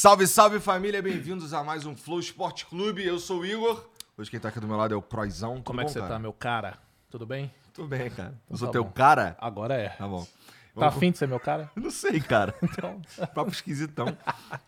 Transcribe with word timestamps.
Salve, 0.00 0.28
salve 0.28 0.60
família, 0.60 1.02
bem-vindos 1.02 1.52
a 1.52 1.64
mais 1.64 1.84
um 1.84 1.96
Flow 1.96 2.20
Esporte 2.20 2.64
Clube. 2.66 3.04
Eu 3.04 3.18
sou 3.18 3.40
o 3.40 3.44
Igor. 3.44 3.84
Hoje 4.16 4.30
quem 4.30 4.38
tá 4.38 4.48
aqui 4.48 4.60
do 4.60 4.68
meu 4.68 4.76
lado 4.76 4.94
é 4.94 4.96
o 4.96 5.02
Croizão. 5.02 5.54
Tudo 5.56 5.64
Como 5.64 5.80
é 5.80 5.82
bom, 5.82 5.88
que 5.88 5.92
você 5.92 5.98
cara? 5.98 6.12
tá, 6.12 6.18
meu 6.20 6.32
cara? 6.32 6.78
Tudo 7.10 7.26
bem? 7.26 7.52
Tudo 7.74 7.88
bem, 7.88 8.08
cara. 8.08 8.28
Eu 8.28 8.34
Então 8.46 8.56
sou 8.58 8.68
tá 8.68 8.72
teu 8.74 8.84
bom. 8.84 8.92
cara? 8.92 9.36
Agora 9.40 9.74
é. 9.74 9.88
Tá 9.88 10.06
bom. 10.06 10.22
Tá 10.22 10.28
Vamos- 10.76 10.94
afim 10.96 11.10
de 11.10 11.18
ser 11.18 11.26
meu 11.26 11.40
cara? 11.40 11.68
Não 11.74 11.90
sei, 11.90 12.20
cara. 12.20 12.54
Então. 12.62 13.02
Papo 13.34 13.50
esquisitão. 13.50 14.16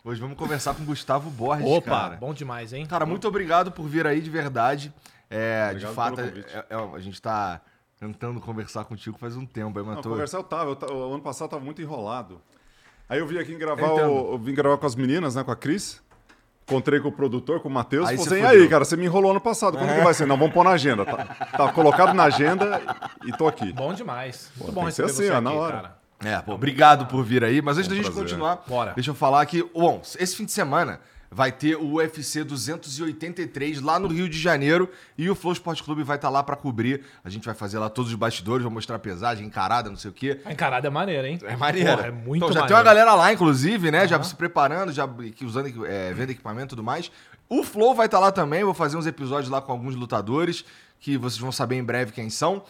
Hoje 0.03 0.19
vamos 0.19 0.35
conversar 0.37 0.73
com 0.75 0.83
o 0.83 0.85
Gustavo 0.85 1.29
Borges, 1.29 1.65
Opa, 1.65 1.89
cara. 1.89 2.17
bom 2.17 2.33
demais, 2.33 2.73
hein? 2.73 2.85
Cara, 2.85 3.05
muito 3.05 3.25
obrigado 3.25 3.71
por 3.71 3.87
vir 3.87 4.05
aí 4.05 4.19
de 4.19 4.29
verdade. 4.29 4.93
É, 5.29 5.67
Obrigado 5.69 5.89
de 5.91 5.95
fato, 5.95 6.15
pelo 6.17 6.27
é- 6.39 6.41
é- 6.41 6.65
é- 6.71 6.95
a 6.95 6.99
gente 6.99 7.21
tá 7.21 7.61
tentando 7.97 8.41
conversar 8.41 8.83
contigo 8.83 9.17
faz 9.17 9.37
um 9.37 9.45
tempo. 9.45 9.79
Aí, 9.79 9.85
Não, 9.85 9.93
mas 9.93 10.03
tô- 10.03 10.09
conversar 10.09 10.39
eu 10.39 10.43
tava, 10.43 10.71
eu 10.89 10.97
o 11.09 11.13
ano 11.13 11.23
passado 11.23 11.45
eu 11.45 11.49
tava 11.51 11.63
muito 11.63 11.81
enrolado. 11.81 12.41
Aí 13.11 13.19
eu 13.19 13.27
vim 13.27 13.37
aqui 13.37 13.53
gravar, 13.55 13.91
o, 13.91 14.31
eu 14.31 14.37
vim 14.37 14.53
gravar 14.53 14.77
com 14.77 14.85
as 14.85 14.95
meninas, 14.95 15.35
né, 15.35 15.43
com 15.43 15.51
a 15.51 15.55
Cris. 15.55 16.01
Encontrei 16.63 16.97
com 17.01 17.09
o 17.09 17.11
produtor, 17.11 17.59
com 17.59 17.67
o 17.67 17.71
Matheus. 17.71 18.07
Aí 18.07 18.15
você 18.15 18.35
assim, 18.35 18.41
e 18.41 18.45
aí, 18.45 18.69
cara, 18.69 18.85
você 18.85 18.95
me 18.95 19.03
enrolou 19.03 19.31
ano 19.31 19.41
passado. 19.41 19.77
Quando 19.77 19.93
que 19.93 19.99
vai 20.01 20.13
ser? 20.13 20.25
Não, 20.25 20.37
vamos 20.37 20.53
pôr 20.53 20.63
na 20.63 20.69
agenda. 20.69 21.03
Tá, 21.03 21.17
tá 21.57 21.73
colocado 21.73 22.13
na 22.13 22.23
agenda 22.23 22.81
e 23.25 23.33
tô 23.33 23.49
aqui. 23.49 23.73
Bom 23.73 23.93
demais. 23.93 24.49
Muito 24.55 24.73
Pô, 24.73 24.79
bom 24.79 24.85
que 24.87 24.93
ser 24.93 25.03
receber 25.03 25.23
assim, 25.23 25.33
você 25.33 25.37
ó, 25.37 25.41
na 25.41 25.49
aqui, 25.49 25.59
hora. 25.59 25.73
cara. 25.73 26.37
É, 26.37 26.41
pô, 26.41 26.53
obrigado 26.53 27.05
por 27.07 27.21
vir 27.25 27.43
aí. 27.43 27.61
Mas 27.61 27.77
antes 27.77 27.89
da 27.89 27.95
Foi 27.95 27.99
um 27.99 28.03
gente 28.05 28.13
prazer. 28.13 28.29
continuar, 28.29 28.63
Bora. 28.65 28.93
deixa 28.93 29.09
eu 29.11 29.15
falar 29.15 29.45
que, 29.45 29.61
bom, 29.61 30.01
esse 30.17 30.33
fim 30.33 30.45
de 30.45 30.53
semana 30.53 31.01
vai 31.33 31.49
ter 31.49 31.77
o 31.77 31.93
UFC 31.93 32.43
283 32.43 33.79
lá 33.79 33.97
no 33.97 34.09
Rio 34.09 34.27
de 34.27 34.37
Janeiro 34.37 34.91
e 35.17 35.29
o 35.29 35.35
Flow 35.35 35.53
Esporte 35.53 35.81
Clube 35.81 36.03
vai 36.03 36.17
estar 36.17 36.29
lá 36.29 36.43
pra 36.43 36.57
cobrir. 36.57 37.05
A 37.23 37.29
gente 37.29 37.45
vai 37.45 37.55
fazer 37.55 37.79
lá 37.79 37.89
todos 37.89 38.11
os 38.11 38.17
bastidores, 38.17 38.63
vai 38.63 38.73
mostrar 38.73 38.97
a 38.97 38.99
pesagem, 38.99 39.47
encarada, 39.47 39.89
não 39.89 39.95
sei 39.95 40.11
o 40.11 40.13
quê. 40.13 40.41
A 40.43 40.51
encarada 40.51 40.87
é 40.87 40.91
maneira, 40.91 41.29
hein? 41.29 41.39
É 41.43 41.55
maneiro. 41.55 41.89
Porra, 41.95 42.07
é 42.07 42.11
muito 42.11 42.43
então 42.43 42.51
já 42.51 42.67
tem 42.67 42.75
uma 42.75 42.83
galera 42.83 43.15
lá, 43.15 43.31
inclusive, 43.31 43.89
né? 43.89 44.05
Já 44.05 44.17
Aham. 44.17 44.25
se 44.25 44.35
preparando, 44.35 44.91
já 44.91 45.07
usando, 45.41 45.85
é, 45.85 46.13
vendo 46.13 46.31
equipamento 46.31 46.65
e 46.65 46.69
tudo 46.69 46.83
mais. 46.83 47.09
O 47.47 47.63
Flow 47.63 47.95
vai 47.95 48.07
estar 48.07 48.19
lá 48.19 48.31
também. 48.31 48.65
Vou 48.65 48.73
fazer 48.73 48.97
uns 48.97 49.07
episódios 49.07 49.49
lá 49.49 49.61
com 49.61 49.71
alguns 49.71 49.95
lutadores, 49.95 50.65
que 50.99 51.17
vocês 51.17 51.39
vão 51.39 51.51
saber 51.51 51.77
em 51.77 51.83
breve 51.83 52.11
quem 52.11 52.29
são. 52.29 52.61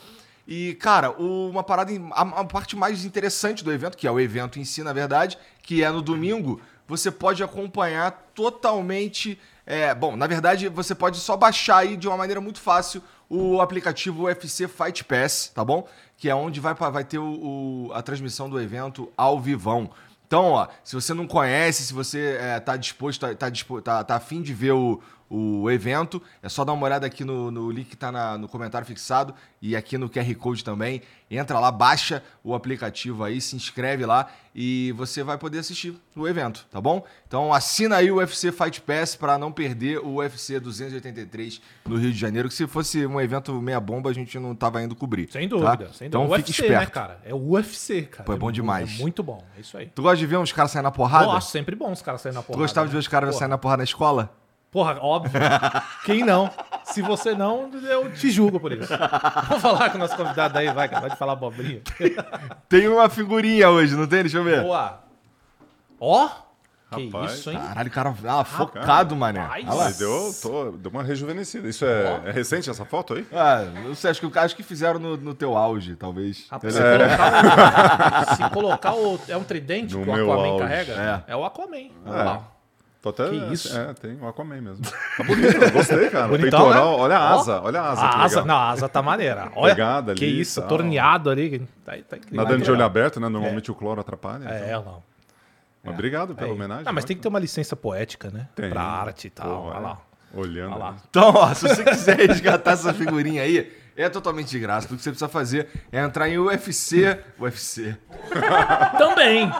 E, 0.48 0.73
cara, 0.75 1.12
uma 1.12 1.64
parada. 1.64 1.92
a 2.14 2.44
parte 2.46 2.75
mais 2.75 3.06
interessante 3.06 3.64
do 3.64 3.72
evento, 3.72 3.98
que 3.98 4.08
é 4.08 4.12
o 4.12 4.20
evento 4.20 4.59
em 4.59 4.66
si, 4.66 4.84
na 4.84 4.92
verdade, 4.92 5.38
que 5.64 5.84
é 5.84 5.90
no 5.90 6.02
domingo, 6.02 6.59
você 6.88 7.10
pode 7.12 7.44
acompanhar 7.44 8.12
totalmente. 8.34 9.40
é, 9.66 9.94
bom, 9.96 10.16
na 10.16 10.28
verdade, 10.28 10.68
você 10.70 10.94
pode 10.96 11.18
só 11.18 11.38
baixar 11.38 11.78
aí 11.78 11.96
de 11.96 12.08
uma 12.08 12.18
maneira 12.18 12.42
muito 12.42 12.60
fácil 12.60 13.02
o 13.30 13.62
aplicativo 13.62 14.24
UFC 14.24 14.68
Fight 14.68 15.04
Pass, 15.06 15.52
tá 15.54 15.64
bom? 15.64 15.88
Que 16.18 16.30
é 16.30 16.36
onde 16.36 16.59
vai, 16.59 16.74
vai 16.74 17.04
ter 17.04 17.18
o- 17.20 17.88
o- 17.88 17.92
a 17.94 18.02
transmissão 18.02 18.50
do 18.50 18.59
evento 18.59 19.09
ao 19.16 19.40
vivão. 19.40 19.90
Então, 20.28 20.52
ó, 20.52 20.68
se 20.84 20.96
você 20.96 21.14
não 21.14 21.26
conhece, 21.28 21.84
se 21.84 21.94
você 21.94 22.38
é, 22.40 22.59
tá 22.59 22.76
disposto, 22.76 23.34
tá, 23.36 23.50
dispo, 23.50 23.82
tá, 23.82 24.04
tá 24.04 24.16
afim 24.16 24.42
de 24.42 24.54
ver 24.54 24.72
o, 24.72 25.02
o 25.34 25.72
evento, 25.72 26.22
é 26.44 26.50
só 26.50 26.66
dar 26.66 26.74
uma 26.74 26.84
olhada 26.86 27.08
aqui 27.08 27.24
no, 27.24 27.50
no 27.50 27.72
link 27.72 27.88
que 27.88 27.96
tá 27.96 28.12
na- 28.12 28.38
no 28.38 28.50
comentário 28.50 28.86
fixado 28.86 29.34
e 29.62 29.76
aqui 29.78 29.98
no 29.98 30.10
QR 30.10 30.36
Code 30.36 30.62
também. 30.64 31.02
Entra 31.30 31.58
lá, 31.58 31.72
baixa 31.72 32.22
o 32.44 32.54
aplicativo 32.54 33.24
aí, 33.24 33.40
se 33.40 33.56
inscreve 33.56 34.06
lá 34.06 34.28
e 34.54 34.92
você 34.98 35.24
vai 35.24 35.38
poder 35.38 35.59
assistir 35.59 35.96
o 36.14 36.28
evento, 36.28 36.68
tá 36.70 36.82
bom? 36.82 37.06
Então 37.26 37.54
assina 37.54 37.96
aí 37.96 38.12
o 38.12 38.16
UFC 38.18 38.52
Fight 38.52 38.82
Pass 38.82 39.16
para 39.16 39.38
não 39.38 39.50
perder 39.54 40.00
o 40.00 40.16
UFC 40.16 40.59
283 40.59 41.62
no 41.86 41.96
Rio 41.96 42.12
de 42.12 42.18
Janeiro, 42.18 42.50
que 42.50 42.53
se 42.56 42.68
fosse 42.68 43.06
um 43.08 43.19
evento 43.22 43.53
meia 43.62 43.80
bomba 43.80 44.09
a 44.09 44.13
gente 44.13 44.38
não 44.38 44.53
tava 44.53 44.84
indo 44.84 44.94
cobrir. 44.96 45.30
Sem 45.31 45.48
tá? 45.48 45.56
dúvida, 45.56 45.94
sem 45.94 46.08
Então 46.08 46.24
dúvida. 46.25 46.40
fique 46.46 46.52
UFC, 46.52 46.63
esperto. 46.66 46.80
né, 46.84 46.92
cara? 46.92 47.22
É 47.24 47.34
o 47.34 47.38
UFC, 47.52 48.02
cara. 48.03 48.24
Pô, 48.25 48.34
é 48.34 48.38
bom 48.38 48.48
mu- 48.48 48.52
demais. 48.52 49.00
É 49.00 49.02
muito 49.02 49.24
bom, 49.24 49.42
é 49.58 49.62
isso 49.62 49.78
aí. 49.78 49.86
Tu 49.96 50.02
gosta 50.02 50.18
de 50.18 50.25
ver 50.25 50.38
uns 50.38 50.52
caras 50.52 50.72
saindo 50.72 50.84
na 50.84 50.92
porrada? 50.92 51.24
Eu 51.25 51.31
acho 51.31 51.50
sempre 51.50 51.74
bom 51.75 51.90
os 51.92 52.02
caras 52.02 52.19
saindo 52.19 52.36
na 52.36 52.42
Tu 52.42 52.48
porrada. 52.48 52.63
gostava 52.63 52.88
de 52.88 52.92
ver 52.92 52.98
né? 52.98 53.00
os 53.00 53.08
caras 53.08 53.36
saindo 53.38 53.52
na 53.52 53.58
porrada 53.58 53.78
na 53.78 53.84
escola? 53.86 54.36
Porra, 54.72 54.98
óbvio. 55.02 55.34
Quem 56.06 56.24
não? 56.24 56.50
Se 56.86 57.02
você 57.02 57.36
não, 57.36 57.70
eu 57.84 58.09
te 58.14 58.32
julgo 58.32 58.58
por 58.58 58.72
isso. 58.72 58.88
Vamos 59.50 59.62
falar 59.62 59.90
com 59.90 59.98
o 59.98 60.00
nosso 60.00 60.16
convidado 60.16 60.58
aí, 60.58 60.72
vai, 60.72 60.88
cara. 60.88 61.02
Pode 61.02 61.18
falar 61.18 61.34
abobrinha. 61.34 61.82
Tem 62.70 62.88
uma 62.88 63.10
figurinha 63.10 63.70
hoje, 63.70 63.96
não 63.98 64.08
tem? 64.08 64.22
Deixa 64.22 64.38
eu 64.38 64.44
ver. 64.46 64.62
Boa. 64.64 65.02
Ó. 66.00 66.30
Que 66.94 67.06
Rapaz, 67.06 67.34
isso, 67.34 67.50
hein? 67.52 67.58
Caralho, 67.58 67.88
o 67.88 67.92
cara 67.92 68.16
ah, 68.28 68.44
focado, 68.44 69.16
mané. 69.16 69.48
Olha 69.50 69.74
lá. 69.74 69.88
Aí 69.88 69.94
deu, 69.94 70.36
tô- 70.42 70.72
deu 70.72 70.92
uma 70.92 71.04
rejuvenescida. 71.04 71.70
Isso 71.70 71.86
é, 71.86 72.22
é 72.26 72.31
recente 72.31 72.70
essa 72.70 72.84
foto 72.84 73.14
aí? 73.14 73.26
Ah, 73.31 73.64
não 73.86 73.96
sei, 73.96 74.12
acho 74.12 74.30
que, 74.30 74.40
acho 74.40 74.56
que 74.58 74.64
fizeram 74.64 75.00
no, 75.00 75.16
no 75.16 75.34
teu 75.34 75.56
auge, 75.56 75.96
talvez. 75.96 76.48
Rapaz, 76.50 76.76
Ele- 76.76 76.86
se, 76.86 76.90
colocar 76.90 78.31
o, 78.31 78.36
se 78.36 78.50
colocar 78.50 78.94
o. 78.94 79.20
É 79.30 79.38
um 79.38 79.44
tridente 79.44 79.96
No 79.96 80.04
que 80.04 80.10
o 80.10 80.14
Aquaman 80.14 80.48
auge. 80.50 80.60
carrega? 80.60 81.24
É, 81.28 81.36
o 81.36 81.46
Aquaman. 81.46 81.90
Olha 82.06 82.24
lá. 82.24 82.48
Tô 83.01 83.09
até, 83.09 83.29
Que 83.29 83.35
isso? 83.51 83.75
É, 83.75 83.94
tem 83.95 84.16
o 84.22 84.28
Aquaman 84.28 84.62
mesmo. 84.62 84.85
Tá 85.17 85.23
bonito, 85.23 85.72
gostei, 85.72 86.09
cara. 86.09 86.28
Bonitão, 86.28 86.59
Peitoral, 86.62 86.97
né? 86.97 87.03
olha 87.03 87.17
a 87.17 87.35
Ó. 87.35 87.39
asa, 87.39 87.62
olha 87.62 87.81
a 87.81 87.89
asa. 87.91 88.01
que 88.01 88.16
A 88.16 88.19
asa, 88.23 88.35
legal. 88.41 88.45
não, 88.45 88.56
a 88.63 88.69
asa 88.69 88.89
tá 88.89 89.01
maneira. 89.01 89.51
Olha. 89.56 89.73
Pegada 89.75 90.13
que 90.13 90.23
ali 90.23 90.34
e 90.35 90.41
isso, 90.41 90.59
tal. 90.59 90.69
torneado 90.69 91.29
ali. 91.29 91.59
Tá, 91.84 91.94
tá 92.07 92.17
incrível. 92.17 92.38
Nadando 92.44 92.63
de 92.63 92.72
olho 92.72 92.84
aberto, 92.85 93.19
né? 93.19 93.28
Normalmente 93.28 93.72
o 93.72 93.75
cloro 93.75 94.00
atrapalha. 94.01 94.45
É, 94.47 94.67
então. 94.69 94.84
não. 94.85 95.03
Mas 95.84 95.94
obrigado 95.95 96.35
pela 96.35 96.47
Aí. 96.47 96.53
homenagem. 96.53 96.85
Não, 96.85 96.94
mas 96.94 97.03
tem 97.03 97.16
que 97.17 97.23
ter 97.23 97.28
uma 97.28 97.39
licença 97.39 97.75
poética, 97.75 98.29
né? 98.29 98.47
Tem. 98.56 98.69
Pra 98.69 98.84
arte 98.84 99.28
e 99.28 99.29
tal. 99.31 99.50
Pô, 99.50 99.69
Olha 99.69 99.79
lá. 99.79 99.97
Olhando. 100.35 100.73
Olha 100.73 100.79
lá. 100.79 100.89
ali. 100.89 100.97
Então, 101.09 101.33
ó, 101.35 101.53
se 101.56 101.68
você 101.68 101.83
quiser 101.83 102.18
resgatar 102.29 102.73
essa 102.73 102.94
figurinha 102.94 103.41
aí, 103.41 103.72
é 103.97 104.07
totalmente 104.09 104.50
de 104.51 104.59
graça. 104.59 104.88
Tudo 104.88 104.97
que 104.97 105.03
você 105.03 105.09
precisa 105.09 105.28
fazer 105.28 105.68
é 105.91 106.00
entrar 106.01 106.29
em 106.29 106.38
UFC. 106.38 107.18
UFC. 107.39 107.97
Também. 108.97 109.51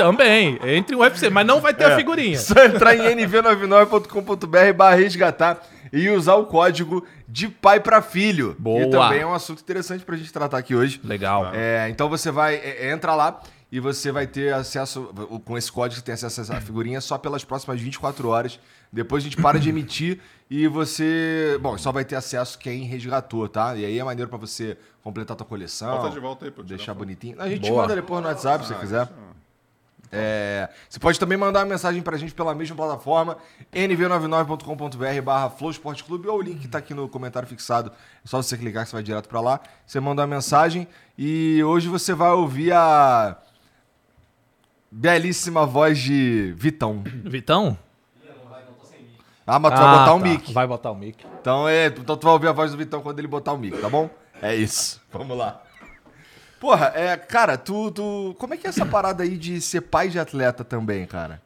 Também. 0.00 0.58
Entre 0.64 0.96
o 0.96 1.00
UFC, 1.00 1.28
mas 1.30 1.46
não 1.46 1.60
vai 1.60 1.74
ter 1.74 1.84
a 1.84 1.96
figurinha. 1.96 2.38
Só 2.38 2.64
entrar 2.64 2.94
em 2.96 3.16
nv99.com.br 3.16 4.72
barra 4.76 4.96
resgatar 4.96 5.62
e 5.92 6.08
usar 6.08 6.34
o 6.34 6.46
código 6.46 7.04
de 7.28 7.48
pai 7.48 7.80
pra 7.80 8.00
filho. 8.00 8.56
Boa. 8.58 8.84
Que 8.84 8.90
também 8.90 9.20
é 9.20 9.26
um 9.26 9.34
assunto 9.34 9.60
interessante 9.60 10.04
pra 10.04 10.16
gente 10.16 10.32
tratar 10.32 10.58
aqui 10.58 10.74
hoje. 10.74 11.00
Legal. 11.04 11.50
É, 11.54 11.88
então 11.90 12.08
você 12.08 12.30
vai, 12.30 12.54
é, 12.54 12.86
é, 12.86 12.92
entra 12.92 13.14
lá 13.14 13.40
e 13.70 13.78
você 13.78 14.10
vai 14.10 14.26
ter 14.26 14.52
acesso, 14.52 15.12
com 15.44 15.56
esse 15.56 15.70
código 15.70 16.00
você 16.00 16.04
tem 16.04 16.14
acesso 16.14 16.40
a 16.40 16.44
essa 16.44 16.60
figurinha 16.60 17.00
só 17.00 17.18
pelas 17.18 17.44
próximas 17.44 17.80
24 17.80 18.28
horas. 18.28 18.58
Depois 18.92 19.22
a 19.22 19.24
gente 19.24 19.36
para 19.36 19.58
de 19.58 19.68
emitir 19.68 20.18
e 20.50 20.66
você, 20.66 21.56
bom, 21.60 21.78
só 21.78 21.92
vai 21.92 22.04
ter 22.04 22.16
acesso 22.16 22.58
quem 22.58 22.82
resgatou, 22.82 23.48
tá? 23.48 23.76
E 23.76 23.84
aí 23.84 23.98
é 23.98 24.02
maneiro 24.02 24.28
pra 24.28 24.38
você 24.38 24.76
completar 25.02 25.34
a 25.34 25.38
tua 25.38 25.46
coleção. 25.46 25.92
Volta 25.92 26.10
de 26.10 26.20
volta 26.20 26.44
aí 26.44 26.50
tirar 26.50 26.64
Deixar 26.66 26.94
bonitinho. 26.94 27.40
A 27.40 27.48
gente 27.48 27.68
Boa. 27.68 27.82
manda 27.82 27.94
depois 27.94 28.20
no 28.20 28.28
WhatsApp 28.28 28.64
se 28.64 28.74
você 28.74 28.80
quiser. 28.80 29.08
É, 30.12 30.68
você 30.88 30.98
pode 30.98 31.20
também 31.20 31.38
mandar 31.38 31.60
uma 31.60 31.66
mensagem 31.66 32.02
pra 32.02 32.16
gente 32.16 32.34
pela 32.34 32.52
mesma 32.54 32.74
plataforma, 32.74 33.36
nv99.com.br 33.72 35.22
barra 35.22 35.50
Flow 35.50 35.70
Esporte 35.70 36.02
Clube, 36.02 36.26
ou 36.26 36.38
o 36.38 36.42
link 36.42 36.60
que 36.60 36.68
tá 36.68 36.78
aqui 36.78 36.92
no 36.94 37.08
comentário 37.08 37.48
fixado. 37.48 37.90
É 38.24 38.28
só 38.28 38.42
você 38.42 38.56
clicar 38.58 38.82
que 38.84 38.90
você 38.90 38.96
vai 38.96 39.02
direto 39.02 39.28
pra 39.28 39.40
lá. 39.40 39.60
Você 39.86 40.00
manda 40.00 40.22
uma 40.22 40.26
mensagem 40.26 40.88
e 41.16 41.62
hoje 41.64 41.88
você 41.88 42.12
vai 42.12 42.30
ouvir 42.30 42.72
a 42.72 43.36
belíssima 44.90 45.64
voz 45.66 45.98
de 45.98 46.52
Vitão. 46.56 47.02
Vitão? 47.24 47.78
Ah, 49.46 49.58
mas 49.58 49.72
tu 49.74 49.78
vai 49.80 49.90
botar 49.90 50.10
Ah, 50.10 50.14
o 50.14 50.18
tá. 50.20 50.24
mic. 50.24 50.52
Vai 50.52 50.66
botar 50.66 50.90
o 50.90 50.94
mic. 50.94 51.26
Então, 51.40 51.68
é, 51.68 51.86
então 51.86 52.16
tu 52.16 52.24
vai 52.24 52.32
ouvir 52.34 52.48
a 52.48 52.52
voz 52.52 52.70
do 52.70 52.76
Vitão 52.76 53.00
quando 53.02 53.18
ele 53.18 53.26
botar 53.28 53.52
o 53.52 53.58
mic, 53.58 53.76
tá 53.78 53.88
bom? 53.88 54.08
É 54.40 54.54
isso. 54.54 55.00
Vamos 55.12 55.36
lá. 55.36 55.60
Porra, 56.60 56.92
é, 56.94 57.16
cara, 57.16 57.56
tu, 57.56 57.90
tu. 57.90 58.36
Como 58.38 58.52
é 58.54 58.56
que 58.56 58.66
é 58.66 58.70
essa 58.70 58.84
parada 58.86 59.22
aí 59.24 59.36
de 59.38 59.60
ser 59.60 59.80
pai 59.80 60.08
de 60.10 60.18
atleta 60.18 60.62
também, 60.62 61.06
cara? 61.06 61.40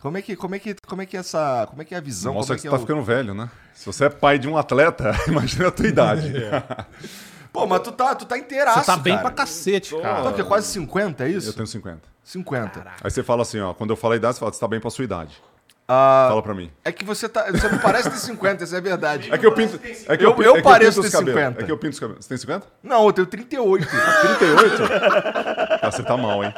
Como 0.00 0.16
é 0.16 0.22
que, 0.22 0.36
como 0.36 0.54
é 0.54 0.58
que, 0.58 0.76
como 0.86 1.02
é 1.02 1.06
que 1.06 1.16
é 1.16 1.20
essa, 1.20 1.66
como 1.68 1.82
é 1.82 1.84
que 1.84 1.94
é 1.94 1.98
a 1.98 2.00
visão? 2.00 2.34
Mostra 2.34 2.54
como 2.56 2.60
que 2.62 2.68
é 2.68 2.70
você 2.70 2.74
é 2.74 2.78
tá 2.78 2.82
o- 2.82 2.86
ficando 2.86 3.02
velho, 3.02 3.34
né? 3.34 3.50
Se 3.74 3.84
você 3.86 4.04
é 4.04 4.08
pai 4.10 4.38
de 4.38 4.46
um 4.48 4.56
atleta, 4.56 5.12
imagina 5.26 5.68
a 5.68 5.70
tua 5.72 5.86
idade. 5.88 6.32
Pô, 7.52 7.66
mas 7.66 7.80
tu 7.82 7.90
tá, 7.92 8.14
tu 8.14 8.24
tá 8.26 8.36
inteiraço, 8.38 8.80
Você 8.80 8.86
tá 8.86 8.96
bem 8.96 9.14
cara. 9.14 9.26
pra 9.28 9.34
cacete, 9.34 9.90
Tu 9.90 10.00
cara. 10.00 10.22
tá 10.24 10.30
o 10.30 10.34
quê? 10.34 10.42
quase 10.44 10.66
50, 10.68 11.24
é 11.24 11.28
isso? 11.30 11.48
Eu 11.48 11.52
tenho 11.52 11.66
50. 11.66 12.00
50. 12.22 12.84
Aí 13.02 13.10
você 13.10 13.22
fala 13.22 13.42
assim, 13.42 13.60
ó, 13.60 13.72
quando 13.72 13.90
eu 13.90 13.96
falo 13.96 14.12
a 14.14 14.16
idade, 14.16 14.34
você 14.34 14.40
fala, 14.40 14.52
você 14.52 14.60
tá 14.60 14.68
bem 14.68 14.80
pra 14.80 14.90
sua 14.90 15.04
idade. 15.04 15.40
Ah, 15.86 16.26
Fala 16.30 16.42
pra 16.42 16.54
mim. 16.54 16.70
é 16.82 16.90
que 16.90 17.04
você 17.04 17.28
tá, 17.28 17.44
você 17.52 17.68
não 17.68 17.78
parece 17.78 18.08
ter 18.10 18.16
50, 18.16 18.64
isso 18.64 18.74
é 18.74 18.80
verdade. 18.80 19.30
É 19.30 19.36
que 19.36 19.44
eu 19.44 19.52
pinto. 19.52 19.78
É 20.08 20.16
que 20.16 20.24
Eu- 20.24 20.34
pi- 20.34 20.42
eu 20.44 20.52
é 20.54 20.56
que 20.56 20.62
pareço 20.62 21.02
ter 21.02 21.10
cabelos. 21.10 21.34
50. 21.40 21.62
É 21.62 21.66
que 21.66 21.70
eu 21.72 21.76
pinto 21.76 21.92
os 21.92 22.00
cabelos. 22.00 22.24
Você 22.24 22.28
tem 22.30 22.38
50? 22.38 22.66
Não, 22.82 23.04
eu 23.06 23.12
tenho 23.12 23.26
38. 23.26 23.86
38? 23.86 24.76
Cara, 25.80 25.90
você 25.92 26.02
tá 26.02 26.16
mal, 26.16 26.42
hein? 26.42 26.54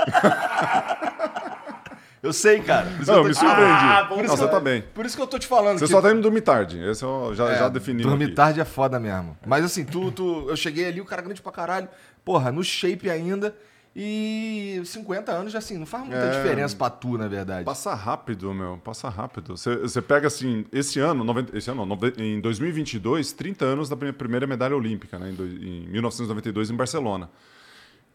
Eu 2.22 2.32
sei, 2.32 2.60
cara. 2.60 2.86
Por 2.86 3.02
isso 3.02 3.10
Não, 3.10 3.18
eu 3.18 3.22
eu 3.24 3.28
me 3.28 3.34
tô- 3.34 3.40
surpreendi. 3.40 3.72
Ah, 3.72 4.06
bom 4.08 4.16
Não, 4.22 4.36
você 4.36 4.48
tá 4.48 4.58
bem. 4.60 4.82
Por 4.94 5.06
isso 5.06 5.16
que 5.16 5.22
eu 5.22 5.26
tô 5.26 5.38
te 5.38 5.46
falando. 5.46 5.78
Você 5.78 5.86
que- 5.86 5.92
só 5.92 6.00
tá 6.02 6.10
indo 6.10 6.20
dormir 6.22 6.40
tarde. 6.40 6.82
Esse 6.84 7.02
eu 7.04 7.32
já, 7.34 7.50
É, 7.50 7.58
já 7.58 7.68
defini. 7.68 8.02
Dormir 8.02 8.24
aqui. 8.26 8.34
tarde 8.34 8.60
é 8.60 8.64
foda 8.64 8.98
mesmo. 8.98 9.36
Mas 9.46 9.64
assim, 9.64 9.84
tu, 9.84 10.10
tu, 10.10 10.46
eu 10.48 10.56
cheguei 10.56 10.86
ali, 10.86 11.00
o 11.00 11.04
cara 11.04 11.22
grande 11.22 11.40
pra 11.42 11.52
caralho. 11.52 11.88
Porra, 12.24 12.50
no 12.50 12.64
shape 12.64 13.08
ainda. 13.10 13.54
E 13.98 14.82
50 14.84 15.32
anos, 15.32 15.50
já 15.54 15.58
assim, 15.58 15.78
não 15.78 15.86
faz 15.86 16.04
muita 16.04 16.18
É. 16.22 16.30
diferença 16.36 16.76
pra 16.76 16.90
tu, 16.90 17.16
na 17.16 17.26
verdade. 17.28 17.64
Passa 17.64 17.94
rápido, 17.94 18.52
meu. 18.52 18.76
Passa 18.84 19.08
rápido. 19.08 19.56
Você, 19.56 20.02
pega 20.02 20.26
assim, 20.26 20.66
esse 20.70 21.00
ano, 21.00 21.24
90 21.24 21.56
esse 21.56 21.70
ano 21.70 21.86
não, 21.86 21.98
em 22.18 22.38
2022, 22.38 23.32
30 23.32 23.64
anos 23.64 23.88
da 23.88 23.96
minha 23.96 24.12
primeira 24.12 24.46
medalha 24.46 24.76
olímpica, 24.76 25.18
né? 25.18 25.30
Em, 25.30 25.34
dois- 25.34 25.54
em 25.54 25.88
1992, 25.88 26.70
em 26.70 26.74
Barcelona. 26.76 27.30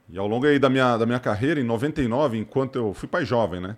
E 0.08 0.20
ao 0.20 0.28
longo 0.28 0.46
aí 0.46 0.60
da 0.60 0.70
minha, 0.70 0.98
da 0.98 1.06
minha 1.08 1.20
carreira, 1.20 1.60
em 1.60 1.64
99, 1.64 2.38
enquanto 2.38 2.76
eu 2.76 2.94
fui 2.94 3.08
pai 3.08 3.26
jovem, 3.26 3.60
né? 3.60 3.76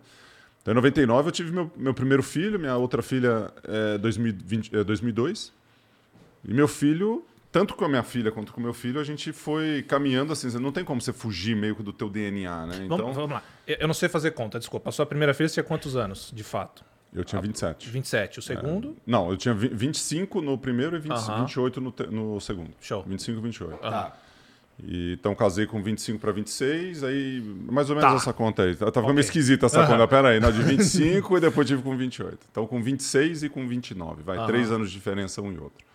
Então, 0.61 0.73
em 0.73 0.75
99 0.75 1.29
eu 1.29 1.31
tive 1.31 1.51
meu, 1.53 1.71
meu 1.77 1.93
primeiro 1.93 2.21
filho, 2.23 2.59
minha 2.59 2.75
outra 2.75 3.01
filha 3.01 3.49
é 3.63 3.97
2020, 3.97 4.75
é 4.75 4.83
2002. 4.83 5.53
E 6.43 6.53
meu 6.53 6.67
filho, 6.67 7.23
tanto 7.53 7.75
com 7.75 7.85
a 7.85 7.87
minha 7.87 8.03
filha 8.03 8.31
quanto 8.31 8.51
com 8.51 8.59
o 8.59 8.63
meu 8.63 8.73
filho, 8.73 8.99
a 8.99 9.03
gente 9.03 9.31
foi 9.31 9.83
caminhando 9.83 10.33
assim. 10.33 10.47
Não 10.59 10.71
tem 10.71 10.83
como 10.83 10.99
você 10.99 11.13
fugir 11.13 11.55
meio 11.55 11.75
que 11.75 11.83
do 11.83 11.93
teu 11.93 12.09
DNA, 12.09 12.65
né? 12.65 12.75
Então, 12.83 12.97
Vamos, 12.97 13.15
vamos 13.15 13.31
lá. 13.31 13.43
Eu 13.65 13.87
não 13.87 13.93
sei 13.93 14.09
fazer 14.09 14.31
conta, 14.31 14.57
desculpa. 14.59 14.89
A 14.89 14.91
sua 14.91 15.05
primeira 15.05 15.33
filha 15.33 15.47
tinha 15.47 15.63
quantos 15.63 15.95
anos, 15.95 16.31
de 16.35 16.43
fato? 16.43 16.83
eu 17.15 17.23
tinha 17.23 17.39
27. 17.39 17.89
27. 17.91 18.39
O 18.39 18.41
segundo? 18.41 18.97
Não, 19.05 19.29
eu 19.29 19.37
tinha 19.37 19.53
vi- 19.53 19.67
25 19.71 20.41
no 20.41 20.57
primeiro 20.57 20.95
e 20.95 20.99
20, 20.99 21.11
Aham. 21.11 21.41
28 21.45 21.79
no, 21.79 21.91
te- 21.91 22.07
no 22.07 22.41
segundo. 22.41 22.71
Show. 22.81 23.03
25 23.07 23.37
e 23.37 23.41
28. 23.43 23.77
Tá. 23.77 24.17
E, 24.83 25.13
então 25.13 25.35
casei 25.35 25.67
com 25.67 25.79
25 25.83 26.17
para 26.17 26.31
26, 26.31 27.03
aí 27.03 27.39
mais 27.71 27.91
ou 27.91 27.95
menos 27.95 28.09
Tá. 28.09 28.17
essa 28.17 28.33
conta 28.33 28.63
aí. 28.63 28.75
Tava 28.75 29.01
meio 29.01 29.11
Ok. 29.11 29.19
esquisita 29.19 29.67
essa 29.67 29.85
conta. 29.85 30.07
Pera 30.07 30.29
aí, 30.29 30.39
não, 30.39 30.51
de 30.51 30.63
25 30.63 31.37
e 31.37 31.39
depois 31.39 31.67
tive 31.67 31.83
com 31.83 31.95
28. 31.95 32.39
Então 32.49 32.65
com 32.65 32.81
26 32.81 33.43
e 33.43 33.49
com 33.49 33.67
29. 33.67 34.23
Vai, 34.23 34.37
Aham. 34.39 34.47
três 34.47 34.71
anos 34.71 34.87
de 34.89 34.95
diferença 34.95 35.39
um 35.39 35.51
e 35.53 35.59
outro. 35.59 35.85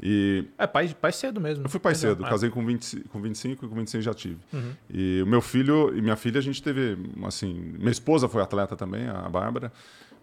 E 0.00 0.44
É, 0.58 0.66
pai, 0.66 0.88
pai 1.00 1.12
cedo 1.12 1.40
mesmo. 1.40 1.64
eu 1.64 1.68
fui 1.68 1.80
pai 1.80 1.94
cedo, 1.94 2.24
Ah, 2.24 2.28
casei 2.28 2.50
com, 2.50 2.64
20, 2.64 3.00
com 3.10 3.20
25 3.20 3.64
e 3.64 3.68
com 3.68 3.74
26 3.74 4.04
já 4.04 4.14
tive. 4.14 4.38
Uhum. 4.52 4.72
E 4.90 5.22
o 5.22 5.26
meu 5.26 5.40
filho 5.40 5.96
e 5.96 6.00
minha 6.02 6.16
filha, 6.16 6.38
a 6.38 6.42
gente 6.42 6.62
teve, 6.62 6.96
assim, 7.24 7.52
minha 7.78 7.90
esposa 7.90 8.28
foi 8.28 8.42
atleta 8.42 8.76
também, 8.76 9.08
a 9.08 9.28
Bárbara, 9.28 9.72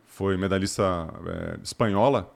foi 0.05 0.35
medalhista 0.37 0.83
é, 1.27 1.59
espanhola 1.63 2.33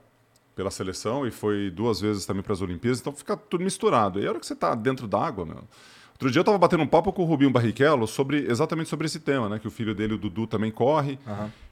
pela 0.56 0.70
seleção 0.70 1.26
e 1.26 1.30
foi 1.30 1.70
duas 1.70 2.00
vezes 2.00 2.24
também 2.24 2.42
para 2.42 2.52
as 2.52 2.62
Olimpíadas, 2.62 3.00
então 3.00 3.12
fica 3.12 3.36
tudo 3.36 3.64
misturado. 3.64 4.20
E 4.20 4.26
a 4.26 4.30
hora 4.30 4.38
que 4.40 4.46
você 4.46 4.54
está 4.54 4.74
dentro 4.74 5.06
d'água, 5.06 5.44
meu. 5.44 5.64
Outro 6.12 6.30
dia 6.30 6.38
eu 6.38 6.42
estava 6.42 6.56
batendo 6.56 6.84
um 6.84 6.86
papo 6.86 7.12
com 7.12 7.22
o 7.22 7.24
Rubinho 7.24 7.50
Barrichello 7.50 8.06
sobre 8.06 8.46
exatamente 8.48 8.88
sobre 8.88 9.06
esse 9.06 9.18
tema, 9.18 9.48
né? 9.48 9.58
Que 9.58 9.66
o 9.66 9.70
filho 9.70 9.92
dele, 9.96 10.14
o 10.14 10.18
Dudu, 10.18 10.46
também 10.46 10.70
corre. 10.70 11.18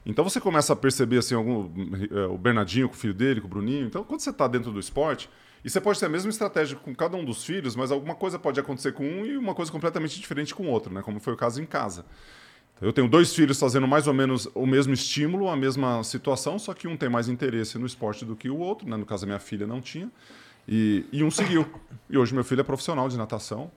Então 0.05 0.21
você 0.23 0.41
começa 0.41 0.73
a 0.73 0.75
perceber 0.75 1.19
assim, 1.19 1.33
algum, 1.33 1.69
eh, 2.11 2.25
o 2.27 2.37
Bernardinho 2.37 2.89
com 2.89 2.93
o 2.93 2.97
filho 2.97 3.13
dele, 3.13 3.39
com 3.39 3.47
o 3.47 3.49
Bruninho. 3.49 3.85
Então, 3.87 4.03
quando 4.03 4.19
você 4.19 4.31
está 4.31 4.45
dentro 4.45 4.69
do 4.69 4.81
esporte, 4.81 5.29
e 5.63 5.69
você 5.69 5.79
pode 5.79 5.99
ter 5.99 6.05
a 6.05 6.09
mesma 6.09 6.29
estratégia 6.29 6.77
com 6.77 6.93
cada 6.93 7.15
um 7.15 7.23
dos 7.23 7.43
filhos, 7.45 7.75
mas 7.75 7.91
alguma 7.91 8.15
coisa 8.15 8.37
pode 8.37 8.59
acontecer 8.59 8.91
com 8.93 9.03
um 9.05 9.25
e 9.25 9.37
uma 9.37 9.53
coisa 9.53 9.71
completamente 9.71 10.19
diferente 10.19 10.53
com 10.53 10.63
o 10.63 10.69
outro, 10.69 10.93
né? 10.93 11.01
Como 11.01 11.19
foi 11.19 11.33
o 11.33 11.37
caso 11.37 11.61
em 11.61 11.65
casa. 11.65 12.05
Então, 12.75 12.89
eu 12.89 12.93
tenho 12.93 13.07
dois 13.07 13.33
filhos 13.33 13.59
fazendo 13.59 13.87
mais 13.87 14.07
ou 14.07 14.13
menos 14.13 14.49
o 14.53 14.65
mesmo 14.65 14.93
estímulo, 14.93 15.47
a 15.47 15.55
mesma 15.55 16.03
situação, 16.03 16.57
só 16.59 16.73
que 16.73 16.87
um 16.87 16.97
tem 16.97 17.07
mais 17.09 17.29
interesse 17.29 17.77
no 17.77 17.85
esporte 17.85 18.25
do 18.25 18.35
que 18.35 18.49
o 18.49 18.57
outro, 18.57 18.89
né? 18.89 18.97
No 18.97 19.05
caso, 19.05 19.25
a 19.25 19.27
minha 19.27 19.39
filha 19.39 19.65
não 19.65 19.79
tinha. 19.79 20.11
E, 20.67 21.05
e 21.11 21.23
um 21.23 21.31
seguiu. 21.31 21.65
E 22.09 22.17
hoje 22.17 22.33
meu 22.33 22.43
filho 22.43 22.61
é 22.61 22.63
profissional 22.63 23.07
de 23.09 23.17
natação. 23.17 23.71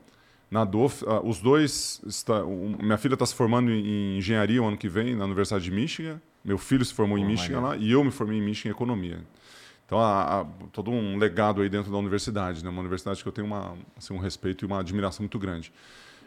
Nadou, 0.51 0.91
ah, 1.07 1.21
os 1.25 1.41
dois. 1.41 2.01
Está, 2.07 2.45
um- 2.45 2.77
minha 2.81 2.97
filha 2.97 3.15
está 3.15 3.27
se 3.27 3.35
formando 3.35 3.71
em, 3.71 3.85
em 4.15 4.19
engenharia 4.19 4.63
o 4.63 4.67
ano 4.67 4.77
que 4.77 4.89
vem 4.89 5.15
na 5.17 5.25
Universidade 5.25 5.65
de 5.65 5.71
Michigan. 5.71 6.21
Meu 6.45 6.59
filho 6.59 6.85
se 6.85 6.95
formou 6.95 7.19
em 7.19 7.23
Pô, 7.23 7.31
Michigan 7.31 7.61
lá 7.61 7.77
e 7.77 7.91
eu 7.91 8.05
me 8.05 8.13
formei 8.13 8.39
em 8.39 8.43
Michigan 8.43 8.71
em 8.71 8.73
economia. 8.73 9.21
Então, 9.87 9.99
há, 10.01 10.41
há 10.41 10.45
todo 10.73 10.91
um 10.91 11.17
legado 11.17 11.63
aí 11.63 11.69
dentro 11.69 11.91
da 11.93 11.97
universidade, 11.97 12.63
né? 12.63 12.69
Uma 12.69 12.81
universidade 12.81 13.23
que 13.23 13.29
eu 13.29 13.33
tenho 13.33 13.47
uma, 13.47 13.75
assim, 13.97 14.13
um 14.13 14.19
respeito 14.19 14.65
e 14.65 14.67
uma 14.67 14.81
admiração 14.81 15.23
muito 15.23 15.39
grande. 15.39 15.73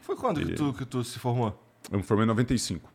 Foi 0.01 0.15
quando 0.15 0.39
que, 0.43 0.53
E- 0.53 0.55
tu, 0.55 0.73
que 0.73 0.85
tu 0.85 1.03
se 1.03 1.19
formou? 1.19 1.61
Eu 1.91 1.97
me 1.97 2.03
formei 2.03 2.23
em 2.23 2.27
95. 2.29 2.89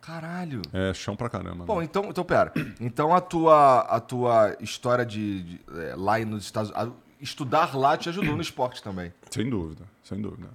Caralho. 0.00 0.62
É 0.72 0.92
chão 0.94 1.14
pra 1.16 1.28
caramba. 1.28 1.64
Bom, 1.64 1.78
né? 1.78 1.84
então, 1.84 2.04
então 2.08 2.24
pera. 2.24 2.52
Então 2.80 3.14
a 3.14 3.20
tua, 3.20 3.80
a 3.80 4.00
tua 4.00 4.56
história 4.60 5.04
de, 5.04 5.42
de, 5.42 5.60
é, 5.78 5.94
lá 5.96 6.18
nos 6.20 6.44
Estados 6.44 6.70
Unidos. 6.70 6.94
Estudar 7.20 7.76
lá 7.76 7.98
te 7.98 8.08
ajudou 8.08 8.34
no 8.34 8.40
esporte 8.40 8.82
também. 8.82 9.12
Sem 9.30 9.50
dúvida, 9.50 9.84
sem 10.02 10.18
dúvida. 10.22 10.48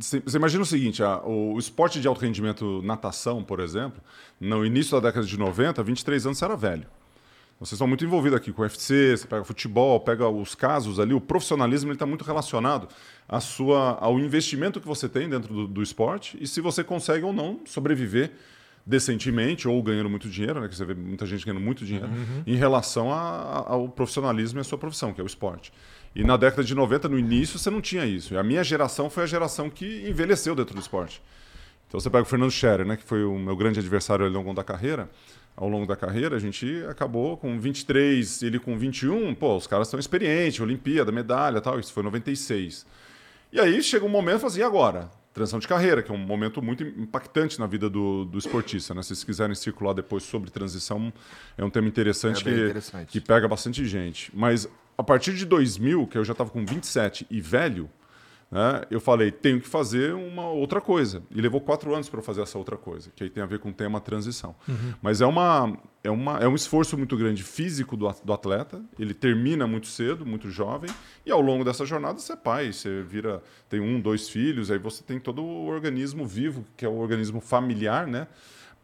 Você 0.00 0.22
imagina 0.34 0.62
o 0.62 0.66
seguinte, 0.66 1.02
ah, 1.02 1.20
o 1.22 1.58
esporte 1.58 2.00
de 2.00 2.08
alto 2.08 2.22
rendimento, 2.22 2.80
natação, 2.82 3.44
por 3.44 3.60
exemplo, 3.60 4.00
no 4.40 4.64
início 4.64 4.98
da 4.98 5.08
década 5.08 5.26
de 5.26 5.38
90, 5.38 5.82
23 5.82 6.24
anos 6.24 6.38
você 6.38 6.44
era 6.46 6.56
velho. 6.56 6.86
Vocês 7.58 7.72
estão 7.72 7.86
muito 7.86 8.04
envolvidos 8.04 8.36
aqui 8.36 8.52
com 8.52 8.60
o 8.62 8.64
UFC, 8.64 9.16
você 9.16 9.26
pega 9.26 9.44
futebol, 9.44 9.98
pega 10.00 10.28
os 10.28 10.54
casos 10.54 10.98
ali, 11.00 11.14
o 11.14 11.20
profissionalismo 11.20 11.92
está 11.92 12.04
muito 12.04 12.24
relacionado 12.24 12.88
à 13.28 13.40
sua, 13.40 13.96
ao 14.00 14.18
investimento 14.18 14.80
que 14.80 14.86
você 14.86 15.08
tem 15.08 15.28
dentro 15.28 15.54
do, 15.54 15.66
do 15.68 15.82
esporte 15.82 16.36
e 16.40 16.46
se 16.46 16.60
você 16.60 16.82
consegue 16.84 17.24
ou 17.24 17.32
não 17.32 17.60
sobreviver 17.64 18.32
decentemente 18.86 19.66
ou 19.66 19.82
ganhando 19.82 20.10
muito 20.10 20.28
dinheiro, 20.28 20.60
né, 20.60 20.68
que 20.68 20.76
você 20.76 20.84
vê 20.84 20.94
muita 20.94 21.24
gente 21.24 21.44
ganhando 21.46 21.60
muito 21.62 21.84
dinheiro, 21.86 22.08
em 22.46 22.54
relação 22.56 23.10
a- 23.12 23.16
a- 23.18 23.72
ao 23.72 23.88
profissionalismo 23.88 24.58
e 24.58 24.60
à 24.60 24.64
sua 24.64 24.76
profissão, 24.76 25.12
que 25.14 25.20
é 25.20 25.24
o 25.24 25.26
esporte. 25.26 25.72
E 26.14 26.22
na 26.22 26.36
década 26.36 26.62
de 26.62 26.74
90, 26.74 27.08
no 27.08 27.18
início, 27.18 27.58
você 27.58 27.70
não 27.70 27.80
tinha 27.80 28.04
isso. 28.04 28.34
E 28.34 28.36
a 28.36 28.42
minha 28.42 28.62
geração 28.62 29.08
foi 29.08 29.22
a 29.22 29.26
geração 29.26 29.70
que 29.70 30.06
envelheceu 30.08 30.54
dentro 30.54 30.74
do 30.74 30.80
esporte. 30.80 31.22
Então 31.88 31.98
você 31.98 32.10
pega 32.10 32.24
o 32.24 32.26
Fernando 32.26 32.50
Scherer, 32.50 32.84
né, 32.86 32.96
que 32.96 33.04
foi 33.04 33.24
o 33.24 33.38
meu 33.38 33.56
grande 33.56 33.80
adversário 33.80 34.26
ao 34.26 34.30
longo 34.30 34.52
da 34.52 34.62
carreira. 34.62 35.08
Ao 35.56 35.68
longo 35.68 35.86
da 35.86 35.94
carreira, 35.94 36.34
a 36.34 36.38
gente 36.38 36.84
acabou 36.88 37.36
com 37.36 37.58
23, 37.60 38.42
ele 38.42 38.58
com 38.58 38.76
21. 38.76 39.34
Pô, 39.34 39.56
os 39.56 39.66
caras 39.68 39.86
estão 39.86 40.00
experientes, 40.00 40.60
Olimpíada, 40.60 41.12
medalha 41.12 41.60
tal. 41.60 41.78
Isso 41.78 41.92
foi 41.92 42.02
em 42.02 42.06
96. 42.06 42.84
E 43.52 43.60
aí 43.60 43.80
chega 43.82 44.04
um 44.04 44.08
momento 44.08 44.38
e 44.38 44.40
fala 44.40 44.52
assim, 44.52 44.60
e 44.60 44.64
agora? 44.64 45.08
Transição 45.32 45.60
de 45.60 45.68
carreira, 45.68 46.02
que 46.02 46.10
é 46.10 46.14
um 46.14 46.18
momento 46.18 46.60
muito 46.60 46.82
impactante 46.82 47.58
na 47.60 47.66
vida 47.66 47.88
do, 47.88 48.24
do 48.24 48.36
esportista. 48.36 48.94
Né? 48.94 49.02
Se 49.02 49.08
vocês 49.08 49.24
quiserem 49.24 49.54
circular 49.54 49.92
depois 49.92 50.24
sobre 50.24 50.50
transição, 50.50 51.12
é 51.56 51.64
um 51.64 51.70
tema 51.70 51.86
interessante, 51.86 52.40
É 52.40 52.52
que, 52.52 52.60
interessante. 52.64 53.06
que 53.12 53.20
pega 53.20 53.46
bastante 53.46 53.84
gente. 53.84 54.32
Mas 54.34 54.68
a 54.98 55.02
partir 55.04 55.34
de 55.34 55.44
2000, 55.44 56.08
que 56.08 56.18
eu 56.18 56.24
já 56.24 56.32
estava 56.32 56.50
com 56.50 56.64
27 56.64 57.26
e 57.30 57.40
velho, 57.40 57.88
né, 58.54 58.82
eu 58.88 59.00
falei, 59.00 59.32
tenho 59.32 59.60
que 59.60 59.66
fazer 59.66 60.14
uma 60.14 60.48
outra 60.48 60.80
coisa. 60.80 61.24
E 61.28 61.40
levou 61.40 61.60
quatro 61.60 61.92
anos 61.92 62.08
para 62.08 62.22
fazer 62.22 62.40
essa 62.40 62.56
outra 62.56 62.76
coisa, 62.76 63.10
que 63.10 63.24
aí 63.24 63.28
tem 63.28 63.42
a 63.42 63.46
ver 63.46 63.58
com 63.58 63.70
o 63.70 63.72
tema 63.72 64.00
transição. 64.00 64.54
Mas 65.02 65.20
é, 65.20 65.26
uma, 65.26 65.76
é, 66.04 66.10
uma, 66.10 66.38
é 66.38 66.46
um 66.46 66.54
esforço 66.54 66.96
muito 66.96 67.16
grande 67.16 67.42
físico 67.42 67.96
do, 67.96 68.08
do 68.22 68.32
atleta, 68.32 68.80
ele 68.96 69.12
termina 69.12 69.66
muito 69.66 69.88
cedo, 69.88 70.24
muito 70.24 70.50
jovem, 70.50 70.88
e 71.26 71.32
ao 71.32 71.40
longo 71.40 71.64
dessa 71.64 71.84
jornada 71.84 72.20
você 72.20 72.34
é 72.34 72.36
pai, 72.36 72.72
você 72.72 73.02
vira, 73.02 73.42
tem 73.68 73.80
um, 73.80 74.00
dois 74.00 74.28
filhos, 74.28 74.70
aí 74.70 74.78
você 74.78 75.02
tem 75.02 75.18
todo 75.18 75.42
o 75.42 75.66
organismo 75.66 76.24
vivo, 76.24 76.64
que 76.76 76.84
é 76.84 76.88
o 76.88 76.94
organismo 76.94 77.40
familiar, 77.40 78.06
né? 78.06 78.28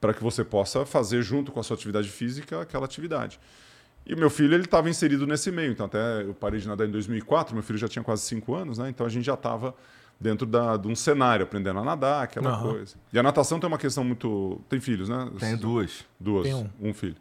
Para 0.00 0.12
que 0.12 0.20
você 0.20 0.42
possa 0.42 0.84
fazer 0.84 1.22
junto 1.22 1.52
com 1.52 1.60
a 1.60 1.62
sua 1.62 1.76
atividade 1.76 2.08
física 2.08 2.60
aquela 2.60 2.86
atividade. 2.86 3.38
E 4.06 4.14
o 4.14 4.18
meu 4.18 4.30
filho, 4.30 4.54
ele 4.54 4.64
estava 4.64 4.88
inserido 4.88 5.26
nesse 5.26 5.50
meio. 5.50 5.72
Então, 5.72 5.86
até 5.86 6.22
eu 6.22 6.34
parei 6.34 6.58
de 6.58 6.66
nadar 6.66 6.86
em 6.86 6.90
2004, 6.90 7.54
meu 7.54 7.62
filho 7.62 7.78
já 7.78 7.88
tinha 7.88 8.02
quase 8.02 8.22
cinco 8.22 8.54
anos, 8.54 8.78
né? 8.78 8.88
Então, 8.88 9.06
a 9.06 9.10
gente 9.10 9.24
já 9.24 9.34
estava 9.34 9.74
dentro 10.20 10.46
da, 10.46 10.76
de 10.76 10.86
um 10.86 10.94
cenário, 10.94 11.44
aprendendo 11.44 11.78
a 11.78 11.84
nadar, 11.84 12.24
aquela 12.24 12.50
Aham. 12.50 12.72
coisa. 12.72 12.94
E 13.12 13.18
a 13.18 13.22
natação 13.22 13.58
tem 13.58 13.66
uma 13.66 13.78
questão 13.78 14.04
muito... 14.04 14.60
Tem 14.68 14.78
filhos, 14.78 15.08
né? 15.08 15.30
Tem 15.38 15.56
duas. 15.56 16.04
Duas. 16.18 16.44
Tem 16.46 16.70
um. 16.80 16.92
filho. 16.92 17.16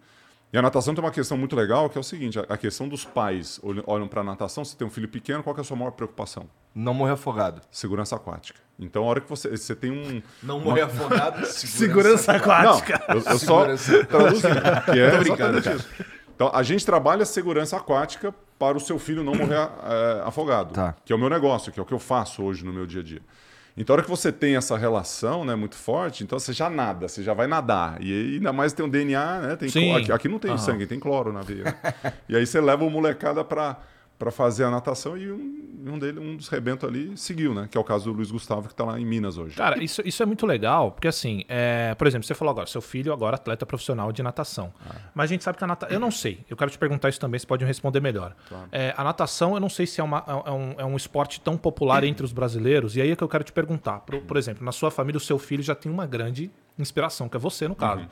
E 0.51 0.57
a 0.57 0.61
natação 0.61 0.95
tem 0.95 1.03
uma 1.03 1.11
questão 1.11 1.37
muito 1.37 1.55
legal, 1.55 1.89
que 1.89 1.97
é 1.97 2.01
o 2.01 2.03
seguinte, 2.03 2.39
a, 2.39 2.57
questão 2.57 2.89
dos 2.89 3.05
pais 3.05 3.59
olham, 3.85 4.07
para 4.07 4.21
a 4.21 4.23
natação, 4.23 4.65
você 4.65 4.75
tem 4.75 4.85
um 4.85 4.89
filho 4.89 5.07
pequeno, 5.07 5.43
qual 5.43 5.53
que 5.53 5.61
é 5.61 5.63
a 5.63 5.63
sua 5.63 5.77
maior 5.77 5.91
preocupação? 5.91 6.49
Não 6.73 6.93
morrer 6.93 7.13
afogado. 7.13 7.61
Segurança 7.71 8.15
aquática. 8.15 8.59
Então, 8.79 9.03
a 9.03 9.05
hora 9.05 9.21
que 9.21 9.29
você, 9.29 9.49
você 9.49 9.75
tem 9.75 9.91
um... 9.91 10.21
Não 10.41 10.59
morrer 10.59 10.81
afogado. 10.81 11.45
Segurança 11.47 12.31
aquática. 12.33 12.99
Não, 13.07 13.15
eu, 13.15 13.21
eu 13.21 13.39
só 13.39 13.77
Segurança. 13.77 14.05
traduzi, 14.05 14.41
que 14.91 14.99
é 14.99 15.11
Tô 15.11 15.17
brincando, 15.19 15.57
exatamente 15.59 15.69
isso. 15.69 16.18
Então, 16.39 16.49
a 16.53 16.63
gente 16.63 16.85
trabalha 16.85 17.25
segurança 17.25 17.75
aquática 17.75 18.33
para 18.57 18.77
o 18.77 18.79
seu 18.79 18.97
filho 18.97 19.21
não 19.25 19.35
morrer 19.35 19.57
eh, 19.57 20.21
afogado, 20.23 20.73
Tá. 20.73 20.95
que 21.03 21.11
é 21.11 21.15
o 21.17 21.19
meu 21.19 21.29
negócio, 21.29 21.69
que 21.69 21.77
é 21.77 21.83
o 21.83 21.85
que 21.85 21.93
eu 21.93 21.99
faço 21.99 22.41
hoje 22.41 22.63
no 22.63 22.71
meu 22.71 22.85
dia 22.85 23.01
a 23.01 23.03
dia. 23.03 23.21
Então, 23.75 23.93
a 23.93 23.97
hora 23.97 24.03
que 24.03 24.09
você 24.09 24.31
tem 24.31 24.55
essa 24.55 24.77
relação 24.77 25.43
né, 25.43 25.53
muito 25.53 25.75
forte, 25.75 26.23
então 26.23 26.39
você 26.39 26.53
já 26.53 26.69
nada, 26.69 27.09
você 27.09 27.21
já 27.21 27.33
vai 27.33 27.45
nadar. 27.45 28.01
E 28.01 28.35
ainda 28.35 28.53
mais 28.53 28.71
tem 28.71 28.85
um 28.85 28.89
DNA, 28.89 29.39
né? 29.41 29.55
Tem 29.57 29.67
aqui, 29.93 30.13
aqui 30.13 30.29
não 30.29 30.39
tem 30.39 30.51
Aham. 30.51 30.57
sangue, 30.59 30.87
tem 30.87 30.97
cloro 30.97 31.33
na 31.33 31.41
veia. 31.41 31.75
e 32.29 32.37
aí 32.37 32.47
você 32.47 32.61
leva 32.61 32.85
o 32.85 32.89
molecada 32.89 33.43
para 33.43 33.75
para 34.19 34.29
fazer 34.31 34.65
a 34.65 34.69
natação 34.69 35.17
e 35.17 35.31
um, 35.31 35.69
um, 35.87 35.97
dele, 35.97 36.19
um 36.19 36.35
dos 36.35 36.49
rebentos 36.49 36.87
ali 36.87 37.15
seguiu, 37.17 37.53
né? 37.53 37.69
Que 37.71 37.77
é 37.77 37.81
o 37.81 37.83
caso 37.85 38.11
do 38.11 38.17
Luiz 38.17 38.29
Gustavo, 38.29 38.63
que 38.67 38.73
está 38.73 38.83
lá 38.83 38.99
em 38.99 39.05
Minas 39.05 39.37
hoje. 39.37 39.55
Cara, 39.55 39.81
isso, 39.81 40.01
isso 40.05 40.21
é 40.21 40.25
muito 40.25 40.45
legal, 40.45 40.91
porque 40.91 41.07
assim, 41.07 41.45
é, 41.47 41.95
por 41.95 42.05
exemplo, 42.05 42.27
você 42.27 42.35
falou 42.35 42.51
agora, 42.51 42.67
seu 42.67 42.81
filho 42.81 43.13
agora 43.13 43.35
é 43.35 43.39
atleta 43.39 43.65
profissional 43.65 44.11
de 44.11 44.21
natação. 44.21 44.73
Mas 45.15 45.29
a 45.29 45.33
gente 45.33 45.43
sabe 45.43 45.57
que 45.57 45.63
a 45.63 45.67
natação. 45.67 45.93
Eu 45.95 45.99
não 46.01 46.11
sei, 46.11 46.41
eu 46.49 46.57
quero 46.57 46.69
te 46.69 46.77
perguntar 46.77 47.07
isso 47.07 47.19
também, 47.19 47.39
você 47.39 47.47
pode 47.47 47.63
me 47.63 47.67
responder 47.69 48.01
melhor. 48.01 48.35
É, 48.73 48.93
a 48.97 49.03
natação, 49.05 49.53
eu 49.53 49.59
não 49.61 49.69
sei 49.69 49.87
se 49.87 50.01
é, 50.01 50.03
uma- 50.03 50.23
é 50.45 50.51
um, 50.51 50.75
é 50.79 50.85
um 50.85 50.97
esporte 50.97 51.39
tão 51.39 51.55
popular 51.57 52.03
entre 52.03 52.25
os 52.25 52.33
brasileiros, 52.33 52.97
e 52.97 53.01
aí 53.01 53.11
é 53.11 53.15
que 53.15 53.23
eu 53.23 53.29
quero 53.29 53.45
te 53.45 53.53
perguntar. 53.53 53.99
Por, 54.01 54.19
por 54.21 54.35
exemplo, 54.35 54.65
na 54.65 54.73
sua 54.73 54.91
família, 54.91 55.17
o 55.17 55.21
seu 55.21 55.39
filho 55.39 55.63
já 55.63 55.73
tem 55.75 55.89
uma 55.89 56.05
grande 56.05 56.51
inspiração, 56.77 57.29
que 57.29 57.37
é 57.37 57.39
você, 57.39 57.67
no 57.69 57.75
caso. 57.75 58.05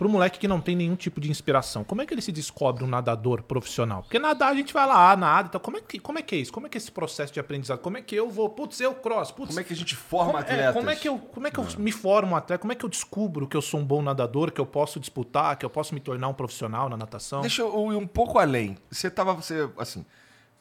Para 0.00 0.06
o 0.06 0.10
moleque 0.10 0.38
que 0.38 0.48
não 0.48 0.62
tem 0.62 0.74
nenhum 0.74 0.96
tipo 0.96 1.20
de 1.20 1.30
inspiração, 1.30 1.84
como 1.84 2.00
é 2.00 2.06
que 2.06 2.14
ele 2.14 2.22
se 2.22 2.32
descobre 2.32 2.82
um 2.82 2.86
nadador 2.86 3.42
profissional? 3.42 4.00
Porque 4.00 4.18
nadar 4.18 4.50
a 4.50 4.54
gente 4.54 4.72
vai 4.72 4.86
lá, 4.86 5.14
nada, 5.14 5.48
então 5.48 5.60
como 5.60 5.76
é 5.76 5.82
que, 5.82 5.98
como 5.98 6.18
é, 6.18 6.22
que 6.22 6.34
é 6.36 6.38
isso? 6.38 6.50
Como 6.50 6.66
é 6.66 6.70
que 6.70 6.78
é 6.78 6.80
esse 6.80 6.90
processo 6.90 7.30
de 7.30 7.38
aprendizado? 7.38 7.80
Como 7.80 7.98
é 7.98 8.00
que 8.00 8.16
eu 8.16 8.30
vou, 8.30 8.48
putz, 8.48 8.80
eu 8.80 8.94
cross, 8.94 9.30
putz, 9.30 9.48
Como 9.48 9.60
é 9.60 9.62
que 9.62 9.74
a 9.74 9.76
gente 9.76 9.94
forma 9.94 10.32
como, 10.32 10.38
é, 10.38 10.40
atletas? 10.40 10.72
como 10.72 10.88
é 10.88 10.96
que 10.96 11.06
eu, 11.06 11.18
como 11.18 11.46
é 11.46 11.50
que 11.50 11.60
eu 11.60 11.66
me 11.76 11.92
formo 11.92 12.32
um 12.32 12.36
atleta? 12.36 12.58
Como 12.58 12.72
é 12.72 12.76
que 12.76 12.82
eu 12.82 12.88
descubro 12.88 13.46
que 13.46 13.54
eu 13.54 13.60
sou 13.60 13.78
um 13.78 13.84
bom 13.84 14.00
nadador, 14.00 14.50
que 14.50 14.58
eu 14.58 14.64
posso 14.64 14.98
disputar, 14.98 15.54
que 15.56 15.66
eu 15.66 15.70
posso 15.70 15.92
me 15.92 16.00
tornar 16.00 16.28
um 16.28 16.34
profissional 16.34 16.88
na 16.88 16.96
natação? 16.96 17.42
Deixa 17.42 17.60
eu 17.60 17.92
ir 17.92 17.96
um 17.96 18.06
pouco 18.06 18.38
além. 18.38 18.78
Você 18.90 19.10
tava, 19.10 19.34
você, 19.34 19.68
assim, 19.76 20.06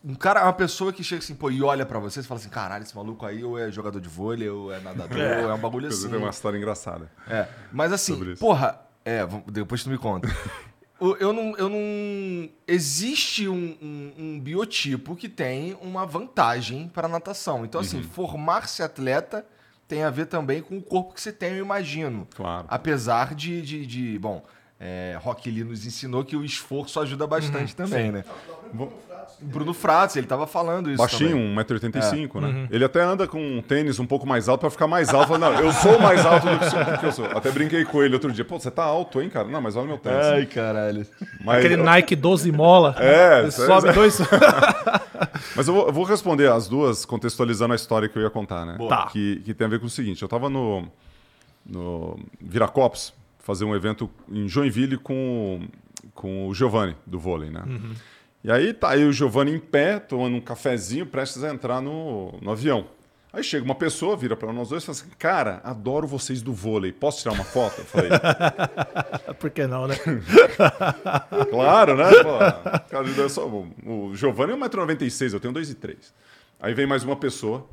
um 0.03 0.15
cara, 0.15 0.43
uma 0.43 0.51
pessoa 0.51 0.91
que 0.91 1.01
chega 1.01 1.23
assim, 1.23 1.33
pô, 1.33 1.49
e 1.49 1.63
olha 1.63 1.85
pra 1.85 1.97
você, 1.97 2.21
você 2.21 2.27
fala 2.27 2.41
assim, 2.41 2.49
caralho, 2.49 2.83
esse 2.83 2.93
maluco 2.93 3.25
aí 3.25 3.41
ou 3.41 3.57
é 3.57 3.71
jogador 3.71 4.01
de 4.01 4.09
vôlei, 4.09 4.49
ou 4.49 4.69
é 4.73 4.81
nadador, 4.81 5.17
ou 5.43 5.49
é 5.49 5.53
um 5.53 5.59
bagulho 5.59 5.87
assim. 5.87 6.09
Tem 6.09 6.19
uma 6.19 6.29
história 6.29 6.57
engraçada. 6.57 7.09
É, 7.25 7.47
mas 7.71 7.93
assim, 7.93 8.35
porra, 8.35 8.88
É, 9.05 9.21
depois 9.47 9.83
tu 9.83 9.89
me 9.89 9.97
conta. 9.97 10.27
Eu, 11.17 11.31
não, 11.31 11.55
eu 11.55 11.69
não. 11.69 12.49
Existe 12.67 13.47
um, 13.47 13.77
um- 13.81 14.13
um 14.17 14.37
biotipo 14.37 15.15
que 15.15 15.29
tem 15.29 15.77
uma 15.81 16.05
vantagem 16.05 16.89
para 16.89 17.07
natação. 17.07 17.63
Então, 17.63 17.79
assim, 17.79 18.03
formar-se 18.03 18.83
atleta 18.83 19.45
tem 19.87 20.03
a 20.03 20.09
ver 20.09 20.25
também 20.25 20.61
com 20.61 20.77
o 20.77 20.81
corpo 20.81 21.13
que 21.13 21.21
você 21.21 21.31
tem, 21.31 21.53
eu 21.53 21.63
imagino. 21.63 22.27
Claro. 22.35 22.65
Apesar 22.69 23.33
de. 23.33 23.61
de, 23.61 23.85
de- 23.85 24.19
bom, 24.19 24.43
é, 24.77 25.17
Rock 25.21 25.49
Lee 25.49 25.63
nos 25.63 25.85
ensinou 25.85 26.25
que 26.25 26.35
o 26.35 26.43
esforço 26.43 26.99
ajuda 26.99 27.25
bastante 27.25 27.73
também, 27.73 28.11
né? 28.11 28.25
Bruno 29.41 29.73
Fratos, 29.73 30.15
ele 30.15 30.27
tava 30.27 30.45
falando 30.47 30.89
isso. 30.89 30.97
Baixinho, 30.97 31.31
também. 31.31 31.55
1,85m, 31.55 32.41
né? 32.41 32.67
Ele 32.71 32.83
até 32.85 33.01
anda 33.01 33.27
com 33.27 33.39
um 33.41 33.61
tênis 33.61 33.99
um 33.99 34.05
pouco 34.05 34.27
mais 34.27 34.47
alto 34.49 34.61
pra 34.61 34.69
ficar 34.69 34.87
mais 34.87 35.13
alto. 35.13 35.27
Fala, 35.27 35.39
não, 35.51 35.59
eu 35.59 35.71
sou 35.71 35.99
mais 35.99 36.25
alto 36.25 36.47
do 36.47 36.59
que, 36.59 36.69
sou- 36.69 36.83
do 36.85 36.97
que 36.97 37.05
eu 37.05 37.11
sou. 37.11 37.25
Até 37.25 37.51
brinquei 37.51 37.85
com 37.85 38.01
ele 38.03 38.13
outro 38.13 38.31
dia. 38.31 38.43
Pô, 38.45 38.59
você 38.59 38.69
tá 38.71 38.83
alto, 38.83 39.21
hein, 39.21 39.29
cara? 39.29 39.47
Não, 39.47 39.61
mas 39.61 39.75
olha 39.75 39.87
meu 39.87 39.97
tênis. 39.97 40.25
Ai, 40.25 40.45
caralho. 40.45 41.05
Mas, 41.43 41.59
Aquele 41.59 41.77
Nike 41.77 42.15
12 42.15 42.51
mola. 42.51 42.95
É, 42.99 43.39
Ele 43.39 43.47
isso 43.49 43.63
é- 43.63 43.65
sobe 43.65 43.91
dois. 43.93 44.17
mas 45.55 45.67
eu 45.67 45.73
vou, 45.73 45.87
eu 45.87 45.93
vou 45.93 46.03
responder 46.03 46.49
as 46.51 46.67
duas 46.67 47.05
contextualizando 47.05 47.73
a 47.73 47.75
história 47.75 48.07
que 48.09 48.17
eu 48.17 48.21
ia 48.23 48.29
contar, 48.29 48.65
né? 48.65 48.77
Tá. 48.87 49.07
Que, 49.07 49.37
que 49.45 49.53
tem 49.53 49.65
a 49.67 49.69
ver 49.69 49.79
com 49.79 49.85
o 49.85 49.89
seguinte. 49.89 50.21
Eu 50.21 50.27
tava 50.27 50.49
no, 50.49 50.87
no 51.65 52.17
Viracopos, 52.41 53.13
fazer 53.39 53.65
um 53.65 53.75
evento 53.75 54.09
em 54.31 54.47
Joinville 54.47 54.97
com, 54.97 55.61
com 56.13 56.47
o 56.47 56.53
Giovanni, 56.53 56.95
do 57.05 57.19
vôlei, 57.19 57.49
né? 57.49 57.63
E 58.43 58.51
aí 58.51 58.73
tá 58.73 58.91
aí 58.91 59.03
o 59.03 59.11
Giovanni 59.11 59.53
em 59.53 59.59
pé, 59.59 59.99
tomando 59.99 60.35
um 60.35 60.41
cafezinho, 60.41 61.05
prestes 61.05 61.43
a 61.43 61.49
entrar 61.49 61.81
no, 61.81 62.33
no 62.41 62.51
avião. 62.51 62.87
Aí 63.31 63.43
chega 63.43 63.63
uma 63.63 63.75
pessoa, 63.75 64.17
vira 64.17 64.35
para 64.35 64.51
nós 64.51 64.69
dois 64.69 64.81
e 64.81 64.85
fala 64.87 64.97
assim: 64.97 65.09
Cara, 65.19 65.61
adoro 65.63 66.07
vocês 66.07 66.41
do 66.41 66.51
vôlei, 66.51 66.91
posso 66.91 67.21
tirar 67.21 67.33
uma 67.33 67.43
foto? 67.43 67.79
Eu 67.81 67.85
falei: 67.85 68.09
Por 69.37 69.51
que 69.51 69.67
não, 69.67 69.85
né? 69.87 69.95
Claro, 71.51 71.95
né? 71.95 72.09
Pô, 72.23 72.95
eu 72.95 72.99
o 73.85 74.15
Giovanni 74.15 74.53
é 74.53 74.55
1,96m, 74.55 75.33
eu 75.33 75.39
tenho 75.39 75.53
2,3m. 75.53 75.97
Aí 76.59 76.73
vem 76.73 76.87
mais 76.87 77.03
uma 77.03 77.15
pessoa. 77.15 77.67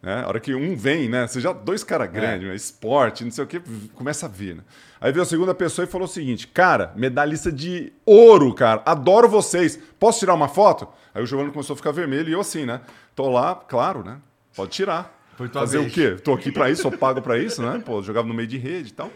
Né? 0.00 0.22
A 0.22 0.28
hora 0.28 0.38
que 0.38 0.54
um 0.54 0.76
vem, 0.76 1.08
né? 1.08 1.26
Você 1.26 1.40
já 1.40 1.52
dois 1.52 1.82
caras 1.82 2.10
grandes, 2.10 2.48
né? 2.48 2.54
esporte, 2.54 3.24
não 3.24 3.30
sei 3.30 3.44
o 3.44 3.46
que, 3.46 3.60
começa 3.94 4.26
a 4.26 4.28
vir, 4.28 4.56
né? 4.56 4.62
Aí 5.00 5.10
veio 5.10 5.22
a 5.22 5.26
segunda 5.26 5.54
pessoa 5.54 5.84
e 5.84 5.88
falou 5.88 6.06
o 6.06 6.10
seguinte: 6.10 6.46
Cara, 6.46 6.92
medalhista 6.96 7.50
de 7.50 7.92
ouro, 8.06 8.54
cara, 8.54 8.82
adoro 8.86 9.28
vocês. 9.28 9.78
Posso 9.98 10.20
tirar 10.20 10.34
uma 10.34 10.48
foto? 10.48 10.88
Aí 11.12 11.22
o 11.22 11.26
Giovanni 11.26 11.50
começou 11.50 11.74
a 11.74 11.76
ficar 11.76 11.90
vermelho 11.90 12.28
e 12.28 12.32
eu 12.32 12.40
assim, 12.40 12.64
né? 12.64 12.80
Tô 13.14 13.28
lá, 13.28 13.54
claro, 13.56 14.04
né? 14.04 14.18
Pode 14.54 14.70
tirar. 14.70 15.16
Fazer 15.52 15.78
vez. 15.78 15.92
o 15.92 15.94
quê? 15.94 16.10
Tô 16.20 16.32
aqui 16.32 16.50
pra 16.50 16.68
isso, 16.68 16.82
sou 16.82 16.90
pago 16.90 17.22
pra 17.22 17.38
isso, 17.38 17.62
né? 17.62 17.80
Pô, 17.84 18.02
jogava 18.02 18.26
no 18.26 18.34
meio 18.34 18.48
de 18.48 18.58
rede 18.58 18.88
e 18.88 18.92
tal. 18.92 19.08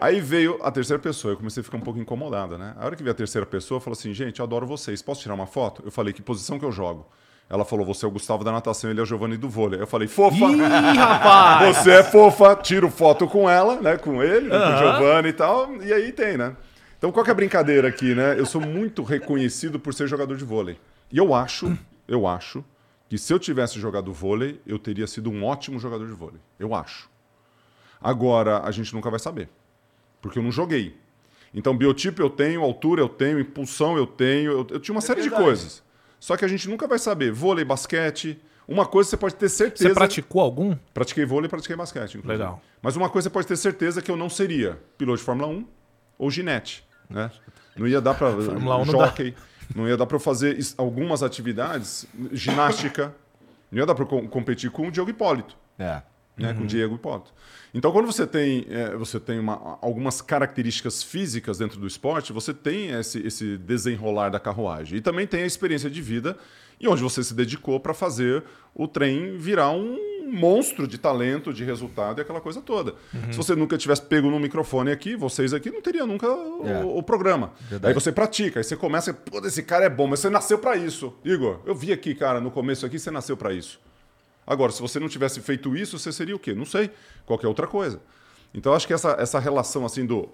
Aí 0.00 0.18
veio 0.18 0.58
a 0.62 0.70
terceira 0.70 1.00
pessoa, 1.00 1.32
eu 1.32 1.36
comecei 1.36 1.60
a 1.60 1.64
ficar 1.64 1.76
um 1.76 1.82
pouco 1.82 2.00
incomodada, 2.00 2.56
né? 2.56 2.74
A 2.78 2.86
hora 2.86 2.96
que 2.96 3.02
veio 3.02 3.12
a 3.12 3.16
terceira 3.16 3.46
pessoa, 3.46 3.78
falou 3.78 3.92
assim: 3.92 4.14
gente, 4.14 4.40
eu 4.40 4.44
adoro 4.44 4.66
vocês, 4.66 5.02
posso 5.02 5.20
tirar 5.20 5.34
uma 5.34 5.46
foto? 5.46 5.82
Eu 5.84 5.90
falei: 5.90 6.14
que 6.14 6.22
posição 6.22 6.58
que 6.58 6.64
eu 6.64 6.72
jogo? 6.72 7.06
Ela 7.52 7.66
falou: 7.66 7.84
você 7.84 8.06
é 8.06 8.08
o 8.08 8.10
Gustavo 8.10 8.42
da 8.42 8.50
natação, 8.50 8.90
ele 8.90 8.98
é 8.98 9.02
o 9.02 9.06
Giovanni 9.06 9.36
do 9.36 9.46
vôlei. 9.46 9.78
Eu 9.78 9.86
falei: 9.86 10.08
fofa! 10.08 10.36
Ih, 10.36 10.56
rapaz! 10.96 11.76
Você 11.76 11.90
é 11.90 12.02
fofa, 12.02 12.56
tiro 12.56 12.88
foto 12.88 13.28
com 13.28 13.48
ela, 13.48 13.78
né? 13.78 13.98
Com 13.98 14.22
ele, 14.22 14.48
com 14.48 14.56
o 14.56 14.78
Giovanni 14.78 15.28
e 15.28 15.32
tal. 15.34 15.76
E 15.82 15.92
aí 15.92 16.12
tem, 16.12 16.38
né? 16.38 16.56
Então 16.96 17.12
qual 17.12 17.22
que 17.22 17.30
é 17.30 17.32
a 17.32 17.34
brincadeira 17.34 17.88
aqui, 17.88 18.14
né? 18.14 18.38
Eu 18.38 18.46
sou 18.46 18.58
muito 18.58 19.02
reconhecido 19.02 19.78
por 19.78 19.92
ser 19.92 20.08
jogador 20.08 20.34
de 20.34 20.44
vôlei. 20.46 20.78
E 21.10 21.18
eu 21.18 21.34
acho, 21.34 21.76
eu 22.08 22.26
acho, 22.26 22.64
que 23.06 23.18
se 23.18 23.34
eu 23.34 23.38
tivesse 23.38 23.78
jogado 23.78 24.10
vôlei, 24.14 24.58
eu 24.66 24.78
teria 24.78 25.06
sido 25.06 25.28
um 25.28 25.44
ótimo 25.44 25.78
jogador 25.78 26.06
de 26.06 26.14
vôlei. 26.14 26.40
Eu 26.58 26.74
acho. 26.74 27.10
Agora, 28.00 28.62
a 28.62 28.70
gente 28.70 28.94
nunca 28.94 29.10
vai 29.10 29.18
saber. 29.18 29.50
Porque 30.22 30.38
eu 30.38 30.42
não 30.42 30.50
joguei. 30.50 30.96
Então, 31.52 31.76
biotipo 31.76 32.22
eu 32.22 32.30
tenho, 32.30 32.62
altura 32.62 33.02
eu 33.02 33.10
tenho, 33.10 33.38
impulsão 33.38 33.98
eu 33.98 34.06
tenho, 34.06 34.52
eu, 34.52 34.66
eu 34.70 34.80
tinha 34.80 34.94
uma 34.94 35.02
série 35.02 35.20
de 35.20 35.28
verdade. 35.28 35.44
coisas. 35.44 35.82
Só 36.22 36.36
que 36.36 36.44
a 36.44 36.48
gente 36.48 36.68
nunca 36.68 36.86
vai 36.86 37.00
saber. 37.00 37.32
Vôlei, 37.32 37.64
basquete. 37.64 38.40
Uma 38.68 38.86
coisa 38.86 39.10
você 39.10 39.16
pode 39.16 39.34
ter 39.34 39.48
certeza. 39.48 39.88
Você 39.88 39.92
praticou 39.92 40.40
algum? 40.40 40.76
Pratiquei 40.94 41.24
vôlei 41.24 41.46
e 41.46 41.48
pratiquei 41.48 41.74
basquete. 41.74 42.16
inclusive. 42.16 42.28
Legal. 42.28 42.62
Mas 42.80 42.94
uma 42.94 43.10
coisa 43.10 43.28
você 43.28 43.32
pode 43.32 43.48
ter 43.48 43.56
certeza 43.56 44.00
que 44.00 44.08
eu 44.08 44.16
não 44.16 44.30
seria 44.30 44.78
piloto 44.96 45.18
de 45.18 45.24
Fórmula 45.24 45.48
1 45.48 45.66
ou 46.16 46.30
ginete. 46.30 46.86
Né? 47.10 47.28
Não 47.76 47.88
ia 47.88 48.00
dar 48.00 48.14
para 48.14 48.30
Fórmula 48.40 48.76
1 48.76 48.84
não 48.84 48.98
dá. 48.98 49.06
jockey, 49.06 49.34
não 49.74 49.88
ia 49.88 49.96
dar 49.96 50.06
para 50.06 50.20
fazer 50.20 50.56
algumas 50.78 51.24
atividades, 51.24 52.06
ginástica. 52.30 53.12
Não 53.68 53.80
ia 53.80 53.86
dar 53.86 53.96
para 53.96 54.06
competir 54.06 54.70
com 54.70 54.86
o 54.86 54.92
Diogo 54.92 55.10
Hipólito 55.10 55.56
É. 55.76 56.02
né, 56.36 56.54
com 56.54 56.62
o 56.62 56.66
Diego 56.66 56.94
Hipólito. 56.94 57.32
Então, 57.74 57.90
quando 57.92 58.06
você 58.06 58.26
tem, 58.26 58.66
é, 58.68 58.94
você 58.96 59.18
tem 59.20 59.38
uma- 59.38 59.78
algumas 59.80 60.20
características 60.20 61.02
físicas 61.02 61.58
dentro 61.58 61.78
do 61.80 61.86
esporte, 61.86 62.32
você 62.32 62.52
tem 62.52 62.90
esse, 62.90 63.18
esse 63.26 63.56
desenrolar 63.58 64.28
da 64.30 64.40
carruagem. 64.40 64.98
E 64.98 65.00
também 65.00 65.26
tem 65.26 65.42
a 65.42 65.46
experiência 65.46 65.88
de 65.90 66.02
vida 66.02 66.36
e 66.80 66.88
onde 66.88 67.02
você 67.02 67.22
se 67.22 67.32
dedicou 67.34 67.78
para 67.80 67.94
fazer 67.94 68.42
o 68.74 68.86
trem 68.88 69.36
virar 69.38 69.70
um 69.70 70.10
monstro 70.32 70.86
de 70.86 70.96
talento, 70.96 71.52
de 71.52 71.62
resultado 71.64 72.18
e 72.18 72.22
aquela 72.22 72.40
coisa 72.40 72.60
toda. 72.62 72.94
Se 73.30 73.36
você 73.36 73.54
nunca 73.54 73.76
tivesse 73.76 74.00
pego 74.02 74.30
no 74.30 74.40
microfone 74.40 74.90
aqui, 74.90 75.14
vocês 75.14 75.52
aqui, 75.52 75.70
não 75.70 75.82
teria 75.82 76.06
nunca 76.06 76.26
o, 76.30 76.66
É. 76.66 76.82
o 76.84 77.02
programa. 77.02 77.52
Verdade. 77.68 77.88
Aí 77.88 77.94
você 77.94 78.10
pratica, 78.10 78.58
aí 78.60 78.64
você 78.64 78.74
começa, 78.76 79.12
pô, 79.12 79.44
esse 79.46 79.62
cara 79.62 79.84
é 79.84 79.90
bom, 79.90 80.06
mas 80.06 80.20
você 80.20 80.30
nasceu 80.30 80.58
para 80.58 80.74
isso. 80.76 81.12
Igor, 81.24 81.60
eu 81.66 81.74
vi 81.74 81.92
aqui, 81.92 82.14
cara, 82.14 82.40
no 82.40 82.50
começo 82.50 82.86
aqui, 82.86 82.98
você 82.98 83.10
nasceu 83.10 83.36
para 83.36 83.52
isso. 83.52 83.78
Agora, 84.46 84.72
se 84.72 84.80
você 84.80 84.98
não 84.98 85.08
tivesse 85.08 85.40
feito 85.40 85.76
isso, 85.76 85.98
você 85.98 86.12
seria 86.12 86.34
o 86.34 86.38
quê? 86.38 86.54
Não 86.54 86.64
sei. 86.66 86.90
Qualquer 87.26 87.46
outra 87.48 87.66
coisa. 87.66 88.00
Então, 88.54 88.74
acho 88.74 88.86
que 88.86 88.92
essa, 88.92 89.16
essa 89.18 89.38
relação, 89.38 89.84
assim, 89.86 90.04
do. 90.04 90.28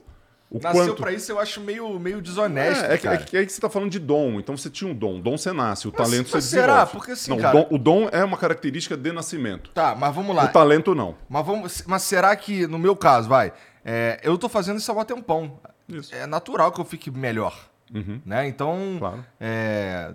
O 0.50 0.58
Nasceu 0.62 0.86
quanto... 0.86 1.02
pra 1.02 1.12
isso, 1.12 1.30
eu 1.30 1.38
acho 1.38 1.60
meio, 1.60 1.98
meio 2.00 2.22
desonesto. 2.22 2.82
É, 2.86 2.94
é, 2.94 2.98
que, 2.98 3.06
é 3.06 3.10
cara. 3.10 3.22
que 3.24 3.36
aí 3.36 3.44
que 3.44 3.52
você 3.52 3.58
está 3.58 3.68
falando 3.68 3.90
de 3.90 3.98
dom. 3.98 4.40
Então, 4.40 4.56
você 4.56 4.70
tinha 4.70 4.90
um 4.90 4.94
dom. 4.94 5.20
Dom 5.20 5.36
você 5.36 5.52
nasce, 5.52 5.86
o 5.86 5.92
Mas- 5.96 6.08
talento 6.08 6.30
mas 6.32 6.42
você 6.44 6.50
será? 6.50 6.66
desenvolve. 6.84 6.92
Porque 6.92 7.12
assim, 7.12 7.30
não, 7.30 7.36
o 7.36 7.40
cara- 7.42 7.52
dom- 7.60 7.68
o 7.70 7.78
dom 7.78 8.08
é 8.10 8.24
uma 8.24 8.36
característica 8.38 8.96
de 8.96 9.12
nascimento. 9.12 9.70
Tá, 9.72 9.94
mas 9.94 10.14
vamos 10.14 10.34
lá. 10.34 10.46
O 10.46 10.48
talento, 10.48 10.94
não. 10.94 11.16
Mas, 11.28 11.44
vamos, 11.44 11.82
mas 11.86 12.02
será 12.02 12.34
que, 12.34 12.66
no 12.66 12.78
meu 12.78 12.96
caso, 12.96 13.28
vai, 13.28 13.52
é, 13.84 14.18
eu 14.22 14.38
tô 14.38 14.48
fazendo 14.48 14.78
isso 14.78 14.90
há 14.90 14.94
um 14.94 15.04
tempão. 15.04 15.60
Isso. 15.86 16.14
É 16.14 16.26
natural 16.26 16.72
que 16.72 16.80
eu 16.80 16.84
fique 16.86 17.10
melhor. 17.10 17.54
Uhum. 17.94 18.20
Né? 18.24 18.48
Então, 18.48 18.96
Claro. 18.98 19.24
é, 19.38 20.14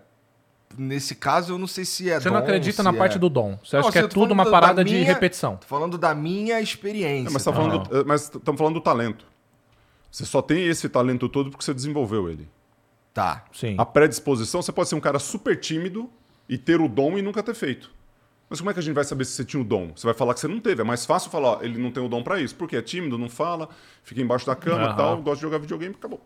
nesse 0.77 1.15
caso, 1.15 1.53
eu 1.53 1.58
não 1.58 1.68
sei 1.68 1.86
se 1.86 2.10
é 2.10 2.20
Você 2.20 2.30
não 2.30 2.38
dom, 2.38 2.44
acredita 2.44 2.77
se 2.77 2.84
na 2.84 2.89
é- 2.92 2.94
parte 2.98 3.18
do 3.20 3.30
dom. 3.30 3.58
Você 3.63 3.75
Não, 3.75 3.82
acha 3.82 3.92
que 3.92 3.98
assim, 4.00 4.06
é 4.08 4.10
tudo 4.10 4.32
uma 4.34 4.46
da 4.46 4.51
parada 4.51 4.84
de 4.84 4.94
minha- 4.94 5.06
repetição. 5.06 5.58
Tô 5.58 5.68
falando 5.68 5.98
da 5.98 6.13
minha 6.15 6.60
experiência. 6.62 7.30
É, 7.30 7.32
mas 7.32 7.44
tá 7.44 7.51
falando, 7.53 7.80
do- 7.88 7.98
é, 7.98 8.03
mas 8.03 8.24
estamos 8.24 8.58
falando 8.58 8.74
do 8.75 8.82
talento. 8.82 9.25
Você 10.12 10.25
só 10.25 10.42
tem 10.42 10.68
esse 10.68 10.88
talento 10.89 11.27
todo 11.30 11.50
porque 11.50 11.63
você 11.65 11.74
desenvolveu 11.74 12.30
ele. 12.30 12.48
Tá. 13.13 13.46
Sim. 13.53 13.75
A 13.77 13.86
predisposição, 13.86 14.62
você 14.62 14.72
pode 14.72 14.89
ser 14.89 14.96
um 14.96 15.00
cara 15.00 15.20
super 15.20 15.60
tímido 15.60 16.10
e 16.50 16.58
ter 16.58 16.80
o 16.82 16.88
dom 16.88 17.18
e 17.18 17.22
nunca 17.22 17.42
ter 17.44 17.53
feito. 17.53 17.92
Mas 18.50 18.60
como 18.60 18.70
é 18.70 18.74
que 18.74 18.80
a 18.80 18.84
gente 18.84 18.94
vai 18.94 19.03
saber 19.03 19.25
se 19.25 19.32
você 19.32 19.44
tinha 19.46 19.60
o 19.62 19.63
dom? 19.63 19.92
Você 19.96 20.06
vai 20.06 20.13
falar 20.13 20.34
que 20.36 20.39
você 20.39 20.48
não 20.48 20.60
teve. 20.60 20.82
É 20.82 20.84
mais 20.84 21.06
fácil 21.06 21.32
falar, 21.32 21.58
ó, 21.58 21.60
ele 21.63 21.80
não 21.80 21.89
tem 21.92 22.03
o 22.03 22.08
dom 22.10 22.22
pra 22.22 22.39
isso. 22.39 22.56
Porque 22.56 22.75
é 22.75 22.82
tímido, 22.82 23.18
não 23.18 23.30
fala, 23.30 23.70
fica 24.03 24.22
embaixo 24.22 24.46
da 24.46 24.56
cama 24.56 24.92
e 24.92 24.96
tal, 24.96 25.18
gosta 25.18 25.36
de 25.38 25.42
jogar 25.42 25.58
videogame, 25.58 25.96
acabou. 25.96 26.22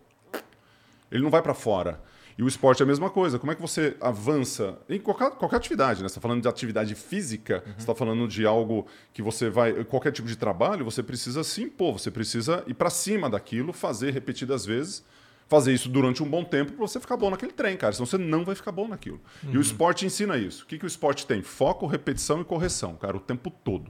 Ele 1.09 1.23
não 1.23 1.29
vai 1.29 1.41
pra 1.41 1.53
fora. 1.53 2.01
E 2.37 2.43
o 2.43 2.47
esporte 2.47 2.81
é 2.81 2.83
a 2.83 2.87
mesma 2.87 3.09
coisa. 3.09 3.39
Como 3.39 3.51
é 3.51 3.55
que 3.55 3.61
você 3.61 3.97
avança 3.99 4.77
em 4.87 4.99
qualquer, 4.99 5.31
qualquer 5.31 5.55
atividade, 5.55 6.03
né? 6.03 6.07
Você 6.07 6.13
está 6.13 6.21
falando 6.21 6.41
de 6.41 6.47
atividade 6.47 6.93
física, 6.93 7.63
você 7.65 7.79
está 7.79 7.95
falando 7.95 8.27
de 8.27 8.45
algo 8.45 8.85
que 9.11 9.23
você 9.23 9.49
vai. 9.49 9.83
Qualquer 9.85 10.11
tipo 10.11 10.27
de 10.27 10.35
trabalho, 10.35 10.85
você 10.85 11.01
precisa 11.01 11.43
se 11.43 11.63
impor, 11.63 11.99
você 11.99 12.11
precisa 12.11 12.63
ir 12.67 12.75
para 12.75 12.91
cima 12.91 13.27
daquilo, 13.27 13.73
fazer 13.73 14.11
repetidas 14.11 14.65
vezes, 14.67 15.03
fazer 15.47 15.73
isso 15.73 15.89
durante 15.89 16.21
um 16.21 16.29
bom 16.29 16.43
tempo 16.43 16.73
para 16.73 16.87
você 16.87 16.99
ficar 16.99 17.17
bom 17.17 17.31
naquele 17.31 17.53
trem, 17.53 17.75
cara. 17.75 17.93
Senão 17.93 18.05
você 18.05 18.19
não 18.19 18.45
vai 18.45 18.53
ficar 18.53 18.71
bom 18.71 18.87
naquilo. 18.87 19.19
E 19.43 19.57
o 19.57 19.61
esporte 19.61 20.05
ensina 20.05 20.37
isso. 20.37 20.63
O 20.63 20.67
que, 20.67 20.77
que 20.77 20.85
o 20.85 20.87
esporte 20.87 21.25
tem? 21.25 21.41
Foco, 21.41 21.87
repetição 21.87 22.39
e 22.39 22.45
correção, 22.45 22.95
cara, 22.95 23.17
o 23.17 23.19
tempo 23.19 23.49
todo. 23.49 23.89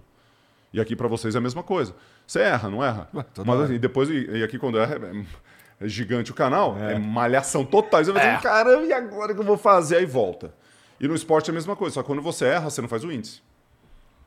E 0.72 0.80
aqui 0.80 0.96
para 0.96 1.08
vocês 1.10 1.36
é 1.36 1.38
a 1.38 1.42
mesma 1.42 1.64
coisa. 1.64 1.94
Você 2.26 2.40
erra, 2.40 2.70
não 2.70 2.84
erra? 2.84 3.10
Ué, 3.14 3.26
Mas 3.46 3.60
hora. 3.60 3.74
e 3.74 3.80
depois, 3.80 4.10
e 4.10 4.38
e 4.38 4.44
aqui 4.44 4.58
quando 4.58 4.78
erra, 4.78 4.96
é, 4.96 5.18
é 5.18 5.26
gigante 5.82 6.32
o 6.32 6.34
canal, 6.34 6.76
é, 6.78 6.98
malhação 6.98 7.64
total. 7.64 8.04
Você 8.04 8.12
vai 8.12 8.26
dizer, 8.28 8.42
caramba, 8.42 8.86
e 8.86 8.94
agora 8.94 9.34
que 9.34 9.40
eu 9.40 9.44
vou 9.46 9.58
fazer? 9.58 9.98
Aí 9.98 10.06
volta. 10.06 10.54
E 11.00 11.08
no 11.08 11.14
esporte 11.14 11.50
é 11.50 11.52
a 11.52 11.54
mesma 11.54 11.76
coisa, 11.76 11.94
só 11.96 12.02
que 12.02 12.08
quando 12.08 12.22
você 12.22 12.46
erra, 12.46 12.70
você 12.70 12.82
não 12.82 12.90
faz 12.90 13.04
o 13.04 13.12
índice. 13.12 13.42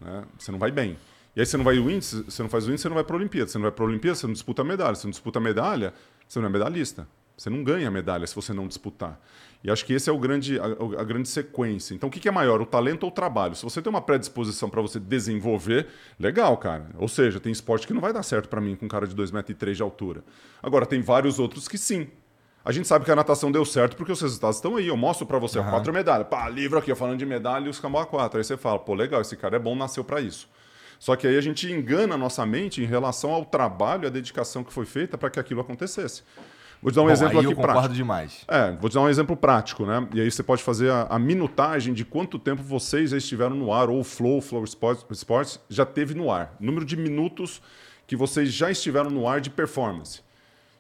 né? 0.01 0.25
Você 0.39 0.53
não 0.53 0.59
vai 0.59 0.71
bem. 0.71 0.97
E 1.35 1.41
aí 1.41 1.47
você 1.47 1.57
não 1.57 1.65
vai 1.65 1.79
o 1.79 1.91
índice, 1.91 2.23
você 2.23 2.43
não 2.43 2.51
faz 2.51 2.67
o 2.67 2.71
índice, 2.71 2.83
você 2.83 2.89
não 2.89 2.95
vai 2.95 3.05
para 3.05 3.15
a 3.15 3.19
Olimpíada. 3.19 3.49
Você 3.51 3.59
não 3.59 3.63
vai 3.63 3.73
para 3.73 3.85
a 3.85 3.89
Olimpíada, 3.89 4.15
você 4.17 4.27
não 4.27 4.33
disputa 4.33 4.63
a 4.63 4.65
medalha. 4.65 4.95
Você 4.95 5.07
não 5.07 5.11
disputa 5.11 5.39
a 5.39 5.43
medalha, 5.43 5.95
você 6.29 6.39
não 6.39 6.47
é 6.47 6.51
medalhista. 6.51 7.09
Você 7.37 7.49
não 7.49 7.65
ganha 7.65 7.89
a 7.89 7.91
medalha 7.91 8.27
se 8.27 8.35
você 8.35 8.53
não 8.53 8.67
disputar. 8.69 9.19
E 9.63 9.71
acho 9.71 9.85
que 9.85 9.93
esse 9.93 10.09
é 10.09 10.13
o 10.13 10.19
grande, 10.19 10.59
a, 10.59 10.65
a 10.65 11.05
grande 11.05 11.29
sequência. 11.29 11.95
Então, 11.95 12.09
o 12.09 12.13
que 12.13 12.19
que 12.19 12.29
é 12.29 12.31
maior, 12.31 12.63
o 12.63 12.67
talento 12.67 13.05
ou 13.05 13.11
o 13.11 13.13
trabalho? 13.13 13.55
Se 13.55 13.63
você 13.63 13.83
tem 13.83 13.91
uma 13.91 14.01
predisposição 14.01 14.71
para 14.71 14.81
você 14.81 14.99
desenvolver, 14.99 15.87
legal, 16.19 16.57
cara. 16.57 16.87
Ou 16.97 17.09
seja, 17.09 17.39
tem 17.39 17.53
esporte 17.53 17.87
que 17.87 17.93
não 17.93 18.01
vai 18.01 18.13
dar 18.13 18.23
certo 18.23 18.49
para 18.49 18.61
mim 18.61 18.75
com 18.75 18.87
um 18.87 18.89
cara 18.89 19.07
de 19.07 19.15
2,3 19.15 19.33
metros 19.33 19.77
de 19.77 19.83
altura. 19.83 20.25
Agora, 20.63 20.87
tem 20.87 21.03
vários 21.03 21.39
outros 21.39 21.69
que 21.69 21.77
sim. 21.77 22.09
A 22.65 22.73
gente 22.73 22.89
sabe 22.89 23.05
que 23.05 23.11
a 23.11 23.17
natação 23.17 23.51
deu 23.51 23.65
certo 23.65 23.97
porque 23.97 24.13
os 24.13 24.21
resultados 24.21 24.57
estão 24.57 24.77
aí. 24.77 24.89
Eu 24.89 24.97
mostro 24.97 25.27
para 25.27 25.39
você 25.39 25.63
quatro 25.63 25.93
medalhas. 25.93 26.27
Pá, 26.29 26.49
livro 26.49 26.79
aqui, 26.79 26.91
eu 26.91 26.97
falando 26.97 27.19
de 27.19 27.27
medalha 27.27 27.67
e 27.67 27.69
os 27.69 27.81
Camboa 27.81 28.07
quatro. 28.07 28.39
Aí 28.39 28.45
você 28.45 28.57
fala, 28.57 28.79
pô, 28.79 28.95
legal, 28.95 29.21
esse 29.21 29.37
cara 29.37 29.57
é 29.57 29.59
bom, 29.59 29.75
nasceu 29.75 30.05
para 30.05 30.21
isso. 30.21 30.49
Só 30.99 31.17
que 31.17 31.27
aí 31.27 31.39
a 31.39 31.41
gente 31.41 31.71
engana 31.73 32.15
a 32.15 32.19
nossa 32.19 32.45
mente 32.45 32.83
em 32.83 32.87
relação 32.87 33.31
ao 33.31 33.45
trabalho 33.45 34.05
e 34.05 34.07
à 34.07 34.11
dedicação 34.11 34.63
que 34.63 34.73
foi 34.73 34.85
feita 34.85 35.17
para 35.17 35.31
que 35.31 35.41
aquilo 35.41 35.63
acontecesse. 35.63 36.23
Vou 36.83 36.91
te 36.91 36.95
dar 36.95 37.03
um 37.03 37.07
Bom, 37.07 37.11
exemplo 37.11 37.39
aí 37.39 37.45
aqui 37.45 37.53
eu 37.53 37.57
concordo 37.57 37.73
prático. 37.75 37.95
demais. 37.95 38.45
É, 38.49 38.73
vou 38.73 38.89
te 38.89 38.95
dar 38.95 39.03
um 39.03 39.09
exemplo 39.09 39.37
prático, 39.37 39.85
né? 39.85 40.09
E 40.15 40.21
aí 40.21 40.31
você 40.31 40.43
pode 40.43 40.63
fazer 40.63 40.91
a, 40.91 41.03
a 41.11 41.19
minutagem 41.19 41.93
de 41.93 42.05
quanto 42.05 42.39
tempo 42.39 42.63
vocês 42.63 43.11
já 43.11 43.19
estiveram 43.19 43.55
no 43.55 43.73
ar, 43.73 43.91
ou 43.91 44.01
o 44.01 44.05
Flow, 44.05 44.39
o 44.39 44.41
Flow 44.41 44.65
Sports, 44.65 45.05
Sports 45.13 45.61
já 45.69 45.85
teve 45.85 46.15
no 46.15 46.31
ar. 46.31 46.57
Número 46.59 46.85
de 46.85 46.97
minutos 46.97 47.61
que 48.07 48.17
vocês 48.17 48.51
já 48.53 48.71
estiveram 48.71 49.11
no 49.11 49.29
ar 49.29 49.41
de 49.41 49.51
performance. 49.51 50.23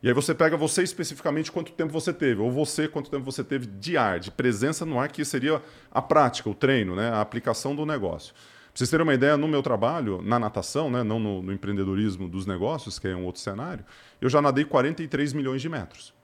E 0.02 0.08
aí 0.08 0.14
você 0.14 0.34
pega 0.34 0.56
você 0.56 0.82
especificamente 0.82 1.52
quanto 1.52 1.72
tempo 1.72 1.92
você 1.92 2.12
teve, 2.12 2.40
ou 2.40 2.50
você 2.50 2.88
quanto 2.88 3.10
tempo 3.10 3.22
você 3.22 3.44
teve 3.44 3.66
de 3.66 3.98
ar, 3.98 4.18
de 4.18 4.30
presença 4.30 4.86
no 4.86 4.98
ar, 4.98 5.10
que 5.10 5.22
seria 5.26 5.60
a 5.90 6.00
prática, 6.00 6.48
o 6.48 6.54
treino, 6.54 6.96
né? 6.96 7.10
a 7.10 7.20
aplicação 7.20 7.76
do 7.76 7.84
negócio. 7.84 8.32
Pra 8.32 8.78
vocês 8.78 8.88
terem 8.88 9.04
uma 9.04 9.12
ideia, 9.12 9.36
no 9.36 9.46
meu 9.46 9.62
trabalho, 9.62 10.22
na 10.22 10.38
natação, 10.38 10.90
né? 10.90 11.02
não 11.02 11.18
no, 11.18 11.42
no 11.42 11.52
empreendedorismo 11.52 12.28
dos 12.28 12.46
negócios, 12.46 12.98
que 12.98 13.08
é 13.08 13.14
um 13.14 13.26
outro 13.26 13.42
cenário, 13.42 13.84
eu 14.20 14.28
já 14.28 14.42
nadei 14.42 14.64
43 14.64 15.32
milhões 15.32 15.62
de 15.62 15.68
metros. 15.68 16.14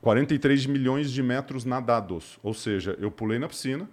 43 0.00 0.66
milhões 0.66 1.10
de 1.10 1.22
metros 1.22 1.64
nadados. 1.64 2.38
Ou 2.42 2.54
seja, 2.54 2.96
eu 3.00 3.10
pulei 3.10 3.38
na 3.38 3.48
piscina, 3.48 3.88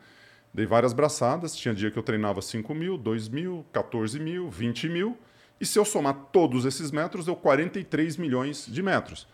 dei 0.53 0.65
várias 0.65 0.93
braçadas. 0.93 1.55
Tinha 1.55 1.73
dia 1.73 1.89
que 1.91 1.97
eu 1.97 2.03
treinava 2.03 2.41
5 2.41 2.73
mil, 2.73 2.97
2 2.97 3.29
mil, 3.29 3.65
14 3.71 4.19
mil, 4.19 4.49
20 4.49 4.89
mil. 4.89 5.17
E 5.59 5.65
se 5.65 5.79
eu 5.79 5.85
somar 5.85 6.13
todos 6.31 6.65
esses 6.65 6.91
metros, 6.91 7.25
deu 7.25 7.35
43 7.35 8.17
milhões 8.17 8.65
de 8.65 8.81
metros. 8.83 9.27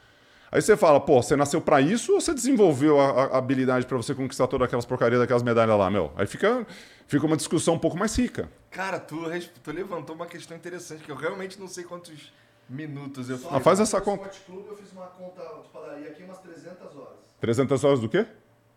Aí 0.51 0.61
você 0.61 0.75
fala, 0.75 0.99
pô, 0.99 1.21
você 1.21 1.35
nasceu 1.35 1.61
para 1.61 1.79
isso 1.79 2.13
ou 2.13 2.21
você 2.21 2.33
desenvolveu 2.33 2.99
a, 2.99 3.25
a 3.25 3.38
habilidade 3.38 3.85
para 3.85 3.97
você 3.97 4.15
conquistar 4.15 4.47
todas 4.47 4.65
aquelas 4.65 4.85
porcarias 4.85 5.19
daquelas 5.19 5.43
medalhas 5.43 5.77
lá, 5.77 5.91
meu? 5.91 6.11
Aí 6.15 6.25
fica, 6.25 6.65
fica 7.07 7.25
uma 7.25 7.38
discussão 7.38 7.75
um 7.75 7.79
pouco 7.79 7.95
mais 7.95 8.17
rica. 8.17 8.49
Cara, 8.71 8.99
tu, 8.99 9.17
tu 9.63 9.71
levantou 9.71 10.15
uma 10.15 10.25
questão 10.25 10.57
interessante, 10.57 11.03
que 11.03 11.11
eu 11.11 11.15
realmente 11.15 11.59
não 11.59 11.67
sei 11.67 11.83
quantos 11.83 12.33
minutos 12.69 13.29
eu 13.29 13.38
Só 13.38 13.49
Ah, 13.51 13.59
faz 13.59 13.79
essa 13.79 13.99
conta. 13.99 14.29
Sport 14.29 14.45
Clube 14.45 14.67
eu 14.69 14.77
fiz 14.77 14.91
uma 14.91 15.07
conta 15.07 15.41
de 15.63 15.69
padaria 15.69 16.09
aqui 16.09 16.23
umas 16.23 16.38
300 16.39 16.95
horas. 16.95 17.17
300 17.41 17.83
horas 17.83 17.99
do 17.99 18.09
quê? 18.09 18.25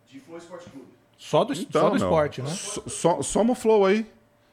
De 0.08 0.20
Flow 0.20 0.38
Sport 0.38 0.62
Clube. 0.70 0.86
Só 1.18 1.44
do, 1.44 1.54
só 1.54 1.64
do 1.90 1.94
meu, 1.96 1.96
esporte, 1.96 2.42
né? 2.42 2.48
so- 2.48 2.88
so- 2.88 3.22
soma 3.22 3.52
o 3.52 3.54
flow 3.54 3.84
aí. 3.86 4.06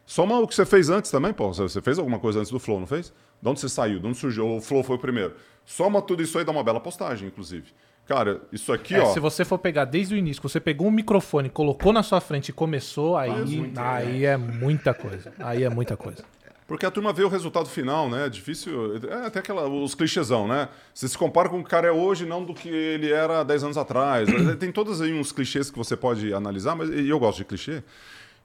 Soma 0.06 0.40
o 0.40 0.48
que 0.48 0.56
você 0.56 0.66
fez 0.66 0.90
antes 0.90 1.10
também, 1.12 1.32
pô. 1.34 1.54
Você 1.54 1.62
você 1.64 1.82
fez 1.82 1.98
alguma 2.00 2.20
coisa 2.20 2.40
antes 2.40 2.52
do 2.52 2.60
flow, 2.60 2.80
não 2.80 2.88
fez? 2.88 3.14
De 3.42 3.48
onde 3.50 3.60
você 3.60 3.70
saiu? 3.70 4.00
De 4.00 4.08
onde 4.08 4.18
surgiu? 4.18 4.58
O 4.58 4.62
flow 4.62 4.84
foi 4.84 4.96
o 4.96 5.00
primeiro. 5.00 5.36
Soma 5.66 6.02
tudo 6.02 6.22
isso 6.24 6.38
aí, 6.38 6.44
dá 6.44 6.52
uma 6.52 6.64
bela 6.64 6.80
postagem, 6.80 7.28
inclusive. 7.28 7.72
Cara, 8.08 8.42
isso 8.52 8.74
aqui, 8.74 8.96
É, 8.96 9.02
ó. 9.02 9.14
se 9.14 9.20
você 9.20 9.46
for 9.46 9.60
pegar 9.60 9.86
desde 9.86 10.16
o 10.16 10.18
início, 10.18 10.42
você 10.42 10.60
pegou 10.60 10.88
um 10.88 10.92
microfone, 10.92 11.48
colocou 11.48 11.94
na 11.94 12.02
sua 12.02 12.20
frente 12.20 12.50
e 12.50 12.54
começou, 12.54 13.16
aí, 13.16 13.30
aí 13.78 14.26
é 14.26 14.36
muita 14.36 14.96
coisa. 14.96 15.32
Aí 15.38 15.64
é 15.64 15.70
muita 15.70 15.96
coisa. 15.96 16.24
Porque 16.70 16.86
a 16.86 16.92
turma 16.92 17.12
vê 17.12 17.24
o 17.24 17.28
resultado 17.28 17.68
final, 17.68 18.08
né? 18.10 18.28
É 18.28 18.30
difícil. 18.30 18.96
É 19.10 19.26
até 19.26 19.40
aquela, 19.40 19.68
os 19.68 19.96
clichêsão, 19.96 20.48
né? 20.48 20.70
Você 20.94 21.08
se 21.08 21.18
compara 21.18 21.50
com 21.50 21.58
o 21.58 21.60
que 21.62 21.66
o 21.66 21.70
cara 21.70 21.88
é 21.88 21.92
hoje, 21.92 22.26
não 22.28 22.46
do 22.46 22.54
que 22.54 22.70
ele 22.70 23.12
era 23.12 23.44
10 23.44 23.64
anos 23.64 23.78
atrás. 23.78 24.30
Tem 24.60 24.72
todos 24.72 25.02
aí 25.02 25.12
uns 25.12 25.32
clichês 25.32 25.72
que 25.72 25.78
você 25.78 25.98
pode 25.98 26.32
analisar, 26.32 26.76
mas 26.76 26.90
e 26.92 27.10
eu 27.10 27.20
gosto 27.20 27.40
de 27.40 27.46
clichê. 27.46 27.84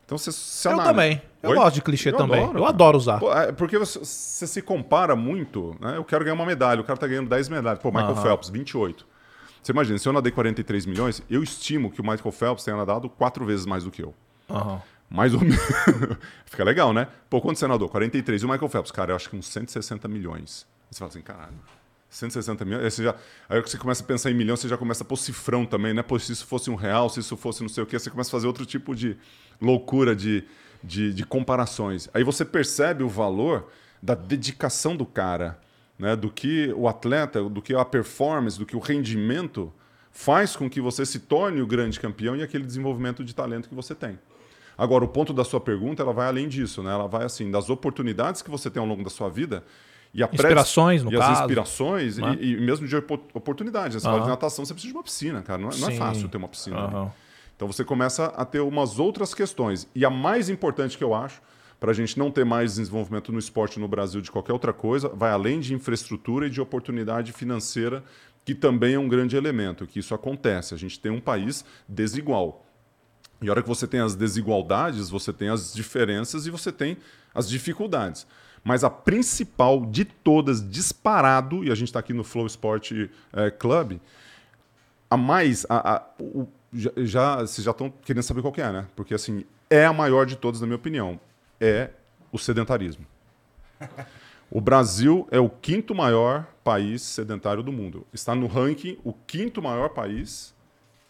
Então 0.07 0.17
você 0.19 0.33
se 0.33 0.67
Eu 0.67 0.73
analisa. 0.73 0.91
também. 0.93 1.23
Eu 1.43 1.51
Oi? 1.51 1.57
gosto 1.57 1.75
de 1.75 1.83
clichê 1.83 2.09
Eu 2.09 2.17
também. 2.17 2.41
adoro, 2.43 2.59
eu 2.59 2.63
cara. 2.63 2.75
adoro 2.75 2.97
usar. 2.99 3.19
Pô, 3.21 3.33
é, 3.33 3.53
porque 3.53 3.79
você, 3.79 3.99
você 3.99 4.47
se 4.47 4.63
compara 4.63 5.15
muito, 5.15 5.77
né? 5.81 5.97
Eu 5.99 6.05
quero 6.05 6.25
ganhar 6.25 6.35
uma 6.35 6.47
medalha, 6.47 6.81
o 6.81 6.85
cara 6.85 6.99
tá 6.99 7.07
ganhando 7.07 7.29
10 7.29 7.49
medalhas. 7.51 7.79
Pô, 7.79 7.91
Michael 7.91 8.13
Aham. 8.13 8.23
Phelps, 8.23 8.49
28. 8.49 9.07
Você 9.63 9.73
imagina, 9.73 9.99
se 9.99 10.09
eu 10.09 10.13
nadei 10.15 10.33
43 10.33 10.85
milhões, 10.87 11.23
eu 11.31 11.43
estimo 11.43 11.91
que 11.91 12.01
o 12.01 12.05
Michael 12.05 12.33
Phelps 12.33 12.65
tenha 12.65 12.77
nadado 12.77 13.09
quatro 13.09 13.45
vezes 13.47 13.65
mais 13.67 13.85
do 13.85 13.91
que 13.91 14.03
eu. 14.03 14.15
Aham. 14.49 14.81
Mais 15.15 15.33
ou 15.33 15.41
menos. 15.41 15.61
Fica 16.45 16.65
legal, 16.65 16.93
né? 16.93 17.07
Pô, 17.31 17.41
quanto 17.41 17.57
você 17.57 17.69
nadou? 17.69 17.89
43. 17.89 18.43
E 18.43 18.45
o 18.45 18.49
Michael 18.49 18.69
Phelps? 18.69 18.91
Cara, 18.91 19.13
eu 19.13 19.17
acho 19.17 19.31
que 19.31 19.37
uns 19.37 19.47
160 19.47 20.09
milhões. 20.09 20.67
Você 20.91 20.99
fala 20.99 21.09
assim, 21.09 21.23
caralho. 21.23 21.55
160 22.11 22.65
milhões. 22.65 22.85
Aí, 22.85 22.91
você 22.91 23.05
já, 23.05 23.15
aí 23.49 23.61
você 23.61 23.79
começa 23.79 24.03
a 24.03 24.07
pensar 24.07 24.33
em 24.33 24.35
milhão, 24.35 24.57
você 24.57 24.67
já 24.67 24.77
começa 24.77 25.05
a 25.05 25.07
pôr 25.07 25.17
cifrão 25.17 25.65
também, 25.65 25.95
né? 25.95 26.03
Pô, 26.03 26.19
se 26.19 26.33
isso 26.33 26.45
fosse 26.45 26.69
um 26.69 26.75
real, 26.75 27.09
se 27.09 27.21
isso 27.21 27.37
fosse 27.37 27.63
não 27.63 27.69
sei 27.69 27.85
o 27.85 27.87
quê, 27.87 27.97
você 27.97 28.11
começa 28.11 28.29
a 28.29 28.33
fazer 28.33 28.49
outro 28.49 28.67
tipo 28.67 28.93
de 28.93 29.17
loucura 29.61 30.17
de, 30.17 30.43
de, 30.83 31.15
de 31.15 31.25
comparações. 31.25 32.09
Aí 32.13 32.25
você 32.25 32.45
percebe 32.45 33.05
o 33.05 33.09
valor 33.09 33.71
da 34.03 34.17
dedicação 34.17 34.97
do 34.97 35.07
cara, 35.07 35.61
né? 35.97 36.17
Do 36.17 36.29
que 36.29 36.73
o 36.77 36.89
atleta, 36.89 37.41
do 37.41 37.63
que 37.63 37.73
a 37.73 37.85
performance, 37.85 38.59
do 38.59 38.67
que 38.67 38.75
o 38.75 38.81
rendimento 38.81 39.73
faz 40.11 40.57
com 40.57 40.69
que 40.69 40.81
você 40.81 41.07
se 41.07 41.21
torne 41.21 41.63
o 41.63 41.67
grande 41.69 42.01
campeão 42.01 42.35
e 42.35 42.43
aquele 42.43 42.65
desenvolvimento 42.65 43.25
de 43.25 43.33
talento 43.33 43.69
que 43.69 43.77
você 43.77 43.95
tem. 43.95 44.19
Agora, 44.77 45.05
o 45.05 45.09
ponto 45.09 45.33
da 45.33 45.45
sua 45.45 45.61
pergunta, 45.61 46.03
ela 46.03 46.13
vai 46.13 46.27
além 46.27 46.49
disso, 46.49 46.83
né? 46.83 46.91
Ela 46.93 47.07
vai 47.07 47.25
assim, 47.25 47.51
das 47.51 47.71
oportunidades 47.71 48.43
que 48.43 48.51
você 48.51 48.71
tem 48.71 48.81
ao 48.81 48.87
longo 48.87 49.05
da 49.05 49.11
sua 49.11 49.29
vida 49.29 49.63
e 50.13 50.23
a 50.23 50.29
Inspirações, 50.33 51.03
no 51.03 51.13
e 51.13 51.17
as 51.17 51.21
caso. 51.27 51.41
inspirações 51.43 52.19
né? 52.19 52.37
e, 52.41 52.53
e 52.53 52.61
mesmo 52.61 52.87
de 52.87 52.97
opo- 52.97 53.21
oportunidades. 53.35 53.95
né? 53.97 54.01
Você 54.01 54.07
fala 54.07 54.21
de 54.23 54.29
natação, 54.29 54.65
você 54.65 54.73
precisa 54.73 54.93
de 54.93 54.97
uma 54.97 55.03
piscina, 55.05 55.43
cara. 55.43 55.61
Não 55.61 55.71
é, 55.71 55.77
não 55.77 55.89
é 55.89 55.93
fácil 55.93 56.29
ter 56.29 56.37
uma 56.37 56.49
piscina. 56.49 56.77
Aham. 56.79 57.13
Então 57.57 57.71
você 57.71 57.85
começa 57.85 58.27
a 58.27 58.45
ter 58.45 58.61
umas 58.61 58.99
outras 58.99 59.33
questões. 59.33 59.89
E 59.95 60.05
a 60.05 60.11
mais 60.11 60.49
importante 60.49 60.99
que 60.99 61.05
eu 61.05 61.15
acho, 61.15 61.41
para 61.79 61.91
a 61.91 61.95
gente 61.95 62.19
não 62.19 62.31
ter 62.31 62.45
mais 62.45 62.77
desenvolvimento 62.77 63.31
no 63.31 63.39
esporte 63.39 63.79
no 63.79 63.87
Brasil 63.87 64.21
de 64.21 64.31
qualquer 64.31 64.53
outra 64.53 64.73
coisa, 64.73 65.09
vai 65.09 65.31
além 65.31 65.61
de 65.61 65.75
infraestrutura 65.75 66.47
e 66.47 66.51
de 66.51 66.61
oportunidade 66.61 67.33
financeira, 67.33 68.03
que 68.45 68.55
também 68.55 68.95
é 68.95 68.99
um 68.99 69.09
grande 69.09 69.37
elemento, 69.37 69.87
que 69.87 69.99
isso 69.99 70.15
acontece. 70.15 70.75
A 70.75 70.77
gente 70.77 70.99
tem 70.99 71.13
um 71.13 71.21
país 71.21 71.65
desigual. 71.89 72.64
E 73.45 73.49
a 73.49 73.53
hora 73.53 73.63
que 73.63 73.69
você 73.69 73.87
tem 73.87 74.01
as 74.01 74.15
desigualdades, 74.15 75.11
você 75.11 75.33
tem 75.33 75.49
as 75.49 75.73
diferenças 75.75 76.47
e 76.47 76.51
você 76.51 76.73
tem 76.73 76.97
as 77.35 77.49
dificuldades. 77.49 78.27
Mas 78.63 78.83
a 78.83 78.89
principal 78.91 79.85
de 79.85 80.05
todas, 80.05 80.67
disparado, 80.67 81.63
e 81.65 81.71
a 81.71 81.75
gente 81.75 81.89
está 81.89 81.99
aqui 82.01 82.13
no 82.15 82.25
Flow 82.25 82.47
Sport 82.47 82.93
eh, 82.93 83.51
Club, 83.51 83.99
a 85.11 85.17
mais. 85.17 85.67
A, 85.69 85.97
a- 85.97 86.03
o- 86.19 86.49
já- 86.73 87.37
vocês 87.37 87.63
já 87.65 87.71
estão 87.71 87.91
querendo 88.05 88.23
saber 88.23 88.41
qual 88.41 88.53
que 88.53 88.61
é, 88.63 88.73
né? 88.73 88.87
Porque 88.97 89.15
assim, 89.15 89.45
é 89.69 89.85
a 89.85 89.93
maior 89.93 90.25
de 90.27 90.37
todas, 90.37 90.61
na 90.61 90.67
minha 90.67 90.77
opinião. 90.77 91.21
É 91.61 91.91
o 92.33 92.39
sedentarismo. 92.39 93.07
O 94.51 94.61
Brasil 94.61 95.27
é 95.31 95.39
o 95.39 95.49
quinto 95.49 95.95
maior 95.95 96.47
país 96.65 97.03
sedentário 97.03 97.63
do 97.63 97.73
mundo. 97.73 98.07
Está 98.13 98.35
no 98.35 98.47
ranking 98.47 98.99
o 99.05 99.13
quinto 99.13 99.61
maior 99.63 99.91
país 99.91 100.54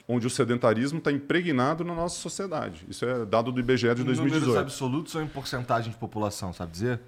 onde 0.06 0.26
o 0.26 0.30
sedentarismo 0.30 0.98
está 0.98 1.10
impregnado 1.10 1.84
na 1.84 1.94
nossa 1.94 2.16
sociedade. 2.20 2.84
Isso 2.88 3.04
é 3.04 3.24
dado 3.24 3.50
do 3.50 3.58
IBGE 3.60 3.86
de 3.94 4.02
Em 4.02 4.04
números 4.04 4.18
2018. 4.20 4.58
absolutos 4.58 5.14
ou 5.14 5.22
em 5.22 5.26
porcentagem 5.26 5.90
de 5.90 5.96
população, 5.96 6.52
sabe 6.52 6.72
dizer? 6.72 7.00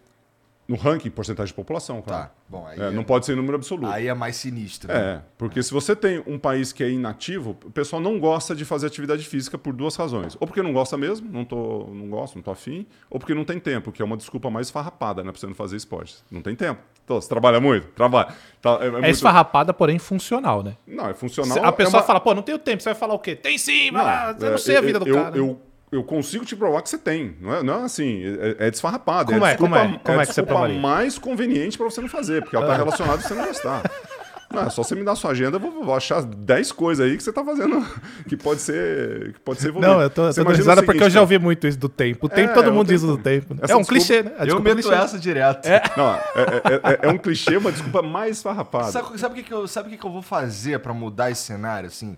No 0.68 0.74
ranking, 0.74 1.10
porcentagem 1.10 1.52
de 1.52 1.54
população, 1.54 2.02
claro. 2.02 2.24
Tá. 2.24 2.32
Bom, 2.48 2.66
aí 2.66 2.80
É, 2.80 2.84
é, 2.86 2.90
não 2.90 3.04
pode 3.04 3.24
ser 3.24 3.34
em 3.34 3.36
número 3.36 3.54
absoluto. 3.54 3.86
aí 3.92 4.08
é 4.08 4.14
mais 4.14 4.34
sinistro. 4.34 4.88
né? 4.92 4.98
É, 4.98 5.22
porque 5.38 5.62
se 5.62 5.72
você 5.72 5.94
tem 5.94 6.24
um 6.26 6.36
país 6.40 6.72
que 6.72 6.82
é 6.82 6.90
inativo, 6.90 7.50
o 7.64 7.70
pessoal 7.70 8.02
não 8.02 8.18
gosta 8.18 8.52
de 8.52 8.64
fazer 8.64 8.88
atividade 8.88 9.24
física 9.24 9.56
por 9.56 9.72
duas 9.72 9.94
razões. 9.94 10.36
Ou 10.40 10.46
porque 10.46 10.60
não 10.62 10.72
gosta 10.72 10.96
mesmo, 10.96 11.30
não, 11.30 11.44
tô, 11.44 11.86
não 11.92 12.08
gosto, 12.08 12.34
não 12.34 12.42
tô 12.42 12.50
afim, 12.50 12.84
ou 13.08 13.20
porque 13.20 13.32
não 13.32 13.44
tem 13.44 13.60
tempo, 13.60 13.92
que 13.92 14.02
é 14.02 14.04
uma 14.04 14.16
desculpa 14.16 14.50
mais 14.50 14.68
farrapada, 14.68 15.22
né, 15.22 15.30
pra 15.30 15.38
você 15.38 15.46
não 15.46 15.54
fazer 15.54 15.76
esporte. 15.76 16.16
Não 16.30 16.42
tem 16.42 16.56
tempo. 16.56 16.80
Então, 17.06 17.20
você 17.20 17.28
trabalha 17.28 17.60
muito? 17.60 17.86
Trabalha. 17.94 18.28
Tá, 18.60 18.78
é, 18.80 18.84
é 18.84 18.86
É 18.88 18.90
muito- 18.90 19.08
esfarrapada, 19.10 19.72
porém 19.72 19.96
funcional, 19.96 20.60
né? 20.64 20.74
Não, 20.84 21.08
é 21.08 21.14
funcional. 21.14 21.64
a 21.64 21.68
é 21.68 21.72
pessoa 21.72 22.00
uma- 22.00 22.06
fala, 22.06 22.18
pô, 22.20 22.34
não 22.34 22.42
tenho 22.42 22.58
tempo. 22.58 22.82
Você 22.82 22.88
vai 22.88 22.98
falar 22.98 23.14
o 23.14 23.18
quê? 23.20 23.36
Tem 23.36 23.56
sim, 23.56 23.92
Não, 23.92 24.02
mas 24.04 24.42
eu 24.42 24.48
é, 24.48 24.50
não 24.50 24.58
sei 24.58 24.76
a 24.76 24.80
vida 24.80 24.98
do 24.98 25.06
eu, 25.08 25.14
cara. 25.14 25.36
Eu, 25.38 25.60
eu 25.92 26.02
consigo 26.02 26.44
te 26.44 26.56
provar 26.56 26.82
que 26.82 26.88
você 26.90 26.98
tem. 26.98 27.36
Não 27.40 27.54
é, 27.54 27.62
não 27.62 27.74
é 27.82 27.84
assim, 27.84 28.24
é, 28.58 28.66
é 28.66 28.70
desfarrapado. 28.72 29.32
Como 29.32 29.46
é, 29.46 29.50
a 29.50 29.52
é? 29.52 29.56
Como 29.56 29.74
desculpa, 29.76 29.94
é? 29.96 30.00
Como 30.04 30.18
a 30.18 30.22
é 30.22 30.26
que 30.26 30.32
você 30.34 30.40
desculpa 30.40 30.48
provaria? 30.60 30.80
mais 30.80 31.16
conveniente 31.16 31.78
para 31.78 31.88
você 31.88 32.00
não 32.00 32.08
fazer, 32.08 32.42
porque 32.42 32.56
ela 32.56 32.64
está 32.66 32.76
relacionada 32.76 33.18
a 33.18 33.20
você 33.22 33.34
não 33.34 33.46
gostar. 33.46 33.82
Não, 34.48 34.62
é 34.62 34.70
só 34.70 34.82
você 34.84 34.94
me 34.94 35.02
dar 35.04 35.16
sua 35.16 35.32
agenda, 35.32 35.56
eu 35.56 35.60
vou, 35.60 35.84
vou 35.84 35.94
achar 35.94 36.22
10 36.22 36.70
coisas 36.72 37.04
aí 37.04 37.16
que 37.16 37.22
você 37.22 37.32
tá 37.32 37.44
fazendo 37.44 37.84
que 38.28 38.36
pode 38.36 38.60
ser, 38.60 39.32
que 39.34 39.40
pode 39.40 39.60
ser 39.60 39.68
envolvido. 39.70 39.92
Não, 39.92 40.00
eu 40.00 40.08
tô, 40.08 40.26
eu 40.28 40.34
tô 40.34 40.50
risada 40.50 40.82
porque 40.84 41.02
eu 41.02 41.10
já 41.10 41.20
ouvi 41.20 41.38
muito 41.38 41.66
isso 41.66 41.78
do 41.78 41.88
tempo. 41.88 42.26
O 42.26 42.28
tempo, 42.28 42.50
É, 42.50 42.54
todo 42.54 42.68
o 42.68 42.72
mundo 42.72 42.86
diz 42.86 43.02
do 43.02 43.18
tempo. 43.18 43.54
Essa 43.60 43.72
é 43.72 43.76
um 43.76 43.80
desculpa- 43.80 44.04
clichê, 44.06 44.22
né? 44.22 44.32
A 44.38 44.46
Eu 44.46 44.60
meto 44.60 44.74
clichê. 44.82 44.94
essa 44.94 45.18
direto. 45.18 45.68
Não, 45.96 46.14
é, 46.14 46.20
é- 46.20 46.92
é- 46.92 46.98
é 47.02 47.08
um 47.08 47.18
clichê, 47.18 47.56
uma 47.56 47.72
desculpa 47.72 48.02
mais 48.02 48.40
farrapada. 48.40 48.92
Sabe, 48.92 49.18
sabe 49.18 49.32
o 49.32 49.36
que, 49.36 49.42
que 49.42 49.52
eu, 49.54 49.66
sabe 49.66 49.88
o 49.88 49.90
que, 49.90 49.98
que 49.98 50.06
eu 50.06 50.12
vou 50.12 50.22
fazer 50.22 50.78
pra 50.78 50.94
mudar 50.94 51.30
esse 51.30 51.42
cenário, 51.42 51.88
assim? 51.88 52.16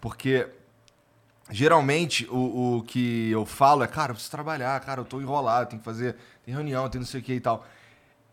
Porque 0.00 0.46
geralmente 1.50 2.28
o, 2.30 2.76
o 2.78 2.82
que 2.82 3.30
eu 3.30 3.44
falo 3.44 3.82
é, 3.82 3.86
cara, 3.86 4.10
eu 4.10 4.14
preciso 4.14 4.30
trabalhar, 4.30 4.78
cara, 4.80 5.00
eu 5.00 5.04
tô 5.04 5.20
enrolado, 5.20 5.70
tem 5.70 5.78
que 5.78 5.84
fazer, 5.84 6.14
tem 6.44 6.54
reunião, 6.54 6.88
tem 6.88 7.00
não 7.00 7.06
sei 7.06 7.20
o 7.20 7.22
que 7.22 7.32
e 7.34 7.40
tal. 7.40 7.66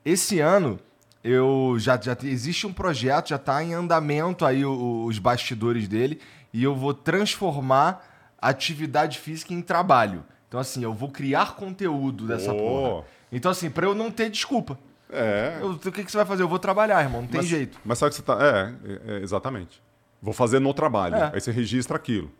Esse 0.05 0.39
ano, 0.39 0.79
eu 1.23 1.75
já, 1.79 1.99
já 1.99 2.15
te- 2.15 2.27
existe 2.27 2.65
um 2.67 2.73
projeto, 2.73 3.29
já 3.29 3.37
tá 3.37 3.63
em 3.63 3.73
andamento 3.73 4.45
aí 4.45 4.63
o- 4.65 5.05
os 5.05 5.19
bastidores 5.19 5.87
dele, 5.87 6.19
e 6.53 6.63
eu 6.63 6.75
vou 6.75 6.93
transformar 6.93 8.35
atividade 8.41 9.19
física 9.19 9.53
em 9.53 9.61
trabalho. 9.61 10.23
Então, 10.47 10.59
assim, 10.59 10.83
eu 10.83 10.93
vou 10.93 11.09
criar 11.09 11.55
conteúdo 11.55 12.25
dessa 12.27 12.53
Oh. 12.53 12.57
porra. 12.57 13.03
Então, 13.31 13.51
assim, 13.51 13.69
pra 13.69 13.85
eu 13.85 13.93
não 13.93 14.09
ter 14.09 14.29
desculpa. 14.29 14.77
É. 15.11 15.57
Eu- 15.61 15.71
o 15.71 15.79
que, 15.79 16.03
que 16.03 16.11
você 16.11 16.17
vai 16.17 16.25
fazer? 16.25 16.43
Eu 16.43 16.47
vou 16.47 16.59
trabalhar, 16.59 17.01
irmão, 17.01 17.21
não 17.21 17.27
tem 17.27 17.39
mas, 17.41 17.49
jeito. 17.49 17.79
Mas 17.83 17.97
sabe 17.97 18.11
que 18.11 18.15
você 18.17 18.21
tá. 18.23 18.37
É, 18.41 18.73
é, 19.13 19.17
é, 19.17 19.23
exatamente. 19.23 19.81
Vou 20.21 20.33
fazer 20.33 20.59
no 20.59 20.73
trabalho. 20.73 21.15
É. 21.15 21.31
Aí 21.33 21.41
você 21.41 21.51
registra 21.51 21.95
aquilo. 21.97 22.31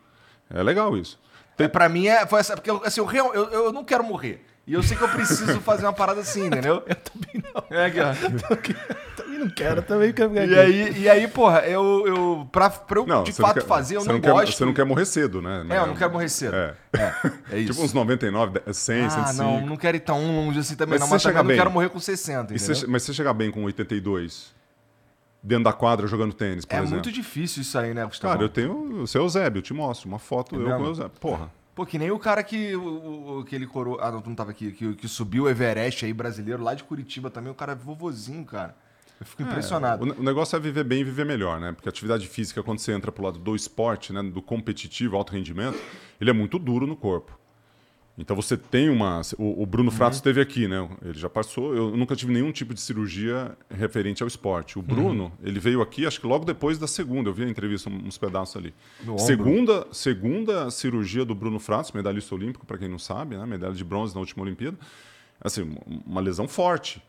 É 0.50 0.62
legal 0.64 0.98
isso. 0.98 1.20
É, 1.58 1.68
pra 1.68 1.90
mim 1.90 2.08
é. 2.08 2.26
Foi 2.26 2.40
essa, 2.40 2.56
porque 2.56 2.70
eu, 2.70 2.82
assim, 2.86 3.02
eu, 3.02 3.34
eu, 3.34 3.50
eu 3.52 3.74
não 3.74 3.84
quero 3.84 4.04
morrer. 4.04 4.46
E 4.68 4.74
eu 4.74 4.84
sei 4.84 4.98
que 4.98 5.04
eu 5.04 5.08
preciso 5.08 5.62
fazer 5.62 5.86
uma 5.86 5.94
parada 5.94 6.20
assim, 6.20 6.46
entendeu? 6.48 6.84
Eu 6.86 6.96
também 6.98 7.42
não. 7.42 7.64
É, 7.78 7.86
aqui, 7.86 8.00
ó. 8.02 8.14
Também 9.16 9.40
não 9.40 9.50
quero, 9.50 9.82
também 9.82 10.12
quero 10.12 10.30
ficar 10.30 10.46
E 10.46 10.60
aí, 10.60 11.00
e 11.04 11.10
aí 11.10 11.26
porra, 11.30 11.60
eu, 11.62 12.04
eu 12.06 12.50
pra, 12.52 12.70
pra 12.70 13.00
eu 13.00 13.06
Não, 13.08 13.24
de 13.24 13.32
não 13.32 13.38
fato 13.48 13.62
quer- 13.62 13.66
fazer, 13.66 13.96
eu 13.96 14.02
você 14.02 14.12
não, 14.12 14.20
quer- 14.20 14.30
gosto. 14.32 14.58
Você 14.58 14.66
não 14.66 14.74
quer 14.74 14.84
morrer 14.86 15.06
cedo, 15.06 15.42
né? 15.42 15.66
É, 15.70 15.78
eu 15.78 15.88
não 15.88 15.96
quero 15.96 16.12
morrer 16.12 16.28
cedo. 16.28 16.54
É. 16.54 16.74
É, 16.94 17.14
é 17.52 17.58
isso. 17.60 17.72
Tipo 17.72 17.86
uns 17.86 17.94
99, 17.94 18.62
100, 18.74 19.06
ah, 19.06 19.10
105. 19.10 19.42
não, 19.44 19.66
não 19.66 19.78
quero 19.78 19.96
ir 19.96 20.02
tão 20.02 20.20
longe 20.36 20.60
assim 20.60 20.76
também, 20.76 21.00
Mas 21.00 21.00
não. 21.00 21.08
você 21.08 21.14
Mas 21.14 21.24
também 21.24 21.34
chega 21.34 21.44
não 21.44 21.48
bem. 21.48 21.58
quero 21.58 21.72
morrer 21.72 21.90
com 21.90 22.00
60, 22.02 22.52
E 22.54 22.58
entendeu? 22.58 22.76
você- 22.76 22.88
mas 22.88 23.04
você 23.04 23.14
chegar 23.14 23.32
bem 23.34 23.50
com 23.50 23.64
82, 23.64 24.54
dentro 25.42 25.64
da 25.64 25.72
quadra 25.74 26.08
jogando 26.08 26.34
tênis, 26.34 26.66
por 26.66 26.76
É 26.76 26.80
exemplo. 26.80 26.96
muito 26.96 27.12
difícil 27.12 27.62
isso 27.62 27.80
aí, 27.80 27.94
né, 27.94 28.04
Gustavo? 28.06 28.34
Cara, 28.34 28.44
eu 28.44 28.50
tenho 28.50 29.02
o 29.02 29.08
seu 29.08 29.22
Eusébio, 29.22 29.60
eu 29.60 29.64
te 29.64 29.74
mostro. 29.74 30.10
Uma 30.10 30.20
foto 30.20 30.56
É 30.56 30.58
eu 30.58 30.64
mesmo? 30.64 30.78
com 30.78 30.84
o 30.84 30.88
Eusébio. 30.88 31.12
Porra. 31.22 31.50
Pô, 31.78 31.86
que 31.86 32.00
nem 32.00 32.10
o 32.10 32.18
cara 32.18 32.42
que. 32.44 32.76
O, 32.76 33.36
o- 33.36 33.40
aquele 33.42 33.68
coroa. 33.68 34.00
Ah, 34.02 34.12
não, 34.12 34.20
tu 34.20 34.30
não 34.30 34.36
tava 34.36 34.50
aqui. 34.50 34.72
Que, 34.72 34.96
que 34.96 35.08
subiu 35.08 35.44
o 35.44 35.50
Everest 35.50 36.04
aí, 36.04 36.12
brasileiro, 36.12 36.64
lá 36.64 36.74
de 36.74 36.84
Curitiba 36.84 37.30
também. 37.30 37.52
O 37.52 37.56
cara 37.56 37.74
é 37.74 37.76
vovozinho, 37.76 38.44
cara. 38.44 38.76
Eu 39.20 39.26
fico 39.28 39.44
impressionado. 39.44 40.04
O, 40.04 40.20
o 40.20 40.24
negócio 40.24 40.56
é 40.56 40.60
viver 40.60 40.84
bem 40.84 41.02
e 41.02 41.04
viver 41.04 41.24
melhor, 41.24 41.60
né? 41.60 41.72
Porque 41.74 41.88
a 41.88 41.92
atividade 41.92 42.28
física, 42.28 42.64
quando 42.64 42.80
você 42.80 42.92
entra 42.94 43.12
pro 43.12 43.24
lado 43.24 43.38
do 43.38 43.56
esporte, 43.56 44.12
né, 44.12 44.24
do 44.24 44.42
competitivo, 44.42 45.16
alto 45.16 45.34
rendimento, 45.34 45.78
ele 46.20 46.32
é 46.32 46.34
muito 46.34 46.58
duro 46.58 46.88
no 46.88 46.96
corpo. 46.96 47.38
Então 48.18 48.36
você 48.36 48.58
tem 48.58 48.90
uma. 48.90 49.22
O, 49.38 49.62
o 49.62 49.66
Bruno 49.66 49.92
Fratos 49.92 50.18
esteve 50.18 50.42
aqui, 50.42 50.68
né? 50.68 50.90
Ele 51.04 51.18
já 51.20 51.30
passou. 51.30 51.76
Eu 51.76 51.96
nunca 51.96 52.16
tive 52.16 52.34
nenhum 52.34 52.52
tipo 52.52 52.74
de 52.74 52.82
cirurgia 52.82 53.56
referente 53.70 54.24
ao 54.24 54.28
esporte. 54.28 54.80
O 54.80 54.82
Bruno, 54.82 55.32
ele 55.44 55.60
veio 55.60 55.82
aqui, 55.84 56.06
acho 56.06 56.20
que 56.20 56.26
logo 56.26 56.44
depois 56.44 56.80
da 56.80 56.88
segunda. 56.88 57.30
Eu 57.30 57.34
vi 57.34 57.44
a 57.44 57.48
entrevista, 57.48 57.90
uns 57.90 58.18
pedaços 58.18 58.58
ali. 58.58 58.74
Segunda, 59.20 59.88
segunda 59.92 60.72
cirurgia 60.72 61.24
do 61.24 61.36
Bruno 61.36 61.60
Fratos, 61.60 61.92
medalhista 61.92 62.34
olímpico, 62.34 62.66
para 62.66 62.80
quem 62.80 62.88
não 62.88 63.00
sabe, 63.00 63.38
né? 63.38 63.46
Medalha 63.46 63.74
de 63.74 63.84
bronze 63.84 64.16
na 64.16 64.20
última 64.20 64.44
Olimpíada. 64.44 64.78
Assim, 65.40 65.78
uma 66.06 66.20
lesão 66.20 66.48
forte. 66.48 67.00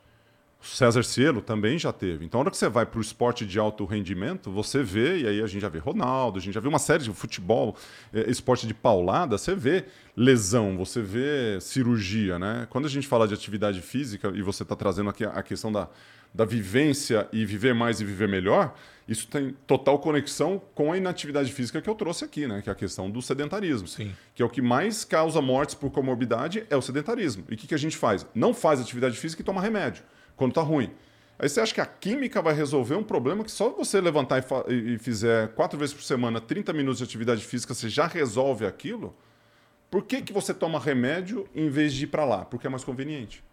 O 0.60 0.66
César 0.66 1.04
Cielo 1.04 1.40
também 1.40 1.78
já 1.78 1.92
teve. 1.92 2.24
Então, 2.24 2.40
a 2.40 2.42
hora 2.42 2.50
que 2.50 2.56
você 2.56 2.68
vai 2.68 2.84
para 2.84 2.98
o 2.98 3.00
esporte 3.00 3.46
de 3.46 3.60
alto 3.60 3.84
rendimento, 3.84 4.50
você 4.50 4.82
vê, 4.82 5.18
e 5.18 5.26
aí 5.26 5.40
a 5.40 5.46
gente 5.46 5.62
já 5.62 5.68
vê 5.68 5.78
Ronaldo, 5.78 6.38
a 6.38 6.42
gente 6.42 6.52
já 6.52 6.58
vê 6.60 6.66
uma 6.66 6.80
série 6.80 7.04
de 7.04 7.12
futebol, 7.12 7.76
eh, 8.12 8.28
esporte 8.28 8.66
de 8.66 8.74
paulada, 8.74 9.38
você 9.38 9.54
vê 9.54 9.84
lesão, 10.16 10.76
você 10.76 11.00
vê 11.00 11.60
cirurgia, 11.60 12.40
né? 12.40 12.66
Quando 12.70 12.86
a 12.86 12.88
gente 12.88 13.06
fala 13.06 13.28
de 13.28 13.34
atividade 13.34 13.80
física, 13.80 14.32
e 14.34 14.42
você 14.42 14.64
está 14.64 14.74
trazendo 14.74 15.08
aqui 15.08 15.24
a 15.24 15.30
a 15.30 15.42
questão 15.44 15.70
da, 15.70 15.88
da 16.34 16.44
vivência 16.44 17.28
e 17.32 17.44
viver 17.44 17.72
mais 17.72 18.00
e 18.00 18.04
viver 18.04 18.26
melhor, 18.26 18.74
isso 19.06 19.28
tem 19.28 19.54
total 19.64 20.00
conexão 20.00 20.60
com 20.74 20.92
a 20.92 20.96
inatividade 20.96 21.52
física 21.52 21.80
que 21.80 21.88
eu 21.88 21.94
trouxe 21.94 22.24
aqui, 22.24 22.48
né? 22.48 22.60
Que 22.60 22.68
é 22.68 22.72
a 22.72 22.74
questão 22.74 23.08
do 23.08 23.22
sedentarismo. 23.22 23.86
Sim. 23.86 24.12
Que 24.34 24.42
é 24.42 24.44
o 24.44 24.48
que 24.48 24.60
mais 24.60 25.04
causa 25.04 25.40
mortes 25.40 25.76
por 25.76 25.90
comorbidade, 25.92 26.66
é 26.68 26.76
o 26.76 26.82
sedentarismo. 26.82 27.44
E 27.48 27.54
o 27.54 27.56
que, 27.56 27.68
que 27.68 27.74
a 27.74 27.78
gente 27.78 27.96
faz? 27.96 28.26
Não 28.34 28.52
faz 28.52 28.80
atividade 28.80 29.16
física 29.16 29.40
e 29.40 29.44
toma 29.44 29.62
remédio 29.62 30.02
quando 30.38 30.54
tá 30.54 30.62
ruim. 30.62 30.90
Aí 31.38 31.48
você 31.48 31.60
acha 31.60 31.72
que 31.74 31.80
a 31.80 31.86
química 31.86 32.40
vai 32.42 32.54
resolver 32.54 32.94
um 32.96 33.02
problema 33.04 33.44
que 33.44 33.50
só 33.52 33.68
você 33.70 34.00
levantar 34.00 34.42
e, 34.68 34.94
e- 34.94 34.98
fizer 34.98 35.48
quatro 35.48 35.78
vezes 35.78 35.94
por 35.94 36.02
semana 36.02 36.40
30 36.40 36.72
minutos 36.72 36.98
de 36.98 37.04
atividade 37.04 37.44
física, 37.44 37.74
você 37.74 37.88
já 37.90 38.06
resolve 38.06 38.64
aquilo? 38.66 39.14
Por 39.90 40.02
que, 40.04 40.20
que 40.22 40.32
você 40.32 40.52
toma 40.54 40.80
remédio 40.80 41.46
em 41.54 41.68
vez 41.68 41.92
de 41.92 42.04
ir 42.04 42.06
para 42.08 42.24
lá? 42.24 42.44
Porque 42.44 42.66
é 42.66 42.70
mais 42.70 42.82
conveniente. 42.82 43.44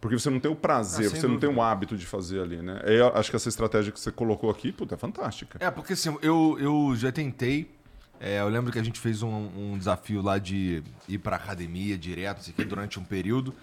Porque 0.00 0.18
você 0.18 0.28
não 0.28 0.40
tem 0.40 0.50
o 0.50 0.56
prazer, 0.56 1.06
Ah, 1.06 1.10
você 1.10 1.28
não 1.28 1.38
tem 1.38 1.48
dúvida. 1.48 1.60
o 1.60 1.62
hábito 1.62 1.96
de 1.96 2.04
fazer 2.04 2.40
ali, 2.40 2.60
né? 2.60 2.80
Eu 2.84 3.14
acho 3.16 3.30
que 3.30 3.36
essa 3.36 3.48
estratégia 3.48 3.92
que 3.92 4.00
você 4.00 4.10
colocou 4.10 4.50
aqui, 4.50 4.72
puta, 4.72 4.96
é 4.96 4.98
fantástica. 4.98 5.58
É, 5.64 5.70
porque 5.70 5.92
assim, 5.92 6.16
eu, 6.20 6.56
eu 6.58 6.96
já 6.96 7.12
tentei. 7.12 7.70
é, 8.18 8.40
eu 8.40 8.48
lembro 8.48 8.72
que 8.72 8.78
a 8.80 8.82
gente 8.82 8.98
fez 8.98 9.22
um, 9.22 9.28
um 9.56 9.78
desafio 9.78 10.20
lá 10.20 10.38
de 10.38 10.82
ir 11.08 11.18
pra 11.18 11.36
academia 11.36 11.96
direto, 11.96 12.38
assim, 12.40 12.52
durante 12.66 12.98
um 12.98 13.04
período. 13.04 13.54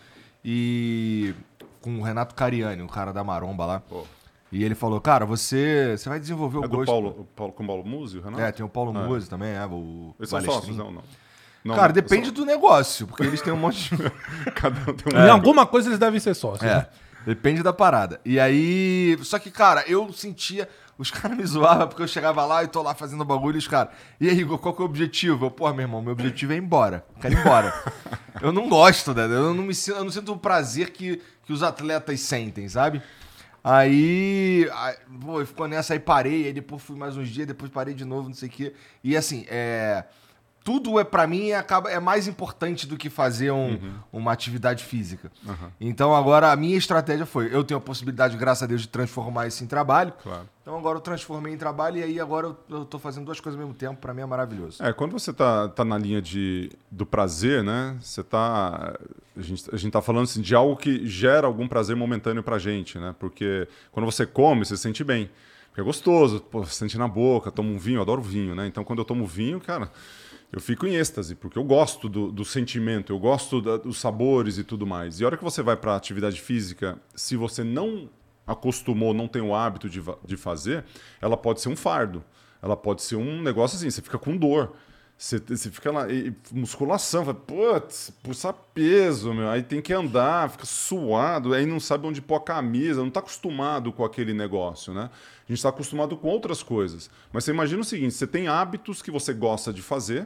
E 0.43 1.33
com 1.81 1.97
o 1.99 2.01
Renato 2.03 2.35
Cariani, 2.35 2.81
o 2.81 2.87
cara 2.87 3.11
da 3.11 3.23
Maromba 3.23 3.65
lá. 3.65 3.79
Pô. 3.81 4.03
E 4.51 4.63
ele 4.63 4.73
falou, 4.73 4.99
cara, 4.99 5.25
você, 5.25 5.95
você 5.97 6.09
vai 6.09 6.19
desenvolver 6.19 6.57
o 6.57 6.63
É 6.63 6.67
do 6.67 6.77
gosto. 6.77 6.87
Paulo, 6.87 7.09
o 7.19 7.23
Paulo, 7.35 7.53
com 7.53 7.63
o 7.63 7.67
Paulo 7.67 7.85
Musi, 7.85 8.17
o 8.17 8.21
Renato? 8.21 8.41
É, 8.41 8.51
tem 8.51 8.65
o 8.65 8.69
Paulo 8.69 8.97
É. 8.99 9.07
Musi 9.07 9.29
também, 9.29 9.51
é, 9.51 9.65
o 9.65 10.15
Eles 10.17 10.29
são 10.29 10.41
sócios, 10.41 10.75
não, 10.75 10.91
não. 10.91 11.03
Não, 11.63 11.75
Cara, 11.75 11.89
não, 11.89 11.93
depende 11.93 12.27
são- 12.27 12.33
do 12.35 12.45
negócio, 12.45 13.05
porque 13.05 13.23
eles 13.23 13.41
têm 13.41 13.53
um 13.53 13.57
monte 13.57 13.95
de... 13.95 14.03
Cada 14.55 14.79
um 14.91 14.95
tem 14.95 15.13
um 15.13 15.25
Em 15.25 15.29
alguma 15.29 15.65
coisa 15.67 15.89
eles 15.89 15.99
devem 15.99 16.19
ser 16.19 16.33
sócios. 16.33 16.63
É, 16.67 16.75
né? 16.77 16.87
depende 17.25 17.61
da 17.61 17.73
parada. 17.73 18.19
E 18.25 18.39
aí. 18.39 19.17
Só 19.23 19.37
que, 19.37 19.51
cara, 19.51 19.83
eu 19.85 20.11
sentia. 20.13 20.67
Os 20.99 21.09
caras 21.09 21.37
me 21.37 21.45
zoavam 21.45 21.87
porque 21.87 22.03
eu 22.03 22.07
chegava 22.09 22.45
lá 22.45 22.61
e 22.61 22.67
tô 22.67 22.81
lá 22.81 22.93
fazendo 22.93 23.23
bagulho 23.23 23.55
e 23.55 23.59
os 23.59 23.67
caras. 23.69 23.93
E 24.19 24.27
aí, 24.27 24.37
Igor, 24.37 24.59
qual 24.59 24.75
que 24.75 24.81
é 24.81 24.83
o 24.83 24.85
objetivo? 24.85 25.45
Eu, 25.45 25.51
pô, 25.51 25.71
meu 25.71 25.83
irmão, 25.83 26.01
meu 26.01 26.11
objetivo 26.11 26.51
é 26.51 26.57
ir 26.57 26.59
embora. 26.59 27.05
Quero 27.21 27.35
ir 27.35 27.39
embora. 27.39 27.73
eu 28.41 28.51
não 28.51 28.67
gosto, 28.67 29.13
né? 29.13 29.23
Eu 29.23 29.53
não, 29.53 29.63
me 29.63 29.73
sinto, 29.73 29.95
eu 29.97 30.03
não 30.03 30.11
sinto 30.11 30.33
o 30.33 30.37
prazer 30.37 30.89
que, 30.89 31.21
que 31.45 31.53
os 31.53 31.63
atletas 31.63 32.19
sentem, 32.19 32.67
sabe? 32.67 33.01
Aí, 33.63 34.69
aí, 34.73 34.95
pô, 35.21 35.45
ficou 35.45 35.69
nessa, 35.69 35.93
aí 35.93 36.01
parei, 36.01 36.47
aí 36.47 36.53
depois 36.53 36.81
fui 36.81 36.97
mais 36.97 37.15
uns 37.15 37.29
dias, 37.29 37.47
depois 37.47 37.71
parei 37.71 37.93
de 37.93 38.03
novo, 38.03 38.27
não 38.27 38.35
sei 38.35 38.49
o 38.49 38.51
quê. 38.51 38.73
E 39.01 39.15
assim, 39.15 39.45
é. 39.47 40.03
Tudo 40.69 40.99
é 40.99 41.03
para 41.03 41.25
mim 41.25 41.51
acaba, 41.51 41.89
é 41.89 41.99
mais 41.99 42.27
importante 42.27 42.85
do 42.85 42.95
que 42.95 43.09
fazer 43.09 43.49
um- 43.49 43.79
uma 44.13 44.31
atividade 44.31 44.83
física. 44.83 45.31
Então 45.81 46.15
agora 46.15 46.51
a 46.51 46.55
minha 46.55 46.77
estratégia 46.77 47.25
foi, 47.25 47.49
eu 47.51 47.63
tenho 47.63 47.79
a 47.79 47.81
possibilidade, 47.81 48.37
graças 48.37 48.61
a 48.61 48.67
Deus, 48.67 48.81
de 48.81 48.87
transformar 48.87 49.47
isso 49.47 49.63
em 49.63 49.67
trabalho. 49.67 50.13
Claro. 50.21 50.47
Então 50.61 50.77
agora 50.77 50.97
eu 50.97 51.01
transformei 51.01 51.51
em 51.55 51.57
trabalho 51.57 51.97
e 51.97 52.03
aí 52.03 52.19
agora 52.19 52.55
eu, 52.69 52.85
tô 52.85 52.99
fazendo 52.99 53.25
duas 53.25 53.39
coisas 53.39 53.59
ao 53.59 53.65
mesmo 53.65 53.75
tempo, 53.75 53.95
para 53.99 54.13
mim 54.13 54.21
é 54.21 54.25
maravilhoso. 54.27 54.83
É, 54.83 54.93
quando 54.93 55.13
você 55.13 55.33
tá, 55.33 55.67
tá 55.69 55.83
na 55.83 55.97
linha 55.97 56.21
de, 56.21 56.69
do 56.91 57.03
prazer, 57.03 57.63
né? 57.63 57.97
Você 57.99 58.21
tá. 58.21 58.93
A 59.35 59.41
gente, 59.41 59.73
a 59.73 59.77
gente 59.77 59.91
tá 59.91 60.03
falando 60.03 60.25
assim, 60.25 60.39
de 60.41 60.53
algo 60.53 60.75
que 60.77 61.07
gera 61.07 61.47
algum 61.47 61.67
prazer 61.67 61.95
momentâneo 61.95 62.43
pra 62.43 62.59
gente, 62.59 62.99
né? 62.99 63.15
Porque 63.17 63.67
quando 63.91 64.05
você 64.05 64.23
come, 64.23 64.63
você 64.63 64.77
se 64.77 64.83
sente 64.83 65.03
bem. 65.03 65.31
Porque 65.69 65.81
é 65.81 65.83
gostoso, 65.83 66.41
pô, 66.41 66.65
sente 66.65 66.97
na 66.97 67.07
boca, 67.07 67.51
toma 67.51 67.69
um 67.69 67.77
vinho, 67.77 68.01
adoro 68.01 68.21
vinho, 68.21 68.55
né? 68.55 68.67
Então 68.67 68.83
quando 68.83 68.99
eu 68.99 69.05
tomo 69.05 69.25
vinho, 69.25 69.59
cara, 69.59 69.91
eu 70.51 70.59
fico 70.59 70.87
em 70.87 70.95
êxtase, 70.95 71.35
porque 71.35 71.57
eu 71.59 71.63
gosto 71.63 72.09
do, 72.09 72.31
do 72.31 72.43
sentimento, 72.43 73.13
eu 73.13 73.19
gosto 73.19 73.61
da- 73.61 73.77
dos 73.77 73.99
sabores 73.99 74.57
e 74.57 74.63
tudo 74.63 74.85
mais. 74.87 75.19
E 75.19 75.23
a 75.23 75.27
hora 75.27 75.37
que 75.37 75.43
você 75.43 75.61
vai 75.61 75.75
pra 75.77 75.95
atividade 75.95 76.41
física, 76.41 76.99
se 77.15 77.35
você 77.35 77.63
não 77.63 78.09
acostumou, 78.47 79.13
não 79.13 79.27
tem 79.27 79.41
o 79.43 79.53
hábito 79.53 79.87
de, 79.87 80.01
de 80.25 80.35
fazer, 80.37 80.83
ela 81.21 81.37
pode 81.37 81.61
ser 81.61 81.69
um 81.69 81.75
fardo. 81.75 82.23
Ela 82.61 82.75
pode 82.75 83.03
ser 83.03 83.15
um 83.15 83.41
negócio 83.41 83.77
assim, 83.77 83.89
você 83.91 84.01
fica 84.01 84.17
com 84.17 84.35
dor. 84.35 84.73
Você, 85.21 85.37
fica 85.69 85.91
lá, 85.91 86.09
e, 86.09 86.33
musculação, 86.49 87.25
fala, 87.25 87.35
putz, 87.35 88.09
puxa 88.23 88.53
peso, 88.53 89.33
meu. 89.33 89.49
Aí 89.49 89.61
tem 89.61 89.81
que 89.81 89.91
andar, 89.91 90.49
fica 90.49 90.65
suado, 90.65 91.53
aí 91.53 91.65
não 91.65 91.77
sabe 91.77 92.07
onde 92.07 92.21
pôr 92.21 92.35
a 92.35 92.39
camisa, 92.39 93.01
não 93.01 93.09
está 93.09 93.19
acostumado 93.19 93.91
com 93.91 94.05
aquele 94.05 94.33
negócio, 94.33 94.93
né? 94.93 95.09
A 95.11 95.51
gente 95.51 95.57
está 95.57 95.67
acostumado 95.67 96.15
com 96.15 96.29
outras 96.29 96.63
coisas. 96.63 97.09
Mas 97.33 97.43
você 97.43 97.51
imagina 97.51 97.81
o 97.81 97.83
seguinte: 97.83 98.13
você 98.13 98.25
tem 98.25 98.47
hábitos 98.47 99.01
que 99.01 99.11
você 99.11 99.33
gosta 99.33 99.73
de 99.73 99.81
fazer 99.81 100.25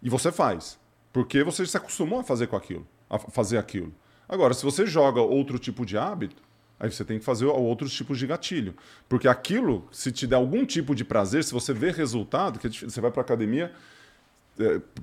e 0.00 0.08
você 0.08 0.30
faz. 0.30 0.78
Porque 1.12 1.42
você 1.42 1.66
se 1.66 1.76
acostumou 1.76 2.20
a 2.20 2.22
fazer 2.22 2.46
com 2.46 2.54
aquilo, 2.54 2.86
a 3.10 3.18
fazer 3.18 3.58
aquilo. 3.58 3.92
Agora, 4.28 4.54
se 4.54 4.64
você 4.64 4.86
joga 4.86 5.20
outro 5.20 5.58
tipo 5.58 5.84
de 5.84 5.98
hábito, 5.98 6.40
aí 6.78 6.88
você 6.88 7.04
tem 7.04 7.18
que 7.18 7.24
fazer 7.24 7.46
outros 7.46 7.92
tipos 7.92 8.20
de 8.20 8.28
gatilho. 8.28 8.76
Porque 9.08 9.26
aquilo, 9.26 9.88
se 9.90 10.12
te 10.12 10.28
der 10.28 10.36
algum 10.36 10.64
tipo 10.64 10.94
de 10.94 11.04
prazer, 11.04 11.42
se 11.42 11.52
você 11.52 11.72
vê 11.72 11.90
resultado, 11.90 12.60
que 12.60 12.68
é 12.68 12.70
você 12.70 13.00
vai 13.00 13.10
para 13.10 13.22
academia 13.22 13.72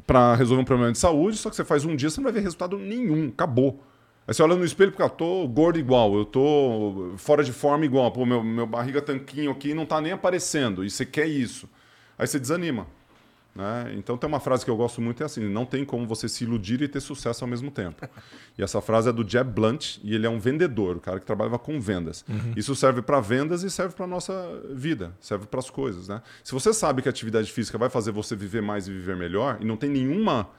para 0.06 0.36
resolver 0.36 0.62
um 0.62 0.66
problema 0.66 0.92
de 0.92 0.98
saúde, 0.98 1.38
só 1.38 1.50
que 1.50 1.56
você 1.56 1.66
faz 1.66 1.86
um 1.86 1.96
dia, 1.96 2.10
você 2.10 2.20
não 2.20 2.26
vai 2.26 2.34
ver 2.34 2.42
resultado 2.42 2.78
nenhum, 2.78 3.30
acabou. 3.30 3.84
Aí 4.28 4.34
você 4.34 4.44
olha 4.44 4.56
no 4.56 4.64
espelho 4.64 4.90
e 4.90 4.92
fica, 4.92 5.06
ah, 5.06 5.10
tô 5.10 5.48
gordo 5.48 5.80
igual, 5.80 6.16
eu 6.16 6.26
tô 6.26 7.14
fora 7.18 7.44
de 7.44 7.52
forma 7.52 7.84
igual, 7.86 8.12
pô, 8.12 8.26
meu, 8.26 8.44
meu 8.44 8.68
barriga 8.68 9.02
tanquinho 9.02 9.52
aqui 9.52 9.74
não 9.74 9.86
tá 9.86 10.00
nem 10.00 10.12
aparecendo, 10.12 10.86
e 10.86 10.90
você 10.90 11.06
quer 11.06 11.26
isso. 11.26 11.68
Aí 12.18 12.28
você 12.28 12.40
desanima. 12.40 12.86
Né? 13.56 13.94
Então 13.96 14.18
tem 14.18 14.28
uma 14.28 14.40
frase 14.40 14.64
que 14.64 14.72
eu 14.72 14.78
gosto 14.78 15.02
muito, 15.02 15.22
é 15.22 15.26
assim, 15.26 15.48
não 15.50 15.66
tem 15.66 15.84
como 15.84 16.08
você 16.08 16.30
se 16.30 16.44
iludir 16.44 16.82
e 16.82 16.88
ter 16.88 17.00
sucesso 17.00 17.44
ao 17.44 17.50
mesmo 17.50 17.72
tempo. 17.72 18.08
E 18.58 18.64
essa 18.64 18.80
frase 18.82 19.10
é 19.10 19.12
do 19.12 19.28
Jeb 19.28 19.52
Blunt, 19.52 19.98
e 20.04 20.14
ele 20.14 20.26
é 20.26 20.30
um 20.30 20.40
vendedor, 20.40 20.98
o 20.98 21.00
cara 21.00 21.20
que 21.20 21.26
trabalhava 21.26 21.60
com 21.60 21.80
vendas. 21.80 22.24
Isso 22.56 22.76
serve 22.76 23.02
para 23.02 23.20
vendas 23.20 23.64
e 23.64 23.70
serve 23.70 23.96
para 23.96 24.08
nossa 24.08 24.34
vida, 24.74 25.14
serve 25.20 25.46
para 25.46 25.60
as 25.60 25.70
coisas. 25.70 26.08
Né? 26.08 26.22
Se 26.44 26.54
você 26.54 26.74
sabe 26.74 27.02
que 27.02 27.10
a 27.10 27.12
atividade 27.12 27.52
física 27.52 27.78
vai 27.78 27.90
fazer 27.90 28.12
você 28.12 28.36
viver 28.36 28.62
mais 28.62 28.88
e 28.88 28.92
viver 28.92 29.16
melhor, 29.16 29.58
e 29.60 29.66
não 29.66 29.76
tem 29.76 29.90
nenhuma 29.90 30.50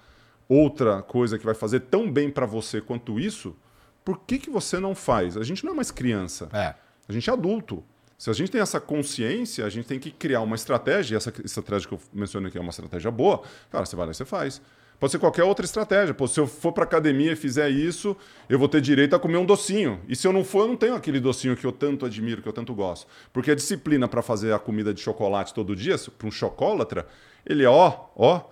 outra 0.48 1.00
coisa 1.00 1.38
que 1.38 1.44
vai 1.44 1.55
fazer 1.55 1.81
tão 1.81 2.11
bem 2.11 2.29
para 2.29 2.44
você 2.44 2.81
quanto 2.81 3.20
isso, 3.20 3.57
por 4.05 4.18
que, 4.20 4.38
que 4.38 4.50
você 4.50 4.81
não 4.81 4.94
faz? 4.94 5.37
A 5.37 5.44
gente 5.44 5.64
não 5.64 5.72
é 5.72 5.76
mais 5.76 5.90
criança. 5.90 6.48
É. 6.53 6.74
A 7.09 7.12
gente 7.12 7.29
é 7.31 7.33
adulto. 7.33 7.85
Se 8.20 8.28
a 8.28 8.35
gente 8.35 8.50
tem 8.50 8.61
essa 8.61 8.78
consciência, 8.78 9.64
a 9.64 9.70
gente 9.70 9.87
tem 9.87 9.98
que 9.98 10.11
criar 10.11 10.42
uma 10.42 10.54
estratégia, 10.54 11.14
e 11.14 11.16
essa 11.16 11.33
estratégia 11.42 11.88
que 11.88 11.94
eu 11.94 12.00
mencionei 12.12 12.50
aqui 12.50 12.59
é 12.59 12.61
uma 12.61 12.68
estratégia 12.68 13.11
boa, 13.11 13.40
cara, 13.70 13.87
você 13.87 13.96
vai 13.96 14.04
lá 14.04 14.12
e 14.12 14.14
você 14.14 14.26
faz. 14.26 14.61
Pode 14.98 15.11
ser 15.11 15.18
qualquer 15.18 15.42
outra 15.44 15.64
estratégia. 15.64 16.12
Pô, 16.12 16.28
se 16.28 16.38
eu 16.38 16.46
for 16.46 16.70
para 16.70 16.85
academia 16.85 17.33
e 17.33 17.35
fizer 17.35 17.70
isso, 17.70 18.14
eu 18.46 18.59
vou 18.59 18.68
ter 18.68 18.83
direito 18.83 19.16
a 19.16 19.18
comer 19.18 19.38
um 19.38 19.46
docinho. 19.46 20.02
E 20.06 20.14
se 20.14 20.28
eu 20.28 20.35
não 20.35 20.44
for, 20.44 20.64
eu 20.64 20.68
não 20.68 20.76
tenho 20.76 20.94
aquele 20.94 21.18
docinho 21.18 21.56
que 21.56 21.64
eu 21.64 21.72
tanto 21.72 22.04
admiro, 22.04 22.42
que 22.42 22.48
eu 22.48 22.52
tanto 22.52 22.74
gosto. 22.74 23.06
Porque 23.33 23.52
a 23.52 23.54
disciplina 23.54 24.06
para 24.06 24.20
fazer 24.20 24.52
a 24.52 24.59
comida 24.59 24.92
de 24.92 25.00
chocolate 25.00 25.54
todo 25.54 25.74
dia, 25.74 25.96
para 26.18 26.28
um 26.28 26.30
chocólatra, 26.30 27.06
ele 27.46 27.64
é 27.64 27.70
ó, 27.70 28.04
ó, 28.14 28.42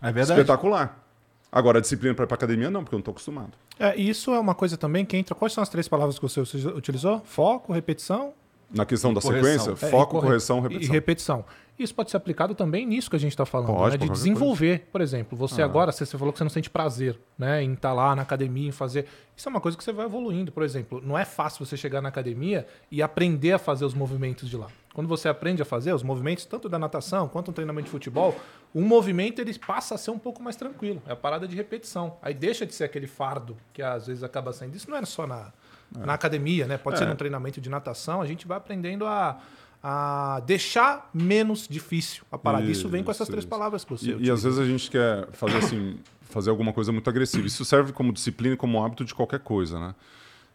É 0.00 0.12
verdade. 0.12 0.38
espetacular. 0.40 1.04
Agora, 1.50 1.78
a 1.78 1.80
disciplina 1.80 2.14
para 2.14 2.22
ir 2.22 2.28
para 2.28 2.36
academia, 2.36 2.70
não, 2.70 2.84
porque 2.84 2.94
eu 2.94 2.98
não 2.98 3.00
estou 3.00 3.10
acostumado. 3.10 3.50
É, 3.80 3.96
isso 3.96 4.32
é 4.32 4.38
uma 4.38 4.54
coisa 4.54 4.76
também 4.76 5.04
que 5.04 5.16
entra. 5.16 5.34
Quais 5.34 5.52
são 5.52 5.60
as 5.60 5.68
três 5.68 5.88
palavras 5.88 6.20
que 6.20 6.22
você 6.22 6.40
utilizou? 6.68 7.20
Foco, 7.24 7.72
repetição 7.72 8.32
Na 8.70 8.84
questão 8.84 9.14
da 9.14 9.20
sequência, 9.20 9.70
É, 9.70 9.76
foco, 9.76 10.12
corre- 10.12 10.26
correção, 10.26 10.60
repetição. 10.60 10.92
E 10.94 10.94
repetição. 10.94 11.44
Isso 11.78 11.94
pode 11.94 12.10
ser 12.10 12.16
aplicado 12.16 12.54
também 12.56 12.84
nisso 12.84 13.08
que 13.08 13.14
a 13.14 13.18
gente 13.20 13.30
está 13.32 13.46
falando, 13.46 13.68
Pode, 13.72 13.96
né? 13.98 14.04
de 14.04 14.10
desenvolver. 14.12 14.88
Por 14.90 15.00
exemplo, 15.00 15.38
você 15.38 15.62
Ah. 15.62 15.64
agora, 15.64 15.92
você, 15.92 16.04
falou 16.06 16.32
que 16.32 16.38
você 16.38 16.44
não 16.44 16.50
sente 16.50 16.68
prazer 16.68 17.16
né? 17.38 17.62
em 17.62 17.72
estar 17.72 17.92
lá 17.92 18.16
na 18.16 18.22
academia, 18.22 18.68
em 18.68 18.72
fazer. 18.72 19.06
Isso 19.36 19.48
é 19.48 19.50
uma 19.50 19.60
coisa 19.60 19.78
que 19.78 19.84
você 19.84 19.92
vai 19.92 20.04
evoluindo. 20.04 20.50
Por 20.50 20.64
exemplo, 20.64 21.00
não 21.04 21.16
é 21.16 21.24
fácil 21.24 21.64
você 21.64 21.76
chegar 21.76 22.02
na 22.02 22.08
academia 22.08 22.66
e 22.90 23.00
aprender 23.00 23.52
a 23.52 23.58
fazer 23.58 23.84
os 23.84 23.94
movimentos 23.94 24.50
de 24.50 24.56
lá. 24.56 24.66
Quando 24.92 25.06
você 25.06 25.28
aprende 25.28 25.62
a 25.62 25.64
fazer 25.64 25.92
os 25.94 26.02
movimentos, 26.02 26.44
tanto 26.44 26.68
da 26.68 26.80
natação 26.80 27.28
quanto 27.28 27.48
no 27.48 27.54
treinamento 27.54 27.84
de 27.84 27.90
futebol, 27.92 28.34
o 28.74 28.80
movimento 28.80 29.40
ele 29.40 29.56
passa 29.56 29.94
a 29.94 29.98
ser 29.98 30.10
um 30.10 30.18
pouco 30.18 30.42
mais 30.42 30.56
tranquilo. 30.56 31.00
É 31.06 31.12
a 31.12 31.16
parada 31.16 31.46
de 31.46 31.54
repetição. 31.54 32.16
Aí 32.20 32.34
deixa 32.34 32.66
de 32.66 32.74
ser 32.74 32.82
aquele 32.84 33.06
fardo 33.06 33.56
que 33.72 33.80
às 33.80 34.08
vezes 34.08 34.24
acaba 34.24 34.52
sendo. 34.52 34.74
Isso 34.74 34.90
não 34.90 34.96
é 34.98 35.04
só 35.04 35.28
na, 35.28 35.52
na 35.96 36.14
academia, 36.14 36.66
né? 36.66 36.76
Pode 36.78 36.98
ser 36.98 37.04
É. 37.04 37.06
num 37.08 37.16
treinamento 37.16 37.60
de 37.60 37.68
natação. 37.68 38.20
A 38.20 38.26
gente 38.26 38.46
vai 38.46 38.56
aprendendo 38.58 39.06
a, 39.06 39.38
a 39.82 40.42
deixar 40.46 41.08
menos 41.14 41.66
difícil 41.68 42.24
a 42.30 42.38
parada. 42.38 42.64
Isso, 42.64 42.88
vem 42.88 43.02
com 43.02 43.10
essas 43.10 43.26
Isso, 43.26 43.30
três 43.32 43.44
isso. 43.44 43.48
palavras 43.50 43.84
que 43.84 43.90
você 43.90 44.12
E, 44.12 44.26
e 44.26 44.30
às 44.30 44.42
vezes 44.42 44.58
a 44.58 44.64
gente 44.64 44.90
quer 44.90 45.28
fazer 45.32 45.58
assim, 45.58 45.98
fazer 46.22 46.50
alguma 46.50 46.72
coisa 46.72 46.92
muito 46.92 47.08
agressiva. 47.08 47.46
Isso 47.46 47.64
serve 47.64 47.92
como 47.92 48.12
disciplina 48.12 48.54
e 48.54 48.56
como 48.56 48.84
hábito 48.84 49.04
de 49.04 49.14
qualquer 49.14 49.40
coisa, 49.40 49.78
né? 49.80 49.94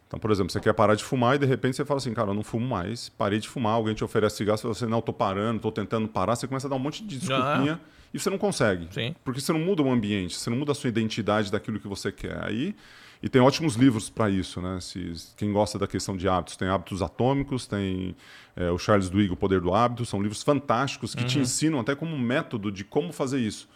Então, 0.06 0.20
por 0.20 0.30
exemplo, 0.30 0.52
você 0.52 0.60
quer 0.60 0.72
parar 0.74 0.94
de 0.94 1.02
fumar 1.02 1.34
e 1.34 1.38
de 1.38 1.46
repente 1.46 1.76
você 1.76 1.84
fala 1.84 1.98
assim, 1.98 2.12
cara, 2.14 2.30
eu 2.30 2.34
não 2.34 2.44
fumo 2.44 2.64
mais, 2.68 3.08
parei 3.08 3.40
de 3.40 3.48
fumar, 3.48 3.72
alguém 3.72 3.94
te 3.94 4.04
oferece 4.04 4.36
cigarro, 4.36 4.58
você 4.58 4.62
fala 4.62 4.72
assim, 4.72 4.86
não, 4.86 4.98
eu 4.98 5.02
tô 5.02 5.12
parando, 5.12 5.60
tô 5.60 5.72
tentando 5.72 6.06
parar, 6.06 6.36
você 6.36 6.46
começa 6.46 6.68
a 6.68 6.70
dar 6.70 6.76
um 6.76 6.78
monte 6.78 7.02
de 7.04 7.18
desculpinha 7.18 7.80
e 8.12 8.18
você 8.18 8.30
não 8.30 8.38
consegue. 8.38 8.86
Sim. 8.92 9.16
Porque 9.24 9.40
você 9.40 9.52
não 9.52 9.58
muda 9.58 9.82
o 9.82 9.90
ambiente, 9.90 10.36
você 10.36 10.50
não 10.50 10.56
muda 10.58 10.70
a 10.70 10.74
sua 10.74 10.86
identidade 10.88 11.50
daquilo 11.50 11.80
que 11.80 11.88
você 11.88 12.12
quer. 12.12 12.44
Aí, 12.44 12.76
e 13.24 13.28
tem 13.30 13.40
ótimos 13.40 13.74
livros 13.74 14.10
para 14.10 14.28
isso, 14.28 14.60
né? 14.60 14.78
Se, 14.82 15.14
quem 15.34 15.50
gosta 15.50 15.78
da 15.78 15.86
questão 15.86 16.14
de 16.14 16.28
hábitos, 16.28 16.58
tem 16.58 16.68
Hábitos 16.68 17.00
Atômicos, 17.00 17.66
tem 17.66 18.14
é, 18.54 18.70
o 18.70 18.76
Charles 18.76 19.08
Duhigg, 19.08 19.32
O 19.32 19.36
Poder 19.36 19.62
do 19.62 19.72
Hábito, 19.72 20.04
são 20.04 20.20
livros 20.20 20.42
fantásticos 20.42 21.14
que 21.14 21.24
te 21.24 21.38
ensinam 21.38 21.80
até 21.80 21.94
como 21.94 22.14
um 22.14 22.18
método 22.18 22.70
de 22.70 22.84
como 22.84 23.14
fazer 23.14 23.40
isso, 23.40 23.66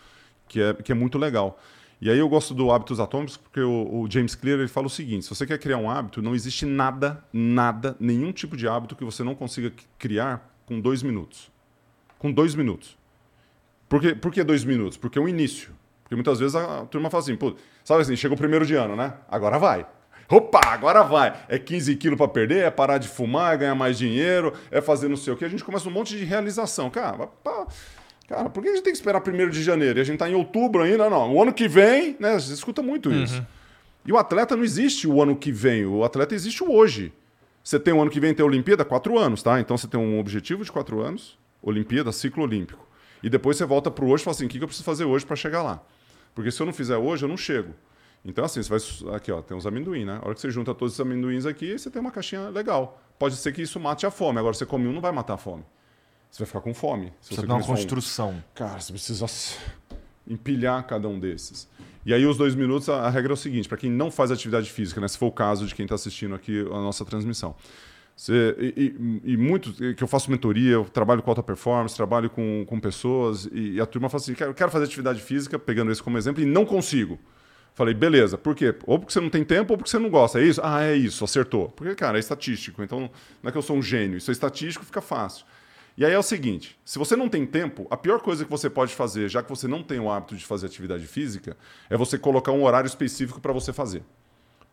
que 0.46 0.60
é, 0.60 0.74
que 0.74 0.92
é 0.92 0.94
muito 0.94 1.16
legal. 1.16 1.58
E 1.98 2.10
aí 2.10 2.18
eu 2.18 2.28
gosto 2.28 2.52
do 2.52 2.70
Hábitos 2.70 3.00
Atômicos 3.00 3.38
porque 3.38 3.60
o, 3.60 4.02
o 4.02 4.10
James 4.10 4.34
Clear 4.34 4.58
ele 4.58 4.68
fala 4.68 4.86
o 4.86 4.90
seguinte, 4.90 5.24
se 5.24 5.30
você 5.30 5.46
quer 5.46 5.58
criar 5.58 5.78
um 5.78 5.90
hábito, 5.90 6.20
não 6.20 6.34
existe 6.34 6.66
nada, 6.66 7.24
nada, 7.32 7.96
nenhum 7.98 8.32
tipo 8.32 8.54
de 8.54 8.68
hábito 8.68 8.94
que 8.94 9.02
você 9.02 9.24
não 9.24 9.34
consiga 9.34 9.72
criar 9.98 10.46
com 10.66 10.78
dois 10.78 11.02
minutos. 11.02 11.50
Com 12.18 12.30
dois 12.30 12.54
minutos. 12.54 12.98
Por 13.88 14.02
que, 14.02 14.14
por 14.14 14.30
que 14.30 14.44
dois 14.44 14.62
minutos? 14.62 14.98
Porque 14.98 15.18
é 15.18 15.22
um 15.22 15.28
início. 15.28 15.70
Porque 16.08 16.14
muitas 16.14 16.40
vezes 16.40 16.56
a 16.56 16.86
turma 16.86 17.10
fala 17.10 17.22
assim, 17.22 17.36
pô, 17.36 17.54
sabe 17.84 18.00
assim, 18.00 18.16
chega 18.16 18.32
o 18.32 18.36
primeiro 18.36 18.64
de 18.64 18.74
ano, 18.74 18.96
né? 18.96 19.12
Agora 19.28 19.58
vai. 19.58 19.86
Opa, 20.26 20.60
agora 20.64 21.02
vai. 21.02 21.38
É 21.48 21.58
15 21.58 21.96
quilos 21.96 22.16
para 22.16 22.28
perder, 22.28 22.64
é 22.64 22.70
parar 22.70 22.96
de 22.96 23.06
fumar, 23.06 23.54
é 23.54 23.58
ganhar 23.58 23.74
mais 23.74 23.98
dinheiro, 23.98 24.54
é 24.70 24.80
fazer 24.80 25.06
não 25.06 25.16
sei 25.16 25.34
o 25.34 25.36
quê. 25.36 25.44
A 25.44 25.48
gente 25.48 25.62
começa 25.62 25.86
um 25.86 25.92
monte 25.92 26.16
de 26.16 26.24
realização. 26.24 26.88
Cara, 26.88 27.26
pá, 27.26 27.66
cara 28.26 28.48
por 28.48 28.62
que 28.62 28.70
a 28.70 28.72
gente 28.72 28.84
tem 28.84 28.92
que 28.92 28.98
esperar 28.98 29.20
primeiro 29.20 29.50
de 29.50 29.62
janeiro? 29.62 29.98
E 29.98 30.00
a 30.00 30.04
gente 30.04 30.18
tá 30.18 30.30
em 30.30 30.34
outubro 30.34 30.82
ainda? 30.82 31.10
Não, 31.10 31.34
o 31.34 31.42
ano 31.42 31.52
que 31.52 31.68
vem, 31.68 32.16
né? 32.18 32.38
Você 32.38 32.54
escuta 32.54 32.82
muito 32.82 33.12
isso. 33.12 33.44
E 34.06 34.12
o 34.12 34.16
atleta 34.16 34.56
não 34.56 34.64
existe 34.64 35.06
o 35.06 35.22
ano 35.22 35.36
que 35.36 35.52
vem, 35.52 35.84
o 35.84 36.02
atleta 36.02 36.34
existe 36.34 36.64
o 36.64 36.72
hoje. 36.72 37.12
Você 37.62 37.78
tem 37.78 37.92
o 37.92 38.00
ano 38.00 38.10
que 38.10 38.18
vem 38.18 38.32
tem 38.32 38.42
a 38.42 38.46
Olimpíada, 38.46 38.82
quatro 38.82 39.18
anos, 39.18 39.42
tá? 39.42 39.60
Então 39.60 39.76
você 39.76 39.86
tem 39.86 40.00
um 40.00 40.18
objetivo 40.18 40.64
de 40.64 40.72
quatro 40.72 41.02
anos, 41.02 41.38
Olimpíada, 41.62 42.10
ciclo 42.12 42.44
olímpico. 42.44 42.88
E 43.22 43.28
depois 43.28 43.58
você 43.58 43.66
volta 43.66 43.90
pro 43.90 44.06
hoje 44.06 44.22
e 44.22 44.24
fala 44.24 44.34
assim: 44.34 44.46
o 44.46 44.48
que 44.48 44.58
eu 44.58 44.66
preciso 44.66 44.84
fazer 44.84 45.04
hoje 45.04 45.26
para 45.26 45.36
chegar 45.36 45.62
lá? 45.62 45.82
Porque 46.38 46.52
se 46.52 46.62
eu 46.62 46.66
não 46.66 46.72
fizer 46.72 46.96
hoje, 46.96 47.24
eu 47.24 47.28
não 47.28 47.36
chego. 47.36 47.74
Então, 48.24 48.44
assim, 48.44 48.62
você 48.62 49.02
vai. 49.04 49.16
Aqui, 49.16 49.32
ó, 49.32 49.42
tem 49.42 49.56
os 49.56 49.66
amendoim, 49.66 50.04
né? 50.04 50.20
A 50.22 50.24
hora 50.24 50.36
que 50.36 50.40
você 50.40 50.52
junta 50.52 50.72
todos 50.72 50.94
os 50.94 51.00
amendoins 51.00 51.44
aqui, 51.44 51.76
você 51.76 51.90
tem 51.90 52.00
uma 52.00 52.12
caixinha 52.12 52.48
legal. 52.48 53.02
Pode 53.18 53.34
ser 53.34 53.50
que 53.50 53.60
isso 53.60 53.80
mate 53.80 54.06
a 54.06 54.10
fome. 54.12 54.38
Agora, 54.38 54.54
você 54.54 54.64
come 54.64 54.86
um, 54.86 54.92
não 54.92 55.00
vai 55.00 55.10
matar 55.10 55.34
a 55.34 55.36
fome. 55.36 55.64
Você 56.30 56.38
vai 56.38 56.46
ficar 56.46 56.60
com 56.60 56.72
fome. 56.72 57.06
Se 57.20 57.30
Precisa 57.30 57.40
você 57.40 57.46
dar 57.48 57.54
uma 57.54 57.62
só 57.64 57.72
um. 57.72 57.74
construção. 57.74 58.44
Cara, 58.54 58.78
você 58.78 58.92
precisa 58.92 59.26
empilhar 60.28 60.86
cada 60.86 61.08
um 61.08 61.18
desses. 61.18 61.68
E 62.06 62.14
aí, 62.14 62.24
os 62.24 62.36
dois 62.36 62.54
minutos, 62.54 62.88
a, 62.88 63.00
a 63.00 63.10
regra 63.10 63.32
é 63.32 63.34
o 63.34 63.36
seguinte: 63.36 63.68
para 63.68 63.76
quem 63.76 63.90
não 63.90 64.08
faz 64.08 64.30
atividade 64.30 64.70
física, 64.70 65.00
né, 65.00 65.08
se 65.08 65.18
for 65.18 65.26
o 65.26 65.32
caso 65.32 65.66
de 65.66 65.74
quem 65.74 65.86
está 65.86 65.96
assistindo 65.96 66.36
aqui 66.36 66.60
a 66.60 66.80
nossa 66.80 67.04
transmissão. 67.04 67.56
E, 68.28 68.94
e, 69.24 69.32
e 69.32 69.36
muito 69.36 69.72
que 69.94 70.02
eu 70.02 70.08
faço 70.08 70.30
mentoria, 70.30 70.72
eu 70.72 70.84
trabalho 70.84 71.22
com 71.22 71.30
alta 71.30 71.42
performance, 71.42 71.94
trabalho 71.94 72.28
com, 72.28 72.64
com 72.66 72.80
pessoas, 72.80 73.48
e, 73.52 73.74
e 73.74 73.80
a 73.80 73.86
turma 73.86 74.08
fala 74.08 74.22
assim: 74.22 74.34
quero, 74.34 74.52
quero 74.52 74.70
fazer 74.70 74.86
atividade 74.86 75.22
física, 75.22 75.58
pegando 75.58 75.92
esse 75.92 76.02
como 76.02 76.18
exemplo, 76.18 76.42
e 76.42 76.46
não 76.46 76.66
consigo. 76.66 77.18
Falei, 77.74 77.94
beleza, 77.94 78.36
por 78.36 78.56
quê? 78.56 78.74
Ou 78.86 78.98
porque 78.98 79.12
você 79.12 79.20
não 79.20 79.30
tem 79.30 79.44
tempo 79.44 79.72
ou 79.72 79.78
porque 79.78 79.88
você 79.88 80.00
não 80.00 80.10
gosta. 80.10 80.40
É 80.40 80.42
isso? 80.42 80.60
Ah, 80.64 80.82
é 80.82 80.96
isso, 80.96 81.22
acertou. 81.22 81.68
Porque, 81.68 81.94
cara, 81.94 82.18
é 82.18 82.20
estatístico. 82.20 82.82
Então, 82.82 83.08
não 83.40 83.48
é 83.48 83.52
que 83.52 83.56
eu 83.56 83.62
sou 83.62 83.76
um 83.76 83.82
gênio. 83.82 84.18
Isso 84.18 84.32
é 84.32 84.32
estatístico, 84.32 84.84
fica 84.84 85.00
fácil. 85.00 85.46
E 85.96 86.04
aí 86.04 86.12
é 86.12 86.18
o 86.18 86.22
seguinte: 86.22 86.76
se 86.84 86.98
você 86.98 87.14
não 87.14 87.28
tem 87.28 87.46
tempo, 87.46 87.86
a 87.88 87.96
pior 87.96 88.20
coisa 88.20 88.44
que 88.44 88.50
você 88.50 88.68
pode 88.68 88.92
fazer, 88.94 89.28
já 89.28 89.44
que 89.44 89.48
você 89.48 89.68
não 89.68 89.84
tem 89.84 90.00
o 90.00 90.10
hábito 90.10 90.34
de 90.34 90.44
fazer 90.44 90.66
atividade 90.66 91.06
física, 91.06 91.56
é 91.88 91.96
você 91.96 92.18
colocar 92.18 92.50
um 92.50 92.64
horário 92.64 92.88
específico 92.88 93.40
para 93.40 93.52
você 93.52 93.72
fazer. 93.72 94.02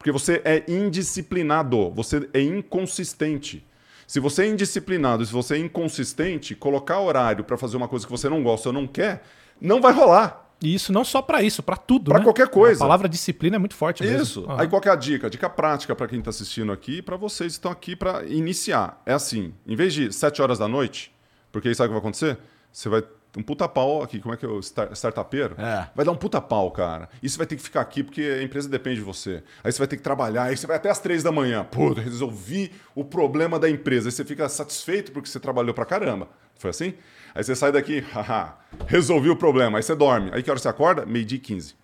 Porque 0.06 0.12
você 0.12 0.40
é 0.46 0.64
indisciplinado, 0.68 1.90
você 1.90 2.30
é 2.32 2.40
inconsistente. 2.40 3.66
Se 4.06 4.20
você 4.20 4.44
é 4.44 4.48
indisciplinado, 4.50 5.26
se 5.26 5.34
você 5.34 5.56
é 5.56 5.58
inconsistente, 5.58 6.54
colocar 6.54 7.00
horário 7.00 7.44
para 7.44 7.58
fazer 7.58 7.76
uma 7.76 7.88
coisa 7.88 8.06
que 8.06 8.12
você 8.12 8.30
não 8.30 8.44
gosta 8.44 8.70
ou 8.70 8.74
não 8.74 8.86
quer, 8.86 9.24
não 9.60 9.82
vai 9.82 9.92
rolar. 9.92 10.48
E 10.62 10.76
isso 10.76 10.94
não 10.94 11.04
só 11.04 11.24
pra 11.24 11.42
isso, 11.42 11.64
pra 11.64 11.76
tudo, 11.76 12.12
Pra 12.12 12.20
né? 12.20 12.24
qualquer 12.24 12.50
coisa. 12.50 12.84
A 12.84 12.86
palavra 12.86 13.10
disciplina 13.10 13.56
é 13.56 13.60
muito 13.60 13.74
forte 13.74 14.04
mesmo. 14.04 14.22
Isso. 14.22 14.46
Aham. 14.48 14.62
Aí 14.62 14.68
qual 14.68 14.80
que 14.80 14.90
é 14.90 14.92
a 14.92 14.96
dica? 14.96 15.28
Dica 15.28 15.50
prática 15.50 15.96
para 15.96 16.08
quem 16.08 16.20
está 16.20 16.30
assistindo 16.30 16.72
aqui 16.72 16.98
e 16.98 17.02
para 17.02 17.18
vocês 17.18 17.54
que 17.54 17.58
estão 17.58 17.72
aqui 17.72 17.96
para 17.96 18.24
iniciar. 18.26 19.02
É 19.08 19.14
assim, 19.14 19.56
em 19.66 19.76
vez 19.76 19.92
de 19.92 20.14
7 20.14 20.40
horas 20.40 20.60
da 20.60 20.68
noite, 20.68 21.12
porque 21.52 21.68
aí 21.68 21.74
sabe 21.74 21.88
o 21.88 21.90
que 21.90 21.94
vai 21.94 22.00
acontecer? 22.02 22.38
Você 22.72 22.90
vai 22.90 23.04
um 23.38 23.44
puta 23.44 23.68
pau 23.68 24.02
aqui, 24.02 24.20
como 24.20 24.34
é 24.34 24.38
que 24.38 24.46
é 24.46 24.50
o 24.50 24.62
star- 24.62 24.92
startupeiro? 24.94 25.56
É. 25.60 25.90
Vai 25.96 26.06
dar 26.06 26.12
um 26.12 26.16
puta 26.16 26.40
pau, 26.42 26.72
cara. 26.72 27.10
E 27.22 27.30
você 27.30 27.38
vai 27.38 27.46
ter 27.46 27.56
que 27.56 27.62
ficar 27.62 27.82
aqui 27.82 28.04
porque 28.04 28.22
a 28.22 28.44
empresa 28.44 28.70
depende 28.70 28.98
de 28.98 29.02
você. 29.02 29.44
Aí 29.64 29.72
você 29.72 29.78
vai 29.80 29.88
ter 29.88 29.98
que 29.98 30.04
trabalhar, 30.04 30.44
aí 30.44 30.58
você 30.58 30.66
vai 30.66 30.78
até 30.78 30.90
as 30.90 31.00
três 31.00 31.22
da 31.24 31.32
manhã. 31.32 31.64
Pô, 31.70 31.94
resolvi 31.94 32.72
o 32.96 33.04
problema 33.04 33.60
da 33.60 33.70
empresa. 33.70 34.08
Aí 34.08 34.12
você 34.12 34.24
fica 34.24 34.48
satisfeito 34.48 35.12
porque 35.12 35.28
você 35.30 35.40
trabalhou 35.40 35.74
pra 35.74 35.86
caramba. 35.86 36.28
Foi 36.56 36.70
assim? 36.70 36.94
Aí 37.34 37.44
você 37.44 37.56
sai 37.56 37.72
daqui, 37.72 38.00
haha, 38.14 38.58
resolvi 38.88 39.30
o 39.30 39.36
problema. 39.36 39.78
Aí 39.80 39.84
você 39.84 39.96
dorme. 39.96 40.30
Aí 40.34 40.42
que 40.42 40.50
hora 40.50 40.60
você 40.60 40.70
acorda? 40.70 41.06
Meio-dia 41.06 41.38
e 41.38 41.42
15. 41.42 41.76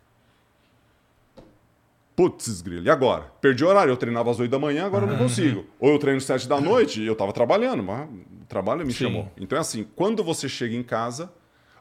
Putz, 2.16 2.62
grilo, 2.62 2.86
e 2.86 2.90
agora? 2.90 3.24
Perdi 3.42 3.64
o 3.64 3.68
horário, 3.68 3.92
eu 3.92 3.98
treinava 3.98 4.30
às 4.30 4.40
8 4.40 4.52
da 4.52 4.60
manhã, 4.60 4.86
agora 4.86 5.06
eu 5.06 5.10
não 5.10 5.18
consigo. 5.18 5.66
Ou 5.80 5.90
eu 5.92 5.98
treino 5.98 6.18
às 6.18 6.26
7 6.26 6.48
da 6.48 6.60
noite 6.60 7.02
e 7.02 7.08
eu 7.08 7.16
tava 7.16 7.32
trabalhando, 7.34 7.82
mas 7.82 8.08
o 8.10 8.46
trabalho 8.48 8.86
me 8.86 8.92
Sim. 8.94 9.06
chamou. 9.06 9.32
Então 9.38 9.58
é 9.58 9.62
assim, 9.62 9.88
quando 9.96 10.24
você 10.24 10.48
chega 10.48 10.76
em 10.76 10.84
casa, 10.84 11.32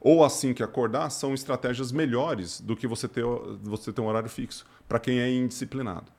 ou 0.00 0.24
assim 0.24 0.54
que 0.54 0.62
acordar, 0.62 1.10
são 1.10 1.34
estratégias 1.34 1.92
melhores 1.92 2.60
do 2.60 2.74
que 2.74 2.86
você 2.86 3.06
ter, 3.06 3.24
você 3.62 3.92
ter 3.92 4.00
um 4.00 4.06
horário 4.06 4.28
fixo, 4.28 4.64
para 4.88 4.98
quem 4.98 5.20
é 5.20 5.30
indisciplinado. 5.30 6.10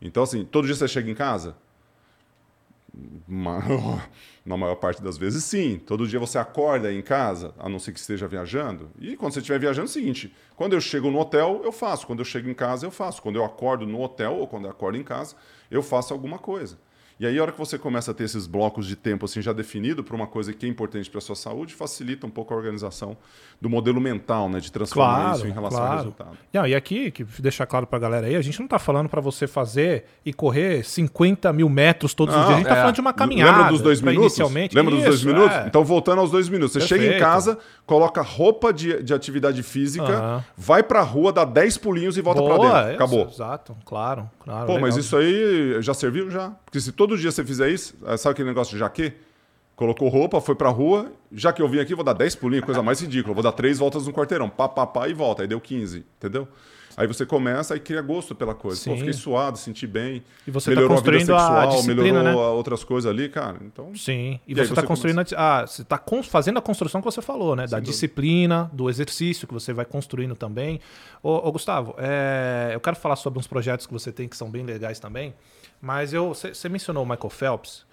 Então, 0.00 0.22
assim, 0.22 0.44
todo 0.44 0.66
dia 0.66 0.74
você 0.74 0.88
chega 0.88 1.10
em 1.10 1.14
casa? 1.14 1.56
Na 4.44 4.56
maior 4.56 4.74
parte 4.74 5.02
das 5.02 5.16
vezes, 5.16 5.44
sim. 5.44 5.78
Todo 5.78 6.06
dia 6.06 6.18
você 6.18 6.36
acorda 6.38 6.92
em 6.92 7.00
casa, 7.00 7.54
a 7.58 7.68
não 7.68 7.78
ser 7.78 7.92
que 7.92 8.00
esteja 8.00 8.28
viajando. 8.28 8.90
E 9.00 9.16
quando 9.16 9.32
você 9.32 9.38
estiver 9.38 9.58
viajando, 9.58 9.86
é 9.86 9.90
o 9.90 9.92
seguinte: 9.92 10.34
quando 10.56 10.74
eu 10.74 10.80
chego 10.80 11.10
no 11.10 11.18
hotel, 11.18 11.62
eu 11.64 11.72
faço. 11.72 12.06
Quando 12.06 12.18
eu 12.18 12.24
chego 12.24 12.50
em 12.50 12.54
casa, 12.54 12.84
eu 12.84 12.90
faço. 12.90 13.22
Quando 13.22 13.36
eu 13.36 13.44
acordo 13.44 13.86
no 13.86 14.02
hotel 14.02 14.34
ou 14.34 14.46
quando 14.46 14.64
eu 14.64 14.70
acordo 14.70 14.98
em 14.98 15.02
casa, 15.04 15.36
eu 15.70 15.82
faço 15.82 16.12
alguma 16.12 16.38
coisa. 16.38 16.78
E 17.22 17.26
aí, 17.26 17.38
a 17.38 17.42
hora 17.42 17.52
que 17.52 17.58
você 17.58 17.78
começa 17.78 18.10
a 18.10 18.14
ter 18.14 18.24
esses 18.24 18.48
blocos 18.48 18.84
de 18.84 18.96
tempo 18.96 19.26
assim 19.26 19.40
já 19.40 19.52
definido 19.52 20.02
para 20.02 20.16
uma 20.16 20.26
coisa 20.26 20.52
que 20.52 20.66
é 20.66 20.68
importante 20.68 21.08
para 21.08 21.18
a 21.18 21.20
sua 21.20 21.36
saúde, 21.36 21.72
facilita 21.72 22.26
um 22.26 22.30
pouco 22.30 22.52
a 22.52 22.56
organização 22.56 23.16
do 23.60 23.70
modelo 23.70 24.00
mental, 24.00 24.48
né? 24.48 24.58
De 24.58 24.72
transformar 24.72 25.14
Claro, 25.20 25.36
isso 25.36 25.46
em 25.46 25.52
relação 25.52 25.78
ao 25.78 25.84
claro. 25.86 25.98
resultado. 26.02 26.38
Não, 26.52 26.66
e 26.66 26.74
aqui, 26.74 27.12
que 27.12 27.22
deixar 27.38 27.64
claro 27.66 27.86
pra 27.86 27.96
galera 28.00 28.26
aí, 28.26 28.34
a 28.34 28.42
gente 28.42 28.58
não 28.58 28.66
tá 28.66 28.76
falando 28.76 29.08
pra 29.08 29.20
você 29.20 29.46
fazer 29.46 30.04
e 30.26 30.32
correr 30.32 30.84
50 30.84 31.52
mil 31.52 31.68
metros 31.68 32.12
todos 32.12 32.34
os 32.34 32.40
Não, 32.40 32.46
dias. 32.48 32.56
A 32.56 32.58
gente 32.58 32.68
tá 32.68 32.74
é. 32.74 32.80
falando 32.80 32.94
de 32.96 33.00
uma 33.00 33.12
caminhada. 33.12 33.52
Lembra 33.52 33.70
dos 33.70 33.80
dois 33.80 34.00
minutos? 34.00 34.22
Inicialmente. 34.38 34.74
Lembra 34.74 34.92
dos 34.96 35.04
dois 35.04 35.14
Isso, 35.20 35.26
minutos? 35.28 35.56
é. 35.58 35.66
Então, 35.68 35.84
voltando 35.84 36.18
aos 36.22 36.30
dois 36.32 36.48
minutos. 36.48 36.72
Você 36.72 36.80
chega 36.80 37.04
em 37.04 37.08
Perfeito. 37.10 37.24
casa, 37.24 37.58
coloca 37.86 38.20
roupa 38.20 38.72
de, 38.72 39.00
de 39.00 39.14
atividade 39.14 39.62
física, 39.62 40.44
vai 40.56 40.82
pra 40.82 41.02
rua, 41.02 41.32
dá 41.32 41.44
10 41.44 41.78
pulinhos 41.78 42.16
e 42.16 42.20
volta 42.20 42.40
Boa, 42.40 42.58
pra 42.58 42.68
dentro. 42.68 42.86
isso, 42.88 42.94
Acabou. 42.96 43.28
Exato, 43.28 43.76
claro, 43.84 44.28
claro. 44.40 44.66
Pô, 44.66 44.72
mas 44.80 44.96
legal. 44.96 44.98
isso 44.98 45.16
aí 45.16 45.80
já 45.80 45.94
serviu 45.94 46.28
já. 46.28 46.50
Porque 46.64 46.80
se 46.80 46.90
todo 46.90 47.11
dia 47.16 47.30
você 47.30 47.44
fizer 47.44 47.68
isso, 47.70 47.94
eh, 48.06 48.16
sabe 48.16 48.32
aquele 48.32 48.48
negócio 48.48 48.72
de 48.72 48.78
jaque? 48.78 49.12
Colocou 49.74 50.08
roupa, 50.08 50.40
foi 50.40 50.54
pra 50.54 50.68
rua, 50.68 51.10
já 51.32 51.52
que 51.52 51.60
eu 51.62 51.68
vim 51.68 51.78
aqui, 51.80 51.94
vou 51.94 52.04
dar 52.04 52.12
10 52.12 52.34
pulinhos, 52.36 52.64
coisa 52.64 52.82
mais 52.82 53.00
ridícula. 53.00 53.34
Vou 53.34 53.42
dar 53.42 53.52
três 53.52 53.78
voltas 53.78 54.06
no 54.06 54.12
quarteirão, 54.12 54.48
pá, 54.48 54.68
pá, 54.68 54.86
pá 54.86 55.08
e 55.08 55.14
volta. 55.14 55.42
Aí 55.42 55.48
deu 55.48 55.60
15, 55.60 56.04
entendeu? 56.18 56.46
Aí 56.94 57.06
você 57.06 57.24
começa 57.24 57.74
e 57.74 57.80
cria 57.80 58.02
gosto 58.02 58.34
pela 58.34 58.54
coisa. 58.54 58.76
Pô, 58.76 58.90
Sim. 58.90 58.98
fiquei 58.98 59.14
suado, 59.14 59.56
senti 59.56 59.86
bem. 59.86 60.22
E 60.46 60.50
você 60.50 60.70
tá 60.70 60.74
melhorou 60.76 60.94
construindo 60.96 61.30
a 61.34 61.36
a- 61.36 61.38
vida 61.38 61.54
a 61.58 61.62
sexual, 61.62 61.76
disciplina, 61.80 62.02
melhorou 62.22 62.42
né? 62.42 62.48
a 62.48 62.50
outras 62.50 62.84
coisas 62.84 63.10
ali, 63.10 63.30
cara. 63.30 63.56
Então, 63.62 63.94
Sim. 63.96 64.38
E, 64.46 64.52
E 64.52 64.54
você 64.54 64.72
está 64.72 64.82
construindo 64.82 65.18
a, 65.20 65.24
ah, 65.62 65.66
você 65.66 65.80
está 65.80 66.00
fazendo 66.24 66.58
a 66.58 66.62
construção 66.62 67.00
que 67.00 67.06
você 67.06 67.22
falou, 67.22 67.56
né? 67.56 67.66
da 67.66 67.80
disciplina, 67.80 68.70
do 68.74 68.90
exercício 68.90 69.48
que 69.48 69.54
você 69.54 69.72
vai 69.72 69.86
construindo 69.86 70.36
também. 70.36 70.80
Ô, 71.22 71.30
ô, 71.48 71.50
Gustavo, 71.50 71.94
é, 71.96 72.72
eu 72.74 72.80
quero 72.80 72.96
falar 72.96 73.16
sobre 73.16 73.38
uns 73.38 73.46
projetos 73.46 73.86
que 73.86 73.92
você 73.92 74.12
tem 74.12 74.28
que 74.28 74.36
são 74.36 74.50
bem 74.50 74.62
legais 74.62 75.00
também. 75.00 75.32
Mas 75.82 76.12
eu, 76.12 76.28
você 76.28 76.68
mencionou 76.68 77.02
o 77.02 77.06
Michael 77.06 77.28
Phelps. 77.28 77.84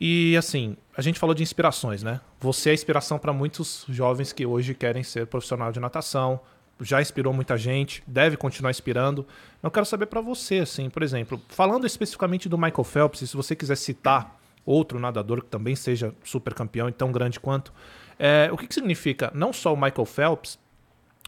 E 0.00 0.36
assim, 0.36 0.76
a 0.96 1.00
gente 1.00 1.20
falou 1.20 1.34
de 1.34 1.42
inspirações, 1.42 2.02
né? 2.02 2.20
Você 2.40 2.70
é 2.70 2.74
inspiração 2.74 3.16
para 3.16 3.32
muitos 3.32 3.86
jovens 3.88 4.32
que 4.32 4.44
hoje 4.44 4.74
querem 4.74 5.04
ser 5.04 5.28
profissional 5.28 5.70
de 5.70 5.78
natação. 5.78 6.40
Já 6.80 7.00
inspirou 7.00 7.32
muita 7.32 7.56
gente, 7.56 8.02
deve 8.08 8.36
continuar 8.36 8.72
inspirando. 8.72 9.24
Eu 9.62 9.70
quero 9.70 9.86
saber 9.86 10.06
para 10.06 10.20
você, 10.20 10.58
assim, 10.58 10.90
por 10.90 11.02
exemplo, 11.02 11.40
falando 11.48 11.86
especificamente 11.86 12.48
do 12.48 12.58
Michael 12.58 12.84
Phelps, 12.84 13.30
se 13.30 13.36
você 13.36 13.54
quiser 13.54 13.76
citar 13.76 14.38
outro 14.64 14.98
nadador 14.98 15.42
que 15.42 15.48
também 15.48 15.76
seja 15.76 16.12
super 16.24 16.52
campeão 16.54 16.88
e 16.88 16.92
tão 16.92 17.12
grande 17.12 17.38
quanto, 17.38 17.72
é, 18.18 18.50
o 18.52 18.56
que, 18.56 18.66
que 18.66 18.74
significa 18.74 19.30
não 19.32 19.52
só 19.52 19.72
o 19.72 19.76
Michael 19.76 20.04
Phelps, 20.04 20.58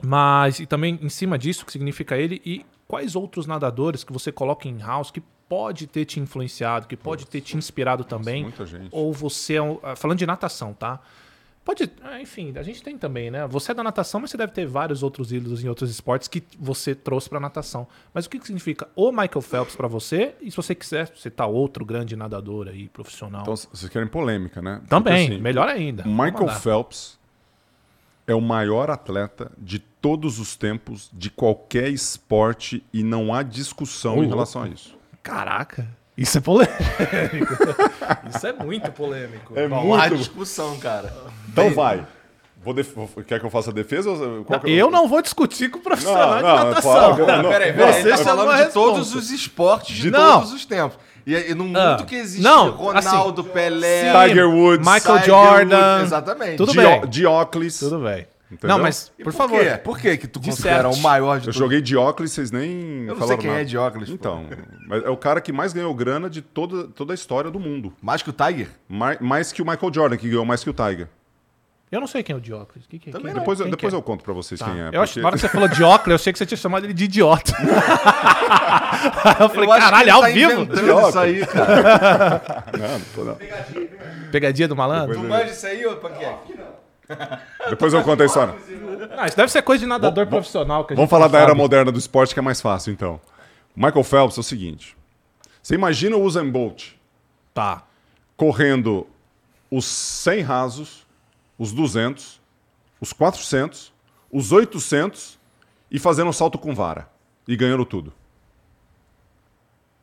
mas 0.02 0.58
e 0.58 0.66
também 0.66 0.98
em 1.00 1.08
cima 1.08 1.38
disso, 1.38 1.62
o 1.62 1.66
que 1.66 1.72
significa 1.72 2.16
ele 2.16 2.42
e 2.44 2.66
quais 2.86 3.14
outros 3.14 3.46
nadadores 3.46 4.02
que 4.02 4.12
você 4.12 4.32
coloca 4.32 4.68
em 4.68 4.78
house 4.78 5.10
que 5.10 5.22
pode 5.48 5.86
ter 5.86 6.04
te 6.04 6.20
influenciado, 6.20 6.86
que 6.86 6.96
pode 6.96 7.26
ter 7.26 7.40
te 7.40 7.56
inspirado 7.56 8.04
também, 8.04 8.42
muita 8.42 8.66
gente. 8.66 8.88
ou 8.92 9.12
você 9.12 9.54
é 9.54 9.62
um, 9.62 9.78
ah, 9.82 9.96
falando 9.96 10.18
de 10.18 10.26
natação, 10.26 10.74
tá? 10.74 11.00
Pode, 11.64 11.90
ah, 12.02 12.18
enfim, 12.18 12.54
a 12.56 12.62
gente 12.62 12.82
tem 12.82 12.96
também, 12.96 13.30
né? 13.30 13.46
Você 13.46 13.72
é 13.72 13.74
da 13.74 13.82
natação, 13.82 14.20
mas 14.20 14.30
você 14.30 14.38
deve 14.38 14.52
ter 14.52 14.66
vários 14.66 15.02
outros 15.02 15.32
ídolos 15.32 15.62
em 15.62 15.68
outros 15.68 15.90
esportes 15.90 16.26
que 16.26 16.42
você 16.58 16.94
trouxe 16.94 17.28
pra 17.28 17.38
natação. 17.38 17.86
Mas 18.14 18.24
o 18.24 18.30
que, 18.30 18.38
que 18.38 18.46
significa 18.46 18.88
o 18.96 19.10
Michael 19.10 19.42
Phelps 19.42 19.76
pra 19.76 19.86
você? 19.86 20.34
E 20.40 20.50
se 20.50 20.56
você 20.56 20.74
quiser 20.74 21.12
citar 21.14 21.46
outro 21.46 21.84
grande 21.84 22.16
nadador 22.16 22.68
aí, 22.68 22.88
profissional. 22.88 23.42
então 23.42 23.54
vocês 23.54 23.86
querem 23.90 24.08
polêmica, 24.08 24.62
né? 24.62 24.80
também, 24.88 25.24
Porque, 25.24 25.34
assim, 25.34 25.42
melhor 25.42 25.68
ainda. 25.68 26.04
Michael. 26.04 26.48
Phelps 26.48 27.18
é 28.26 28.34
o 28.34 28.40
maior 28.40 28.90
atleta 28.90 29.52
de 29.58 29.78
todos 29.78 30.38
os 30.38 30.56
tempos, 30.56 31.10
de 31.12 31.28
qualquer 31.28 31.90
esporte, 31.90 32.82
e 32.92 33.02
não 33.02 33.34
há 33.34 33.42
discussão 33.42 34.18
Ô, 34.18 34.24
em 34.24 34.28
relação 34.28 34.62
a 34.62 34.68
isso. 34.68 34.97
Caraca, 35.28 35.86
isso 36.16 36.38
é 36.38 36.40
polêmico. 36.40 36.74
isso 38.34 38.46
é 38.46 38.52
muito 38.52 38.90
polêmico. 38.92 39.52
É 39.56 39.68
Não 39.68 39.94
há 39.94 40.08
discussão, 40.08 40.76
cara. 40.78 41.12
Então 41.48 41.70
vai. 41.74 42.04
Vou 42.64 42.74
def- 42.74 42.92
Quer 43.26 43.38
que 43.38 43.46
eu 43.46 43.50
faça 43.50 43.70
a 43.70 43.72
defesa? 43.72 44.10
ou- 44.10 44.44
qual 44.44 44.58
que 44.60 44.70
Eu 44.70 44.90
não 44.90 45.06
vou 45.06 45.22
discutir 45.22 45.70
com 45.70 45.78
o 45.78 45.82
profissional 45.82 46.30
Não, 46.30 46.36
de 46.38 46.42
não, 46.42 46.56
natação. 46.56 46.92
fala, 46.92 47.16
não, 47.16 47.42
Não, 47.44 47.50
peraí, 47.50 47.72
peraí. 47.72 48.02
Você 48.02 48.08
tá 48.10 48.16
só 48.16 48.24
falando 48.24 48.48
não 48.58 48.66
de 48.66 48.72
todos 48.72 49.14
os 49.14 49.30
esportes 49.30 49.96
de 49.96 50.10
Não. 50.10 50.38
todos 50.40 50.52
os 50.52 50.64
tempos. 50.66 50.98
E, 51.26 51.34
e 51.34 51.54
num 51.54 51.70
Ah, 51.76 51.90
mundo 51.90 52.06
que 52.06 52.16
existe 52.16 52.42
não, 52.42 52.70
Ronaldo, 52.70 53.44
Pelé, 53.44 54.10
Sim, 54.12 54.28
Tiger 54.28 54.48
Woods, 54.48 54.78
Michael 54.86 55.18
Tiger 55.20 55.24
Jordan. 55.26 55.90
Woods, 55.92 56.02
exatamente. 56.06 56.56
Tudo 56.56 56.72
Dio- 56.72 56.82
bem. 56.82 57.00
Dióclis. 57.08 57.78
Tudo 57.78 57.98
bem. 58.00 58.26
Entendeu? 58.50 58.76
Não, 58.76 58.82
mas, 58.82 59.12
E 59.18 59.22
por, 59.24 59.32
favor. 59.32 59.60
Quê? 59.60 59.76
Por 59.76 59.98
que 59.98 60.16
que 60.16 60.26
tu 60.26 60.40
De 60.40 60.48
considera 60.50 60.84
certo. 60.90 60.94
o 60.98 61.02
maior 61.02 61.34
de 61.38 61.48
Eu 61.48 61.52
todos? 61.52 61.56
joguei 61.58 61.82
Dióclis, 61.82 62.32
vocês 62.32 62.50
nem 62.50 63.04
Eu 63.06 63.14
não 63.14 63.26
sei 63.26 63.36
quem 63.36 63.50
nada. 63.50 63.60
é 63.60 63.64
Dióclis. 63.64 64.08
pô. 64.08 64.14
Então, 64.14 64.46
mas 64.88 65.04
é 65.04 65.10
o 65.10 65.16
cara 65.18 65.40
que 65.40 65.52
mais 65.52 65.72
ganhou 65.74 65.94
grana 65.94 66.30
de 66.30 66.40
toda, 66.40 66.88
toda 66.88 67.12
a 67.12 67.14
história 67.14 67.50
do 67.50 67.60
mundo. 67.60 67.92
Mais 68.00 68.22
que 68.22 68.30
o 68.30 68.32
Tiger? 68.32 68.68
Mais, 68.88 69.18
mais 69.20 69.52
que 69.52 69.60
o 69.60 69.66
Michael 69.66 69.92
Jordan, 69.92 70.16
que 70.16 70.28
ganhou 70.28 70.44
mais 70.46 70.64
que 70.64 70.70
o 70.70 70.72
Tiger. 70.72 71.08
Eu 71.90 72.00
não 72.00 72.06
sei 72.06 72.22
quem 72.22 72.34
é 72.34 72.36
o 72.36 72.40
Dióclis. 72.40 72.86
Que, 72.86 72.98
que, 72.98 73.10
Também 73.10 73.26
quem, 73.28 73.34
não. 73.34 73.40
Depois, 73.40 73.60
eu- 73.60 73.64
quem 73.64 73.70
depois 73.70 73.90
que 73.92 73.96
é? 73.96 73.98
eu 73.98 74.02
conto 74.02 74.22
pra 74.22 74.34
vocês 74.34 74.60
Tá. 74.60 74.66
quem 74.66 74.78
é. 74.78 74.90
Eu 74.92 75.00
acho, 75.02 75.12
porque- 75.14 75.20
na 75.22 75.26
hora 75.28 75.36
que 75.36 75.40
você 75.40 75.48
falou 75.52 75.68
Dióclis, 75.68 76.08
eu 76.10 76.14
achei 76.16 76.32
que 76.34 76.38
você 76.38 76.44
tinha 76.46 76.58
chamado 76.58 76.84
ele 76.84 76.92
de 76.92 77.04
idiota. 77.04 77.52
Aí 79.24 79.36
eu 79.40 79.48
falei, 79.48 79.68
Eu 79.68 79.72
acho 79.72 79.84
que 79.84 79.90
caralho, 79.90 80.12
ao 80.14 80.20
tá 80.22 80.28
vivo? 80.28 80.62
isso 81.08 81.18
aí, 81.18 81.46
cara. 81.46 82.64
Não, 82.78 82.88
não 82.88 83.00
tô 83.14 83.24
não. 83.24 83.38
Pegadinha 84.30 84.68
do 84.68 84.76
malandro? 84.76 85.14
tu 85.18 85.24
manja 85.24 85.44
isso 85.50 85.66
aí, 85.66 85.86
ô 85.86 85.96
Panqueque? 85.96 86.54
Depois 87.70 87.92
eu 87.94 88.02
conto 88.02 88.22
a 88.22 88.26
história. 88.26 88.54
Ah, 89.16 89.26
isso 89.26 89.36
deve 89.36 89.50
ser 89.50 89.62
coisa 89.62 89.80
de 89.80 89.86
nadador 89.86 90.26
profissional. 90.26 90.84
Que 90.84 90.92
a 90.92 90.96
Vamos 90.96 91.06
gente 91.06 91.10
falar 91.10 91.26
não 91.26 91.32
da 91.32 91.38
era 91.40 91.54
moderna 91.54 91.90
do 91.92 91.98
esporte, 91.98 92.34
que 92.34 92.38
é 92.40 92.42
mais 92.42 92.60
fácil, 92.60 92.92
então. 92.92 93.20
Michael 93.74 94.04
Phelps 94.04 94.36
é 94.36 94.40
o 94.40 94.44
seguinte. 94.44 94.96
Você 95.62 95.74
imagina 95.74 96.16
o 96.16 96.22
Usain 96.22 96.50
Bolt 96.50 96.92
Tá. 97.54 97.82
correndo 98.36 99.06
os 99.70 99.84
100 99.84 100.40
rasos, 100.42 101.06
os 101.58 101.72
200, 101.72 102.40
os 103.00 103.12
400, 103.12 103.92
os 104.32 104.52
800 104.52 105.38
e 105.90 105.98
fazendo 105.98 106.28
um 106.28 106.32
salto 106.32 106.58
com 106.58 106.74
vara. 106.74 107.08
E 107.46 107.56
ganhando 107.56 107.84
tudo. 107.84 108.12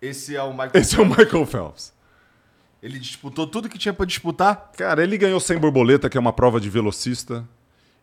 Esse 0.01 0.35
é 0.35 0.43
o 0.43 0.51
Michael. 0.51 0.71
Esse 0.73 0.99
é 0.99 1.01
o 1.01 1.05
Michael 1.05 1.45
Phelps. 1.45 1.93
Ele 2.85 2.99
disputou 2.99 3.47
tudo 3.47 3.67
que 3.67 3.79
tinha 3.79 3.95
pra 3.95 4.05
disputar. 4.05 4.71
Cara, 4.77 5.01
ele 5.01 5.17
ganhou 5.17 5.39
100 5.39 5.57
borboleta, 5.57 6.07
que 6.07 6.19
é 6.19 6.19
uma 6.19 6.31
prova 6.31 6.61
de 6.61 6.69
velocista. 6.69 7.43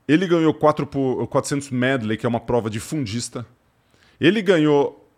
Ele 0.09 0.27
ganhou 0.27 0.53
4 0.53 0.85
por 0.89 1.25
400 1.29 1.71
medley, 1.71 2.17
que 2.17 2.27
é 2.27 2.29
uma 2.29 2.41
prova 2.41 2.69
de 2.69 2.81
fundista. 2.81 3.47
Ele 4.21 4.43
ganhou 4.43 5.09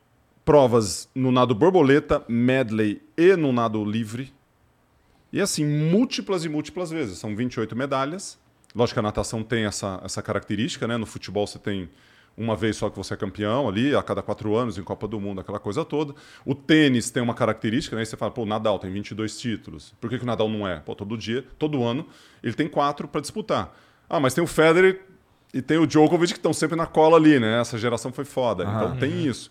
provas 0.44 1.08
no 1.14 1.32
nado 1.32 1.54
borboleta, 1.54 2.22
medley 2.28 3.00
e 3.16 3.34
no 3.36 3.54
nado 3.54 3.82
livre. 3.82 4.34
E 5.32 5.40
assim, 5.40 5.64
múltiplas 5.64 6.44
e 6.44 6.48
múltiplas 6.50 6.90
vezes. 6.90 7.16
São 7.16 7.34
28 7.34 7.74
medalhas. 7.74 8.38
Lógico 8.74 8.96
que 8.96 9.00
a 9.00 9.02
natação 9.02 9.42
tem 9.42 9.64
essa, 9.64 9.98
essa 10.04 10.20
característica, 10.20 10.86
né? 10.86 10.98
No 10.98 11.06
futebol 11.06 11.46
você 11.46 11.58
tem 11.58 11.88
uma 12.36 12.56
vez 12.56 12.76
só 12.76 12.90
que 12.90 12.96
você 12.96 13.14
é 13.14 13.16
campeão 13.16 13.68
ali, 13.68 13.94
a 13.94 14.02
cada 14.02 14.22
quatro 14.22 14.56
anos, 14.56 14.76
em 14.76 14.82
Copa 14.82 15.06
do 15.06 15.20
Mundo, 15.20 15.40
aquela 15.40 15.60
coisa 15.60 15.84
toda. 15.84 16.14
O 16.44 16.54
tênis 16.54 17.10
tem 17.10 17.22
uma 17.22 17.34
característica, 17.34 17.94
né? 17.94 18.02
Aí 18.02 18.06
você 18.06 18.16
fala, 18.16 18.30
pô, 18.30 18.42
o 18.42 18.46
Nadal 18.46 18.78
tem 18.78 18.90
22 18.92 19.38
títulos. 19.38 19.94
Por 20.00 20.10
que, 20.10 20.18
que 20.18 20.24
o 20.24 20.26
Nadal 20.26 20.48
não 20.48 20.66
é? 20.66 20.80
Pô, 20.80 20.94
todo 20.94 21.16
dia, 21.16 21.44
todo 21.58 21.84
ano, 21.84 22.06
ele 22.42 22.54
tem 22.54 22.68
quatro 22.68 23.06
para 23.06 23.20
disputar. 23.20 23.74
Ah, 24.08 24.18
mas 24.18 24.34
tem 24.34 24.42
o 24.42 24.46
Federer 24.46 25.00
e 25.52 25.62
tem 25.62 25.78
o 25.78 25.86
Djokovic 25.86 26.32
que 26.32 26.38
estão 26.38 26.52
sempre 26.52 26.76
na 26.76 26.86
cola 26.86 27.16
ali, 27.16 27.38
né? 27.38 27.60
Essa 27.60 27.78
geração 27.78 28.12
foi 28.12 28.24
foda. 28.24 28.64
Então 28.64 28.96
tem 28.96 29.24
isso. 29.26 29.50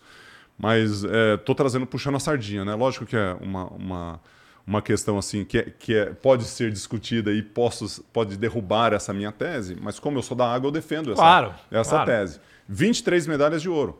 Mas 0.58 1.02
é, 1.04 1.36
tô 1.38 1.54
trazendo, 1.54 1.86
puxando 1.86 2.16
a 2.16 2.20
sardinha, 2.20 2.64
né? 2.64 2.74
Lógico 2.74 3.06
que 3.06 3.16
é 3.16 3.36
uma, 3.40 3.66
uma, 3.68 4.20
uma 4.66 4.80
questão 4.80 5.18
assim 5.18 5.44
que, 5.44 5.58
é, 5.58 5.62
que 5.78 5.94
é, 5.94 6.06
pode 6.06 6.44
ser 6.44 6.70
discutida 6.72 7.32
e 7.32 7.42
posso, 7.42 8.02
pode 8.12 8.36
derrubar 8.36 8.92
essa 8.92 9.12
minha 9.12 9.30
tese, 9.30 9.76
mas 9.80 9.98
como 9.98 10.18
eu 10.18 10.22
sou 10.22 10.36
da 10.36 10.52
água, 10.52 10.68
eu 10.68 10.72
defendo 10.72 11.12
essa, 11.12 11.20
Claro, 11.20 11.54
essa 11.70 11.90
claro. 11.90 12.06
tese. 12.10 12.40
23 12.68 13.26
medalhas 13.26 13.60
de 13.60 13.68
ouro 13.68 13.98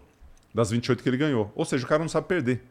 das 0.55 0.70
28 0.70 1.03
que 1.03 1.09
ele 1.09 1.16
ganhou. 1.16 1.53
Ou 1.55 1.64
seja, 1.64 1.85
o 1.85 1.88
cara 1.88 2.00
não 2.00 2.09
sabe 2.09 2.27
perder. 2.27 2.62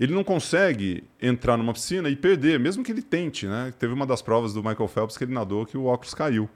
Ele 0.00 0.14
não 0.14 0.22
consegue 0.22 1.02
entrar 1.20 1.56
numa 1.56 1.72
piscina 1.72 2.08
e 2.08 2.14
perder, 2.14 2.58
mesmo 2.60 2.84
que 2.84 2.92
ele 2.92 3.02
tente, 3.02 3.46
né? 3.46 3.74
Teve 3.78 3.92
uma 3.92 4.06
das 4.06 4.22
provas 4.22 4.54
do 4.54 4.62
Michael 4.62 4.86
Phelps 4.88 5.18
que 5.18 5.24
ele 5.24 5.34
nadou 5.34 5.66
que 5.66 5.76
o 5.76 5.86
óculos 5.86 6.14
caiu. 6.14 6.48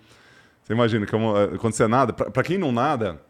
Você 0.62 0.72
imagina, 0.72 1.04
como, 1.06 1.36
eh, 1.36 1.58
quando 1.58 1.72
você 1.74 1.88
nada, 1.88 2.12
pra 2.12 2.42
quem 2.44 2.56
não 2.56 2.70
nada, 2.70 3.20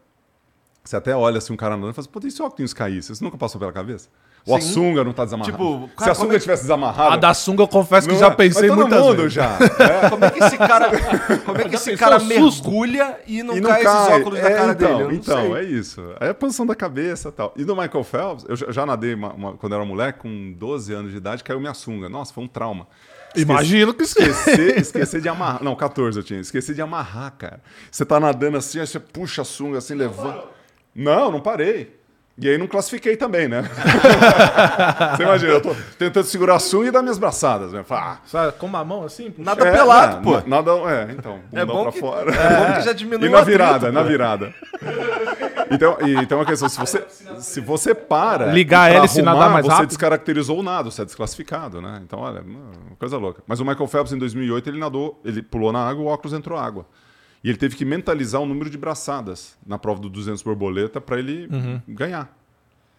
você 0.83 0.95
até 0.95 1.15
olha 1.15 1.39
assim 1.39 1.51
um 1.51 1.57
cara 1.57 1.75
nadando 1.75 1.91
e 1.91 1.93
fala 1.95 2.03
assim, 2.03 2.11
pô, 2.11 2.27
e 2.27 2.29
se 2.31 2.41
o 2.41 2.45
óculos 2.45 2.73
caísse? 2.75 3.11
Isso 3.11 3.23
nunca 3.23 3.37
passou 3.37 3.57
pela 3.57 3.73
cabeça? 3.73 4.07
Ou 4.45 4.57
a 4.57 4.59
Sim. 4.59 4.73
sunga 4.73 5.05
não 5.05 5.13
tá 5.13 5.23
desamarrada? 5.23 5.57
Tipo, 5.57 5.89
se 5.89 5.95
cara, 5.95 6.11
a 6.11 6.15
sunga 6.15 6.35
é- 6.35 6.39
tivesse 6.39 6.63
desamarrada... 6.63 7.13
A 7.13 7.17
da 7.17 7.33
sunga 7.33 7.63
eu 7.63 7.67
confesso 7.67 8.09
que 8.09 8.15
já 8.17 8.27
é? 8.27 8.31
pensei 8.31 8.67
Mas 8.67 8.77
todo 8.77 8.79
muitas 8.89 8.99
mundo 9.05 9.15
vezes. 9.15 9.33
já. 9.33 9.57
é. 9.79 10.09
Como 10.09 10.25
é 10.25 10.29
que 10.31 10.43
esse 10.43 10.57
cara, 10.57 10.91
como 11.45 11.57
é 11.61 11.63
que 11.69 11.75
esse 11.75 11.95
cara 11.97 12.17
o 12.19 12.25
mergulha 12.25 13.19
e 13.25 13.41
não, 13.41 13.55
e 13.55 13.61
não 13.61 13.69
cai, 13.69 13.83
cai. 13.83 14.01
esses 14.03 14.13
óculos 14.19 14.39
na 14.41 14.49
É, 14.49 14.53
cara 14.53 14.71
então, 14.73 14.97
dele? 14.97 15.15
Então, 15.15 15.41
sei. 15.41 15.53
é 15.55 15.63
isso. 15.63 16.01
Aí 16.19 16.29
a 16.29 16.33
posição 16.33 16.65
da 16.65 16.75
cabeça 16.75 17.29
e 17.29 17.31
tal. 17.31 17.53
E 17.55 17.63
no 17.63 17.73
Michael 17.73 18.03
Phelps, 18.03 18.45
eu 18.49 18.71
já- 18.73 18.85
nadei 18.85 19.13
uma- 19.13 19.31
uma- 19.33 19.53
quando 19.53 19.75
era 19.75 19.85
moleque, 19.85 20.19
com 20.19 20.51
12 20.57 20.93
anos 20.93 21.11
de 21.11 21.17
idade, 21.17 21.41
caiu 21.41 21.61
minha 21.61 21.73
sunga. 21.73 22.09
Nossa, 22.09 22.33
foi 22.33 22.43
um 22.43 22.47
trauma. 22.49 22.85
Imagino 23.35 23.93
que. 23.93 24.03
Esquecer, 24.03 24.77
esquecer 24.77 25.21
de 25.21 25.29
amarrar. 25.29 25.63
Não, 25.63 25.73
14 25.75 26.19
eu 26.19 26.23
tinha. 26.23 26.41
Esqueci 26.41 26.73
de 26.75 26.81
amarrar, 26.81 27.31
cara. 27.37 27.61
Você 27.89 28.05
tá 28.05 28.19
nadando 28.19 28.57
assim, 28.57 28.79
aí 28.79 28.85
você 28.85 28.99
puxa 28.99 29.41
a 29.41 29.45
sunga 29.45 29.77
assim, 29.77 29.95
levanta. 29.95 30.43
Não, 30.93 31.31
não 31.31 31.39
parei. 31.39 31.95
E 32.35 32.49
aí 32.49 32.57
não 32.57 32.65
classifiquei 32.65 33.15
também, 33.15 33.47
né? 33.47 33.61
você 35.15 35.23
imagina, 35.23 35.51
eu 35.53 35.61
tô 35.61 35.75
tentando 35.99 36.23
segurar 36.25 36.55
a 36.55 36.59
sunga 36.59 36.87
e 36.87 36.91
dar 36.91 37.03
minhas 37.03 37.19
braçadas, 37.19 37.71
né? 37.71 37.83
Fala, 37.83 38.13
ah, 38.13 38.17
Sabe, 38.25 38.53
com 38.57 38.65
uma 38.65 38.83
mão 38.83 39.03
assim? 39.03 39.29
puxa. 39.29 39.43
Nada 39.43 39.67
é, 39.67 39.71
pelado, 39.71 40.17
é, 40.17 40.21
pô. 40.23 40.31
na- 40.49 40.61
Nada, 40.63 40.71
é, 40.91 41.11
então. 41.11 41.39
É 41.53 41.63
bom 41.63 41.83
pra 41.83 41.91
que- 41.91 41.99
fora. 41.99 42.31
É 42.33 42.57
bom 42.67 42.73
que 42.73 42.81
já 42.81 42.91
diminuiu 42.93 43.27
E 43.29 43.31
na 43.31 43.37
atrito, 43.39 43.51
virada, 43.57 43.85
pô. 43.87 43.91
na 43.91 44.01
virada. 44.01 44.53
Então, 45.69 45.97
e, 46.01 46.15
então 46.15 46.37
é 46.39 46.41
uma 46.41 46.45
questão, 46.47 46.67
se 46.69 46.79
você, 46.79 47.03
se 47.39 47.61
você 47.61 47.93
para... 47.93 48.47
Ligar 48.47 48.89
a 48.89 48.93
hélice 48.93 49.19
e 49.19 49.21
nadar 49.21 49.51
mais 49.51 49.65
você 49.65 49.71
rápido? 49.71 49.89
descaracterizou 49.89 50.59
o 50.59 50.63
nado, 50.63 50.89
você 50.91 51.03
é 51.03 51.05
desclassificado, 51.05 51.81
né? 51.81 52.01
Então, 52.03 52.19
olha, 52.19 52.43
coisa 52.99 53.17
louca. 53.17 53.43
Mas 53.47 53.59
o 53.59 53.65
Michael 53.65 53.87
Phelps, 53.87 54.11
em 54.11 54.17
2008, 54.17 54.69
ele 54.71 54.79
nadou, 54.79 55.21
ele 55.23 55.41
pulou 55.43 55.71
na 55.71 55.87
água, 55.87 56.03
o 56.03 56.07
óculos 56.07 56.33
entrou 56.33 56.57
água. 56.57 56.85
E 57.43 57.49
ele 57.49 57.57
teve 57.57 57.75
que 57.75 57.83
mentalizar 57.83 58.39
o 58.41 58.45
número 58.45 58.69
de 58.69 58.77
braçadas 58.77 59.57
na 59.65 59.77
prova 59.77 59.99
do 59.99 60.09
200 60.09 60.41
borboleta 60.41 61.01
para 61.01 61.19
ele 61.19 61.47
Uhum. 61.51 61.81
ganhar. 61.87 62.35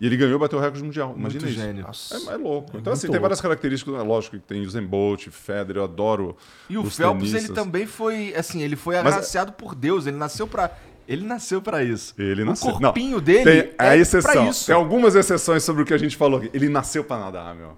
E 0.01 0.07
ele 0.07 0.17
ganhou 0.17 0.37
e 0.37 0.39
bateu 0.39 0.59
o 0.59 0.63
recorde 0.63 0.85
mundial. 0.85 1.15
Imagina 1.17 1.45
Muito 1.47 1.53
isso. 1.55 1.65
gênio. 1.65 1.87
É, 2.31 2.35
é 2.35 2.37
louco. 2.37 2.77
Então, 2.77 2.93
assim, 2.93 3.09
tem 3.09 3.19
várias 3.21 3.41
características, 3.41 3.95
é 3.95 4.03
lógico 4.03 4.37
que 4.37 4.43
tem 4.43 4.61
Usain 4.63 4.85
Bolt, 4.85 5.29
Federer, 5.31 5.77
eu 5.79 5.85
adoro 5.85 6.37
E 6.69 6.77
o 6.77 6.83
os 6.83 6.97
Phelps, 6.97 7.23
ele 7.23 7.33
tenistas. 7.33 7.55
também 7.55 7.87
foi, 7.87 8.35
assim, 8.35 8.61
ele 8.61 8.77
foi 8.77 8.97
Mas- 8.97 9.15
agraciado 9.15 9.53
por 9.53 9.75
Deus. 9.75 10.07
Ele 10.07 10.17
nasceu 10.17 10.47
pra 10.47 10.71
Ele 11.07 11.23
nasceu 11.25 11.61
pra 11.61 11.85
isso. 11.85 12.15
Ele 12.19 12.45
nasceu. 12.45 12.71
O 12.71 12.79
corpinho 12.81 13.17
Não, 13.19 13.21
dele 13.23 13.45
tem, 13.45 13.71
é 13.79 13.89
a 13.91 13.95
é 13.95 13.99
exceção. 13.99 14.33
pra 14.33 14.47
isso. 14.49 14.65
Tem 14.67 14.75
algumas 14.75 15.15
exceções 15.15 15.63
sobre 15.63 15.83
o 15.83 15.85
que 15.87 15.93
a 15.93 15.99
gente 15.99 16.17
falou 16.17 16.39
aqui. 16.39 16.51
Ele 16.55 16.67
nasceu 16.69 17.05
pra 17.05 17.19
nadar, 17.19 17.55
meu. 17.55 17.77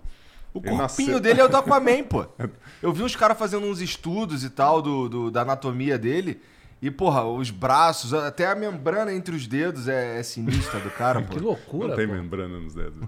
O 0.54 0.58
Ele 0.60 0.68
corpinho 0.68 0.76
nasceu- 0.76 1.20
dele 1.20 1.40
é 1.40 1.44
o 1.44 1.48
do 1.48 1.56
Aquaman, 1.56 2.04
pô. 2.04 2.24
Eu 2.80 2.92
vi 2.92 3.02
uns 3.02 3.16
caras 3.16 3.36
fazendo 3.36 3.66
uns 3.66 3.80
estudos 3.80 4.44
e 4.44 4.50
tal 4.50 4.80
do, 4.80 5.08
do- 5.08 5.30
da 5.32 5.42
anatomia 5.42 5.98
dele. 5.98 6.40
E, 6.80 6.90
porra, 6.90 7.24
os 7.24 7.50
braços, 7.50 8.12
até 8.12 8.46
a 8.50 8.54
membrana 8.54 9.10
entre 9.12 9.34
os 9.34 9.46
dedos 9.46 9.88
é, 9.88 10.20
é 10.20 10.22
sinistra 10.22 10.78
do 10.78 10.90
cara, 10.90 11.22
pô. 11.24 11.34
Que 11.34 11.40
loucura, 11.40 11.88
Não 11.88 11.96
tem 11.96 12.06
pô. 12.06 12.12
membrana 12.14 12.60
nos 12.60 12.74
dedos. 12.74 12.98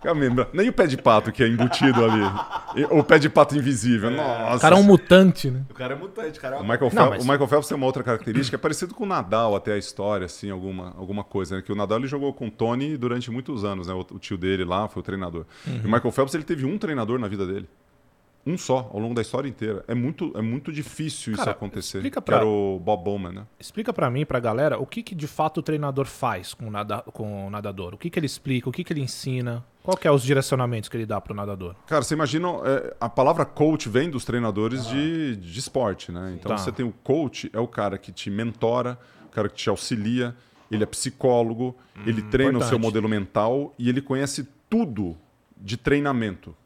Que 0.00 0.06
a 0.08 0.14
membrana. 0.14 0.48
Nem 0.52 0.68
o 0.68 0.72
pé 0.72 0.86
de 0.86 0.96
pato 0.96 1.32
que 1.32 1.42
é 1.42 1.48
embutido 1.48 2.04
ali. 2.04 2.86
O 2.90 3.02
pé 3.02 3.18
de 3.18 3.28
pato 3.28 3.56
invisível. 3.56 4.10
Nossa. 4.10 4.56
O 4.56 4.60
cara 4.60 4.76
é 4.76 4.78
um 4.78 4.82
mutante, 4.84 5.50
né? 5.50 5.62
O 5.68 5.74
cara 5.74 5.94
é 5.94 5.96
mutante, 5.96 6.38
o 6.38 6.42
cara 6.42 6.56
é 6.56 6.58
O. 6.60 6.62
Michael, 6.62 6.80
Não, 6.82 6.90
Phelps, 6.90 7.10
mas- 7.10 7.24
o 7.24 7.30
Michael 7.32 7.48
Phelps 7.48 7.68
tem 7.68 7.76
uma 7.76 7.86
outra 7.86 8.02
característica, 8.04 8.56
é 8.56 8.58
parecido 8.58 8.94
com 8.94 9.02
o 9.04 9.06
Nadal 9.06 9.56
até 9.56 9.72
a 9.72 9.78
história, 9.78 10.26
assim, 10.26 10.48
alguma, 10.48 10.94
alguma 10.96 11.24
coisa, 11.24 11.56
né? 11.56 11.62
Que 11.62 11.72
o 11.72 11.74
Nadal 11.74 11.98
ele 11.98 12.06
jogou 12.06 12.32
com 12.32 12.46
o 12.46 12.50
Tony 12.50 12.96
durante 12.96 13.30
muitos 13.32 13.64
anos, 13.64 13.88
né? 13.88 13.92
O, 13.94 14.00
o 14.12 14.18
tio 14.18 14.38
dele 14.38 14.64
lá 14.64 14.86
foi 14.88 15.00
o 15.00 15.02
treinador. 15.04 15.44
Uhum. 15.66 15.74
E 15.84 15.86
o 15.86 15.90
Michael 15.92 16.12
Phelps 16.12 16.34
ele 16.34 16.44
teve 16.44 16.64
um 16.64 16.78
treinador 16.78 17.18
na 17.18 17.26
vida 17.28 17.44
dele. 17.46 17.68
Um 18.44 18.58
só, 18.58 18.90
ao 18.92 18.98
longo 18.98 19.14
da 19.14 19.22
história 19.22 19.48
inteira. 19.48 19.84
É 19.86 19.94
muito, 19.94 20.32
é 20.36 20.42
muito 20.42 20.72
difícil 20.72 21.32
isso 21.34 21.38
Cara, 21.42 21.52
acontecer. 21.52 21.98
explica 21.98 22.20
Que 22.20 22.24
pra- 22.26 22.36
era 22.38 22.46
o 22.46 22.80
Bob 22.80 23.04
Bowman, 23.04 23.32
né? 23.32 23.46
Explica 23.58 23.92
pra 23.92 24.10
mim, 24.10 24.26
pra 24.26 24.40
galera, 24.40 24.78
o 24.80 24.86
que, 24.86 25.00
que 25.02 25.14
de 25.14 25.28
fato 25.28 25.58
o 25.58 25.62
treinador 25.62 26.06
faz 26.06 26.52
com 26.52 26.66
o, 26.66 26.70
nada, 26.70 27.02
com 27.02 27.46
o 27.46 27.50
nadador. 27.50 27.94
O 27.94 27.98
que, 27.98 28.10
que 28.10 28.18
ele 28.18 28.26
explica, 28.26 28.68
o 28.68 28.72
que, 28.72 28.82
que 28.82 28.92
ele 28.92 29.00
ensina. 29.00 29.64
Qual 29.84 29.96
que 29.96 30.08
é 30.08 30.10
os 30.10 30.22
direcionamentos 30.24 30.88
que 30.88 30.96
ele 30.96 31.06
dá 31.06 31.20
pro 31.20 31.32
nadador? 31.34 31.76
Cara, 31.86 32.02
você 32.02 32.14
imagina, 32.14 32.48
é, 32.64 32.96
a 33.00 33.08
palavra 33.08 33.44
coach 33.44 33.88
vem 33.88 34.10
dos 34.10 34.24
treinadores 34.24 34.86
de, 34.88 35.36
de 35.36 35.58
esporte, 35.58 36.10
né? 36.10 36.34
Então 36.36 36.50
Tá. 36.50 36.58
você 36.58 36.72
tem 36.72 36.84
o 36.84 36.92
coach, 37.04 37.48
é 37.52 37.60
o 37.60 37.68
cara 37.68 37.96
que 37.96 38.10
te 38.10 38.28
mentora, 38.28 38.98
o 39.26 39.28
cara 39.28 39.48
que 39.48 39.54
te 39.56 39.68
auxilia, 39.68 40.34
ele 40.70 40.82
é 40.82 40.86
psicólogo, 40.86 41.76
ele 42.06 42.22
treina 42.22 42.58
o 42.58 42.60
seu 42.62 42.76
importante. 42.76 42.82
modelo 42.82 43.08
mental 43.08 43.72
e 43.78 43.88
ele 43.88 44.00
conhece 44.02 44.48
tudo 44.68 45.16
de 45.56 45.76
treinamento. 45.76 46.56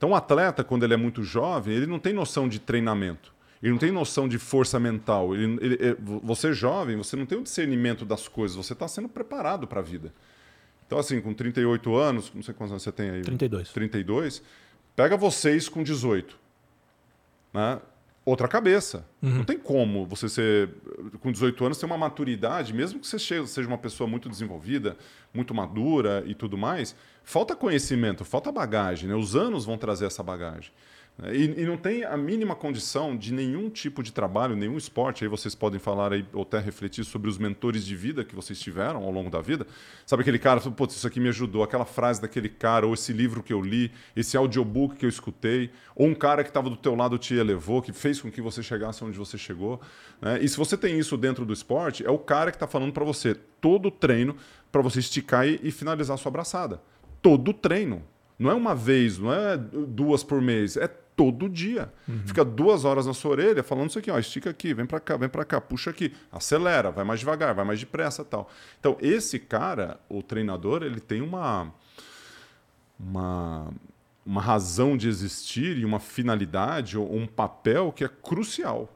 Então 0.00 0.12
o 0.12 0.14
atleta, 0.14 0.64
quando 0.64 0.82
ele 0.82 0.94
é 0.94 0.96
muito 0.96 1.22
jovem, 1.22 1.74
ele 1.74 1.86
não 1.86 1.98
tem 1.98 2.14
noção 2.14 2.48
de 2.48 2.58
treinamento. 2.58 3.34
Ele 3.62 3.72
não 3.72 3.78
tem 3.78 3.90
noção 3.92 4.26
de 4.26 4.38
força 4.38 4.80
mental. 4.80 5.34
Ele- 5.34 5.58
ele- 5.60 5.78
é, 5.78 5.94
você 6.22 6.48
é 6.48 6.52
jovem, 6.54 6.96
você 6.96 7.16
não 7.16 7.26
tem 7.26 7.36
o 7.36 7.42
discernimento 7.42 8.06
das 8.06 8.26
coisas, 8.26 8.56
você 8.56 8.72
está 8.72 8.88
sendo 8.88 9.10
preparado 9.10 9.66
para 9.66 9.80
a 9.80 9.82
vida. 9.82 10.10
Então, 10.86 10.98
assim, 10.98 11.20
com 11.20 11.34
38 11.34 11.94
anos, 11.94 12.32
não 12.34 12.42
sei 12.42 12.54
quantos 12.54 12.72
anos 12.72 12.82
você 12.82 12.90
tem 12.90 13.10
aí. 13.10 13.20
32. 13.20 13.68
32, 13.72 14.42
pega 14.96 15.18
vocês 15.18 15.68
com 15.68 15.82
18. 15.82 16.38
Né? 17.52 17.78
Outra 18.24 18.48
cabeça. 18.48 19.04
Não 19.20 19.44
tem 19.44 19.58
como 19.58 20.06
você 20.06 20.28
ser, 20.30 20.70
com 21.20 21.30
18 21.30 21.64
anos, 21.64 21.78
ter 21.78 21.84
uma 21.86 21.98
maturidade, 21.98 22.72
mesmo 22.72 23.00
que 23.00 23.06
você 23.06 23.18
seja 23.18 23.66
uma 23.68 23.78
pessoa 23.78 24.08
muito 24.08 24.28
desenvolvida, 24.30 24.96
muito 25.34 25.54
madura 25.54 26.22
e 26.26 26.34
tudo 26.34 26.56
mais, 26.56 26.94
falta 27.30 27.54
conhecimento, 27.54 28.24
falta 28.24 28.50
bagagem. 28.50 29.08
Né? 29.08 29.14
Os 29.14 29.36
anos 29.36 29.64
vão 29.64 29.78
trazer 29.78 30.04
essa 30.06 30.20
bagagem. 30.22 30.72
E, 31.32 31.62
e 31.62 31.66
não 31.66 31.76
tem 31.76 32.02
a 32.02 32.16
mínima 32.16 32.56
condição 32.56 33.14
de 33.16 33.32
nenhum 33.32 33.68
tipo 33.68 34.02
de 34.02 34.10
trabalho, 34.10 34.56
nenhum 34.56 34.76
esporte. 34.76 35.22
Aí 35.22 35.28
vocês 35.28 35.54
podem 35.54 35.78
falar 35.78 36.12
aí, 36.12 36.24
ou 36.32 36.42
até 36.42 36.58
refletir 36.58 37.04
sobre 37.04 37.28
os 37.28 37.38
mentores 37.38 37.84
de 37.84 37.94
vida 37.94 38.24
que 38.24 38.34
vocês 38.34 38.58
tiveram 38.58 39.04
ao 39.04 39.12
longo 39.12 39.30
da 39.30 39.40
vida. 39.40 39.66
Sabe 40.06 40.22
aquele 40.22 40.38
cara, 40.38 40.60
pô, 40.60 40.86
isso 40.86 41.06
aqui 41.06 41.20
me 41.20 41.28
ajudou, 41.28 41.62
aquela 41.62 41.84
frase 41.84 42.20
daquele 42.20 42.48
cara, 42.48 42.86
ou 42.86 42.94
esse 42.94 43.12
livro 43.12 43.42
que 43.42 43.52
eu 43.52 43.60
li, 43.60 43.92
esse 44.16 44.36
audiobook 44.36 44.96
que 44.96 45.04
eu 45.04 45.10
escutei, 45.10 45.70
ou 45.94 46.08
um 46.08 46.14
cara 46.14 46.42
que 46.42 46.50
estava 46.50 46.70
do 46.70 46.76
teu 46.76 46.96
lado 46.96 47.18
te 47.18 47.34
elevou, 47.34 47.82
que 47.82 47.92
fez 47.92 48.20
com 48.20 48.30
que 48.30 48.40
você 48.40 48.62
chegasse 48.62 49.04
onde 49.04 49.18
você 49.18 49.36
chegou. 49.36 49.80
né? 50.22 50.38
E 50.40 50.48
se 50.48 50.56
você 50.56 50.76
tem 50.76 50.98
isso 50.98 51.16
dentro 51.18 51.44
do 51.44 51.52
esporte, 51.52 52.04
é 52.04 52.10
o 52.10 52.18
cara 52.18 52.50
que 52.50 52.56
está 52.56 52.66
falando 52.66 52.92
para 52.92 53.04
você 53.04 53.36
todo 53.60 53.90
treino 53.90 54.36
para 54.72 54.80
você 54.80 55.00
esticar 55.00 55.46
e, 55.46 55.60
e 55.62 55.70
finalizar 55.70 56.14
a 56.14 56.18
sua 56.18 56.30
abraçada. 56.30 56.80
Todo 57.22 57.52
treino. 57.52 58.02
Não 58.38 58.50
é 58.50 58.54
uma 58.54 58.74
vez, 58.74 59.18
não 59.18 59.32
é 59.32 59.56
duas 59.56 60.24
por 60.24 60.40
mês, 60.40 60.76
é 60.76 60.88
todo 60.88 61.48
dia. 61.50 61.92
Fica 62.24 62.42
duas 62.42 62.86
horas 62.86 63.04
na 63.06 63.12
sua 63.12 63.32
orelha 63.32 63.62
falando 63.62 63.90
isso 63.90 63.98
aqui, 63.98 64.10
ó, 64.10 64.18
estica 64.18 64.48
aqui, 64.48 64.72
vem 64.72 64.86
para 64.86 64.98
cá, 64.98 65.18
vem 65.18 65.28
para 65.28 65.44
cá, 65.44 65.60
puxa 65.60 65.90
aqui, 65.90 66.14
acelera, 66.32 66.90
vai 66.90 67.04
mais 67.04 67.20
devagar, 67.20 67.54
vai 67.54 67.64
mais 67.64 67.78
depressa, 67.78 68.24
tal. 68.24 68.48
Então 68.78 68.96
esse 69.02 69.38
cara, 69.38 70.00
o 70.08 70.22
treinador, 70.22 70.82
ele 70.82 70.98
tem 71.00 71.20
uma 71.20 71.70
uma 72.98 73.70
uma 74.24 74.40
razão 74.40 74.96
de 74.96 75.08
existir 75.08 75.76
e 75.78 75.84
uma 75.84 75.98
finalidade 75.98 76.96
ou 76.96 77.12
um 77.14 77.26
papel 77.26 77.90
que 77.90 78.04
é 78.04 78.08
crucial. 78.08 78.88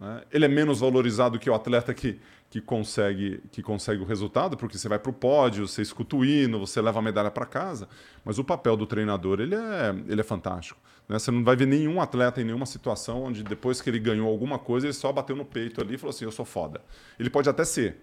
né? 0.00 0.22
Ele 0.32 0.44
é 0.44 0.48
menos 0.48 0.80
valorizado 0.80 1.38
que 1.38 1.50
o 1.50 1.54
atleta 1.54 1.92
que, 1.92 2.18
que, 2.50 2.60
consegue, 2.60 3.42
que 3.52 3.62
consegue 3.62 4.02
o 4.02 4.06
resultado, 4.06 4.56
porque 4.56 4.78
você 4.78 4.88
vai 4.88 4.98
para 4.98 5.10
o 5.10 5.12
pódio, 5.12 5.68
você 5.68 5.82
escuta 5.82 6.16
o 6.16 6.24
hino, 6.24 6.58
você 6.58 6.80
leva 6.80 6.98
a 6.98 7.02
medalha 7.02 7.30
para 7.30 7.44
casa. 7.44 7.88
Mas 8.24 8.38
o 8.38 8.44
papel 8.44 8.76
do 8.76 8.86
treinador 8.86 9.40
ele 9.40 9.54
é, 9.54 9.94
ele 10.06 10.20
é 10.20 10.24
fantástico. 10.24 10.80
né? 11.08 11.18
Você 11.18 11.30
não 11.30 11.44
vai 11.44 11.56
ver 11.56 11.66
nenhum 11.66 12.00
atleta 12.00 12.40
em 12.40 12.44
nenhuma 12.44 12.66
situação 12.66 13.24
onde 13.24 13.42
depois 13.42 13.80
que 13.80 13.90
ele 13.90 13.98
ganhou 13.98 14.28
alguma 14.28 14.58
coisa, 14.58 14.86
ele 14.86 14.94
só 14.94 15.12
bateu 15.12 15.36
no 15.36 15.44
peito 15.44 15.80
ali 15.80 15.94
e 15.94 15.98
falou 15.98 16.10
assim: 16.10 16.24
Eu 16.24 16.32
sou 16.32 16.44
foda. 16.44 16.80
Ele 17.18 17.28
pode 17.28 17.48
até 17.50 17.64
ser, 17.64 18.02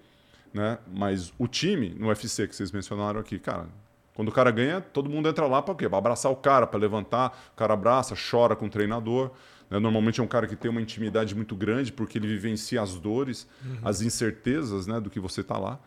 né? 0.54 0.78
mas 0.88 1.34
o 1.40 1.48
time, 1.48 1.96
no 1.98 2.08
UFC 2.08 2.48
que 2.48 2.56
vocês 2.56 2.72
mencionaram 2.72 3.20
aqui, 3.20 3.40
cara, 3.40 3.68
quando 4.14 4.30
o 4.30 4.32
cara 4.32 4.50
ganha, 4.50 4.80
todo 4.80 5.10
mundo 5.10 5.28
entra 5.28 5.46
lá 5.46 5.62
para 5.62 5.76
quê? 5.76 5.90
Para 5.90 5.98
abraçar 5.98 6.32
o 6.32 6.36
cara, 6.38 6.66
para 6.66 6.80
levantar. 6.80 7.38
O 7.54 7.58
cara 7.58 7.74
abraça, 7.74 8.16
chora 8.16 8.56
com 8.56 8.68
o 8.68 8.70
treinador. 8.70 9.32
Né? 9.70 9.80
Normalmente 9.80 10.20
é 10.20 10.24
um 10.24 10.28
cara 10.28 10.48
que 10.48 10.56
tem 10.56 10.70
uma 10.70 10.82
intimidade 10.82 11.36
muito 11.36 11.56
grande 11.56 11.92
porque 11.92 12.18
ele 12.18 12.28
vivencia 12.28 12.82
as 12.82 12.96
dores, 12.96 13.48
as 13.84 14.02
incertezas 14.02 14.88
né, 14.88 15.00
do 15.00 15.10
que 15.10 15.20
você 15.20 15.42
está 15.42 15.58
lá. 15.58 15.80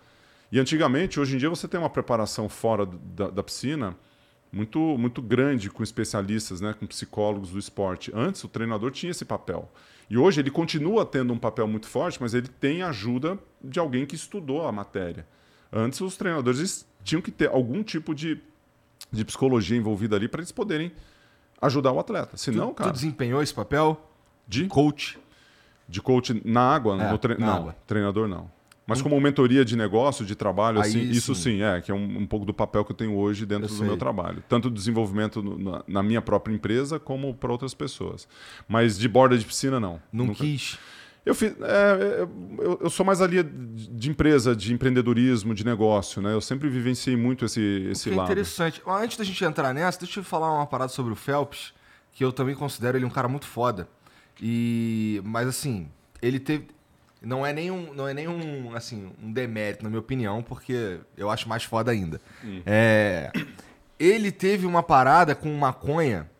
E 0.50 0.58
antigamente, 0.58 1.20
hoje 1.20 1.34
em 1.34 1.38
dia, 1.38 1.48
você 1.48 1.68
tem 1.68 1.78
uma 1.78 1.90
preparação 1.90 2.48
fora 2.48 2.86
da, 2.86 3.28
da 3.28 3.42
piscina 3.42 3.94
muito, 4.50 4.78
muito 4.96 5.20
grande 5.20 5.68
com 5.68 5.82
especialistas, 5.82 6.60
né, 6.60 6.74
com 6.78 6.86
psicólogos 6.86 7.50
do 7.50 7.58
esporte. 7.58 8.10
Antes, 8.14 8.42
o 8.44 8.48
treinador 8.48 8.90
tinha 8.90 9.10
esse 9.10 9.24
papel. 9.24 9.70
E 10.08 10.16
hoje 10.16 10.40
ele 10.40 10.50
continua 10.50 11.04
tendo 11.04 11.34
um 11.34 11.38
papel 11.38 11.68
muito 11.68 11.86
forte, 11.86 12.18
mas 12.20 12.32
ele 12.32 12.48
tem 12.48 12.82
a 12.82 12.88
ajuda 12.88 13.38
de 13.62 13.78
alguém 13.78 14.06
que 14.06 14.14
estudou 14.14 14.66
a 14.66 14.72
matéria. 14.72 15.26
Antes, 15.70 16.00
os 16.00 16.16
treinadores 16.16 16.86
tinham 17.04 17.20
que 17.20 17.30
ter 17.30 17.50
algum 17.50 17.82
tipo 17.82 18.14
de, 18.14 18.40
de 19.12 19.24
psicologia 19.24 19.76
envolvida 19.76 20.16
ali 20.16 20.26
para 20.26 20.40
eles 20.40 20.50
poderem 20.50 20.92
ajudar 21.60 21.92
o 21.92 21.98
atleta. 21.98 22.30
Tu, 22.36 22.38
Senão, 22.40 22.68
tu 22.68 22.74
cara, 22.74 22.90
desempenhou 22.92 23.42
esse 23.42 23.54
papel? 23.54 24.00
de, 24.46 24.66
Coach. 24.66 25.18
de 25.88 26.00
coach 26.00 26.40
na 26.44 26.62
água, 26.74 26.96
É, 27.02 27.10
no 27.12 27.18
tre- 27.18 27.36
na 27.38 27.46
não, 27.46 27.54
água. 27.54 27.76
treinador 27.86 28.26
não. 28.28 28.50
Mas 28.86 29.02
como 29.02 29.20
mentoria 29.20 29.62
de 29.66 29.76
negócio, 29.76 30.24
de 30.24 30.34
trabalho, 30.34 30.80
Aí 30.80 30.88
assim, 30.88 31.00
isso 31.10 31.34
sim. 31.34 31.58
sim, 31.58 31.62
é, 31.62 31.78
que 31.82 31.90
é 31.90 31.94
um, 31.94 32.20
um 32.20 32.26
pouco 32.26 32.46
do 32.46 32.54
papel 32.54 32.82
que 32.86 32.92
eu 32.92 32.96
tenho 32.96 33.14
hoje 33.14 33.44
dentro 33.44 33.64
Eu 33.66 33.68
do 33.68 33.74
sei. 33.74 33.86
meu 33.86 33.98
trabalho. 33.98 34.42
Tanto 34.48 34.70
desenvolvimento 34.70 35.42
no- 35.42 35.58
na, 35.58 35.82
na 35.86 36.02
minha 36.02 36.22
própria 36.22 36.54
empresa, 36.54 36.98
como 36.98 37.34
para 37.34 37.52
outras 37.52 37.74
pessoas. 37.74 38.26
Mas 38.66 38.98
de 38.98 39.06
borda 39.06 39.36
de 39.36 39.44
piscina, 39.44 39.78
não. 39.78 40.00
Não 40.10 40.24
Nunca- 40.28 40.38
quis. 40.42 40.78
Eu, 41.26 41.34
fiz, 41.34 41.52
é, 41.60 42.22
eu, 42.58 42.78
eu 42.82 42.90
sou 42.90 43.04
mais 43.04 43.20
ali 43.20 43.42
de 43.42 44.10
empresa, 44.10 44.56
de 44.56 44.72
empreendedorismo, 44.72 45.54
de 45.54 45.64
negócio, 45.64 46.22
né? 46.22 46.32
Eu 46.32 46.40
sempre 46.40 46.68
vivenciei 46.68 47.16
muito 47.16 47.44
esse, 47.44 47.60
esse 47.90 48.04
Que 48.08 48.14
é 48.14 48.16
lado. 48.16 48.26
interessante. 48.26 48.80
Antes 48.86 49.18
da 49.18 49.24
gente 49.24 49.44
entrar 49.44 49.74
nessa, 49.74 49.98
deixa 49.98 50.20
eu 50.20 50.24
falar 50.24 50.52
uma 50.54 50.66
parada 50.66 50.90
sobre 50.90 51.12
o 51.12 51.16
Phelps, 51.16 51.74
que 52.12 52.24
eu 52.24 52.32
também 52.32 52.54
considero 52.54 52.96
ele 52.96 53.04
um 53.04 53.10
cara 53.10 53.28
muito 53.28 53.46
foda. 53.46 53.86
E 54.40 55.20
mas 55.24 55.48
assim, 55.48 55.88
ele 56.22 56.38
teve 56.38 56.68
não 57.20 57.44
é 57.44 57.52
nenhum, 57.52 57.92
não 57.92 58.06
é 58.06 58.14
nenhum 58.14 58.74
assim, 58.74 59.10
um 59.22 59.32
demérito 59.32 59.82
na 59.82 59.90
minha 59.90 60.00
opinião, 60.00 60.42
porque 60.42 60.98
eu 61.16 61.28
acho 61.30 61.48
mais 61.48 61.64
foda 61.64 61.90
ainda. 61.90 62.20
É, 62.64 63.32
ele 63.98 64.30
teve 64.30 64.66
uma 64.66 64.82
parada 64.82 65.34
com 65.34 65.52
maconha 65.54 66.30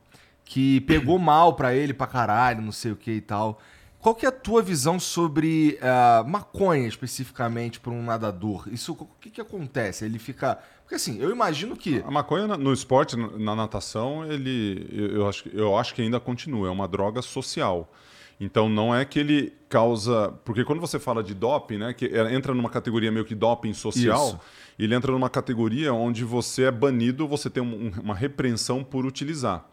que 0.45 0.81
pegou 0.83 1.19
mal 1.19 1.55
pra 1.55 1.75
ele 1.75 1.93
pra 1.93 2.07
caralho, 2.07 2.63
não 2.63 2.73
sei 2.73 2.93
o 2.93 2.97
que 2.97 3.11
e 3.11 3.21
tal. 3.21 3.61
Qual 4.01 4.15
que 4.15 4.25
é 4.25 4.29
a 4.29 4.33
tua 4.33 4.63
visão 4.63 4.99
sobre 5.01 5.79
ah, 5.83 6.25
maconha 6.27 6.87
especificamente 6.87 7.81
para 7.81 7.91
um 7.93 8.03
nadador? 8.03 8.69
Isso, 8.71 8.93
o 8.93 9.09
que 9.21 9.29
que 9.31 9.41
acontece? 9.41 10.05
Ele 10.05 10.19
fica, 10.19 10.57
porque 10.83 10.95
assim, 10.95 11.19
eu 11.21 11.31
imagino 11.31 11.77
que 11.77 12.03
A 12.07 12.11
maconha 12.11 12.47
no 12.57 12.73
esporte, 12.73 13.17
na 13.17 13.29
na 13.37 13.57
natação, 13.57 14.25
ele, 14.31 14.87
eu, 14.93 15.29
acho, 15.29 15.43
que- 15.45 15.51
eu 15.57 15.77
acho 15.77 15.95
que 15.95 16.03
ainda 16.03 16.21
continua, 16.21 16.69
é 16.69 16.71
uma 16.71 16.87
droga 16.87 17.21
social. 17.23 17.93
Então 18.41 18.69
não 18.69 18.95
é 18.95 19.05
que 19.05 19.19
ele 19.19 19.53
causa. 19.69 20.29
Porque 20.45 20.65
quando 20.65 20.79
você 20.81 21.01
fala 21.01 21.25
de 21.25 21.35
doping, 21.35 21.79
né? 21.79 21.93
Que 21.93 22.07
é- 22.07 22.33
entra 22.33 22.55
numa 22.55 22.71
categoria 22.71 23.11
meio 23.11 23.25
que 23.25 23.35
doping 23.35 23.75
social, 23.75 24.29
Isso. 24.29 24.41
ele 24.79 24.95
entra 24.95 25.11
numa 25.11 25.29
categoria 25.29 25.93
onde 25.93 26.23
você 26.23 26.63
é 26.65 26.71
banido, 26.71 27.27
você 27.27 27.51
tem 27.51 27.61
um- 27.61 27.91
uma 28.01 28.15
repreensão 28.15 28.85
por 28.85 29.05
utilizar. 29.05 29.67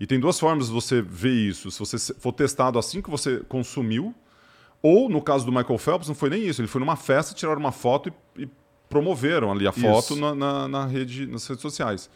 E 0.00 0.06
tem 0.06 0.18
duas 0.18 0.40
formas 0.40 0.68
de 0.68 0.72
você 0.72 1.02
ver 1.02 1.34
isso. 1.34 1.70
Se 1.70 1.78
você 1.78 2.14
for 2.14 2.32
testado 2.32 2.78
assim 2.78 3.02
que 3.02 3.10
você 3.10 3.40
consumiu, 3.48 4.14
ou 4.82 5.08
no 5.10 5.20
caso 5.20 5.44
do 5.44 5.52
Michael 5.52 5.76
Phelps, 5.78 6.08
não 6.08 6.14
foi 6.14 6.30
nem 6.30 6.42
isso. 6.46 6.60
Ele 6.62 6.68
foi 6.68 6.80
numa 6.80 6.96
festa, 6.96 7.34
tiraram 7.34 7.60
uma 7.60 7.70
foto 7.72 8.10
e, 8.36 8.42
e 8.44 8.48
promoveram 8.88 9.52
ali 9.52 9.66
a 9.66 9.72
foto 9.72 10.16
na, 10.16 10.34
na, 10.34 10.66
na 10.68 10.86
rede, 10.86 11.26
nas 11.26 11.46
redes 11.46 11.60
sociais. 11.60 12.08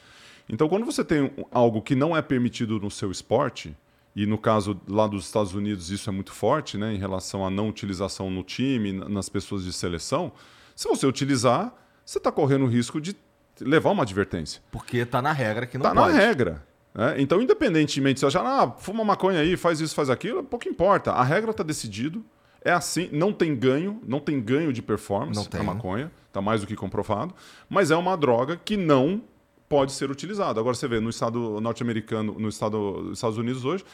Então, 0.49 0.67
quando 0.69 0.85
você 0.87 1.05
tem 1.05 1.31
algo 1.51 1.83
que 1.83 1.95
não 1.95 2.17
é 2.17 2.23
permitido 2.23 2.81
no 2.81 2.91
seu 2.91 3.11
esporte, 3.11 3.77
E 4.17 4.27
no 4.27 4.39
caso 4.39 4.81
lá 4.89 5.09
dos 5.09 5.27
Estados 5.27 5.55
Unidos, 5.55 5.91
isso 5.91 6.09
é 6.09 6.13
muito 6.13 6.33
forte, 6.33 6.79
né, 6.79 6.95
em 6.95 6.99
relação 6.99 7.45
à 7.45 7.51
não 7.51 7.69
utilização 7.69 8.31
no 8.31 8.45
time, 8.45 8.93
nas 8.93 9.29
pessoas 9.29 9.65
de 9.65 9.73
seleção. 9.73 10.31
Se 10.77 10.87
você 10.89 11.05
utilizar, 11.05 11.75
você 12.07 12.19
está 12.19 12.31
correndo 12.31 12.65
o 12.65 12.69
risco 12.69 13.01
de 13.01 13.17
levar 13.61 13.91
uma 13.91 14.05
advertência. 14.05 14.63
Porque 14.71 15.05
tá 15.05 15.21
na 15.21 15.33
regra 15.33 15.67
que 15.67 15.77
não 15.77 15.83
Tá 15.83 15.93
pode. 15.95 16.13
na 16.13 16.19
regra. 16.19 16.65
Né? 16.95 17.17
Então, 17.19 17.43
independentemente 17.43 18.21
se 18.21 18.25
eu 18.25 18.29
achar, 18.29 18.45
ah, 18.45 18.71
fuma 18.79 19.05
maconha 19.05 19.41
aí, 19.41 19.57
faz 19.57 19.81
isso, 19.81 19.95
faz 19.95 20.09
aquilo, 20.09 20.45
pouco 20.45 20.69
importa. 20.69 21.13
A 21.13 21.25
regra 21.25 21.51
está 21.51 21.63
decidido. 21.63 22.25
É 22.65 22.73
assim, 22.73 23.11
não 23.13 23.31
tem 23.31 23.55
ganho, 23.55 24.01
não 24.07 24.19
tem 24.19 24.41
ganho 24.41 24.73
de 24.73 24.81
performance 24.81 25.47
a 25.53 25.63
maconha, 25.63 26.11
tá 26.33 26.41
mais 26.41 26.63
do 26.63 26.67
que 26.67 26.75
comprovado, 26.75 27.35
mas 27.69 27.91
é 27.91 27.97
uma 27.97 28.17
droga 28.17 28.57
que 28.57 28.75
não 28.75 29.21
pode 29.69 29.93
ser 29.93 30.11
utilizada. 30.11 30.61
Agora 30.61 30.75
você 30.75 30.89
vê 30.89 30.99
no 30.99 31.11
estado 31.11 31.61
norte-americano, 31.61 32.37
no 32.39 32.49
estado 32.49 33.03
dos 33.03 33.19
Estados 33.19 33.37
Unidos 33.37 33.67
hoje, 33.67 33.85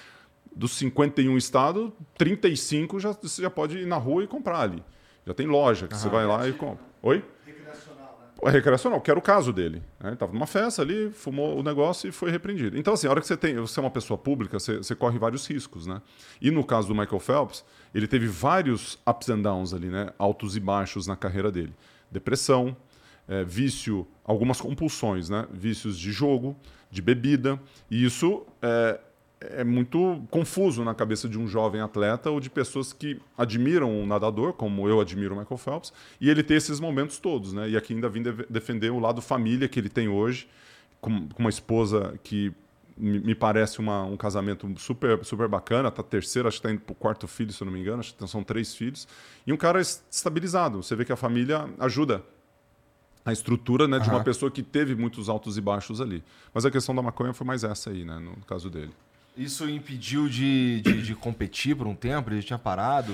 dos 0.55 0.73
51 0.77 1.37
estados, 1.37 1.91
35 2.17 3.01
já 3.01 3.11
você 3.13 3.43
já 3.43 3.51
pode 3.51 3.79
ir 3.79 3.87
na 3.87 3.97
rua 3.97 4.23
e 4.23 4.29
comprar 4.29 4.61
ali. 4.61 4.85
Já 5.27 5.35
tem 5.35 5.49
loja 5.49 5.89
que 5.89 5.97
você 5.97 6.09
vai 6.09 6.25
lá 6.25 6.49
e 6.49 6.53
compra. 6.53 6.85
Oi? 7.03 7.25
Recreacional? 8.49 8.99
É 8.99 9.03
que 9.03 9.11
era 9.11 9.19
o 9.19 9.23
caso 9.23 9.53
dele. 9.53 9.83
Né? 9.99 10.09
Ele 10.09 10.15
estava 10.15 10.33
numa 10.33 10.47
festa 10.47 10.81
ali, 10.83 11.11
fumou 11.11 11.59
o 11.59 11.63
negócio 11.63 12.09
e 12.09 12.13
foi 12.13 12.31
repreendido. 12.31 12.79
Então, 12.79 12.95
assim, 12.95 13.07
a 13.07 13.11
hora 13.11 13.21
que 13.21 13.27
você 13.27 13.37
tem, 13.37 13.57
você 13.57 13.79
é 13.79 13.83
uma 13.83 13.91
pessoa 13.91 14.17
pública, 14.17 14.59
você, 14.59 14.79
você 14.79 14.95
corre 14.95 15.19
vários 15.19 15.47
riscos, 15.47 15.87
né? 15.87 16.01
E 16.41 16.51
no 16.51 16.65
caso 16.65 16.89
do 16.89 16.95
Michael 16.95 17.21
Phelps, 17.21 17.65
ele 17.95 18.07
teve 18.07 18.27
vários 18.27 18.99
ups 19.07 19.29
and 19.29 19.43
downs 19.43 19.75
ali, 19.75 19.89
né? 19.89 20.11
Altos 20.19 20.57
e 20.57 20.61
baixos 20.61 21.07
na 21.07 21.17
carreira 21.17 21.51
dele. 21.51 21.75
Depressão, 22.11 22.77
eh, 23.29 23.45
vício, 23.45 24.07
algumas 24.25 24.61
compulsões, 24.61 25.29
né? 25.29 25.47
Vícios 25.53 25.99
de 25.99 26.11
jogo, 26.11 26.57
de 26.91 27.03
bebida. 27.03 27.61
E 27.91 28.05
isso 28.05 28.47
é, 28.63 28.99
é 29.41 29.65
muito 29.65 30.23
confuso 30.31 30.85
na 30.85 30.95
cabeça 30.95 31.29
de 31.29 31.39
um 31.39 31.47
jovem 31.47 31.81
atleta 31.81 32.31
ou 32.31 32.39
de 32.41 32.51
pessoas 32.51 32.93
que 32.93 33.19
admiram 33.39 33.91
um 33.91 34.07
nadador, 34.07 34.53
como 34.53 34.87
eu 34.89 35.01
admiro 35.01 35.35
o 35.35 35.39
Michael 35.39 35.57
Phelps, 35.59 35.93
e 36.21 36.29
ele 36.29 36.43
ter 36.43 36.55
esses 36.55 36.79
momentos 36.79 37.19
todos, 37.19 37.53
né? 37.53 37.71
E 37.71 37.77
aqui 37.77 37.95
ainda 37.95 38.09
vim 38.09 38.23
de- 38.23 38.47
defender 38.51 38.91
o 38.91 38.99
lado 38.99 39.23
família 39.23 39.67
que 39.69 39.79
ele 39.81 39.89
tem 39.89 40.09
hoje, 40.09 40.47
com, 41.01 41.27
com 41.29 41.43
uma 41.43 41.49
esposa 41.49 42.19
que 42.23 42.53
me, 42.99 43.35
parece 43.35 43.79
uma- 43.79 44.03
um 44.05 44.15
casamento 44.17 44.71
super, 44.79 45.25
super 45.25 45.49
bacana, 45.49 45.91
tá 45.91 46.03
terceiro, 46.03 46.47
acho 46.47 46.61
que 46.61 46.67
está 46.67 46.75
indo 46.75 46.83
pro 46.83 46.95
quarto 46.95 47.27
filho, 47.27 47.51
se 47.51 47.63
eu 47.63 47.65
não 47.65 47.73
me 47.73 47.81
engano, 47.81 48.01
acho 48.01 48.15
que 48.15 48.29
são 48.29 48.45
três 48.45 48.75
filhos, 48.75 49.09
e 49.47 49.53
um 49.55 49.57
cara 49.57 49.81
es- 49.81 50.05
estabilizado. 50.11 50.83
Você 50.83 50.95
vê 50.95 51.03
que 51.07 51.13
a 51.13 51.17
família 51.17 51.67
ajuda 51.79 52.23
a 53.25 53.33
estrutura 53.33 53.89
né, 53.89 53.99
de 53.99 54.09
uma 54.11 54.19
pessoa 54.25 54.51
que 54.51 54.63
teve 54.63 54.95
muitos 54.95 55.31
altos 55.31 55.57
e 55.57 55.61
baixos 55.63 55.99
ali. 56.01 56.23
Mas 56.53 56.67
a 56.67 56.71
questão 56.71 56.95
da 56.95 57.01
maconha 57.01 57.33
foi 57.33 57.47
mais 57.47 57.65
essa 57.65 57.89
aí, 57.91 58.05
né, 58.05 58.19
no 58.19 58.37
caso 58.47 58.69
dele. 58.69 58.93
Isso 59.37 59.69
impediu 59.69 60.29
de, 60.29 60.81
de, 60.83 61.03
de 61.03 61.15
competir 61.15 61.75
por 61.77 61.87
um 61.87 61.95
tempo? 61.95 62.31
Ele 62.31 62.43
tinha 62.43 62.59
parado? 62.59 63.13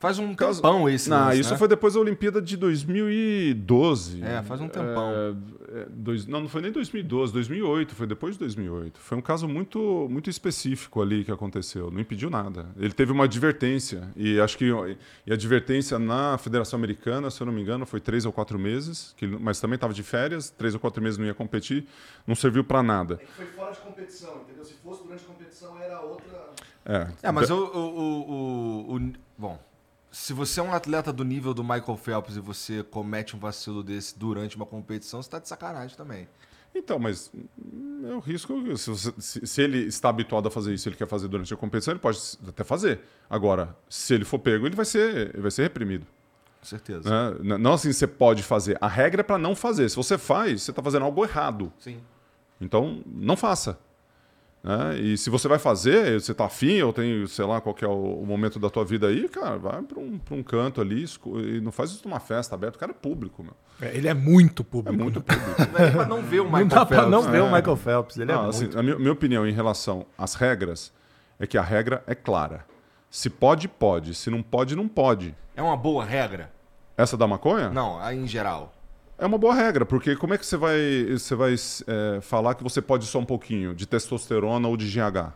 Faz 0.00 0.18
um 0.18 0.34
Caso- 0.34 0.60
tempão 0.60 0.88
esse 0.88 1.08
Não, 1.08 1.26
lance, 1.26 1.38
isso 1.40 1.52
né? 1.52 1.56
foi 1.56 1.68
depois 1.68 1.94
da 1.94 2.00
Olimpíada 2.00 2.42
de 2.42 2.56
2012. 2.56 4.20
É, 4.24 4.42
faz 4.42 4.60
um 4.60 4.68
tempão. 4.68 5.12
É, 5.12 5.82
é, 5.82 5.86
dois- 5.88 6.26
não, 6.26 6.40
não 6.40 6.48
foi 6.48 6.60
nem 6.60 6.72
2012, 6.72 7.32
2008, 7.32 7.94
foi 7.94 8.06
depois 8.08 8.34
de 8.34 8.40
2008. 8.40 8.98
Foi 8.98 9.16
um 9.16 9.20
caso 9.22 9.46
muito, 9.48 10.08
muito 10.10 10.28
específico 10.28 11.00
ali 11.00 11.22
que 11.24 11.30
aconteceu, 11.30 11.88
não 11.90 12.00
impediu 12.00 12.30
nada. 12.30 12.66
Ele 12.76 12.92
teve 12.92 13.12
uma 13.12 13.24
advertência, 13.24 14.08
e 14.16 14.40
acho 14.40 14.58
que 14.58 14.66
e 15.26 15.30
a 15.30 15.34
advertência 15.34 15.98
na 16.00 16.36
Federação 16.36 16.78
Americana, 16.78 17.30
se 17.30 17.40
eu 17.40 17.46
não 17.46 17.52
me 17.52 17.62
engano, 17.62 17.86
foi 17.86 18.00
três 18.00 18.24
ou 18.26 18.32
quatro 18.32 18.58
meses, 18.58 19.14
que 19.16 19.26
mas 19.26 19.60
também 19.60 19.76
estava 19.76 19.94
de 19.94 20.02
férias, 20.02 20.50
três 20.50 20.74
ou 20.74 20.80
quatro 20.80 21.00
meses 21.00 21.16
não 21.16 21.26
ia 21.26 21.34
competir, 21.34 21.86
não 22.26 22.34
serviu 22.34 22.64
para 22.64 22.82
nada. 22.82 23.14
É 23.22 23.24
que 23.24 23.32
foi 23.32 23.46
fora 23.46 23.72
de 23.72 23.78
competição, 23.78 24.40
entendeu? 24.42 24.64
Se 24.64 24.74
fosse 24.74 25.02
durante 25.04 25.22
a 25.22 25.26
competição, 25.66 25.78
era 25.80 26.00
outra. 26.00 26.50
É, 26.84 27.08
É, 27.22 27.30
mas 27.32 27.50
o, 27.50 27.56
o, 27.56 27.78
o, 27.78 28.92
o- 28.92 28.96
o- 28.96 29.12
Bom, 29.38 29.58
se 30.10 30.32
você 30.32 30.60
é 30.60 30.62
um 30.62 30.72
atleta 30.72 31.12
do 31.12 31.24
nível 31.24 31.54
do 31.54 31.62
Michael 31.62 31.96
Phelps 31.96 32.36
e 32.36 32.40
você 32.40 32.82
comete 32.82 33.34
um 33.36 33.38
vacilo 33.38 33.82
desse 33.82 34.18
durante 34.18 34.56
uma 34.56 34.66
competição, 34.66 35.22
você 35.22 35.30
tá 35.30 35.38
de 35.38 35.48
sacanagem 35.48 35.96
também. 35.96 36.28
Então, 36.74 36.98
mas 36.98 37.30
hum, 37.58 38.06
é 38.08 38.14
o 38.14 38.18
risco. 38.18 38.54
Se, 38.76 38.90
você- 38.90 39.12
se- 39.18 39.46
se 39.46 39.62
ele 39.62 39.78
está 39.86 40.08
habituado 40.08 40.48
a 40.48 40.50
fazer 40.50 40.72
isso, 40.72 40.88
ele 40.88 40.96
quer 40.96 41.06
fazer 41.06 41.28
durante 41.28 41.52
a 41.52 41.56
competição, 41.56 41.92
ele 41.92 42.00
pode 42.00 42.18
até 42.48 42.64
fazer. 42.64 43.00
Agora, 43.28 43.76
se 43.88 44.14
ele 44.14 44.24
for 44.24 44.38
pego, 44.38 44.66
ele 44.66 44.74
vai 44.76 44.84
ser, 44.86 45.30
ele 45.34 45.42
vai 45.42 45.50
ser 45.50 45.62
reprimido. 45.62 46.06
Com 46.60 46.66
certeza. 46.66 47.08
né? 47.42 47.58
Não 47.58 47.72
assim 47.74 47.92
você 47.92 48.06
pode 48.06 48.42
fazer. 48.42 48.78
A 48.80 48.86
regra 48.88 49.20
é 49.20 49.24
para 49.24 49.36
não 49.36 49.54
fazer. 49.54 49.88
Se 49.88 49.96
você 49.96 50.16
faz, 50.16 50.62
você 50.62 50.70
está 50.70 50.82
fazendo 50.82 51.04
algo 51.04 51.24
errado. 51.24 51.72
Sim. 51.78 52.00
Então, 52.60 53.02
não 53.06 53.36
faça. 53.36 53.78
Né? 54.62 54.98
E 54.98 55.16
se 55.18 55.28
você 55.28 55.48
vai 55.48 55.58
fazer, 55.58 56.20
você 56.20 56.32
está 56.32 56.44
afim, 56.46 56.80
ou 56.82 56.92
tem, 56.92 57.26
sei 57.26 57.44
lá, 57.44 57.60
qual 57.60 57.74
que 57.74 57.84
é 57.84 57.88
o, 57.88 58.20
o 58.20 58.26
momento 58.26 58.58
da 58.58 58.70
tua 58.70 58.84
vida 58.84 59.08
aí, 59.08 59.28
cara, 59.28 59.56
vai 59.58 59.82
para 59.82 59.98
um, 59.98 60.18
pra 60.18 60.34
um 60.36 60.42
canto 60.42 60.80
ali 60.80 61.04
e 61.44 61.60
não 61.60 61.72
faz 61.72 61.90
isso 61.90 62.06
numa 62.08 62.20
festa 62.20 62.54
aberta. 62.54 62.76
O 62.76 62.80
cara 62.80 62.92
é 62.92 62.94
público, 62.94 63.42
meu. 63.42 63.54
É, 63.80 63.96
Ele 63.96 64.06
é 64.08 64.14
muito 64.14 64.62
É 64.62 64.64
público. 64.64 65.02
muito 65.02 65.20
público. 65.22 65.50
Não 65.72 65.84
é 65.84 65.90
pra 65.90 66.06
não 66.06 66.22
ver 66.22 66.40
o 66.40 66.44
Michael 66.44 66.60
Não 66.60 66.68
dá 66.68 66.86
pra 66.86 66.96
Phelps. 66.98 67.10
não 67.10 67.22
ver 67.22 67.38
É. 67.38 67.42
o 67.42 67.52
Michael 67.52 67.76
Phelps. 67.76 68.16
Ele 68.18 68.32
Não, 68.32 68.46
é 68.46 68.48
assim, 68.48 68.64
muito. 68.64 68.78
a 68.78 68.82
minha, 68.82 68.98
minha 68.98 69.12
opinião 69.12 69.46
em 69.46 69.52
relação 69.52 70.06
às 70.16 70.34
regras 70.34 70.92
é 71.40 71.46
que 71.46 71.58
a 71.58 71.62
regra 71.62 72.02
é 72.06 72.14
clara. 72.14 72.64
Se 73.10 73.28
pode, 73.28 73.66
pode. 73.68 74.14
Se 74.14 74.30
não 74.30 74.42
pode, 74.42 74.76
não 74.76 74.86
pode. 74.86 75.34
É 75.56 75.62
uma 75.62 75.76
boa 75.76 76.04
regra? 76.04 76.50
Essa 76.96 77.16
da 77.16 77.26
maconha? 77.26 77.68
Não, 77.70 77.98
em 78.12 78.26
geral. 78.26 78.72
É 79.22 79.26
uma 79.26 79.38
boa 79.38 79.54
regra, 79.54 79.86
porque 79.86 80.16
como 80.16 80.34
é 80.34 80.38
que 80.38 80.44
você 80.44 80.56
vai, 80.56 81.06
você 81.12 81.36
vai 81.36 81.54
é, 81.54 82.20
falar 82.20 82.56
que 82.56 82.62
você 82.64 82.82
pode 82.82 83.06
só 83.06 83.20
um 83.20 83.24
pouquinho 83.24 83.72
de 83.72 83.86
testosterona 83.86 84.66
ou 84.66 84.76
de 84.76 84.84
GH? 84.90 85.32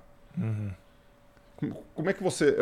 Como, 1.56 1.84
como 1.94 2.10
é 2.10 2.12
que 2.12 2.20
você. 2.20 2.56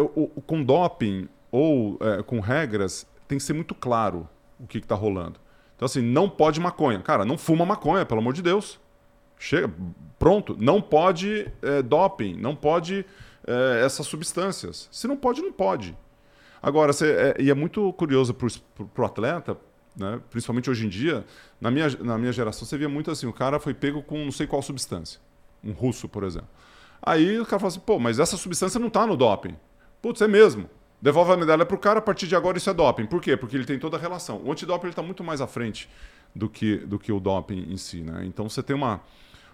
com 0.47 0.63
doping 0.63 1.27
ou 1.51 1.97
é, 2.03 2.23
com 2.23 2.41
regras, 2.41 3.07
tem 3.27 3.39
que 3.39 3.45
ser 3.45 3.55
muito 3.55 3.75
claro 3.75 4.29
o 4.61 4.67
que 4.67 4.77
está 4.77 4.95
rolando. 4.95 5.41
Então, 5.75 5.87
assim, 5.87 6.03
não 6.03 6.29
pode 6.29 6.61
maconha. 6.61 7.01
Cara, 7.01 7.25
não 7.25 7.39
fuma 7.39 7.65
maconha, 7.65 8.05
pelo 8.05 8.21
amor 8.21 8.35
de 8.35 8.43
Deus. 8.43 8.79
Chega, 9.39 9.73
pronto. 10.19 10.55
Não 10.61 10.79
pode 10.83 11.51
é, 11.63 11.81
doping, 11.81 12.37
não 12.37 12.55
pode 12.55 13.03
é, 13.47 13.83
essas 13.83 14.07
substâncias. 14.07 14.91
Se 14.93 15.09
não 15.09 15.17
pode, 15.17 15.41
não 15.41 15.53
pode. 15.53 15.97
Agora, 16.63 16.93
você, 16.93 17.35
é, 17.39 17.43
e 17.43 17.51
é 17.51 17.55
muito 17.55 17.95
curioso 17.95 18.35
para 18.35 19.03
o 19.03 19.07
atleta, 19.07 19.57
né, 19.97 20.21
principalmente 20.31 20.69
hoje 20.69 20.87
em 20.87 20.89
dia, 20.89 21.25
na 21.61 21.71
minha, 21.71 21.89
na 22.01 22.19
minha 22.19 22.33
geração, 22.33 22.67
você 22.67 22.77
via 22.77 22.89
muito 22.89 23.11
assim: 23.11 23.27
o 23.27 23.33
cara 23.33 23.61
foi 23.61 23.75
pego 23.75 24.03
com 24.03 24.25
não 24.25 24.33
sei 24.33 24.47
qual 24.47 24.63
substância. 24.63 25.21
Um 25.63 25.73
russo, 25.73 26.09
por 26.09 26.25
exemplo. 26.25 26.49
Aí 27.03 27.39
o 27.39 27.47
cara 27.47 27.61
fala 27.61 27.69
assim: 27.69 27.81
pô, 27.81 27.99
mas 27.99 28.19
essa 28.19 28.37
substância 28.37 28.81
não 28.81 28.89
está 28.89 29.07
no 29.07 29.17
doping. 29.17 29.57
Putz, 30.03 30.21
é 30.21 30.29
mesmo. 30.29 30.69
Devolve 31.01 31.33
a 31.33 31.37
medalha 31.37 31.67
pro 31.67 31.77
cara, 31.77 31.99
a 31.99 32.03
partir 32.03 32.27
de 32.27 32.35
agora 32.35 32.57
isso 32.57 32.71
é 32.71 32.75
doping. 32.75 33.07
Por 33.07 33.21
quê? 33.21 33.37
Porque 33.37 33.55
ele 33.55 33.67
tem 33.67 33.79
toda 33.79 33.97
a 33.97 34.01
relação. 34.01 34.41
O 34.43 34.51
antidoping 34.51 34.89
está 34.89 35.03
muito 35.03 35.23
mais 35.23 35.41
à 35.41 35.47
frente 35.47 35.89
do 36.35 36.49
que, 36.49 36.79
do 36.79 36.99
que 36.99 37.13
o 37.13 37.21
doping 37.21 37.67
em 37.71 37.77
si. 37.77 38.01
Né? 38.01 38.25
Então 38.25 38.49
você 38.49 38.63
tem 38.63 38.75
uma, 38.75 39.03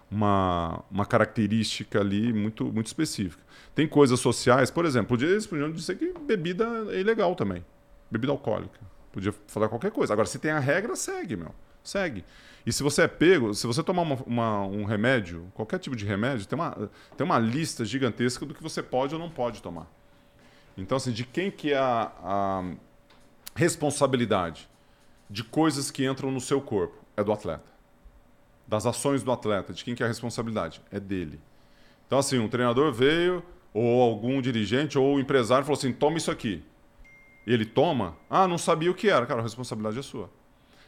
uma, 0.09 0.83
uma 0.89 1.05
característica 1.05 1.99
ali 1.99 2.31
muito, 2.31 2.65
muito 2.71 2.87
específica. 2.87 3.43
Tem 3.75 3.87
coisas 3.87 4.19
sociais, 4.19 4.71
por 4.71 4.85
exemplo, 4.85 5.17
eles 5.21 5.45
podiam 5.45 5.71
dizer 5.71 5.97
que 5.97 6.13
bebida 6.19 6.65
é 6.89 6.99
ilegal 6.99 7.35
também. 7.35 7.65
Bebida 8.09 8.31
alcoólica. 8.31 8.79
Podia 9.11 9.33
falar 9.47 9.67
qualquer 9.69 9.91
coisa. 9.91 10.13
Agora, 10.13 10.27
se 10.27 10.39
tem 10.39 10.51
a 10.51 10.59
regra, 10.59 10.95
segue, 10.95 11.35
meu. 11.35 11.53
Segue. 11.83 12.23
E 12.65 12.71
se 12.71 12.83
você 12.83 13.03
é 13.03 13.07
pego, 13.07 13.53
se 13.53 13.65
você 13.67 13.81
tomar 13.83 14.03
uma- 14.03 14.23
uma- 14.25 14.61
um 14.65 14.83
remédio, 14.85 15.47
qualquer 15.53 15.79
tipo 15.79 15.95
de 15.95 16.05
remédio, 16.05 16.45
tem 16.45 16.57
uma, 16.57 16.89
tem 17.17 17.25
uma 17.25 17.39
lista 17.39 17.83
gigantesca 17.83 18.45
do 18.45 18.53
que 18.53 18.61
você 18.61 18.83
pode 18.83 19.13
ou 19.15 19.19
não 19.19 19.29
pode 19.29 19.61
tomar. 19.61 19.87
Então, 20.77 20.95
assim, 20.95 21.11
de 21.11 21.25
quem 21.25 21.49
que 21.51 21.73
é 21.73 21.77
a, 21.77 22.11
a 22.23 22.63
responsabilidade 23.55 24.69
de 25.29 25.43
coisas 25.43 25.89
que 25.91 26.05
entram 26.05 26.31
no 26.31 26.39
seu 26.41 26.61
corpo? 26.61 26.97
É 27.17 27.23
do 27.23 27.31
atleta. 27.31 27.69
Das 28.67 28.85
ações 28.85 29.21
do 29.23 29.31
atleta, 29.31 29.73
de 29.73 29.83
quem 29.83 29.95
que 29.95 30.03
é 30.03 30.05
a 30.05 30.09
responsabilidade? 30.09 30.81
É 30.91 30.99
dele. 30.99 31.39
Então, 32.07 32.19
assim, 32.19 32.39
um 32.39 32.47
treinador 32.47 32.91
veio, 32.93 33.43
ou 33.73 34.01
algum 34.01 34.41
dirigente, 34.41 34.97
ou 34.97 35.19
empresário 35.19 35.65
falou 35.65 35.77
assim: 35.77 35.91
toma 35.91 36.17
isso 36.17 36.31
aqui. 36.31 36.63
Ele 37.45 37.65
toma, 37.65 38.15
ah, 38.29 38.47
não 38.47 38.57
sabia 38.57 38.91
o 38.91 38.93
que 38.93 39.09
era. 39.09 39.25
Cara, 39.25 39.39
a 39.39 39.43
responsabilidade 39.43 39.97
é 39.99 40.01
sua. 40.01 40.29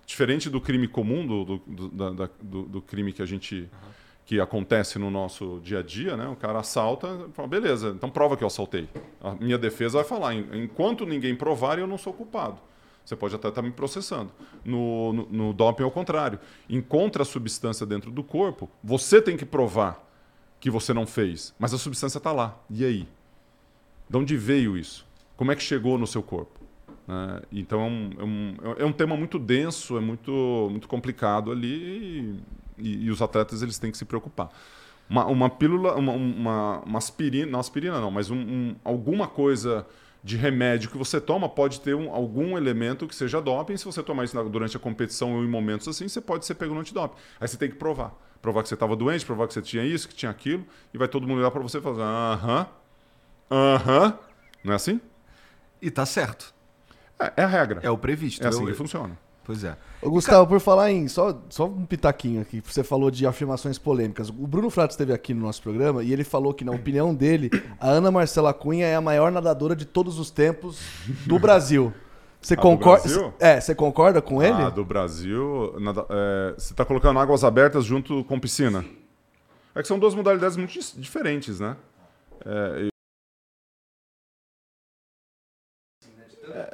Diferente 0.05 0.49
do 0.49 0.59
crime 0.61 0.87
comum, 0.87 1.25
do, 1.25 1.45
do, 1.45 1.57
do, 1.87 2.13
da- 2.13 2.29
do- 2.41 2.63
do 2.63 2.81
crime 2.81 3.11
que 3.13 3.21
a 3.21 3.25
gente. 3.25 3.69
que 4.25 4.39
acontece 4.39 4.97
no 4.97 5.11
nosso 5.11 5.59
dia 5.63 5.79
a 5.79 5.83
dia, 5.83 6.15
né? 6.15 6.27
O 6.29 6.35
cara 6.35 6.59
assalta, 6.59 7.27
fala, 7.33 7.47
beleza, 7.47 7.89
então 7.89 8.09
prova 8.09 8.37
que 8.37 8.43
eu 8.43 8.47
assaltei. 8.47 8.87
A 9.21 9.33
minha 9.35 9.57
defesa 9.57 9.97
vai 9.97 10.05
falar, 10.07 10.33
"En- 10.33 10.63
enquanto 10.63 11.05
ninguém 11.05 11.35
provar, 11.35 11.77
eu 11.77 11.85
não 11.87 11.97
sou 11.97 12.13
culpado. 12.13 12.57
Você 13.03 13.17
pode 13.17 13.35
até 13.35 13.49
estar 13.49 13.61
me 13.61 13.69
processando. 13.71 14.31
No, 14.63 15.11
no, 15.11 15.25
no 15.29 15.53
doping 15.53 15.83
é 15.83 15.85
o 15.85 15.91
contrário. 15.91 16.39
Encontra 16.69 17.23
a 17.23 17.25
substância 17.25 17.85
dentro 17.85 18.09
do 18.11 18.23
corpo, 18.23 18.69
você 18.81 19.21
tem 19.21 19.35
que 19.35 19.45
provar 19.45 20.01
que 20.57 20.69
você 20.69 20.93
não 20.93 21.05
fez, 21.05 21.53
mas 21.59 21.73
a 21.73 21.77
substância 21.77 22.17
está 22.17 22.31
lá. 22.31 22.57
E 22.69 22.85
aí? 22.85 23.05
De 24.09 24.15
onde 24.17 24.37
veio 24.37 24.77
isso? 24.77 25.05
Como 25.43 25.51
é 25.51 25.57
que 25.57 25.61
chegou 25.61 25.97
no 25.97 26.07
seu 26.07 26.23
corpo? 26.23 26.57
né? 27.05 27.41
então 27.51 27.81
é 27.81 27.83
um, 27.83 28.09
é, 28.17 28.23
um, 28.23 28.55
é 28.77 28.85
um 28.85 28.93
tema 28.93 29.17
muito 29.17 29.37
denso, 29.37 29.97
é 29.97 29.99
muito, 29.99 30.69
muito 30.71 30.87
complicado 30.87 31.51
ali 31.51 32.39
e, 32.77 33.07
e- 33.07 33.11
os 33.11 33.21
atletas 33.21 33.61
eles 33.61 33.77
têm 33.77 33.91
que 33.91 33.97
se 33.97 34.05
preocupar. 34.05 34.49
Uma, 35.09 35.25
uma 35.25 35.49
pílula, 35.49 35.95
uma, 35.95 36.13
uma, 36.13 36.79
uma 36.85 36.97
aspirina, 36.97 37.51
não 37.51 37.59
aspirina 37.59 37.99
não, 37.99 38.09
mas 38.09 38.31
um, 38.31 38.37
um- 38.37 38.75
alguma 38.85 39.27
coisa 39.27 39.85
de 40.23 40.37
remédio 40.37 40.89
que 40.89 40.97
você 40.97 41.19
toma 41.19 41.49
pode 41.49 41.81
ter 41.81 41.93
um- 41.93 42.09
algum 42.09 42.57
elemento 42.57 43.05
que 43.05 43.13
seja 43.13 43.41
doping. 43.41 43.75
Se 43.75 43.83
você 43.83 44.01
tomar 44.01 44.23
isso 44.23 44.41
durante 44.45 44.77
a 44.77 44.79
competição 44.79 45.35
ou 45.35 45.43
em 45.43 45.47
momentos 45.49 45.89
assim, 45.89 46.07
você 46.07 46.21
pode 46.21 46.45
ser 46.45 46.55
pego 46.55 46.73
no 46.73 46.79
antidoping. 46.79 47.17
Aí 47.37 47.49
você 47.49 47.57
tem 47.57 47.69
que 47.69 47.75
provar. 47.75 48.13
Provar 48.41 48.63
que 48.63 48.69
você 48.69 48.75
estava 48.75 48.95
doente, 48.95 49.25
provar 49.25 49.45
que 49.45 49.53
você 49.53 49.61
tinha 49.61 49.83
isso, 49.83 50.07
que 50.07 50.15
tinha 50.15 50.31
aquilo, 50.31 50.65
e 50.93 50.97
vai 50.97 51.09
todo 51.09 51.27
mundo 51.27 51.39
olhar 51.39 51.51
para 51.51 51.61
você 51.61 51.79
e 51.79 51.81
falar, 51.81 52.33
aham, 52.33 52.67
aham. 53.51 54.17
Não 54.63 54.71
é 54.71 54.75
assim? 54.77 55.01
E 55.85 55.91
tá 55.91 56.05
certo. 56.05 56.53
É, 57.19 57.33
é 57.37 57.43
a 57.43 57.47
regra. 57.47 57.79
É 57.83 57.89
o 57.91 57.97
previsto. 57.97 58.43
É 58.43 58.47
assim 58.47 58.61
Eu- 58.61 58.67
que 58.67 58.73
funciona. 58.73 59.17
Pois 59.45 59.61
é. 59.65 59.75
Ô, 60.01 60.09
Gustavo, 60.09 60.47
por 60.47 60.61
falar 60.61 60.89
em. 60.89 61.05
Só, 61.09 61.37
só 61.49 61.65
um 61.67 61.85
pitaquinho 61.85 62.41
aqui. 62.41 62.63
Você 62.65 62.81
falou 62.81 63.11
de 63.11 63.27
afirmações 63.27 63.77
polêmicas. 63.77 64.29
O 64.29 64.47
Bruno 64.47 64.69
Fratos 64.69 64.93
esteve 64.93 65.11
aqui 65.11 65.33
no 65.33 65.41
nosso 65.41 65.61
programa 65.61 66.01
e 66.01 66.13
ele 66.13 66.23
falou 66.23 66.53
que, 66.53 66.63
na 66.63 66.71
opinião 66.71 67.13
dele, 67.13 67.49
a 67.77 67.89
Ana 67.89 68.09
Marcela 68.09 68.53
Cunha 68.53 68.85
é 68.85 68.95
a 68.95 69.01
maior 69.01 69.33
nadadora 69.33 69.75
de 69.75 69.83
todos 69.83 70.17
os 70.17 70.31
tempos 70.31 70.79
do 71.27 71.37
Brasil. 71.37 71.93
Você 72.41 72.55
concorda? 72.55 73.03
Brasil? 73.03 73.33
É, 73.37 73.59
você 73.59 73.75
concorda 73.75 74.21
com 74.21 74.41
ele? 74.41 74.53
Ah, 74.61 74.69
do 74.69 74.85
Brasil. 74.85 75.75
nada- 75.77 76.05
é, 76.09 76.53
você 76.57 76.71
está 76.71 76.85
colocando 76.85 77.19
águas 77.19 77.43
abertas 77.43 77.83
junto 77.83 78.23
com 78.23 78.39
piscina. 78.39 78.85
É 79.75 79.81
que 79.81 79.87
são 79.89 79.99
duas 79.99 80.15
modalidades 80.15 80.55
muito 80.55 80.71
diferentes, 80.97 81.59
né? 81.59 81.75
É, 82.45 82.87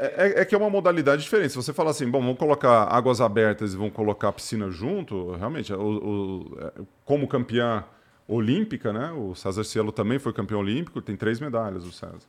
É, 0.02 0.28
é- 0.40 0.42
é 0.42 0.46
que 0.46 0.56
é 0.56 0.58
uma 0.58 0.70
modalidade 0.70 1.22
diferente. 1.24 1.50
Se 1.52 1.58
você 1.58 1.74
falar 1.74 1.92
assim, 1.92 2.10
bom, 2.10 2.22
vamos 2.22 2.38
colocar 2.38 2.84
águas 2.86 3.20
abertas 3.20 3.74
e 3.74 3.78
vamos 3.78 3.94
colocar 3.94 4.32
piscina 4.32 4.70
junto, 4.72 5.34
realmente, 5.36 5.74
o- 5.74 5.78
o- 5.82 6.58
é, 6.62 6.72
como 7.04 7.28
campeã 7.28 7.84
olímpica, 8.28 8.94
né? 8.94 9.12
O 9.12 9.36
César 9.36 9.64
Cielo 9.66 9.92
também 9.92 10.18
foi 10.18 10.32
campeão 10.32 10.60
olímpico, 10.62 11.02
tem 11.02 11.18
três 11.18 11.40
medalhas, 11.42 11.84
o 11.86 11.92
César. 11.92 12.20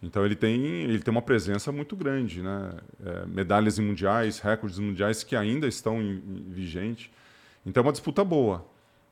Então 0.00 0.24
ele 0.24 0.36
tem, 0.36 0.62
ele 0.64 1.00
tem 1.00 1.10
uma 1.10 1.22
presença 1.22 1.72
muito 1.72 1.96
grande, 1.96 2.40
né? 2.40 2.72
É, 3.04 3.26
medalhas 3.26 3.78
em 3.78 3.82
mundiais, 3.82 4.38
recordes 4.38 4.78
mundiais 4.78 5.24
que 5.24 5.34
ainda 5.34 5.66
estão 5.66 6.00
em, 6.00 6.22
em 6.26 6.46
vigente. 6.52 7.10
Então 7.66 7.80
é 7.82 7.86
uma 7.86 7.92
disputa 7.92 8.22
boa, 8.22 8.64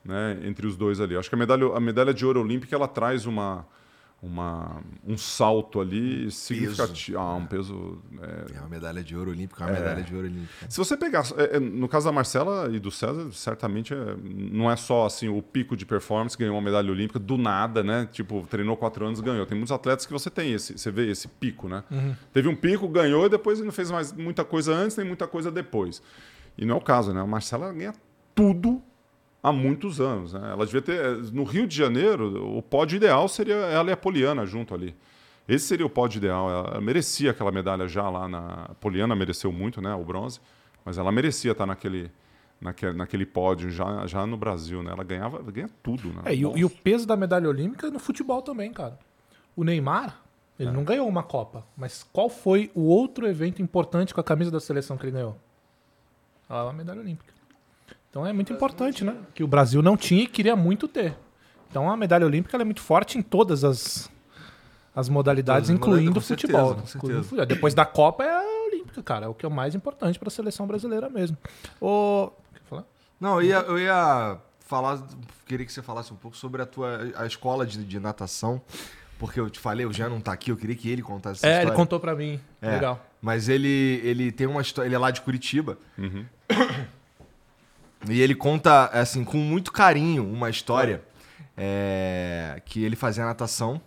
né? 0.05 0.39
Entre 0.45 0.65
os 0.67 0.77
dois 0.77 1.01
ali. 1.01 1.17
Acho 1.17 1.29
que 1.29 1.35
a 1.35 1.39
medalha, 1.39 1.67
a 1.75 1.81
medalha 1.81 2.15
de 2.15 2.25
ouro 2.25 2.41
olímpica 2.41 2.77
ela 2.77 2.87
traz 2.87 3.27
uma, 3.27 3.67
uma 4.23 4.81
um 5.07 5.17
salto 5.17 5.81
ali 5.81 6.31
significativo. 6.31 7.19
Ah, 7.19 7.35
um 7.35 7.47
peso. 7.47 8.03
é, 8.21 8.57
É 8.57 8.61
uma 8.61 8.69
medalha 8.69 9.05
de 9.05 9.17
ouro 9.17 9.31
olímpica, 9.31 9.65
é 9.65 9.67
uma 9.67 9.73
medalha 9.75 10.03
de 10.03 10.15
ouro 10.15 10.27
olímpica. 10.27 10.71
se 10.71 10.79
você 10.79 10.97
pegar, 10.97 11.25
é, 11.37 11.57
é, 11.57 11.61
no 11.61 11.87
caso 11.89 12.07
da 12.07 12.13
Marcela 12.13 12.69
e 12.75 12.79
do 12.79 12.91
César, 12.91 13.31
certamente 13.33 13.93
é, 13.95 14.17
não 14.25 14.71
é 14.71 14.77
só 14.77 15.07
assim 15.07 15.29
o 15.29 15.41
pico 15.43 15.77
de 15.77 15.85
performance, 15.85 16.37
ganhou 16.37 16.55
uma 16.55 16.63
medalha 16.63 16.91
olímpica 16.91 17.19
do 17.19 17.37
nada, 17.37 17.83
né? 17.85 18.09
Tipo, 18.11 18.47
treinou 18.49 18.77
quatro 18.77 19.07
anos, 19.07 19.21
ganhou. 19.21 19.45
Tem 19.47 19.57
muitos 19.57 19.73
atletas 19.73 20.07
que 20.07 20.13
você 20.13 20.31
tem 20.31 20.53
esse, 20.53 20.77
você 20.79 20.91
vê 20.91 21.11
esse 21.11 21.29
pico, 21.29 21.69
né? 21.69 21.85
Teve 22.33 22.49
um 22.49 22.57
pico, 22.57 22.89
ganhou 22.89 23.27
e 23.27 23.29
depois 23.29 23.61
não 23.61 23.73
fez 23.73 23.91
mais 23.91 24.13
muita 24.13 24.45
coisa 24.45 24.75
antes 24.75 24.97
nem 24.97 25.07
muita 25.07 25.27
coisa 25.27 25.51
depois. 25.51 26.03
E 26.59 26.65
não 26.65 26.77
é 26.77 26.79
o 26.79 26.83
caso, 26.83 27.13
né? 27.13 27.21
A 27.21 27.27
Marcela 27.27 27.73
ganha 27.73 27.93
tudo 28.35 28.83
há 29.49 29.53
muitos 29.53 30.01
anos, 30.01 30.33
né? 30.33 30.51
Ela 30.53 30.65
devia 30.67 30.83
ter 30.83 31.17
no 31.33 31.45
Rio 31.45 31.67
de 31.67 31.77
Janeiro, 31.77 32.57
o 32.57 32.61
pódio 32.63 32.97
ideal 32.97 33.29
seria 33.29 33.55
ela 33.55 33.91
e 33.91 33.93
a 33.93 33.97
Poliana 33.97 34.45
junto 34.45 34.75
ali. 34.75 34.95
Esse 35.49 35.67
seria 35.67 35.87
o 35.87 35.91
pódio 35.91 36.19
ideal. 36.19 36.51
Ela 36.51 36.81
merecia 36.81 37.31
aquela 37.31 37.53
medalha 37.53 37.87
já 37.87 38.09
lá 38.11 38.29
na. 38.29 38.65
A 38.71 38.75
Poliana 38.75 39.15
mereceu 39.15 39.53
muito, 39.53 39.81
né? 39.81 39.95
O 39.95 40.03
bronze. 40.05 40.41
Mas 40.85 40.99
ela 40.99 41.13
merecia 41.13 41.53
estar 41.53 41.67
naquele, 41.67 42.11
naquele, 42.61 42.93
naquele 42.97 43.25
pódio 43.27 43.71
já, 43.71 44.07
já 44.07 44.27
no 44.27 44.37
Brasil, 44.37 44.83
né? 44.83 44.91
Ela 44.91 45.05
ganhava, 45.05 45.41
ganha 45.51 45.71
tudo, 45.83 46.09
né? 46.09 46.23
É, 46.25 46.35
e, 46.35 46.45
o- 46.45 46.57
e 46.59 46.65
o 46.65 46.71
peso 46.71 47.07
da 47.07 47.17
medalha 47.17 47.49
olímpica 47.49 47.87
é 47.87 47.91
no 47.91 47.99
futebol 48.01 48.43
também, 48.43 48.73
cara. 48.73 48.99
O 49.55 49.63
Neymar, 49.63 50.21
É. 50.59 50.63
ele 50.65 50.73
não 50.73 50.83
ganhou 50.83 51.07
uma 51.09 51.23
Copa, 51.23 51.65
mas 51.77 52.05
qual 52.13 52.29
foi 52.29 52.71
o 52.75 52.83
outro 52.83 53.27
evento 53.29 53.63
importante 53.63 54.13
com 54.13 54.21
a 54.21 54.25
camisa 54.25 54.51
da 54.51 54.59
seleção 54.61 54.97
que 54.97 55.05
ele 55.05 55.13
ganhou? 55.13 55.37
A 56.49 56.73
medalha 56.73 57.01
olímpica. 57.01 57.33
Então 58.17 58.27
é 58.27 58.33
muito 58.33 58.51
importante, 58.51 59.05
né? 59.05 59.15
Que 59.35 59.45
o 59.45 59.47
Brasil 59.47 59.83
não 59.83 59.95
tinha 59.95 60.23
e 60.23 60.27
queria 60.27 60.57
muito 60.57 60.89
ter. 60.89 61.15
Então 61.69 61.91
a 61.91 61.95
medalha 61.99 62.25
olímpica 62.25 62.57
ela 62.57 62.63
é 62.63 62.65
muito 62.65 62.81
forte 62.81 63.19
em 63.19 63.21
todas 63.23 63.63
as, 63.63 64.11
as 64.95 65.07
modalidades, 65.11 65.69
Todas 65.69 65.83
as 65.83 65.87
incluindo 65.87 66.19
o 66.19 66.23
futebol. 66.23 66.69
certeza, 66.77 66.93
com 66.93 66.99
Incluindo 66.99 67.21
o 67.21 67.23
certeza. 67.25 67.29
futebol. 67.29 67.47
Depois 67.47 67.75
da 67.75 67.85
Copa 67.85 68.25
é 68.25 68.31
a 68.31 68.67
olímpica, 68.69 69.03
cara. 69.03 69.27
É 69.27 69.29
o 69.29 69.35
que 69.35 69.45
é 69.45 69.49
o 69.49 69.53
mais 69.53 69.75
importante 69.75 70.19
para 70.19 70.29
a 70.29 70.31
seleção 70.31 70.67
brasileira 70.67 71.11
mesmo. 71.11 71.37
O... 71.79 72.31
Quer 72.55 72.61
falar? 72.71 72.85
Não, 73.21 73.35
eu 73.35 73.43
ia, 73.43 73.57
eu 73.59 73.79
ia 73.79 74.39
falar, 74.61 74.99
queria 75.45 75.67
que 75.67 75.73
você 75.73 75.83
falasse 75.83 76.11
um 76.11 76.17
pouco 76.17 76.39
sobre 76.39 76.63
a 76.63 76.67
tua 76.67 77.13
a 77.17 77.27
escola 77.27 77.67
de, 77.67 77.85
de 77.85 78.01
natação, 78.01 78.63
porque 79.19 79.39
eu 79.39 79.51
te 79.51 79.59
falei, 79.61 79.85
o 79.85 79.93
Jean 79.93 80.09
não 80.09 80.23
tá 80.23 80.33
aqui, 80.33 80.51
eu 80.51 80.57
queria 80.57 80.75
que 80.75 80.89
ele 80.89 81.03
contasse 81.03 81.41
essa 81.41 81.49
É, 81.49 81.51
história. 81.51 81.69
ele 81.69 81.77
contou 81.77 82.01
para 82.01 82.15
mim. 82.17 82.41
É, 82.63 82.71
Legal. 82.71 82.99
Mas 83.21 83.51
ele, 83.51 84.01
ele 84.03 84.33
tem 84.33 84.47
uma 84.47 84.63
história, 84.63 84.89
ele 84.89 84.95
é 84.95 84.99
lá 84.99 85.11
de 85.11 85.21
Curitiba. 85.21 85.77
Uhum. 85.99 86.25
E 88.09 88.21
ele 88.21 88.35
conta, 88.35 88.87
assim, 88.87 89.25
com 89.25 89.37
muito 89.37 89.73
carinho 89.73 90.25
uma 90.25 90.49
história 90.49 91.03
é, 91.57 92.63
que 92.65 92.85
ele 92.85 92.95
fazia 92.95 93.25
natação 93.25 93.81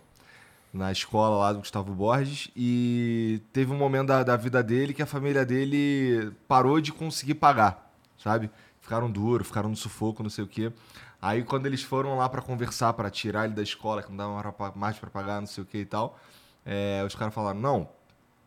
na 0.72 0.92
escola 0.92 1.36
lá 1.38 1.52
do 1.52 1.60
Gustavo 1.60 1.92
Borges 1.94 2.50
e 2.54 3.40
teve 3.52 3.72
um 3.72 3.76
momento 3.76 4.08
da, 4.08 4.22
da 4.22 4.36
vida 4.36 4.62
dele 4.62 4.92
que 4.92 5.02
a 5.02 5.06
família 5.06 5.44
dele 5.44 6.32
parou 6.46 6.80
de 6.80 6.92
conseguir 6.92 7.34
pagar, 7.34 7.92
sabe? 8.18 8.50
Ficaram 8.80 9.10
duros, 9.10 9.46
ficaram 9.46 9.68
no 9.68 9.76
sufoco, 9.76 10.22
não 10.22 10.30
sei 10.30 10.44
o 10.44 10.46
quê. 10.46 10.72
Aí 11.20 11.42
quando 11.42 11.66
eles 11.66 11.82
foram 11.82 12.16
lá 12.16 12.28
pra 12.28 12.40
conversar, 12.42 12.92
pra 12.92 13.10
tirar 13.10 13.46
ele 13.46 13.54
da 13.54 13.62
escola, 13.62 14.02
que 14.02 14.10
não 14.10 14.16
dava 14.16 14.72
mais 14.76 14.98
pra 14.98 15.10
pagar, 15.10 15.40
não 15.40 15.46
sei 15.46 15.62
o 15.64 15.66
que 15.66 15.78
e 15.78 15.84
tal, 15.86 16.18
é, 16.64 17.02
os 17.06 17.14
caras 17.14 17.34
falaram, 17.34 17.58
não, 17.58 17.88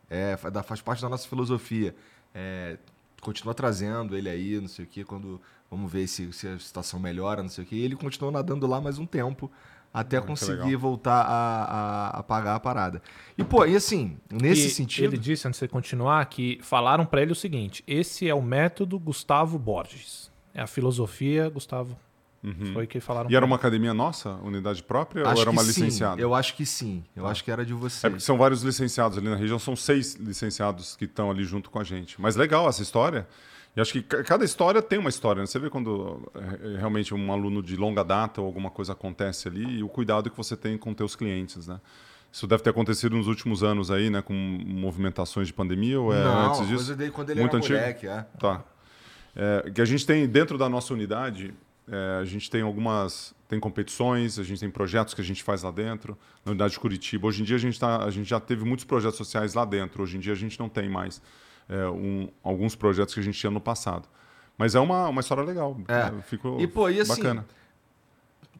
é, 0.08 0.36
faz 0.36 0.80
parte 0.80 1.02
da 1.02 1.08
nossa 1.08 1.28
filosofia. 1.28 1.94
É, 2.34 2.78
continua 3.20 3.54
trazendo 3.54 4.16
ele 4.16 4.28
aí, 4.28 4.60
não 4.60 4.68
sei 4.68 4.84
o 4.84 4.88
que, 4.88 5.04
quando 5.04 5.40
vamos 5.74 5.92
ver 5.92 6.06
se, 6.06 6.32
se 6.32 6.46
a 6.46 6.58
situação 6.58 7.00
melhora, 7.00 7.42
não 7.42 7.48
sei 7.50 7.64
o 7.64 7.66
que. 7.66 7.76
E 7.76 7.82
ele 7.82 7.96
continuou 7.96 8.32
nadando 8.32 8.66
lá 8.66 8.80
mais 8.80 8.98
um 8.98 9.06
tempo 9.06 9.50
até 9.92 10.16
Muito 10.18 10.28
conseguir 10.28 10.62
legal. 10.64 10.78
voltar 10.80 11.22
a, 11.22 11.64
a, 11.64 12.08
a 12.18 12.22
pagar 12.22 12.56
a 12.56 12.60
parada. 12.60 13.02
E, 13.38 13.44
pô, 13.44 13.64
e 13.64 13.76
assim, 13.76 14.16
nesse 14.30 14.66
E 14.66 14.70
sentido. 14.70 15.14
Ele 15.14 15.18
disse, 15.18 15.46
antes 15.46 15.58
de 15.58 15.66
você 15.66 15.68
continuar, 15.68 16.24
que 16.26 16.58
falaram 16.62 17.04
pra 17.06 17.22
ele 17.22 17.32
o 17.32 17.36
seguinte: 17.36 17.84
esse 17.86 18.28
é 18.28 18.34
o 18.34 18.42
método 18.42 18.98
Gustavo 18.98 19.58
Borges. 19.58 20.32
É 20.52 20.62
a 20.62 20.66
filosofia, 20.66 21.48
Gustavo. 21.48 21.96
Foi 22.74 22.84
o 22.84 22.86
que 22.86 23.00
falaram. 23.00 23.26
Uhum. 23.26 23.32
E 23.32 23.36
era 23.36 23.46
uma 23.46 23.56
academia 23.56 23.94
nossa, 23.94 24.34
unidade 24.42 24.82
própria, 24.82 25.22
ou 25.22 25.30
acho 25.30 25.40
era 25.40 25.50
uma 25.50 25.62
sim, 25.62 25.68
licenciada? 25.68 26.20
Eu 26.20 26.34
acho 26.34 26.54
que 26.54 26.66
sim. 26.66 27.02
Eu 27.16 27.26
acho 27.26 27.42
que 27.42 27.50
era 27.50 27.64
de 27.64 27.72
você. 27.72 28.06
É 28.06 28.10
porque 28.10 28.22
são 28.22 28.36
vários 28.36 28.62
licenciados 28.62 29.16
ali 29.16 29.28
na 29.30 29.36
região, 29.36 29.58
são 29.58 29.74
seis 29.74 30.14
licenciados 30.16 30.94
que 30.94 31.06
estão 31.06 31.30
ali 31.30 31.42
junto 31.42 31.70
com 31.70 31.78
a 31.78 31.84
gente. 31.84 32.20
Mas 32.20 32.36
legal 32.36 32.68
essa 32.68 32.82
história. 32.82 33.26
E 33.76 33.80
acho 33.80 33.92
que 33.92 34.02
ca- 34.02 34.22
cada 34.22 34.44
história 34.44 34.80
tem 34.80 34.98
uma 34.98 35.08
história. 35.10 35.40
Né? 35.40 35.46
Você 35.46 35.58
vê 35.58 35.68
quando 35.68 36.22
é, 36.34 36.78
realmente 36.78 37.12
um 37.12 37.32
aluno 37.32 37.62
de 37.62 37.76
longa 37.76 38.04
data 38.04 38.40
ou 38.40 38.46
alguma 38.46 38.70
coisa 38.70 38.92
acontece 38.92 39.48
ali 39.48 39.78
e 39.78 39.82
o 39.82 39.88
cuidado 39.88 40.30
que 40.30 40.36
você 40.36 40.56
tem 40.56 40.78
com 40.78 40.94
teus 40.94 41.16
clientes, 41.16 41.66
né? 41.66 41.80
Isso 42.30 42.46
deve 42.48 42.62
ter 42.64 42.70
acontecido 42.70 43.16
nos 43.16 43.28
últimos 43.28 43.62
anos 43.62 43.90
aí, 43.90 44.10
né? 44.10 44.20
Com 44.20 44.34
movimentações 44.34 45.46
de 45.46 45.52
pandemia 45.52 46.00
ou 46.00 46.12
é 46.12 46.22
não, 46.22 46.48
antes 46.50 46.66
disso? 46.68 46.94
dele 46.94 47.10
quando 47.12 47.30
ele 47.30 47.40
Muito 47.40 47.56
era 47.56 47.64
antigo? 47.64 47.78
moleque, 47.78 48.06
é. 48.08 48.26
Tá. 48.38 48.64
É, 49.36 49.70
que 49.70 49.80
a 49.80 49.84
gente 49.84 50.04
tem 50.06 50.26
dentro 50.26 50.56
da 50.58 50.68
nossa 50.68 50.92
unidade, 50.92 51.54
é, 51.88 52.18
a 52.20 52.24
gente 52.24 52.50
tem 52.50 52.62
algumas 52.62 53.34
tem 53.48 53.60
competições, 53.60 54.38
a 54.38 54.42
gente 54.42 54.58
tem 54.58 54.70
projetos 54.70 55.14
que 55.14 55.20
a 55.20 55.24
gente 55.24 55.42
faz 55.44 55.62
lá 55.62 55.70
dentro, 55.70 56.18
na 56.44 56.50
unidade 56.52 56.72
de 56.72 56.80
Curitiba. 56.80 57.26
Hoje 57.28 57.42
em 57.42 57.44
dia 57.44 57.56
a 57.56 57.58
gente, 57.58 57.78
tá, 57.78 58.02
a 58.04 58.10
gente 58.10 58.28
já 58.28 58.40
teve 58.40 58.64
muitos 58.64 58.84
projetos 58.84 59.16
sociais 59.16 59.54
lá 59.54 59.64
dentro. 59.64 60.02
Hoje 60.02 60.16
em 60.16 60.20
dia 60.20 60.32
a 60.32 60.36
gente 60.36 60.58
não 60.58 60.68
tem 60.68 60.88
mais 60.88 61.20
é, 61.68 61.86
um- 61.88 62.28
alguns 62.42 62.74
projetos 62.74 63.14
que 63.14 63.20
a 63.20 63.22
gente 63.22 63.38
tinha 63.38 63.50
no 63.50 63.60
passado. 63.60 64.08
Mas 64.56 64.74
é 64.74 64.80
uma, 64.80 65.08
uma 65.08 65.20
história 65.20 65.42
legal. 65.42 65.76
É. 65.88 66.22
Ficou 66.22 66.60
E, 66.60 66.66
pô, 66.66 66.88
e 66.88 67.00
assim, 67.00 67.16
bacana. 67.16 67.44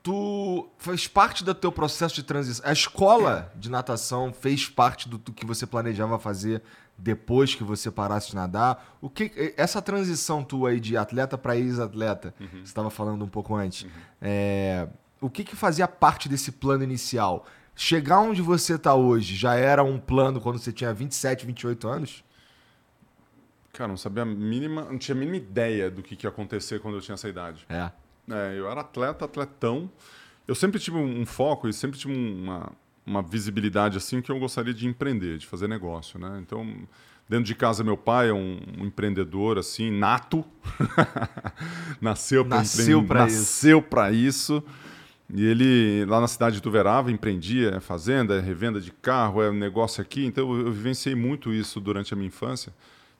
tu 0.02 0.68
fez 0.78 1.06
parte 1.06 1.44
do 1.44 1.54
teu 1.54 1.72
processo 1.72 2.14
de 2.14 2.22
transição. 2.22 2.68
A 2.68 2.72
escola 2.72 3.52
de 3.56 3.70
natação 3.70 4.32
fez 4.32 4.68
parte 4.68 5.08
do, 5.08 5.18
do 5.18 5.32
que 5.32 5.46
você 5.46 5.66
planejava 5.66 6.18
fazer 6.18 6.62
depois 6.98 7.54
que 7.54 7.64
você 7.64 7.90
parasse 7.90 8.28
de 8.30 8.34
nadar. 8.36 8.96
O 9.00 9.08
que 9.08 9.54
essa 9.56 9.80
transição 9.80 10.42
tua 10.44 10.70
aí 10.70 10.80
de 10.80 10.96
atleta 10.96 11.36
para 11.38 11.56
ex-atleta, 11.56 12.34
Uhum. 12.40 12.46
que 12.48 12.56
você 12.56 12.62
estava 12.62 12.90
falando 12.90 13.24
um 13.24 13.28
pouco 13.28 13.54
antes, 13.54 13.86
é, 14.20 14.88
o 15.20 15.30
que 15.30 15.42
que 15.44 15.56
fazia 15.56 15.88
parte 15.88 16.28
desse 16.28 16.52
plano 16.52 16.82
inicial? 16.84 17.46
Chegar 17.76 18.20
onde 18.20 18.40
você 18.42 18.74
está 18.74 18.94
hoje 18.94 19.34
já 19.34 19.54
era 19.54 19.82
um 19.82 19.98
plano 19.98 20.40
quando 20.40 20.58
você 20.58 20.72
tinha 20.72 20.92
27, 20.94 21.44
28 21.46 21.88
anos? 21.88 22.23
Cara, 23.74 23.88
não 23.88 23.96
sabia 23.96 24.22
a 24.22 24.26
mínima, 24.26 24.84
não 24.84 24.96
tinha 24.96 25.14
a 25.14 25.18
mínima 25.18 25.36
ideia 25.36 25.90
do 25.90 26.02
que, 26.02 26.14
que 26.14 26.26
ia 26.26 26.30
acontecer 26.30 26.80
quando 26.80 26.94
eu 26.94 27.00
tinha 27.00 27.14
essa 27.14 27.28
idade. 27.28 27.66
É. 27.68 27.90
É, 28.30 28.54
eu 28.56 28.70
era 28.70 28.80
atleta, 28.80 29.24
atletão. 29.24 29.90
Eu 30.46 30.54
sempre 30.54 30.78
tive 30.78 30.96
um 30.96 31.26
foco 31.26 31.68
e 31.68 31.72
sempre 31.72 31.98
tive 31.98 32.14
uma, 32.14 32.72
uma 33.04 33.22
visibilidade 33.22 33.98
assim 33.98 34.22
que 34.22 34.30
eu 34.30 34.38
gostaria 34.38 34.72
de 34.72 34.86
empreender, 34.86 35.38
de 35.38 35.46
fazer 35.46 35.68
negócio, 35.68 36.18
né? 36.18 36.38
Então, 36.40 36.86
dentro 37.28 37.44
de 37.44 37.54
casa 37.54 37.82
meu 37.82 37.96
pai 37.96 38.28
é 38.28 38.32
um, 38.32 38.60
um 38.78 38.86
empreendedor 38.86 39.58
assim, 39.58 39.90
nato. 39.90 40.44
Nasceu 42.00 42.44
para 42.44 42.58
Nasceu 42.58 43.02
pra 43.02 43.26
isso. 43.26 43.36
Nasceu 43.38 43.82
para 43.82 44.12
isso. 44.12 44.62
E 45.32 45.44
ele, 45.44 46.04
lá 46.04 46.20
na 46.20 46.28
cidade 46.28 46.56
de 46.56 46.62
Tuverava, 46.62 47.10
empreendia, 47.10 47.70
é 47.70 47.80
fazenda, 47.80 48.36
é 48.36 48.40
revenda 48.40 48.80
de 48.80 48.92
carro, 48.92 49.42
é 49.42 49.50
um 49.50 49.54
negócio 49.54 50.00
aqui. 50.00 50.24
Então 50.24 50.54
eu, 50.54 50.66
eu 50.66 50.72
vivenciei 50.72 51.14
muito 51.14 51.52
isso 51.52 51.80
durante 51.80 52.12
a 52.12 52.16
minha 52.16 52.28
infância. 52.28 52.72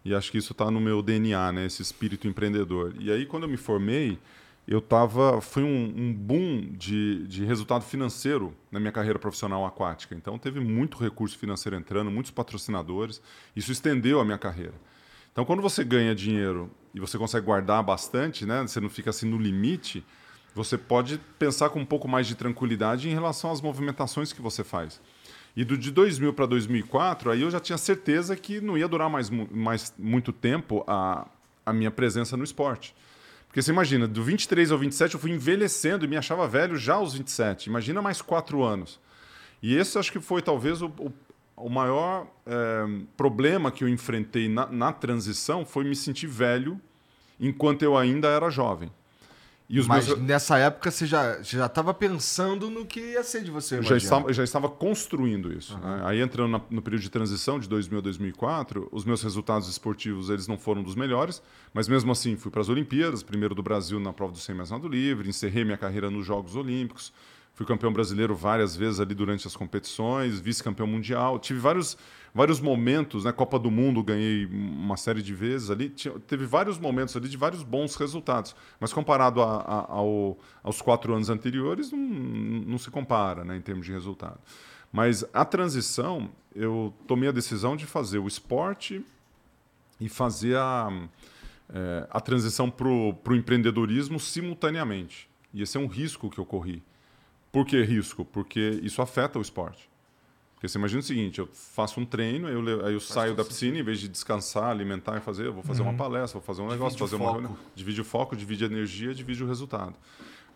E 0.04 0.14
acho 0.14 0.30
que 0.30 0.38
isso 0.38 0.52
está 0.52 0.70
no 0.70 0.80
meu 0.80 1.00
DNA, 1.00 1.52
né? 1.52 1.66
Esse 1.66 1.80
espírito 1.80 2.28
empreendedor. 2.28 2.94
E 2.98 3.10
aí, 3.10 3.24
quando 3.24 3.44
eu 3.44 3.48
me 3.48 3.56
formei, 3.56 4.18
eu 4.66 4.80
tava 4.80 5.40
foi 5.40 5.62
um, 5.62 5.94
um 5.96 6.12
boom 6.12 6.72
de, 6.72 7.26
de 7.26 7.44
resultado 7.44 7.84
financeiro 7.84 8.54
na 8.70 8.80
minha 8.80 8.92
carreira 8.92 9.18
profissional 9.18 9.64
aquática 9.66 10.14
então 10.14 10.38
teve 10.38 10.58
muito 10.58 10.96
recurso 10.98 11.36
financeiro 11.36 11.76
entrando 11.76 12.10
muitos 12.10 12.30
patrocinadores 12.30 13.20
isso 13.54 13.70
estendeu 13.70 14.20
a 14.20 14.24
minha 14.24 14.38
carreira 14.38 14.74
então 15.30 15.44
quando 15.44 15.60
você 15.60 15.84
ganha 15.84 16.14
dinheiro 16.14 16.70
e 16.94 17.00
você 17.00 17.18
consegue 17.18 17.44
guardar 17.44 17.82
bastante 17.82 18.46
né 18.46 18.62
você 18.62 18.80
não 18.80 18.88
fica 18.88 19.10
assim 19.10 19.28
no 19.28 19.36
limite 19.36 20.04
você 20.54 20.78
pode 20.78 21.20
pensar 21.38 21.68
com 21.68 21.80
um 21.80 21.86
pouco 21.86 22.08
mais 22.08 22.26
de 22.26 22.34
tranquilidade 22.34 23.08
em 23.08 23.12
relação 23.12 23.50
às 23.50 23.60
movimentações 23.60 24.32
que 24.32 24.40
você 24.40 24.64
faz 24.64 24.98
e 25.56 25.64
do 25.64 25.78
de 25.78 25.90
2000 25.90 26.32
para 26.32 26.46
2004 26.46 27.30
aí 27.30 27.42
eu 27.42 27.50
já 27.50 27.60
tinha 27.60 27.78
certeza 27.78 28.34
que 28.36 28.60
não 28.60 28.76
ia 28.76 28.88
durar 28.88 29.08
mais, 29.08 29.30
mais 29.30 29.94
muito 29.98 30.32
tempo 30.32 30.84
a, 30.86 31.26
a 31.64 31.72
minha 31.72 31.90
presença 31.90 32.36
no 32.36 32.44
esporte 32.44 32.94
porque 33.54 33.62
você 33.62 33.70
imagina, 33.70 34.08
do 34.08 34.20
23 34.20 34.72
ao 34.72 34.78
27 34.78 35.14
eu 35.14 35.20
fui 35.20 35.30
envelhecendo 35.30 36.04
e 36.04 36.08
me 36.08 36.16
achava 36.16 36.48
velho 36.48 36.76
já 36.76 36.94
aos 36.94 37.14
27. 37.14 37.68
Imagina 37.68 38.02
mais 38.02 38.20
quatro 38.20 38.64
anos. 38.64 38.98
E 39.62 39.76
esse 39.76 39.96
acho 39.96 40.10
que 40.10 40.18
foi 40.18 40.42
talvez 40.42 40.82
o, 40.82 40.88
o, 40.98 41.12
o 41.56 41.70
maior 41.70 42.26
é, 42.44 42.84
problema 43.16 43.70
que 43.70 43.84
eu 43.84 43.88
enfrentei 43.88 44.48
na, 44.48 44.66
na 44.66 44.92
transição 44.92 45.64
foi 45.64 45.84
me 45.84 45.94
sentir 45.94 46.26
velho 46.26 46.80
enquanto 47.38 47.82
eu 47.82 47.96
ainda 47.96 48.26
era 48.26 48.50
jovem. 48.50 48.90
Mas 49.86 50.06
meus... 50.06 50.20
nessa 50.20 50.58
época 50.58 50.90
você 50.90 51.06
já 51.06 51.40
estava 51.40 51.94
pensando 51.94 52.68
no 52.68 52.84
que 52.84 53.00
ia 53.00 53.22
ser 53.24 53.42
de 53.42 53.50
você, 53.50 53.82
já 53.82 53.96
estava, 53.96 54.32
já 54.32 54.44
estava 54.44 54.68
construindo 54.68 55.50
isso. 55.52 55.74
Uhum. 55.74 55.80
Né? 55.80 56.02
Aí 56.04 56.20
entrando 56.20 56.50
na, 56.50 56.60
no 56.70 56.82
período 56.82 57.02
de 57.02 57.10
transição 57.10 57.58
de 57.58 57.68
2000 57.68 57.98
a 57.98 58.02
2004, 58.02 58.88
os 58.92 59.04
meus 59.04 59.22
resultados 59.22 59.68
esportivos 59.68 60.28
eles 60.28 60.46
não 60.46 60.58
foram 60.58 60.82
dos 60.82 60.94
melhores, 60.94 61.42
mas 61.72 61.88
mesmo 61.88 62.12
assim 62.12 62.36
fui 62.36 62.50
para 62.50 62.60
as 62.60 62.68
Olimpíadas, 62.68 63.22
primeiro 63.22 63.54
do 63.54 63.62
Brasil 63.62 63.98
na 63.98 64.12
prova 64.12 64.32
do 64.32 64.38
100 64.38 64.54
metros 64.54 64.84
livre, 64.84 65.28
encerrei 65.28 65.64
minha 65.64 65.78
carreira 65.78 66.10
nos 66.10 66.26
Jogos 66.26 66.56
Olímpicos, 66.56 67.12
fui 67.54 67.64
campeão 67.64 67.92
brasileiro 67.92 68.34
várias 68.34 68.76
vezes 68.76 69.00
ali 69.00 69.14
durante 69.14 69.46
as 69.46 69.56
competições, 69.56 70.40
vice-campeão 70.40 70.86
mundial, 70.86 71.38
tive 71.38 71.60
vários 71.60 71.96
vários 72.34 72.60
momentos, 72.60 73.24
né? 73.24 73.32
Copa 73.32 73.58
do 73.58 73.70
Mundo 73.70 74.02
ganhei 74.02 74.46
uma 74.46 74.96
série 74.96 75.22
de 75.22 75.32
vezes 75.32 75.70
ali. 75.70 75.88
Teve 76.26 76.44
vários 76.44 76.78
momentos 76.78 77.16
ali 77.16 77.28
de 77.28 77.36
vários 77.36 77.62
bons 77.62 77.94
resultados. 77.94 78.56
Mas 78.80 78.92
comparado 78.92 79.40
a, 79.40 79.58
a, 79.60 79.92
ao, 79.92 80.36
aos 80.62 80.82
quatro 80.82 81.14
anos 81.14 81.30
anteriores, 81.30 81.92
não, 81.92 81.98
não 81.98 82.78
se 82.78 82.90
compara 82.90 83.44
né, 83.44 83.56
em 83.56 83.60
termos 83.60 83.86
de 83.86 83.92
resultado. 83.92 84.40
Mas 84.92 85.24
a 85.32 85.44
transição, 85.44 86.28
eu 86.54 86.92
tomei 87.06 87.28
a 87.28 87.32
decisão 87.32 87.76
de 87.76 87.86
fazer 87.86 88.18
o 88.18 88.26
esporte 88.26 89.04
e 90.00 90.08
fazer 90.08 90.56
a, 90.56 90.88
é, 91.72 92.06
a 92.10 92.20
transição 92.20 92.68
para 92.68 92.88
o 92.88 93.36
empreendedorismo 93.36 94.18
simultaneamente. 94.18 95.28
E 95.52 95.62
esse 95.62 95.76
é 95.76 95.80
um 95.80 95.86
risco 95.86 96.28
que 96.28 96.38
eu 96.38 96.44
corri. 96.44 96.82
Por 97.54 97.64
que 97.64 97.80
risco? 97.82 98.24
Porque 98.24 98.80
isso 98.82 99.00
afeta 99.00 99.38
o 99.38 99.42
esporte. 99.42 99.88
Porque 100.54 100.66
você 100.66 100.76
imagina 100.76 100.98
o 100.98 101.04
seguinte, 101.04 101.38
eu 101.38 101.46
faço 101.52 102.00
um 102.00 102.04
treino, 102.04 102.48
eu, 102.48 102.84
aí 102.84 102.94
eu 102.94 102.98
saio 102.98 103.32
da 103.32 103.44
piscina, 103.44 103.78
em 103.78 103.82
vez 103.84 104.00
de 104.00 104.08
descansar, 104.08 104.70
alimentar 104.70 105.18
e 105.18 105.20
fazer, 105.20 105.46
eu 105.46 105.52
vou 105.52 105.62
fazer 105.62 105.82
uhum. 105.82 105.90
uma 105.90 105.96
palestra, 105.96 106.40
vou 106.40 106.44
fazer 106.44 106.62
um 106.62 106.68
negócio, 106.68 106.98
divide 106.98 107.10
fazer 107.10 107.22
uma 107.22 107.30
reunião. 107.30 107.56
Divide 107.72 108.00
o 108.00 108.04
foco, 108.04 108.34
divide 108.34 108.64
a 108.64 108.66
energia, 108.66 109.14
divide 109.14 109.44
o 109.44 109.46
resultado. 109.46 109.94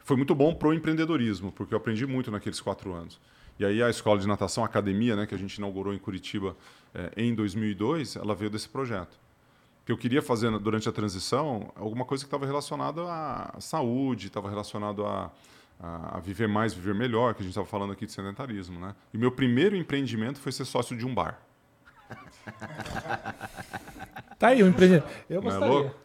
Foi 0.01 0.16
muito 0.16 0.34
bom 0.34 0.53
pro 0.53 0.74
empreendedorismo, 0.74 1.53
porque 1.53 1.72
eu 1.72 1.78
aprendi 1.78 2.05
muito 2.05 2.32
naqueles 2.32 2.61
quatro 2.61 2.92
anos. 2.92 3.20
E 3.61 3.64
aí 3.64 3.80
a 3.80 3.88
escola 3.88 4.18
de 4.18 4.26
natação, 4.26 4.64
a 4.64 4.66
academia, 4.66 5.14
né, 5.14 5.24
que 5.24 5.36
a 5.36 5.38
gente 5.38 5.55
inaugurou 5.55 5.94
em 5.94 5.99
Curitiba 5.99 6.57
é, 6.92 7.12
em 7.16 7.32
2002, 7.32 8.16
ela 8.16 8.34
veio 8.34 8.51
desse 8.51 8.68
projeto. 8.68 9.16
Que 9.86 9.92
eu 9.92 9.96
queria 9.96 10.20
fazer 10.20 10.51
durante 10.59 10.88
a 10.88 10.92
transição 10.92 11.72
alguma 11.76 12.05
coisa 12.05 12.24
que 12.24 12.26
estava 12.26 12.44
relacionada 12.44 13.03
à 13.05 13.61
saúde, 13.61 14.26
estava 14.26 14.49
relacionado 14.49 15.07
a 15.07 15.30
a, 15.80 16.18
viver 16.20 16.48
mais, 16.48 16.74
viver 16.74 16.94
melhor, 16.94 17.34
que 17.34 17.40
a 17.40 17.44
gente 17.44 17.52
estava 17.52 17.66
falando 17.66 17.92
aqui 17.92 18.04
de 18.04 18.12
sedentarismo, 18.12 18.80
né? 18.80 18.94
E 19.12 19.18
meu 19.18 19.30
primeiro 19.30 19.76
empreendimento 19.76 20.40
foi 20.40 20.50
ser 20.50 20.64
sócio 20.64 20.96
de 20.96 21.06
um 21.06 21.14
bar. 21.14 21.40
tá 24.38 24.48
aí 24.48 24.62
o 24.62 24.66
empreendimento. 24.66 25.08
Eu 25.28 25.36
Não 25.36 25.42
gostaria. 25.42 25.66
É 25.66 25.70
louco? 25.70 25.96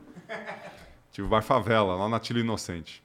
Tive 1.11 1.27
o 1.27 1.29
bar 1.29 1.41
Favela, 1.41 1.95
lá 1.95 2.07
na 2.09 2.19
Tila 2.19 2.39
Inocente. 2.39 3.03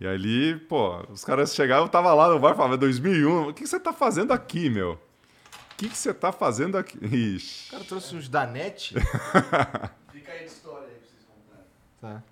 E 0.00 0.06
ali, 0.06 0.56
pô, 0.56 0.98
os 1.10 1.24
caras 1.24 1.54
chegaram, 1.54 1.84
eu 1.84 1.88
tava 1.88 2.12
lá 2.12 2.28
no 2.28 2.38
bar 2.38 2.54
Favela, 2.54 2.76
2001. 2.76 3.48
O 3.48 3.54
que, 3.54 3.66
você 3.66 3.80
tá 3.80 3.92
fazendo 3.92 4.32
aqui, 4.32 4.68
meu? 4.68 4.92
O 4.92 5.76
que, 5.76 5.88
você 5.88 6.12
tá 6.12 6.32
fazendo 6.32 6.76
aqui? 6.76 6.98
Ixi. 7.04 7.68
O 7.68 7.72
cara 7.72 7.84
trouxe 7.84 8.14
uns 8.14 8.28
Danete. 8.28 8.94
Fica 10.12 10.32
aí 10.32 10.40
de 10.40 10.44
história 10.44 10.88
aí 10.88 10.94
pra 10.94 11.08
vocês 11.08 11.26
contarem. 11.26 11.64
Tá. 12.00 12.22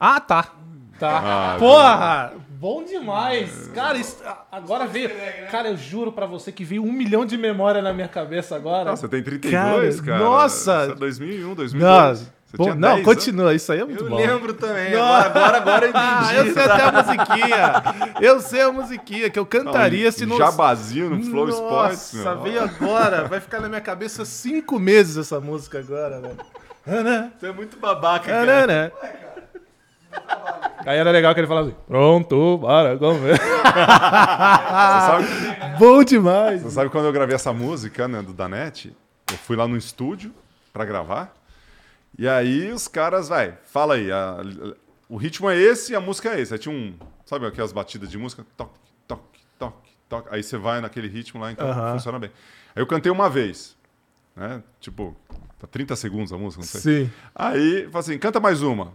Ah, 0.00 0.20
tá. 0.20 0.57
Tá. 0.98 1.54
Ah, 1.54 1.56
Porra! 1.58 2.32
Bom 2.50 2.82
demais! 2.82 3.70
Cara, 3.72 3.96
isso, 3.96 4.16
agora 4.50 4.84
veio. 4.84 5.10
Cara, 5.48 5.68
eu 5.68 5.76
juro 5.76 6.10
pra 6.10 6.26
você 6.26 6.50
que 6.50 6.64
veio 6.64 6.82
um 6.82 6.90
milhão 6.90 7.24
de 7.24 7.38
memória 7.38 7.80
na 7.80 7.92
minha 7.92 8.08
cabeça 8.08 8.56
agora. 8.56 8.90
Nossa, 8.90 9.02
você 9.02 9.08
tem 9.08 9.22
32, 9.22 10.00
cara. 10.00 10.18
cara. 10.18 10.24
Nossa! 10.30 10.82
Isso 10.82 10.92
é 10.92 10.94
2001, 10.96 11.54
2002. 11.54 11.80
Nossa. 11.80 12.38
Bom, 12.56 12.74
não, 12.74 13.02
continua, 13.02 13.54
isso 13.54 13.70
aí 13.70 13.80
é 13.80 13.84
muito 13.84 14.02
eu 14.02 14.08
bom. 14.08 14.18
Eu 14.18 14.26
lembro 14.26 14.54
também, 14.54 14.94
agora, 14.94 15.26
agora, 15.26 15.56
agora 15.58 15.86
eu 15.86 15.90
entendi. 15.92 16.34
eu 16.48 16.54
sei 16.54 16.64
até 16.64 16.82
a 16.82 16.92
musiquinha. 16.92 17.82
Eu 18.22 18.40
sei 18.40 18.62
a 18.62 18.72
musiquinha 18.72 19.30
que 19.30 19.38
eu 19.38 19.44
cantaria 19.44 20.06
não, 20.06 20.12
se 20.12 20.26
não. 20.26 20.36
Jabazinho 20.38 21.10
no 21.10 21.22
Flow 21.24 21.46
Nossa, 21.46 21.58
Sports. 21.58 22.14
Nossa, 22.14 22.34
veio 22.40 22.62
agora. 22.62 23.28
Vai 23.28 23.38
ficar 23.38 23.60
na 23.60 23.68
minha 23.68 23.82
cabeça 23.82 24.24
cinco 24.24 24.78
meses 24.78 25.18
essa 25.18 25.38
música 25.40 25.78
agora, 25.78 26.20
velho. 26.20 26.38
Você 27.38 27.46
é 27.48 27.52
muito 27.52 27.78
babaca, 27.78 28.26
cara. 28.26 28.40
Ué, 28.40 28.66
cara. 28.66 29.27
Aí 30.86 30.96
era 30.96 31.10
legal 31.10 31.34
que 31.34 31.40
ele 31.40 31.46
falava 31.46 31.68
assim: 31.68 31.76
Pronto, 31.86 32.58
para 32.60 32.96
comer. 32.96 33.38
Bom 35.78 36.02
demais. 36.02 36.62
Você 36.62 36.70
sabe 36.70 36.90
quando 36.90 37.06
eu 37.06 37.12
gravei 37.12 37.34
essa 37.34 37.52
música, 37.52 38.08
né, 38.08 38.22
do 38.22 38.32
Danete? 38.32 38.96
Eu 39.30 39.36
fui 39.36 39.56
lá 39.56 39.68
no 39.68 39.76
estúdio 39.76 40.32
para 40.72 40.84
gravar. 40.84 41.36
E 42.16 42.26
aí 42.26 42.72
os 42.72 42.88
caras, 42.88 43.28
vai, 43.28 43.58
fala 43.64 43.94
aí. 43.94 44.10
A, 44.10 44.38
o 45.08 45.16
ritmo 45.16 45.50
é 45.50 45.56
esse 45.56 45.92
e 45.92 45.96
a 45.96 46.00
música 46.00 46.30
é 46.30 46.40
esse. 46.40 46.54
Aí 46.54 46.58
tinha 46.58 46.74
um. 46.74 46.94
Sabe 47.26 47.46
aquelas 47.46 47.72
batidas 47.72 48.10
de 48.10 48.16
música? 48.16 48.46
Toque, 48.56 48.78
toque, 49.06 49.40
toque, 49.58 49.90
toque. 50.08 50.28
Aí 50.30 50.42
você 50.42 50.56
vai 50.56 50.80
naquele 50.80 51.08
ritmo 51.08 51.40
lá, 51.40 51.52
então 51.52 51.92
funciona 51.92 52.18
bem. 52.18 52.30
Aí 52.74 52.82
eu 52.82 52.86
cantei 52.86 53.12
uma 53.12 53.28
vez. 53.28 53.76
Né? 54.34 54.62
Tipo, 54.80 55.14
tá 55.58 55.66
30 55.66 55.94
segundos 55.96 56.32
a 56.32 56.38
música, 56.38 56.62
não 56.62 56.68
sei. 56.68 56.80
Sim. 56.80 57.10
Aí, 57.34 57.84
falei 57.84 57.98
assim, 57.98 58.18
canta 58.18 58.40
mais 58.40 58.62
uma. 58.62 58.92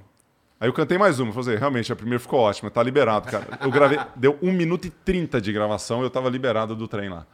Aí 0.59 0.69
eu 0.69 0.73
cantei 0.73 0.97
mais 0.97 1.19
uma, 1.19 1.31
falei, 1.33 1.49
assim, 1.49 1.59
realmente, 1.59 1.91
a 1.91 1.95
primeira 1.95 2.19
ficou 2.19 2.39
ótima, 2.39 2.71
tá 2.71 2.81
liberado, 2.81 3.29
cara. 3.29 3.45
Eu 3.61 3.69
gravei, 3.69 3.99
deu 4.15 4.37
1 4.41 4.51
minuto 4.51 4.85
e 4.85 4.89
30 4.89 5.41
de 5.41 5.51
gravação 5.51 6.01
e 6.01 6.03
eu 6.03 6.09
tava 6.09 6.29
liberado 6.29 6.75
do 6.75 6.87
trem 6.87 7.09
lá. 7.09 7.25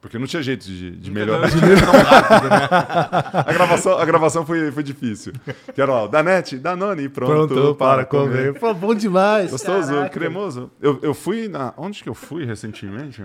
Porque 0.00 0.18
não 0.18 0.26
tinha 0.26 0.42
jeito 0.42 0.64
de, 0.64 0.92
de 0.92 1.10
melhorar. 1.10 1.50
De 1.50 1.58
rápido, 1.58 2.48
né? 2.48 2.68
a, 3.46 3.52
gravação, 3.52 3.98
a 3.98 4.04
gravação 4.04 4.46
foi, 4.46 4.72
foi 4.72 4.82
difícil. 4.82 5.32
Que 5.74 5.80
era, 5.80 5.92
ó, 5.92 6.06
Danete, 6.06 6.56
Danone, 6.56 7.08
pronto, 7.10 7.54
pronto 7.54 7.74
para, 7.74 7.96
para 7.96 8.04
comer. 8.06 8.54
comer. 8.54 8.60
Pô, 8.60 8.72
bom 8.72 8.94
demais. 8.94 9.50
Gostoso, 9.50 9.92
Caraca. 9.92 10.08
cremoso. 10.08 10.70
Eu, 10.80 10.98
eu 11.02 11.12
fui 11.12 11.48
na... 11.48 11.74
Onde 11.76 12.02
que 12.02 12.08
eu 12.08 12.14
fui 12.14 12.46
recentemente? 12.46 13.22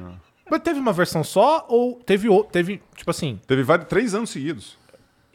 Mas 0.51 0.61
teve 0.61 0.77
uma 0.77 0.91
versão 0.91 1.23
só 1.23 1.65
ou 1.69 1.95
teve, 2.05 2.27
teve 2.51 2.81
tipo 2.93 3.09
assim... 3.09 3.39
Teve 3.47 3.63
vários, 3.63 3.87
três 3.87 4.13
anos 4.13 4.29
seguidos. 4.29 4.77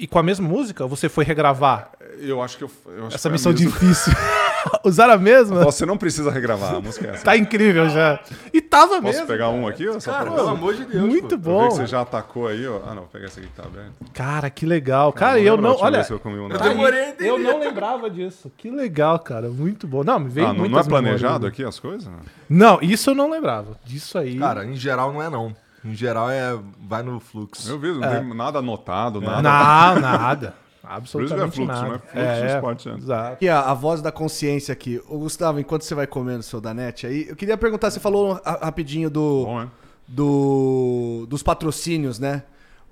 E 0.01 0.07
com 0.07 0.19
a 0.19 0.23
mesma 0.23 0.49
música, 0.49 0.87
você 0.87 1.11
foi 1.11 1.27
regravar? 1.27 1.91
Eu 2.19 2.41
acho 2.41 2.57
que 2.57 2.65
eu. 2.65 2.71
eu 2.87 3.07
acho 3.09 3.17
Essa 3.17 3.29
missão 3.29 3.53
difícil. 3.53 4.11
Usaram 4.83 5.13
a 5.13 5.19
mesma? 5.19 5.63
Você 5.63 5.85
não 5.85 5.99
precisa 5.99 6.31
regravar, 6.31 6.77
a 6.77 6.81
música 6.81 7.07
é 7.07 7.11
essa. 7.11 7.25
Tá 7.25 7.37
incrível 7.37 7.87
já. 7.91 8.19
E 8.51 8.63
tava 8.63 8.89
Posso 8.89 9.03
mesmo. 9.03 9.21
Posso 9.21 9.27
pegar 9.27 9.51
um 9.51 9.69
aqui? 9.69 10.01
Só 10.01 10.11
cara, 10.11 10.31
pelo 10.31 10.49
amor 10.49 10.75
de 10.75 10.87
Deus. 10.87 11.05
Muito 11.05 11.39
pô. 11.39 11.51
bom. 11.51 11.65
Eu 11.65 11.65
vi 11.65 11.69
que 11.69 11.75
você 11.77 11.87
já 11.87 12.01
atacou 12.01 12.47
aí, 12.47 12.67
ó. 12.67 12.81
Ah, 12.87 12.95
não, 12.95 13.03
pega 13.09 13.27
esse 13.27 13.41
aqui 13.41 13.49
que 13.51 13.55
tá 13.55 13.65
aberto. 13.65 13.93
Cara, 14.15 14.49
que 14.49 14.65
legal. 14.65 15.13
Cara, 15.13 15.33
cara 15.33 15.43
eu 15.43 15.59
não. 15.59 15.77
Olha, 15.79 16.07
eu, 16.09 16.19
comi 16.19 16.39
um 16.39 16.49
eu, 16.51 16.59
demorei 16.59 17.15
eu 17.19 17.39
não 17.39 17.61
lembrava 17.61 18.09
disso. 18.09 18.51
Que 18.57 18.71
legal, 18.71 19.19
cara. 19.19 19.51
Muito 19.51 19.87
bom. 19.87 20.03
Não, 20.03 20.19
me 20.19 20.31
veio 20.31 20.47
ah, 20.47 20.55
muito. 20.55 20.73
Não 20.73 20.79
é 20.79 20.85
planejado 20.85 21.47
aqui 21.47 21.63
as 21.63 21.79
coisas? 21.79 22.09
Não, 22.49 22.79
isso 22.81 23.11
eu 23.11 23.15
não 23.15 23.29
lembrava. 23.29 23.79
Disso 23.85 24.17
aí. 24.17 24.39
Cara, 24.39 24.65
em 24.65 24.77
geral 24.77 25.13
não 25.13 25.23
é 25.23 25.29
não. 25.29 25.55
Em 25.85 25.95
geral 25.95 26.31
é 26.31 26.59
vai 26.87 27.03
no 27.03 27.19
fluxo. 27.21 27.71
Eu 27.71 27.79
vi, 27.79 27.93
não 27.93 28.05
é. 28.05 28.21
tem 28.21 28.35
nada 28.35 28.59
anotado, 28.59 29.21
nada. 29.21 29.43
Não, 29.43 30.01
nada. 30.01 30.55
Absolutamente 30.83 31.57
Por 31.57 31.63
isso 31.63 31.63
é 31.63 31.67
fluxo, 31.67 31.83
nada. 31.83 31.95
né? 31.95 31.99
Fluxo 31.99 32.45
é, 32.45 32.55
esporte, 32.55 32.89
né? 32.89 32.95
Exato. 32.99 33.45
E 33.45 33.49
a, 33.49 33.61
a, 33.61 33.75
voz 33.75 34.03
da 34.03 34.11
consciência 34.11 34.73
aqui. 34.73 35.01
O 35.09 35.19
Gustavo, 35.19 35.61
enquanto 35.61 35.83
você 35.83 35.95
vai 35.95 36.07
comendo 36.07 36.41
o 36.41 36.43
seu 36.43 36.61
Danete 36.61 37.07
aí, 37.07 37.27
eu 37.29 37.37
queria 37.37 37.57
perguntar, 37.57 37.91
você 37.91 38.01
falou 38.01 38.41
rapidinho 38.45 39.09
do, 39.11 39.45
Bom, 39.45 39.69
do 40.07 41.27
dos 41.29 41.43
patrocínios, 41.43 42.19
né? 42.19 42.43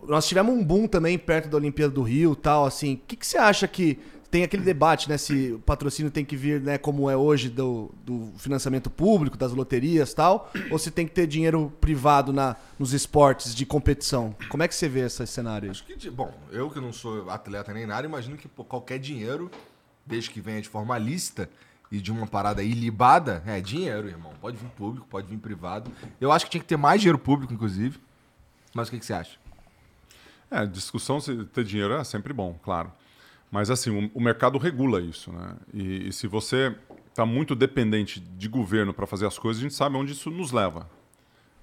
Nós 0.06 0.28
tivemos 0.28 0.54
um 0.54 0.62
boom 0.62 0.86
também 0.86 1.18
perto 1.18 1.48
da 1.48 1.56
Olimpíada 1.56 1.92
do 1.92 2.02
Rio 2.02 2.36
tal, 2.36 2.64
assim. 2.64 2.94
O 2.94 3.00
que, 3.06 3.16
que 3.16 3.26
você 3.26 3.36
acha 3.36 3.66
que 3.66 3.98
tem 4.30 4.42
aquele 4.42 4.62
debate, 4.62 5.08
né? 5.08 5.16
Se 5.16 5.52
o 5.52 5.58
patrocínio 5.58 6.10
tem 6.10 6.24
que 6.24 6.36
vir, 6.36 6.60
né, 6.60 6.76
como 6.76 7.08
é 7.08 7.16
hoje, 7.16 7.48
do, 7.48 7.90
do 8.04 8.32
financiamento 8.38 8.90
público, 8.90 9.36
das 9.36 9.52
loterias 9.52 10.12
e 10.12 10.14
tal, 10.14 10.50
ou 10.70 10.78
se 10.78 10.90
tem 10.90 11.06
que 11.06 11.14
ter 11.14 11.26
dinheiro 11.26 11.72
privado 11.80 12.32
na, 12.32 12.56
nos 12.78 12.92
esportes 12.92 13.54
de 13.54 13.64
competição. 13.64 14.34
Como 14.48 14.62
é 14.62 14.68
que 14.68 14.74
você 14.74 14.88
vê 14.88 15.00
esse 15.00 15.26
cenário? 15.26 15.70
Acho 15.70 15.84
que, 15.84 16.10
bom, 16.10 16.32
eu 16.50 16.70
que 16.70 16.80
não 16.80 16.92
sou 16.92 17.28
atleta 17.30 17.72
nem 17.72 17.86
nada, 17.86 18.06
imagino 18.06 18.36
que 18.36 18.48
pô, 18.48 18.64
qualquer 18.64 18.98
dinheiro, 18.98 19.50
desde 20.04 20.30
que 20.30 20.40
venha 20.40 20.60
de 20.60 20.68
forma 20.68 20.96
lícita 20.98 21.48
e 21.90 22.00
de 22.00 22.12
uma 22.12 22.26
parada 22.26 22.62
ilibada, 22.62 23.42
é 23.46 23.60
dinheiro, 23.60 24.08
irmão. 24.08 24.32
Pode 24.40 24.58
vir 24.58 24.68
público, 24.70 25.06
pode 25.08 25.26
vir 25.26 25.38
privado. 25.38 25.90
Eu 26.20 26.30
acho 26.30 26.44
que 26.44 26.50
tinha 26.50 26.60
que 26.60 26.66
ter 26.66 26.76
mais 26.76 27.00
dinheiro 27.00 27.18
público, 27.18 27.52
inclusive. 27.52 27.98
Mas 28.74 28.88
o 28.88 28.90
que, 28.90 28.98
que 28.98 29.06
você 29.06 29.14
acha? 29.14 29.38
É, 30.50 30.66
discussão 30.66 31.18
se 31.20 31.44
ter 31.46 31.64
dinheiro 31.64 31.94
é 31.94 32.04
sempre 32.04 32.32
bom, 32.32 32.58
claro. 32.62 32.92
Mas 33.50 33.70
assim, 33.70 33.90
o, 33.90 34.18
o 34.18 34.20
mercado 34.20 34.58
regula 34.58 35.00
isso, 35.00 35.32
né? 35.32 35.54
E, 35.72 36.08
e 36.08 36.12
se 36.12 36.26
você 36.26 36.74
está 37.08 37.24
muito 37.24 37.54
dependente 37.54 38.20
de 38.20 38.48
governo 38.48 38.92
para 38.92 39.06
fazer 39.06 39.26
as 39.26 39.38
coisas, 39.38 39.60
a 39.60 39.62
gente 39.62 39.74
sabe 39.74 39.96
onde 39.96 40.12
isso 40.12 40.30
nos 40.30 40.52
leva. 40.52 40.80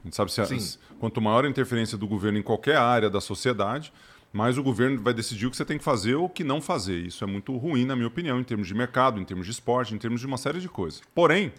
A 0.03 0.07
gente 0.07 0.15
sabe 0.15 0.31
se, 0.31 0.41
se- 0.59 0.79
quanto 0.99 1.21
maior 1.21 1.45
a 1.45 1.49
interferência 1.49 1.97
do 1.97 2.07
governo 2.07 2.37
em 2.37 2.43
qualquer 2.43 2.77
área 2.77 3.09
da 3.09 3.21
sociedade, 3.21 3.93
mais 4.33 4.57
o 4.57 4.63
governo 4.63 5.01
vai 5.01 5.13
decidir 5.13 5.45
o 5.47 5.51
que 5.51 5.55
você 5.57 5.63
tem 5.63 5.77
que 5.77 5.83
fazer 5.83 6.15
ou 6.15 6.25
o 6.25 6.29
que 6.29 6.43
não 6.43 6.59
fazer. 6.61 6.97
Isso 7.05 7.23
é 7.23 7.27
muito 7.27 7.55
ruim, 7.55 7.85
na 7.85 7.95
minha 7.95 8.07
opinião, 8.07 8.39
em 8.39 8.43
termos 8.43 8.67
de 8.67 8.73
mercado, 8.75 9.19
em 9.19 9.23
termos 9.23 9.45
de 9.45 9.51
esporte, 9.51 9.93
em 9.95 9.97
termos 9.97 10.19
de 10.19 10.27
uma 10.27 10.37
série 10.37 10.59
de 10.59 10.67
coisas. 10.67 11.01
Porém, 11.13 11.53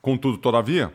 contudo, 0.00 0.38
todavia, 0.38 0.92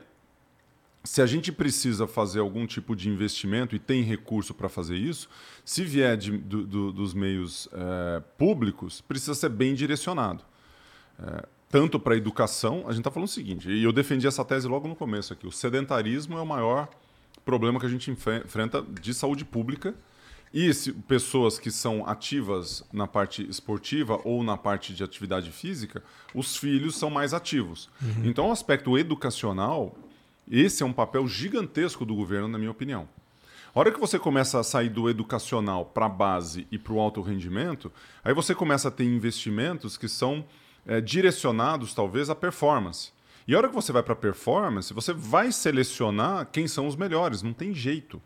se 1.07 1.21
a 1.21 1.25
gente 1.25 1.51
precisa 1.51 2.05
fazer 2.07 2.39
algum 2.39 2.65
tipo 2.67 2.95
de 2.95 3.07
investimento 3.09 3.75
e 3.75 3.79
tem 3.79 4.01
recurso 4.03 4.53
para 4.53 4.67
fazer 4.67 4.97
isso, 4.97 5.29
se 5.63 5.83
vier 5.83 6.17
de- 6.17 6.37
do- 6.37 6.65
do- 6.65 6.91
dos 6.91 7.13
meios 7.13 7.67
eh, 7.71 8.21
públicos, 8.37 8.99
precisa 9.01 9.33
ser 9.33 9.49
bem 9.49 9.73
direcionado. 9.73 10.43
Eh, 11.19 11.45
tanto 11.69 11.99
para 11.99 12.13
a 12.13 12.17
educação, 12.17 12.83
a 12.85 12.91
gente 12.91 12.99
está 12.99 13.11
falando 13.11 13.27
o 13.27 13.31
seguinte, 13.31 13.69
e 13.69 13.83
eu 13.83 13.91
defendi 13.91 14.25
essa 14.27 14.43
tese 14.43 14.67
logo 14.67 14.87
no 14.87 14.95
começo 14.95 15.33
aqui: 15.33 15.45
o 15.47 15.51
sedentarismo 15.51 16.37
é 16.37 16.41
o 16.41 16.45
maior 16.45 16.87
problema 17.45 17.79
que 17.79 17.85
a 17.85 17.89
gente 17.89 18.11
enfre- 18.11 18.43
enfrenta 18.45 18.81
de 18.81 19.13
saúde 19.13 19.45
pública. 19.45 19.95
E 20.53 20.73
se 20.73 20.93
pessoas 20.93 21.59
que 21.59 21.69
são 21.69 22.07
ativas 22.07 22.81
na 22.93 23.05
parte 23.05 23.45
esportiva 23.49 24.19
ou 24.23 24.43
na 24.43 24.55
parte 24.55 24.93
de 24.93 25.03
atividade 25.03 25.51
física, 25.51 26.01
os 26.33 26.55
filhos 26.55 26.95
são 26.97 27.09
mais 27.09 27.33
ativos. 27.33 27.89
Então, 28.23 28.47
o 28.47 28.51
aspecto 28.53 28.97
educacional, 28.97 29.97
esse 30.49 30.83
é 30.83 30.85
um 30.85 30.93
papel 30.93 31.27
gigantesco 31.27 32.05
do 32.05 32.15
governo, 32.15 32.47
na 32.47 32.57
minha 32.57 32.71
opinião. 32.71 33.07
A 33.75 33.79
hora 33.79 33.91
que 33.91 33.99
você 33.99 34.17
começa 34.17 34.59
a 34.59 34.63
sair 34.63 34.89
do 34.89 35.09
educacional 35.09 35.85
para 35.85 36.07
a 36.07 36.09
base 36.09 36.65
e 36.71 36.77
para 36.79 36.93
o 36.93 36.99
alto 36.99 37.21
rendimento, 37.21 37.91
aí 38.23 38.33
você 38.33 38.55
começa 38.55 38.87
a 38.87 38.91
ter 38.91 39.03
investimentos 39.03 39.97
que 39.97 40.07
são 40.07 40.43
eh, 40.85 40.99
direcionados, 41.01 41.93
talvez, 41.93 42.29
à 42.29 42.35
performance. 42.35 43.11
E 43.47 43.53
a 43.53 43.57
hora 43.57 43.69
que 43.69 43.75
você 43.75 43.91
vai 43.91 44.01
para 44.01 44.13
a 44.13 44.15
performance, 44.15 44.93
você 44.93 45.13
vai 45.13 45.51
selecionar 45.51 46.47
quem 46.51 46.67
são 46.67 46.87
os 46.87 46.95
melhores, 46.95 47.41
não 47.43 47.53
tem 47.53 47.73
jeito. 47.73 48.21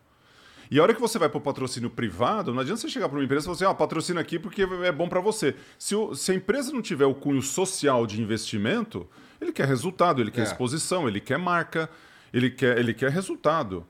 E 0.70 0.78
a 0.78 0.82
hora 0.82 0.94
que 0.94 1.00
você 1.00 1.18
vai 1.18 1.28
para 1.28 1.36
o 1.38 1.40
patrocínio 1.40 1.90
privado, 1.90 2.52
não 2.54 2.60
adianta 2.60 2.80
você 2.80 2.88
chegar 2.88 3.06
para 3.08 3.18
uma 3.18 3.24
empresa 3.24 3.42
e 3.42 3.44
falar 3.46 3.54
assim, 3.56 3.64
ah, 3.66 3.74
patrocina 3.74 4.20
aqui 4.22 4.38
porque 4.38 4.62
é 4.62 4.90
bom 4.90 5.06
para 5.06 5.20
você. 5.20 5.54
Se, 5.78 5.94
o- 5.94 6.14
se 6.14 6.32
a 6.32 6.34
empresa 6.34 6.72
não 6.72 6.80
tiver 6.80 7.04
o 7.04 7.14
cunho 7.14 7.42
social 7.42 8.06
de 8.06 8.22
investimento, 8.22 9.06
ele 9.38 9.52
quer 9.52 9.66
resultado, 9.68 10.22
ele 10.22 10.30
quer 10.30 10.40
É. 10.40 10.44
exposição, 10.44 11.06
ele 11.06 11.20
quer 11.20 11.38
marca, 11.38 11.90
ele 12.32 12.50
quer, 12.50 12.78
ele 12.78 12.94
quer 12.94 13.10
resultado. 13.10 13.84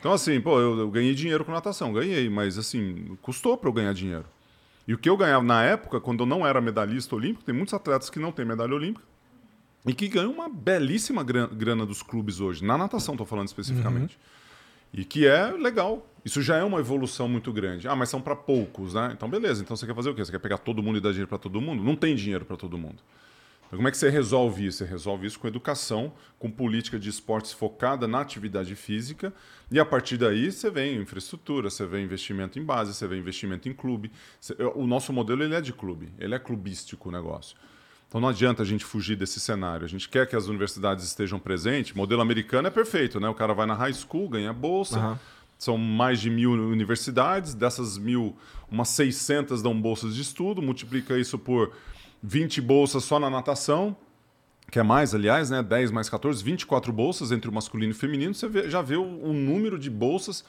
Então, 0.00 0.12
assim, 0.12 0.40
pô, 0.40 0.60
eu, 0.60 0.78
eu 0.78 0.90
ganhei 0.90 1.14
dinheiro 1.14 1.44
com 1.44 1.52
natação, 1.52 1.92
ganhei, 1.92 2.28
mas 2.28 2.58
assim, 2.58 3.16
custou 3.22 3.56
para 3.56 3.68
eu 3.68 3.72
ganhar 3.72 3.94
dinheiro. 3.94 4.24
E 4.86 4.92
o 4.92 4.98
que 4.98 5.08
eu 5.08 5.16
ganhava 5.16 5.42
na 5.42 5.62
época, 5.62 5.98
quando 6.00 6.20
eu 6.20 6.26
não 6.26 6.46
era 6.46 6.60
medalhista 6.60 7.14
olímpico, 7.16 7.42
tem 7.44 7.54
muitos 7.54 7.72
atletas 7.72 8.10
que 8.10 8.18
não 8.18 8.30
têm 8.30 8.44
medalha 8.44 8.74
olímpica 8.74 9.04
e 9.86 9.94
que 9.94 10.08
ganham 10.08 10.30
uma 10.30 10.48
belíssima 10.48 11.22
gran- 11.24 11.48
grana 11.48 11.86
dos 11.86 12.02
clubes 12.02 12.38
hoje, 12.40 12.62
na 12.64 12.76
natação, 12.76 13.14
estou 13.14 13.26
falando 13.26 13.46
especificamente. 13.48 14.18
E 14.92 15.04
que 15.04 15.26
é 15.26 15.50
legal. 15.52 16.06
Isso 16.24 16.40
já 16.40 16.56
é 16.56 16.62
uma 16.62 16.78
evolução 16.78 17.26
muito 17.28 17.52
grande. 17.52 17.88
Ah, 17.88 17.96
mas 17.96 18.08
são 18.10 18.20
para 18.20 18.36
poucos, 18.36 18.94
né? 18.94 19.10
Então, 19.12 19.28
beleza. 19.28 19.62
Então 19.62 19.76
você 19.76 19.84
quer 19.86 19.94
fazer 19.94 20.10
o 20.10 20.14
quê? 20.14 20.24
Você 20.24 20.30
quer 20.30 20.38
pegar 20.38 20.58
todo 20.58 20.82
mundo 20.82 20.98
e 20.98 21.00
dar 21.00 21.10
dinheiro 21.10 21.28
para 21.28 21.38
todo 21.38 21.60
mundo? 21.60 21.82
Não 21.82 21.96
tem 21.96 22.14
dinheiro 22.14 22.44
para 22.44 22.56
todo 22.56 22.78
mundo. 22.78 22.96
Então, 23.66 23.78
como 23.78 23.88
é 23.88 23.90
que 23.90 23.96
você 23.96 24.08
resolve 24.08 24.66
isso? 24.66 24.78
Você 24.78 24.84
resolve 24.84 25.26
isso 25.26 25.38
com 25.38 25.48
educação, 25.48 26.12
com 26.38 26.50
política 26.50 26.98
de 26.98 27.08
esportes 27.08 27.52
focada 27.52 28.06
na 28.06 28.20
atividade 28.20 28.74
física, 28.76 29.32
e 29.70 29.80
a 29.80 29.84
partir 29.84 30.16
daí 30.16 30.52
você 30.52 30.70
vê 30.70 30.94
infraestrutura, 30.94 31.70
você 31.70 31.86
vê 31.86 32.02
investimento 32.02 32.58
em 32.58 32.64
base, 32.64 32.94
você 32.94 33.06
vê 33.06 33.16
investimento 33.16 33.68
em 33.68 33.72
clube. 33.72 34.12
O 34.74 34.86
nosso 34.86 35.12
modelo 35.12 35.42
ele 35.42 35.54
é 35.54 35.60
de 35.60 35.72
clube, 35.72 36.12
ele 36.18 36.34
é 36.34 36.38
clubístico 36.38 37.08
o 37.08 37.12
negócio. 37.12 37.56
Então 38.06 38.20
não 38.20 38.28
adianta 38.28 38.62
a 38.62 38.66
gente 38.66 38.84
fugir 38.84 39.16
desse 39.16 39.40
cenário. 39.40 39.84
A 39.84 39.88
gente 39.88 40.08
quer 40.08 40.28
que 40.28 40.36
as 40.36 40.46
universidades 40.46 41.04
estejam 41.04 41.36
presentes. 41.40 41.92
O 41.92 41.96
modelo 41.96 42.22
americano 42.22 42.68
é 42.68 42.70
perfeito, 42.70 43.18
né? 43.18 43.28
O 43.28 43.34
cara 43.34 43.52
vai 43.52 43.66
na 43.66 43.74
high 43.74 43.92
school, 43.92 44.28
ganha 44.28 44.52
bolsa. 44.52 44.98
Aham. 45.00 45.18
São 45.58 45.76
mais 45.76 46.20
de 46.20 46.30
mil 46.30 46.52
universidades. 46.52 47.54
Dessas 47.54 47.98
mil, 47.98 48.36
umas 48.70 48.90
600 48.90 49.60
dão 49.62 49.80
bolsas 49.80 50.14
de 50.14 50.22
estudo. 50.22 50.62
Multiplica 50.62 51.18
isso 51.18 51.36
por 51.36 51.72
20 52.26 52.60
bolsas 52.62 53.04
só 53.04 53.20
na 53.20 53.28
natação, 53.28 53.94
que 54.70 54.78
é 54.78 54.82
mais, 54.82 55.14
aliás, 55.14 55.50
né? 55.50 55.62
10 55.62 55.90
mais 55.90 56.08
14, 56.08 56.42
24 56.42 56.90
bolsas 56.92 57.30
entre 57.30 57.50
o 57.50 57.52
masculino 57.52 57.92
e 57.92 57.94
o 57.94 57.98
feminino. 57.98 58.32
Você 58.34 58.48
vê- 58.48 58.70
já 58.70 58.80
vê 58.80 58.96
o, 58.96 59.02
o 59.02 59.32
número 59.34 59.78
de 59.78 59.90
bolsas 59.90 60.42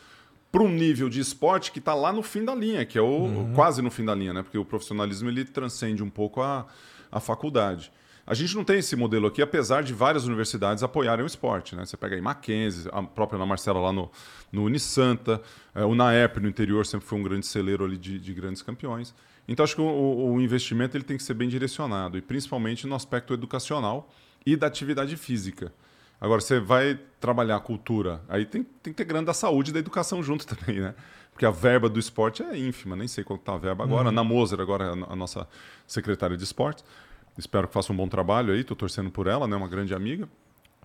para 0.52 0.64
um 0.64 0.70
nível 0.70 1.10
de 1.10 1.20
esporte 1.20 1.70
que 1.72 1.80
está 1.80 1.94
lá 1.94 2.14
no 2.14 2.24
fim 2.24 2.46
da 2.46 2.56
linha, 2.56 2.86
que 2.86 2.98
é 2.98 3.02
o 3.02 3.52
quase 3.54 3.82
no 3.82 3.92
fim 3.92 4.06
da 4.06 4.16
linha, 4.16 4.34
né? 4.34 4.42
Porque 4.42 4.58
o 4.58 4.64
profissionalismo 4.64 5.28
ele 5.30 5.44
transcende 5.44 6.02
um 6.02 6.10
pouco 6.10 6.42
a, 6.42 6.66
a 7.12 7.20
faculdade. 7.20 7.92
A 8.26 8.34
gente 8.34 8.56
não 8.56 8.64
tem 8.64 8.80
esse 8.80 8.96
modelo 8.96 9.28
aqui, 9.28 9.42
apesar 9.42 9.84
de 9.84 9.94
várias 9.94 10.26
universidades 10.26 10.82
apoiarem 10.82 11.24
o 11.24 11.28
esporte. 11.28 11.76
Né? 11.76 11.86
Você 11.86 11.96
pega 11.98 12.16
aí 12.16 12.22
Mackenzie, 12.22 12.90
a 12.92 13.04
própria 13.04 13.38
Ana 13.38 13.46
Marcela 13.46 13.80
lá 13.80 13.92
no, 13.92 14.10
no 14.52 14.64
Unisanta, 14.64 15.40
eh, 15.76 15.84
o 15.86 15.94
NAEP 15.94 16.40
no 16.40 16.48
interior 16.48 16.86
sempre 16.88 17.06
foi 17.06 17.20
um 17.20 17.22
grande 17.22 17.46
celeiro 17.46 17.86
ali 17.86 17.98
de, 17.98 18.18
de 18.18 18.34
grandes 18.34 18.64
campeões. 18.64 19.14
Então 19.48 19.64
acho 19.64 19.76
que 19.76 19.82
o, 19.82 19.86
o- 20.34 20.42
investimento 20.42 20.98
ele 20.98 21.04
tem 21.04 21.18
que 21.18 21.24
ser 21.24 21.34
bem 21.34 21.48
direcionado, 21.50 22.18
e 22.18 22.22
principalmente 22.22 22.88
no 22.88 22.96
aspecto 22.96 23.34
educacional 23.34 24.10
e 24.46 24.56
da 24.56 24.68
atividade 24.68 25.16
física. 25.18 25.74
Agora, 26.20 26.40
você 26.42 26.60
vai 26.60 26.98
trabalhar 27.20 27.58
a 27.58 27.60
cultura, 27.60 28.22
aí 28.30 28.46
tem, 28.46 28.64
tem 28.64 28.94
que 28.94 28.98
ter 28.98 29.04
grana 29.04 29.26
da 29.28 29.34
saúde 29.34 29.70
e 29.72 29.74
da 29.74 29.80
educação 29.80 30.24
junto 30.24 30.46
também, 30.48 30.80
né? 30.80 30.96
Porque 31.32 31.46
a 31.46 31.52
verba 31.52 31.90
do 31.90 32.00
esporte 32.00 32.42
é 32.42 32.58
ínfima, 32.58 32.96
nem 32.96 33.08
sei 33.08 33.24
quanto 33.24 33.42
está 33.42 33.54
a 33.54 33.58
verba 33.58 33.84
agora. 33.84 34.10
Na 34.12 34.24
Moser, 34.24 34.60
agora 34.62 34.92
a 34.92 35.16
nossa 35.16 35.46
secretária 35.86 36.38
de 36.38 36.44
esportes. 36.44 36.86
Espero 37.38 37.68
que 37.68 37.74
faça 37.74 37.92
um 37.92 37.96
bom 37.96 38.08
trabalho 38.08 38.54
aí, 38.54 38.62
estou 38.62 38.78
torcendo 38.78 39.12
por 39.12 39.28
ela, 39.28 39.46
né? 39.46 39.56
Uma 39.58 39.68
grande 39.68 39.94
amiga. 39.94 40.30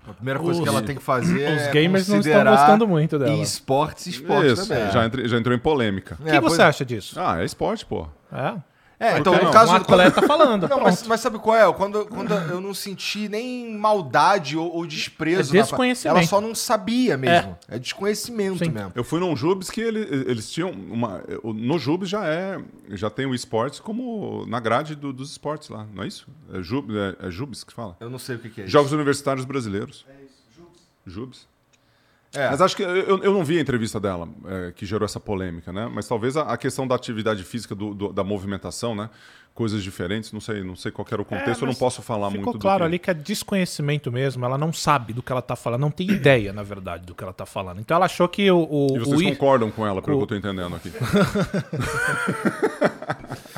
A 0.08 0.12
primeira 0.14 0.40
coisa 0.40 0.58
Os- 0.60 0.62
que 0.64 0.68
ela 0.68 0.82
tem 0.82 0.96
que 0.96 1.02
fazer 1.02 1.34
os 1.56 1.62
é 1.62 1.70
gamers 1.72 2.08
não 2.08 2.18
estão 2.20 2.44
gostando 2.44 2.88
muito 2.88 3.18
dela. 3.18 3.32
E 3.32 3.42
esportes, 3.42 4.06
esportes 4.06 4.58
Isso, 4.58 4.68
também. 4.68 4.90
já, 4.90 5.04
entre- 5.06 5.28
já 5.28 5.38
entrou 5.38 5.54
em 5.54 5.58
polêmica. 5.58 6.16
O 6.18 6.24
que 6.24 6.30
É, 6.30 6.40
você 6.40 6.56
pois- 6.56 6.60
acha 6.60 6.84
disso? 6.84 7.20
Ah, 7.20 7.40
é 7.40 7.44
esporte, 7.44 7.84
pô. 7.86 8.06
É? 8.32 8.54
É, 9.00 9.18
então, 9.18 9.32
que 9.32 9.38
no 9.38 9.44
não? 9.46 9.50
caso... 9.50 9.72
um 9.72 9.76
atleta 9.76 10.20
falando. 10.28 10.68
Não, 10.68 10.78
mas, 10.80 11.06
mas 11.06 11.20
sabe 11.22 11.38
qual 11.38 11.56
é? 11.56 11.72
Quando, 11.72 12.04
quando 12.04 12.34
eu 12.34 12.60
não 12.60 12.74
senti 12.74 13.30
nem 13.30 13.74
maldade 13.74 14.58
ou, 14.58 14.70
ou 14.76 14.86
desprezo. 14.86 15.54
É 15.54 15.56
na- 15.58 15.62
desconhecimento. 15.62 16.18
Ela 16.18 16.26
só 16.26 16.38
não 16.38 16.54
sabia 16.54 17.16
mesmo. 17.16 17.56
É, 17.66 17.78
desconhecimento 17.78 18.62
Sim. 18.64 18.70
mesmo. 18.70 18.92
Eu 18.94 19.02
fui 19.02 19.18
num 19.18 19.34
Jubes 19.34 19.70
que 19.70 19.80
ele- 19.80 20.06
eles 20.28 20.50
tinham 20.50 20.70
uma. 20.70 21.22
No 21.42 21.78
Jubes 21.78 22.10
já 22.10 22.26
é. 22.26 22.60
Já 22.90 23.08
tem 23.08 23.24
o 23.24 23.34
esportes 23.34 23.80
como 23.80 24.44
na 24.46 24.60
grade 24.60 24.94
do- 24.94 25.12
dos 25.14 25.30
esportes 25.30 25.70
lá, 25.70 25.86
não 25.94 26.02
é 26.02 26.06
isso? 26.06 26.26
É, 26.52 26.62
Jub, 26.62 26.92
é, 26.94 27.26
é 27.26 27.30
Jubes 27.30 27.64
que 27.64 27.72
fala? 27.72 27.96
Eu 28.00 28.10
não 28.10 28.18
sei 28.18 28.36
o 28.36 28.38
que, 28.38 28.50
que 28.50 28.60
é 28.60 28.64
isso. 28.64 28.72
Jogos 28.72 28.92
Universitários 28.92 29.46
Brasileiros. 29.46 30.04
É 30.10 30.12
isso, 30.24 30.70
Jubes. 31.06 31.48
É. 32.32 32.48
Mas 32.50 32.60
acho 32.60 32.76
que 32.76 32.82
eu, 32.82 33.18
eu 33.22 33.32
não 33.32 33.44
vi 33.44 33.58
a 33.58 33.60
entrevista 33.60 33.98
dela 33.98 34.28
é, 34.46 34.72
que 34.72 34.86
gerou 34.86 35.04
essa 35.04 35.18
polêmica, 35.18 35.72
né? 35.72 35.90
Mas 35.92 36.06
talvez 36.06 36.36
a, 36.36 36.42
a 36.42 36.56
questão 36.56 36.86
da 36.86 36.94
atividade 36.94 37.42
física, 37.42 37.74
do- 37.74 37.92
do- 37.92 38.12
da 38.12 38.22
movimentação, 38.22 38.94
né? 38.94 39.10
Coisas 39.52 39.82
diferentes, 39.82 40.30
não 40.32 40.40
sei, 40.40 40.62
não 40.62 40.76
sei 40.76 40.92
qual 40.92 41.04
era 41.10 41.20
o 41.20 41.24
contexto, 41.24 41.62
eu 41.62 41.66
não 41.66 41.74
posso 41.74 42.00
falar 42.02 42.28
Ficou 42.30 42.44
muito 42.44 42.58
do 42.58 42.62
claro 42.62 42.78
que... 42.82 42.84
ali 42.84 42.98
que 43.00 43.10
é 43.10 43.14
desconhecimento 43.14 44.12
mesmo. 44.12 44.44
Ela 44.44 44.56
não 44.56 44.72
sabe 44.72 45.12
do 45.12 45.24
que 45.24 45.32
ela 45.32 45.42
tá 45.42 45.56
falando, 45.56 45.80
não 45.80 45.90
tem 45.90 46.06
ideia, 46.08 46.52
na 46.52 46.62
verdade, 46.62 47.04
do 47.04 47.16
que 47.16 47.24
ela 47.24 47.32
tá 47.32 47.44
falando. 47.44 47.80
Então 47.80 47.96
ela 47.96 48.06
achou 48.06 48.28
que 48.28 48.48
o. 48.48 48.58
o, 48.70 48.96
E 48.96 49.00
vocês 49.00 49.20
o 49.20 49.24
concordam 49.24 49.68
com 49.72 49.84
ela, 49.84 50.00
pelo 50.00 50.20
com- 50.20 50.26
que 50.26 50.34
eu 50.34 50.40
tô 50.40 50.48
entendendo 50.48 50.76
aqui. 50.76 50.92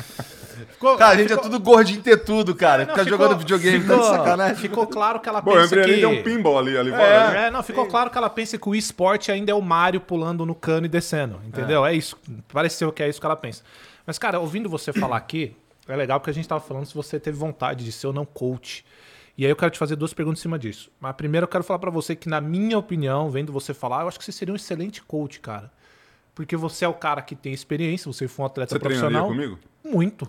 Ficou- 0.83 0.97
Cara, 0.97 1.13
a 1.13 1.17
gente 1.17 1.31
é 1.31 1.37
tudo 1.37 1.59
gordinho 1.61 2.01
ter 2.01 2.17
tudo, 2.25 2.53
cara. 2.53 2.83
Não, 2.85 2.91
Ficar 2.93 3.05
ficou- 3.05 3.17
jogando 3.17 3.39
videogame, 3.39 3.85
tá 3.85 3.93
de 3.95 4.01
ficou- 4.01 4.03
sacanagem. 4.17 4.55
Ficou 4.57 4.87
claro 4.87 5.19
que 5.21 5.29
ela 5.29 5.39
Bom, 5.39 5.53
pensa 5.53 5.81
que... 5.81 5.95
deu 5.95 6.09
um 6.09 6.21
pinball 6.23 6.59
ali, 6.59 6.77
ali 6.77 6.91
fora, 6.91 7.31
né? 7.31 7.47
É, 7.47 7.51
não, 7.51 7.63
ficou 7.63 7.85
claro 7.85 8.09
que 8.09 8.17
ela 8.17 8.29
pensa 8.29 8.57
que 8.57 8.67
o 8.67 8.75
esporte 8.75 9.31
ainda 9.31 9.49
é 9.51 9.55
o 9.55 9.61
Mario 9.61 10.01
pulando 10.01 10.45
no 10.45 10.53
cano 10.53 10.85
e 10.85 10.89
descendo, 10.89 11.39
entendeu? 11.47 11.85
É. 11.85 11.93
isso. 11.93 12.17
Pareceu 12.51 12.91
que 12.91 13.01
é 13.01 13.07
isso 13.07 13.19
que 13.19 13.25
ela 13.25 13.35
pensa. 13.37 13.63
Mas, 14.05 14.19
cara, 14.19 14.39
ouvindo 14.39 14.67
você 14.69 14.91
falar 14.91 15.15
aqui, 15.15 15.55
é 15.87 15.95
legal 15.95 16.19
porque 16.19 16.31
a 16.31 16.33
gente 16.33 16.47
tava 16.47 16.59
falando 16.61 16.85
se 16.85 16.93
você 16.93 17.17
teve 17.19 17.37
vontade 17.37 17.85
de 17.85 17.91
ser 17.93 18.07
ou 18.07 18.13
não 18.13 18.25
coach. 18.25 18.85
E 19.37 19.45
aí 19.45 19.51
eu 19.51 19.55
quero 19.55 19.71
te 19.71 19.79
fazer 19.79 19.95
duas 19.95 20.13
perguntas 20.13 20.39
em 20.39 20.43
cima 20.43 20.59
disso. 20.59 20.91
Mas 20.99 21.15
primeiro 21.15 21.45
eu 21.45 21.47
quero 21.47 21.63
falar 21.63 21.79
pra 21.79 21.89
você 21.89 22.15
que, 22.15 22.27
na 22.27 22.41
minha 22.41 22.77
opinião, 22.77 23.29
vendo 23.31 23.51
você 23.53 23.73
falar, 23.73 24.01
eu 24.01 24.07
acho 24.09 24.19
que 24.19 24.25
você 24.25 24.31
seria 24.33 24.51
um 24.53 24.57
excelente 24.57 25.01
coach, 25.01 25.39
cara. 25.39 25.71
Porque 26.35 26.55
você 26.57 26.83
é 26.83 26.87
o 26.87 26.93
cara 26.93 27.21
que 27.21 27.35
tem 27.35 27.53
experiência, 27.53 28.11
você 28.11 28.27
foi 28.27 28.43
um 28.43 28.45
atleta 28.47 28.75
Você 28.75 28.79
profissional. 28.79 29.27
comigo? 29.27 29.57
Muito. 29.83 30.27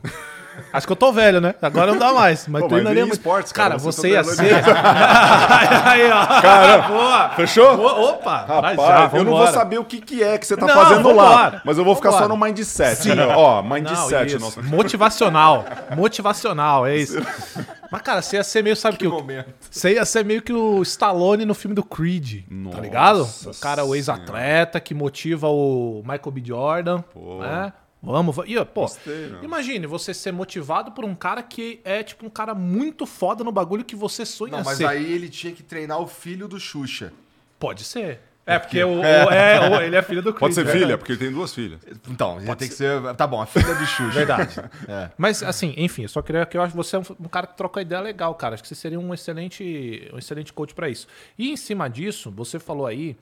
Acho 0.73 0.87
que 0.87 0.93
eu 0.93 0.97
tô 0.97 1.13
velho, 1.13 1.41
né? 1.41 1.55
Agora 1.63 1.93
não 1.93 1.99
dá 1.99 2.13
mais. 2.13 2.47
Mas 2.49 2.63
Pô, 2.63 2.69
mas 2.69 2.75
treinaria 2.75 3.03
em 3.03 3.07
muito. 3.07 3.19
esportes, 3.19 3.53
cara, 3.53 3.71
cara, 3.71 3.79
você 3.79 4.01
você 4.01 4.09
ia 4.11 4.25
tá 4.25 4.31
ser. 4.31 4.55
Aí, 5.89 6.11
ó. 6.11 6.27
Cara, 6.41 6.79
Boa. 6.89 7.29
Fechou? 7.31 7.77
Boa, 7.77 8.11
Opa, 8.11 8.45
Rapaz, 8.47 8.77
já, 8.77 9.11
eu 9.15 9.25
não 9.25 9.33
vou 9.37 9.47
saber 9.49 9.79
o 9.79 9.85
que, 9.85 10.01
que 10.01 10.23
é 10.23 10.37
que 10.39 10.47
você 10.47 10.57
tá 10.57 10.67
Não, 10.67 10.75
fazendo 10.75 11.13
lá. 11.15 11.61
Mas 11.65 11.79
eu 11.79 11.85
vou 11.85 11.95
ficar 11.95 12.11
só 12.13 12.21
Vambora. 12.21 12.39
no 12.41 12.45
mindset. 12.47 13.15
Né? 13.15 13.27
Ó, 13.35 13.63
Não, 13.63 13.69
mindset. 13.69 14.39
nossa. 14.39 14.63
Motivacional. 14.63 15.65
Motivacional, 15.97 16.87
é 16.87 16.97
isso. 16.97 17.19
Mas, 17.91 18.03
cara, 18.03 18.21
você 18.23 18.37
ia 18.37 18.45
ser 18.45 18.63
meio, 18.63 18.75
sabe 18.75 18.97
que, 18.97 19.07
o 19.07 19.11
momento. 19.11 19.47
Você 19.71 19.93
ia 19.95 20.05
ser 20.05 20.25
meio 20.25 20.43
que 20.43 20.53
o 20.53 20.83
Stallone 20.83 21.45
no 21.45 21.55
filme 21.55 21.77
do 21.77 21.83
Creed, 21.85 22.41
tá 22.41 22.47
Nossa 22.51 22.81
ligado? 22.81 23.29
O 23.47 23.61
cara, 23.61 23.85
o 23.85 23.95
ex-atleta 23.95 24.81
que 24.81 24.93
motiva 24.95 25.47
o 25.49 26.03
Michael 26.05 26.31
B. 26.33 26.43
Jordan, 26.45 27.01
Pô. 27.13 27.39
né? 27.41 27.73
Vamos, 28.05 28.37
va- 28.37 28.45
e, 28.47 28.63
pô, 28.65 28.83
Gostei, 28.83 29.33
imagine 29.43 29.87
você 29.87 30.13
ser 30.15 30.33
motivado 30.33 30.93
por 30.93 31.05
um 31.05 31.15
cara 31.15 31.43
que 31.43 31.81
é 31.85 32.03
tipo 32.03 32.27
um 32.27 32.31
cara 32.31 32.55
muito 32.55 33.07
foda 33.07 33.43
no 33.45 33.51
bagulho 33.53 33.85
que 33.85 33.97
você 33.97 34.25
sonha 34.27 34.53
Não, 34.59 34.65
mas 34.65 34.79
ser. 34.79 34.87
aí 34.87 35.13
ele 35.13 35.29
tinha 35.29 35.53
que 35.53 35.63
treinar 35.63 35.99
o 36.01 36.07
filho 36.07 36.47
do 36.49 36.59
Xuxa. 36.61 37.13
Pode 37.59 37.85
ser. 37.85 38.21
É, 38.47 38.59
porque 38.59 38.85
o, 38.85 38.99
o- 39.01 39.03
é, 39.33 39.71
o- 39.71 39.81
ele 39.81 39.97
é 39.97 40.03
filho 40.03 40.21
do 40.21 40.31
Creed. 40.35 40.41
Pode 40.41 40.55
ser 40.55 40.67
filha, 40.67 40.99
porque 40.99 41.13
ele 41.13 41.19
tem 41.19 41.33
duas 41.33 41.55
filhas. 41.55 41.81
Então, 42.11 42.39
ia 42.43 42.55
ter 42.55 42.69
que 42.69 42.75
ser. 42.75 43.01
Tá 43.15 43.27
bom, 43.27 43.41
a 43.41 43.47
filha 43.47 43.75
do 43.75 43.87
Xuxa. 43.87 44.11
Verdade. 44.11 44.55
É. 44.87 45.11
Mas, 45.17 45.43
assim, 45.43 45.73
enfim, 45.79 46.03
eu 46.03 46.09
só 46.11 46.21
queria 46.21 46.45
que 46.45 46.55
eu 46.57 46.61
acho 46.61 46.73
que 46.73 46.77
você 46.77 46.97
é 46.97 46.99
um, 46.99 47.03
um 47.21 47.29
cara 47.29 47.47
que 47.47 47.57
troca 47.57 47.81
ideia 47.81 48.03
legal, 48.03 48.35
cara. 48.35 48.53
Acho 48.53 48.63
que 48.63 48.69
você 48.69 48.75
seria 48.75 49.01
um 49.01 49.15
excelente, 49.15 50.11
um 50.13 50.19
excelente 50.19 50.53
coach 50.53 50.75
pra 50.75 50.91
isso. 50.91 51.07
E 51.39 51.51
em 51.53 51.57
cima 51.57 51.89
disso, 51.89 52.31
você 52.31 52.59
falou 52.59 52.87
aí, 52.87 53.17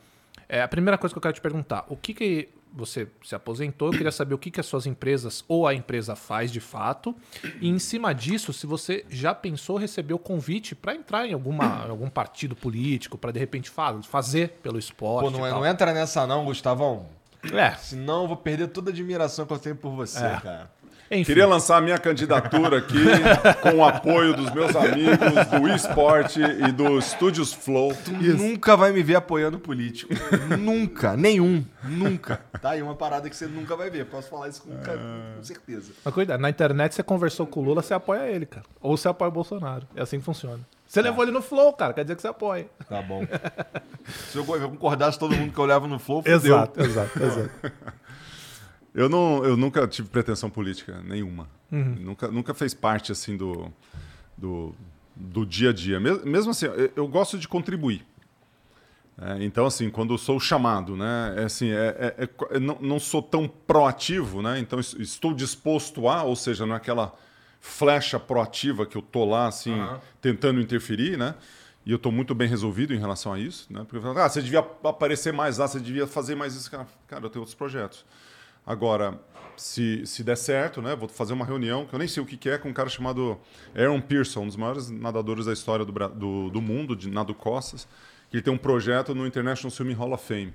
é, 0.49 0.61
a 0.61 0.67
primeira 0.67 0.99
coisa 0.99 1.15
que 1.15 1.19
eu 1.19 1.23
quero 1.23 1.35
te 1.35 1.41
perguntar, 1.41 1.85
o 1.89 1.95
que 1.97 2.13
que 2.13 2.49
você 2.75 3.07
se 3.25 3.35
aposentou, 3.35 3.89
eu 3.89 3.93
queria 3.93 4.13
saber 4.13 4.35
o 4.35 4.39
que 4.39 4.51
que 4.51 4.61
as 4.61 4.67
suas 4.67 4.87
empresas 4.87 5.45
ou 5.47 5.67
a 5.67 5.75
empresa 5.75 6.17
faz 6.17 6.51
de 6.51 6.61
fato. 6.61 7.15
E 7.61 7.69
em 7.69 7.79
cima 7.79 8.15
disso, 8.15 8.53
se 8.53 8.67
você 8.67 9.05
já 9.09 9.35
pensou 9.35 9.77
receber 9.77 10.15
o 10.15 10.19
convite 10.19 10.75
pra 10.75 10.95
entrar 10.95 11.27
em 11.27 11.33
alguma, 11.33 11.85
algum 11.89 12.09
partido 12.09 12.57
político, 12.57 13.19
pra 13.19 13.31
de 13.31 13.39
repente 13.39 13.69
fa- 13.71 14.01
fazer 14.03 14.59
pelo 14.63 14.79
esporte. 14.79 15.31
Pô, 15.33 15.39
não, 15.39 15.47
é- 15.47 15.51
não 15.51 15.67
entra 15.67 15.93
nessa 15.93 16.27
não, 16.27 16.45
Gustavão. 16.45 17.07
É, 17.53 17.73
Senão 17.73 18.23
eu 18.23 18.29
vou 18.29 18.37
perder 18.37 18.69
toda 18.69 18.91
a 18.91 18.93
admiração 18.93 19.45
que 19.45 19.53
eu 19.53 19.59
tenho 19.59 19.75
por 19.75 19.91
você, 19.91 20.25
É. 20.25 20.41
cara. 20.41 20.71
Enfim. 21.13 21.25
Queria 21.25 21.47
lançar 21.47 21.77
a 21.77 21.81
minha 21.81 21.99
candidatura 21.99 22.79
aqui 22.79 22.99
com 23.63 23.77
o 23.77 23.85
apoio 23.85 24.35
dos 24.35 24.51
meus 24.53 24.75
amigos 24.75 25.47
do 25.47 25.69
eSport 25.69 26.37
e 26.37 26.73
do 26.73 27.01
Studios 27.01 27.53
Flow. 27.53 27.95
Tu 28.05 28.11
nunca 28.13 28.77
vai 28.77 28.93
me 28.93 29.03
ver 29.03 29.17
apoiando 29.17 29.59
político. 29.59 30.13
nunca. 30.59 31.17
Nenhum. 31.17 31.65
Nunca. 31.85 32.41
Tá 32.61 32.71
aí 32.71 32.83
uma 32.83 32.95
parada 32.95 33.29
que 33.29 33.37
você 33.37 33.47
nunca 33.47 33.77
vai 33.77 33.91
ver. 33.91 34.07
Posso 34.07 34.29
falar 34.31 34.49
isso 34.49 34.63
com, 34.63 34.71
com 34.71 35.43
certeza. 35.45 35.93
Mas 36.05 36.15
cuidado, 36.15 36.41
na 36.41 36.49
internet 36.51 36.95
você 36.95 37.03
conversou 37.03 37.47
com 37.47 37.61
o 37.61 37.65
Lula, 37.65 37.83
você 37.83 37.95
apoia 37.95 38.31
ele, 38.31 38.47
cara. 38.47 38.65
Ou 38.81 38.97
você 38.97 39.09
apoia 39.09 39.29
o 39.29 39.33
Bolsonaro. 39.33 39.87
É 39.95 40.03
assim 40.03 40.19
que 40.19 40.25
funciona. 40.25 40.61
Você 40.87 41.01
levou 41.01 41.25
ele 41.25 41.33
no 41.33 41.41
flow, 41.41 41.73
cara, 41.73 41.95
quer 41.95 42.03
dizer 42.05 42.17
que 42.17 42.21
você 42.21 42.29
apoia. 42.29 42.67
Tá 42.87 43.01
bom. 43.01 43.27
Se 44.31 44.37
eu 44.37 44.45
concordasse 44.45 45.19
todo 45.19 45.35
mundo 45.35 45.51
que 45.51 45.59
eu 45.59 45.65
levo 45.65 45.89
no 45.89 45.99
flow, 45.99 46.19
fudeu. 46.23 46.37
exato, 46.37 46.81
exato. 46.83 47.51
Eu, 48.95 49.09
não, 49.09 49.45
eu 49.45 49.57
nunca 49.57 49.87
tive 49.89 50.09
pretensão 50.09 50.51
política 50.51 51.01
nenhuma. 51.03 51.49
Uhum. 51.71 51.97
Nunca, 52.01 52.29
nunca 52.29 52.53
fez 52.55 52.75
parte 52.75 53.11
assim 53.13 53.37
do, 53.37 53.73
do, 54.37 54.75
do 55.17 55.47
dia 55.47 55.71
a 55.71 55.73
dia. 55.73 55.99
Mes- 55.99 56.23
Mesmo 56.25 56.51
assim, 56.51 56.67
eu, 56.67 56.91
eu 56.97 57.09
gosto 57.09 57.39
de 57.39 57.49
contribuir. 57.49 58.05
É, 59.21 59.45
então, 59.45 59.67
assim, 59.67 59.91
quando 59.91 60.15
eu 60.15 60.19
sou 60.19 60.41
chamado, 60.41 60.97
né, 60.97 61.35
é 61.37 61.45
assim, 61.45 61.71
é, 61.71 62.15
é- 62.19 62.25
é 62.25 62.29
eu 62.51 62.61
não, 62.61 62.79
não 62.81 62.99
sou 62.99 63.23
tão 63.23 63.47
proativo, 63.47 64.41
né, 64.41 64.59
então 64.59 64.81
es- 64.81 64.95
estou 64.95 65.35
disposto 65.35 66.09
a, 66.09 66.23
ou 66.23 66.35
seja, 66.35 66.65
não 66.65 66.75
é 66.75 66.79
aquela 66.79 67.15
flecha 67.61 68.19
proativa 68.19 68.87
que 68.87 68.97
eu 68.97 69.03
tô 69.03 69.25
lá, 69.27 69.47
assim, 69.47 69.75
tentando 70.21 70.61
interferir, 70.63 71.19
né, 71.19 71.35
e 71.85 71.91
eu 71.93 71.97
estou 71.97 72.11
muito 72.11 72.35
bem 72.35 72.49
resolvido 72.49 72.95
em 72.95 72.99
relação 72.99 73.33
a 73.35 73.39
isso, 73.39 73.71
né, 73.71 73.81
porque 73.81 73.97
eu 73.99 74.03
falo, 74.03 74.19
ah, 74.19 74.29
você 74.29 74.41
devia 74.41 74.61
aparecer 74.61 75.33
mais 75.33 75.59
lá, 75.59 75.69
você 75.69 75.79
devia 75.79 76.07
fazer 76.07 76.35
mais 76.35 76.55
isso, 76.55 76.71
cara, 76.71 76.87
cara 77.07 77.25
eu 77.25 77.31
tenho 77.31 77.43
outros 77.43 77.55
projetos. 77.55 78.05
Agora, 78.67 79.21
se, 79.57 80.07
se 80.07 80.23
der 80.23 80.37
certo, 80.37 80.81
né, 80.81 80.95
vou 80.95 81.09
fazer 81.09 81.33
uma 81.33 81.45
reunião, 81.45 81.87
que 81.87 81.95
eu 81.95 81.99
nem 81.99 82.09
sei 82.09 82.23
o 82.23 82.27
que, 82.27 82.37
que 82.37 82.49
é, 82.49 82.59
com 82.59 82.69
um 82.69 82.73
cara 82.73 82.89
chamado 82.89 83.39
Aaron 83.75 84.01
Pearson, 84.01 84.43
um 84.43 84.47
dos 84.47 84.57
maiores 84.57 84.91
nadadores 84.91 85.47
da 85.47 85.53
história 85.53 85.85
do, 85.85 85.93
do, 85.93 86.51
do 86.51 86.61
mundo, 86.63 86.95
de 86.97 87.11
nado 87.11 87.35
costas, 87.35 87.87
que 88.31 88.37
ele 88.37 88.43
tem 88.43 88.53
um 88.53 88.59
projeto 88.59 89.15
no 89.15 89.27
International 89.27 89.71
Swimming 89.71 89.95
Hall 89.95 90.13
of 90.13 90.25
Fame. 90.27 90.55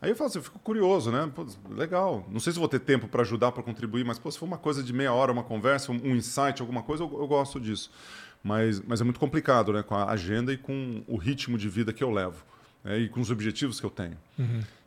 Aí 0.00 0.10
eu 0.10 0.16
falo 0.16 0.28
assim, 0.28 0.38
eu 0.38 0.44
fico 0.44 0.58
curioso, 0.60 1.10
né? 1.10 1.28
Pô, 1.34 1.44
legal. 1.70 2.24
Não 2.30 2.38
sei 2.38 2.52
se 2.52 2.58
vou 2.58 2.68
ter 2.68 2.78
tempo 2.78 3.08
para 3.08 3.22
ajudar, 3.22 3.50
para 3.50 3.64
contribuir, 3.64 4.04
mas 4.04 4.18
pô, 4.18 4.30
se 4.30 4.38
for 4.38 4.46
uma 4.46 4.58
coisa 4.58 4.80
de 4.80 4.92
meia 4.92 5.12
hora, 5.12 5.32
uma 5.32 5.42
conversa, 5.42 5.90
um 5.90 6.14
insight, 6.14 6.60
alguma 6.60 6.84
coisa, 6.84 7.02
eu, 7.02 7.18
eu 7.18 7.26
gosto 7.26 7.58
disso. 7.58 7.90
Mas, 8.42 8.80
mas 8.80 9.00
é 9.00 9.04
muito 9.04 9.18
complicado, 9.18 9.72
né? 9.72 9.82
Com 9.82 9.96
a 9.96 10.08
agenda 10.10 10.52
e 10.52 10.56
com 10.56 11.02
o 11.08 11.16
ritmo 11.16 11.58
de 11.58 11.68
vida 11.68 11.92
que 11.92 12.04
eu 12.04 12.12
levo. 12.12 12.44
Né, 12.88 12.98
e 12.98 13.08
com 13.08 13.20
os 13.20 13.30
objetivos 13.30 13.78
que 13.78 13.84
eu 13.86 13.90
tenho. 13.90 14.16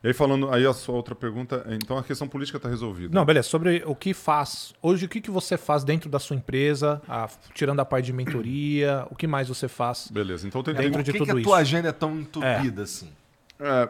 E 0.04 0.08
aí 0.08 0.14
falando, 0.14 0.50
aí 0.52 0.66
a 0.66 0.74
sua 0.74 0.96
outra 0.96 1.14
pergunta, 1.14 1.64
é, 1.68 1.76
então 1.76 1.98
a 1.98 2.04
questão 2.04 2.28
política 2.28 2.58
está 2.58 2.68
resolvida. 2.68 3.14
Não, 3.14 3.24
beleza. 3.24 3.48
Sobre 3.48 3.84
o 3.86 3.94
que 3.96 4.14
faz. 4.14 4.74
Hoje, 4.82 5.06
o 5.06 5.10
que, 5.10 5.22
que 5.22 5.30
você 5.30 5.58
faz 5.58 5.84
dentro 5.84 6.10
da 6.10 6.18
sua 6.20 6.36
empresa, 6.36 7.02
a- 7.08 7.30
tirando 7.54 7.80
a 7.80 7.86
parte 7.86 8.06
de 8.06 8.14
mentoria, 8.14 9.06
o 9.12 9.16
que 9.16 9.28
mais 9.28 9.48
você 9.48 9.68
faz? 9.68 10.10
Beleza, 10.12 10.48
então 10.48 10.64
tem, 10.64 10.74
Dentro 10.74 10.94
Por 10.94 11.04
de 11.04 11.12
que, 11.12 11.18
tudo 11.20 11.28
que 11.28 11.32
a 11.32 11.36
isso. 11.40 11.44
tua 11.44 11.58
agenda 11.58 11.90
é 11.90 11.92
tão 11.92 12.20
entupida 12.20 12.82
assim? 12.84 13.10
É, 13.60 13.90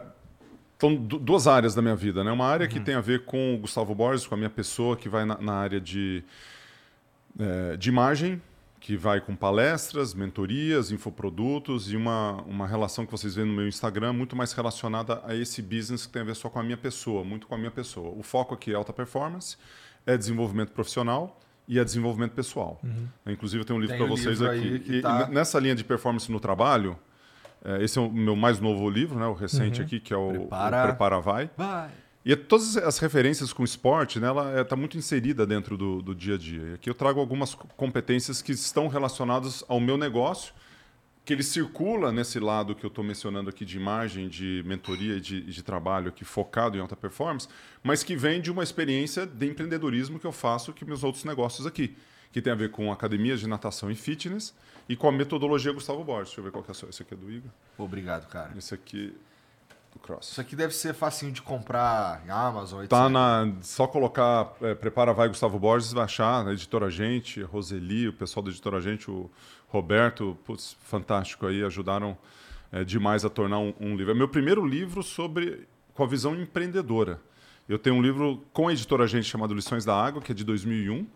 são 0.78 0.94
du- 0.94 1.18
duas 1.18 1.46
áreas 1.46 1.74
da 1.74 1.80
minha 1.80 1.96
vida, 1.96 2.22
né? 2.22 2.30
Uma 2.30 2.46
área 2.46 2.68
que 2.68 2.78
tem 2.80 2.94
a 2.94 3.00
ver 3.00 3.24
com 3.24 3.54
o 3.54 3.58
Gustavo 3.58 3.94
Borges, 3.94 4.26
com 4.26 4.34
a 4.34 4.38
minha 4.38 4.50
pessoa, 4.50 4.96
que 4.96 5.08
vai 5.08 5.24
na, 5.24 5.38
na 5.38 5.54
área 5.54 5.80
de, 5.80 6.22
é, 7.38 7.76
de 7.76 7.88
imagem, 7.88 8.42
que 8.84 8.96
vai 8.96 9.20
com 9.20 9.36
palestras, 9.36 10.12
mentorias, 10.12 10.90
infoprodutos 10.90 11.88
e 11.92 11.96
uma, 11.96 12.42
uma 12.42 12.66
relação 12.66 13.06
que 13.06 13.12
vocês 13.12 13.32
veem 13.36 13.46
no 13.46 13.54
meu 13.54 13.68
Instagram 13.68 14.12
muito 14.12 14.34
mais 14.34 14.52
relacionada 14.52 15.22
a 15.24 15.36
esse 15.36 15.62
business 15.62 16.04
que 16.04 16.12
tem 16.12 16.22
a 16.22 16.24
ver 16.24 16.34
só 16.34 16.50
com 16.50 16.58
a 16.58 16.64
minha 16.64 16.76
pessoa, 16.76 17.22
muito 17.22 17.46
com 17.46 17.54
a 17.54 17.58
minha 17.58 17.70
pessoa. 17.70 18.10
O 18.10 18.24
foco 18.24 18.54
aqui 18.54 18.72
é 18.72 18.74
alta 18.74 18.92
performance, 18.92 19.56
é 20.04 20.16
desenvolvimento 20.18 20.72
profissional 20.72 21.38
e 21.68 21.78
é 21.78 21.84
desenvolvimento 21.84 22.32
pessoal. 22.32 22.80
Inclusive, 23.24 23.60
eu 23.60 23.64
tenho 23.64 23.78
um 23.78 23.82
livro 23.82 23.96
para 23.96 24.04
um 24.04 24.08
vocês 24.08 24.40
livro 24.40 24.50
aqui. 24.52 24.78
que 24.80 24.92
E 24.96 25.00
tá- 25.00 25.28
nessa 25.28 25.60
linha 25.60 25.76
de 25.76 25.84
performance 25.84 26.30
no 26.32 26.40
trabalho, 26.40 26.98
é, 27.64 27.84
esse 27.84 27.96
é 28.00 28.02
o 28.02 28.10
meu 28.10 28.34
mais 28.34 28.58
novo 28.58 28.90
livro, 28.90 29.16
né, 29.16 29.26
o 29.26 29.32
recente 29.32 29.78
Uhum. 29.78 29.86
aqui, 29.86 30.00
que 30.00 30.12
é 30.12 30.16
o 30.16 30.28
Prepara. 30.30 30.82
o 30.82 30.86
Prepara 30.88 31.20
Vai. 31.20 31.48
Vai. 31.56 31.90
E 32.24 32.32
é 32.32 32.36
todas 32.36 32.76
as 32.76 32.98
referências 32.98 33.52
com 33.52 33.64
esporte, 33.64 34.20
né, 34.20 34.28
ela 34.28 34.60
está 34.60 34.76
muito 34.76 34.96
inserida 34.96 35.44
dentro 35.44 35.76
do, 35.76 36.00
do 36.00 36.14
dia 36.14 36.36
a 36.36 36.38
dia. 36.38 36.62
E 36.70 36.74
aqui 36.74 36.88
eu 36.88 36.94
trago 36.94 37.18
algumas 37.18 37.54
co- 37.54 37.66
competências 37.76 38.40
que 38.40 38.52
estão 38.52 38.86
relacionadas 38.86 39.64
ao 39.68 39.80
meu 39.80 39.96
negócio, 39.98 40.54
que 41.24 41.32
ele 41.32 41.42
circula 41.42 42.12
nesse 42.12 42.38
lado 42.38 42.74
que 42.76 42.84
eu 42.84 42.88
estou 42.88 43.02
mencionando 43.04 43.50
aqui 43.50 43.64
de 43.64 43.76
imagem, 43.76 44.28
de 44.28 44.62
mentoria 44.66 45.16
e 45.16 45.20
de, 45.20 45.40
de 45.40 45.62
trabalho 45.62 46.08
aqui 46.08 46.24
focado 46.24 46.76
em 46.76 46.80
alta 46.80 46.96
performance, 46.96 47.48
mas 47.82 48.04
que 48.04 48.14
vem 48.16 48.40
de 48.40 48.50
uma 48.52 48.62
experiência 48.62 49.26
de 49.26 49.46
empreendedorismo 49.48 50.18
que 50.18 50.26
eu 50.26 50.32
faço 50.32 50.72
que 50.72 50.84
meus 50.84 51.02
outros 51.04 51.24
negócios 51.24 51.66
aqui, 51.66 51.96
que 52.32 52.40
tem 52.40 52.52
a 52.52 52.56
ver 52.56 52.70
com 52.70 52.90
academias 52.92 53.40
de 53.40 53.48
natação 53.48 53.90
e 53.90 53.94
fitness 53.96 54.54
e 54.88 54.94
com 54.96 55.08
a 55.08 55.12
metodologia 55.12 55.72
Gustavo 55.72 56.02
Borges. 56.04 56.28
Deixa 56.28 56.40
eu 56.40 56.44
ver 56.44 56.50
qual 56.52 56.62
que 56.62 56.70
é 56.70 56.72
a 56.72 56.74
sua. 56.74 56.88
Esse 56.88 57.02
aqui 57.02 57.14
é 57.14 57.16
do 57.16 57.30
Igor, 57.30 57.50
Obrigado, 57.78 58.28
cara. 58.28 58.52
esse 58.56 58.74
aqui 58.74 59.12
do 59.92 59.98
Cross. 59.98 60.30
Isso 60.32 60.40
aqui 60.40 60.56
deve 60.56 60.74
ser 60.74 60.94
facinho 60.94 61.30
de 61.30 61.42
comprar 61.42 62.22
em 62.26 62.30
Amazon, 62.30 62.80
etc. 62.80 62.90
Tá 62.90 63.08
na. 63.08 63.52
Só 63.60 63.86
colocar 63.86 64.54
é, 64.60 64.74
Prepara 64.74 65.12
Vai 65.12 65.28
Gustavo 65.28 65.58
Borges, 65.58 65.92
vai 65.92 66.04
achar, 66.04 66.44
na 66.44 66.52
editora 66.52 66.90
Gente, 66.90 67.42
Roseli, 67.42 68.08
o 68.08 68.12
pessoal 68.12 68.42
da 68.42 68.50
editora 68.50 68.80
Gente, 68.80 69.10
o 69.10 69.30
Roberto, 69.68 70.36
putz, 70.44 70.76
fantástico 70.82 71.46
aí, 71.46 71.62
ajudaram 71.62 72.16
é, 72.70 72.84
demais 72.84 73.24
a 73.24 73.30
tornar 73.30 73.58
um, 73.58 73.74
um 73.78 73.96
livro. 73.96 74.12
É 74.12 74.14
meu 74.14 74.28
primeiro 74.28 74.64
livro 74.64 75.02
sobre 75.02 75.68
com 75.94 76.02
a 76.02 76.06
visão 76.06 76.34
empreendedora. 76.34 77.20
Eu 77.68 77.78
tenho 77.78 77.96
um 77.96 78.02
livro 78.02 78.44
com 78.52 78.68
a 78.68 78.72
editora 78.72 79.06
Gente 79.06 79.24
chamado 79.24 79.54
Lições 79.54 79.84
da 79.84 79.94
Água, 79.94 80.20
que 80.20 80.32
é 80.32 80.34
de 80.34 80.44
2001. 80.44 81.06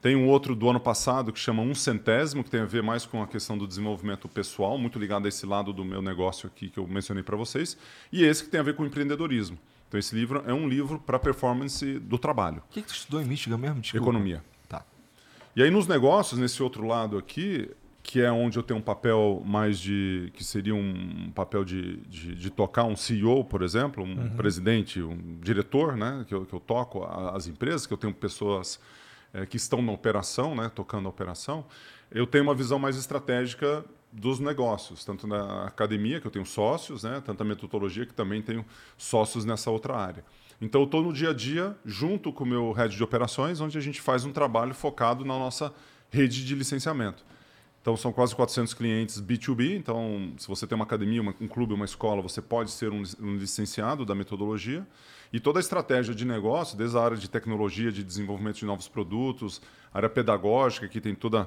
Tem 0.00 0.14
um 0.14 0.28
outro 0.28 0.54
do 0.54 0.68
ano 0.70 0.78
passado 0.78 1.32
que 1.32 1.40
chama 1.40 1.60
Um 1.60 1.74
Centésimo, 1.74 2.44
que 2.44 2.50
tem 2.50 2.60
a 2.60 2.64
ver 2.64 2.82
mais 2.82 3.04
com 3.04 3.20
a 3.20 3.26
questão 3.26 3.58
do 3.58 3.66
desenvolvimento 3.66 4.28
pessoal, 4.28 4.78
muito 4.78 4.96
ligado 4.96 5.26
a 5.26 5.28
esse 5.28 5.44
lado 5.44 5.72
do 5.72 5.84
meu 5.84 6.00
negócio 6.00 6.46
aqui 6.46 6.70
que 6.70 6.78
eu 6.78 6.86
mencionei 6.86 7.24
para 7.24 7.36
vocês. 7.36 7.76
E 8.12 8.22
esse 8.22 8.44
que 8.44 8.50
tem 8.50 8.60
a 8.60 8.62
ver 8.62 8.74
com 8.76 8.86
empreendedorismo. 8.86 9.58
Então, 9.88 9.98
esse 9.98 10.14
livro 10.14 10.44
é 10.46 10.52
um 10.52 10.68
livro 10.68 11.00
para 11.00 11.18
performance 11.18 11.98
do 11.98 12.18
trabalho, 12.18 12.58
O 12.58 12.72
que, 12.72 12.82
que 12.82 12.88
tu 12.88 12.94
estudou 12.94 13.20
em 13.20 13.24
Michigan 13.24 13.58
mesmo? 13.58 13.80
Desculpa. 13.80 14.04
economia. 14.04 14.44
Tá. 14.68 14.84
E 15.56 15.62
aí, 15.62 15.70
nos 15.70 15.88
negócios, 15.88 16.38
nesse 16.38 16.62
outro 16.62 16.86
lado 16.86 17.18
aqui, 17.18 17.68
que 18.02 18.20
é 18.20 18.30
onde 18.30 18.58
eu 18.58 18.62
tenho 18.62 18.78
um 18.78 18.82
papel 18.82 19.42
mais 19.44 19.80
de. 19.80 20.30
que 20.34 20.44
seria 20.44 20.74
um 20.74 21.32
papel 21.34 21.64
de, 21.64 21.96
de, 22.06 22.34
de 22.34 22.50
tocar 22.50 22.84
um 22.84 22.94
CEO, 22.94 23.44
por 23.44 23.62
exemplo, 23.62 24.04
um 24.04 24.30
presidente, 24.30 25.02
um 25.02 25.38
diretor, 25.42 25.96
né? 25.96 26.24
Que 26.28 26.34
eu, 26.34 26.46
que 26.46 26.54
eu 26.54 26.60
toco 26.60 27.04
as 27.04 27.46
empresas, 27.46 27.86
que 27.86 27.92
eu 27.92 27.98
tenho 27.98 28.14
pessoas 28.14 28.78
eh, 29.32 29.46
que 29.46 29.56
estão 29.56 29.82
na 29.82 29.92
operação, 29.92 30.54
né? 30.54 30.70
Tocando 30.74 31.06
a 31.06 31.08
operação. 31.08 31.64
Eu 32.10 32.26
tenho 32.26 32.44
uma 32.44 32.54
visão 32.54 32.78
mais 32.78 32.96
estratégica 32.96 33.84
dos 34.10 34.40
negócios, 34.40 35.04
tanto 35.04 35.26
na 35.26 35.64
academia, 35.64 36.20
que 36.20 36.26
eu 36.26 36.30
tenho 36.30 36.46
sócios, 36.46 37.02
né, 37.02 37.22
tanto 37.24 37.42
a 37.42 37.44
metodologia, 37.44 38.06
que 38.06 38.14
também 38.14 38.40
tenho 38.40 38.64
sócios 38.96 39.44
nessa 39.44 39.70
outra 39.70 39.96
área. 39.96 40.24
Então, 40.60 40.80
eu 40.80 40.86
estou 40.86 41.02
no 41.02 41.12
dia 41.12 41.30
a 41.30 41.34
dia, 41.34 41.76
junto 41.84 42.32
com 42.32 42.42
o 42.42 42.46
meu 42.46 42.72
head 42.72 42.96
de 42.96 43.04
operações, 43.04 43.60
onde 43.60 43.78
a 43.78 43.80
gente 43.80 44.00
faz 44.00 44.24
um 44.24 44.32
trabalho 44.32 44.74
focado 44.74 45.24
na 45.24 45.38
nossa 45.38 45.72
rede 46.10 46.44
de 46.44 46.54
licenciamento. 46.54 47.24
Então, 47.80 47.96
são 47.96 48.12
quase 48.12 48.34
400 48.34 48.74
clientes 48.74 49.20
B2B. 49.20 49.76
Então, 49.76 50.32
se 50.36 50.48
você 50.48 50.66
tem 50.66 50.74
uma 50.74 50.84
academia, 50.84 51.22
uma, 51.22 51.34
um 51.40 51.46
clube, 51.46 51.74
uma 51.74 51.84
escola, 51.84 52.20
você 52.20 52.42
pode 52.42 52.72
ser 52.72 52.90
um, 52.90 53.02
um 53.20 53.36
licenciado 53.36 54.04
da 54.04 54.16
metodologia. 54.16 54.84
E 55.32 55.38
toda 55.38 55.58
a 55.58 55.60
estratégia 55.60 56.14
de 56.14 56.24
negócio, 56.24 56.76
desde 56.76 56.96
a 56.96 57.02
área 57.02 57.16
de 57.16 57.28
tecnologia, 57.28 57.92
de 57.92 58.02
desenvolvimento 58.02 58.56
de 58.56 58.64
novos 58.64 58.88
produtos, 58.88 59.60
área 59.92 60.08
pedagógica, 60.08 60.88
que 60.88 61.00
tem 61.00 61.14
todas 61.14 61.46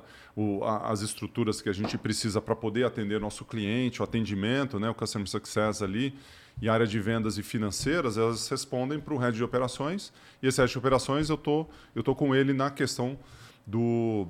as 0.86 1.02
estruturas 1.02 1.62
que 1.62 1.70
a 1.70 1.74
gente 1.74 1.98
precisa 1.98 2.42
para 2.42 2.56
poder 2.56 2.86
atender 2.86 3.20
nosso 3.20 3.44
cliente, 3.44 4.02
o 4.02 4.04
atendimento, 4.04 4.80
né, 4.80 4.90
o 4.90 4.94
Customer 4.94 5.28
Success 5.28 5.82
ali, 5.82 6.14
e 6.62 6.70
área 6.70 6.86
de 6.86 7.00
vendas 7.00 7.38
e 7.38 7.44
financeiras, 7.44 8.18
elas 8.18 8.48
respondem 8.50 9.00
para 9.00 9.14
o 9.14 9.18
head 9.18 9.36
de 9.36 9.44
operações. 9.44 10.14
E 10.44 10.48
esse 10.48 10.60
head 10.60 10.72
de 10.72 10.78
operações, 10.78 11.30
eu 11.30 11.38
tô, 11.38 11.66
estou 11.96 12.04
tô 12.04 12.16
com 12.16 12.36
ele 12.36 12.54
na 12.54 12.70
questão 12.70 13.18
do 13.66 14.28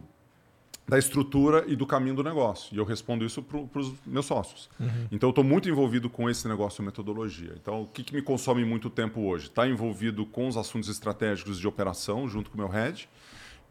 da 0.91 0.99
estrutura 0.99 1.63
e 1.67 1.75
do 1.77 1.87
caminho 1.87 2.17
do 2.17 2.21
negócio. 2.21 2.75
E 2.75 2.77
eu 2.77 2.83
respondo 2.83 3.23
isso 3.23 3.41
para 3.41 3.79
os 3.79 3.93
meus 4.05 4.25
sócios. 4.25 4.69
Uhum. 4.77 5.07
Então, 5.09 5.29
eu 5.29 5.31
estou 5.31 5.41
muito 5.41 5.69
envolvido 5.69 6.09
com 6.09 6.29
esse 6.29 6.45
negócio 6.49 6.83
de 6.83 6.85
metodologia. 6.85 7.53
Então, 7.55 7.83
o 7.83 7.87
que, 7.87 8.03
que 8.03 8.13
me 8.13 8.21
consome 8.21 8.65
muito 8.65 8.89
tempo 8.89 9.21
hoje? 9.21 9.45
Está 9.45 9.65
envolvido 9.65 10.25
com 10.25 10.49
os 10.49 10.57
assuntos 10.57 10.89
estratégicos 10.89 11.57
de 11.57 11.65
operação, 11.65 12.27
junto 12.27 12.51
com 12.51 12.57
o 12.57 12.59
meu 12.59 12.67
head, 12.67 13.07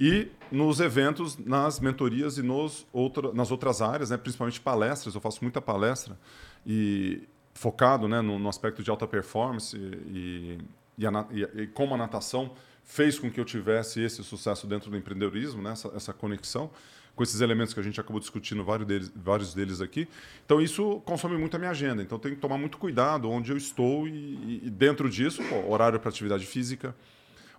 e 0.01 0.29
nos 0.51 0.81
eventos, 0.81 1.37
nas 1.37 1.79
mentorias 1.79 2.39
e 2.39 2.43
nos 2.43 2.87
outra, 2.91 3.31
nas 3.35 3.51
outras 3.51 3.83
áreas, 3.83 4.09
né? 4.09 4.17
principalmente 4.17 4.59
palestras. 4.59 5.15
Eu 5.15 5.21
faço 5.21 5.41
muita 5.43 5.61
palestra 5.61 6.19
e 6.67 7.29
focado 7.53 8.09
né, 8.09 8.23
no, 8.23 8.39
no 8.39 8.49
aspecto 8.49 8.83
de 8.83 8.89
alta 8.89 9.07
performance 9.07 9.77
e, 9.77 10.59
e, 10.97 11.07
a, 11.07 11.27
e, 11.31 11.65
e 11.65 11.67
como 11.67 11.95
a 11.95 11.99
natação 11.99 12.53
fez 12.83 13.19
com 13.19 13.31
que 13.31 13.39
eu 13.39 13.45
tivesse 13.45 14.01
esse 14.01 14.25
sucesso 14.25 14.67
dentro 14.67 14.91
do 14.91 14.97
empreendedorismo, 14.97 15.61
né? 15.61 15.73
essa, 15.73 15.89
essa 15.95 16.15
conexão 16.15 16.71
com 17.15 17.23
esses 17.23 17.41
elementos 17.41 17.75
que 17.75 17.81
a 17.81 17.83
gente 17.83 18.01
acabou 18.01 18.21
discutindo, 18.21 18.65
vários 18.65 18.87
deles, 18.87 19.13
vários 19.15 19.55
deles 19.55 19.81
aqui. 19.81 20.09
Então, 20.45 20.61
isso 20.61 21.01
consome 21.05 21.37
muito 21.37 21.55
a 21.57 21.59
minha 21.59 21.71
agenda. 21.71 22.03
Então, 22.03 22.19
tenho 22.19 22.35
que 22.35 22.41
tomar 22.41 22.59
muito 22.59 22.79
cuidado 22.79 23.29
onde 23.31 23.51
eu 23.51 23.57
estou 23.57 24.09
e, 24.09 24.63
e 24.65 24.71
dentro 24.71 25.09
disso, 25.09 25.43
pô, 25.45 25.71
horário 25.71 25.99
para 26.01 26.09
atividade 26.09 26.47
física, 26.47 26.95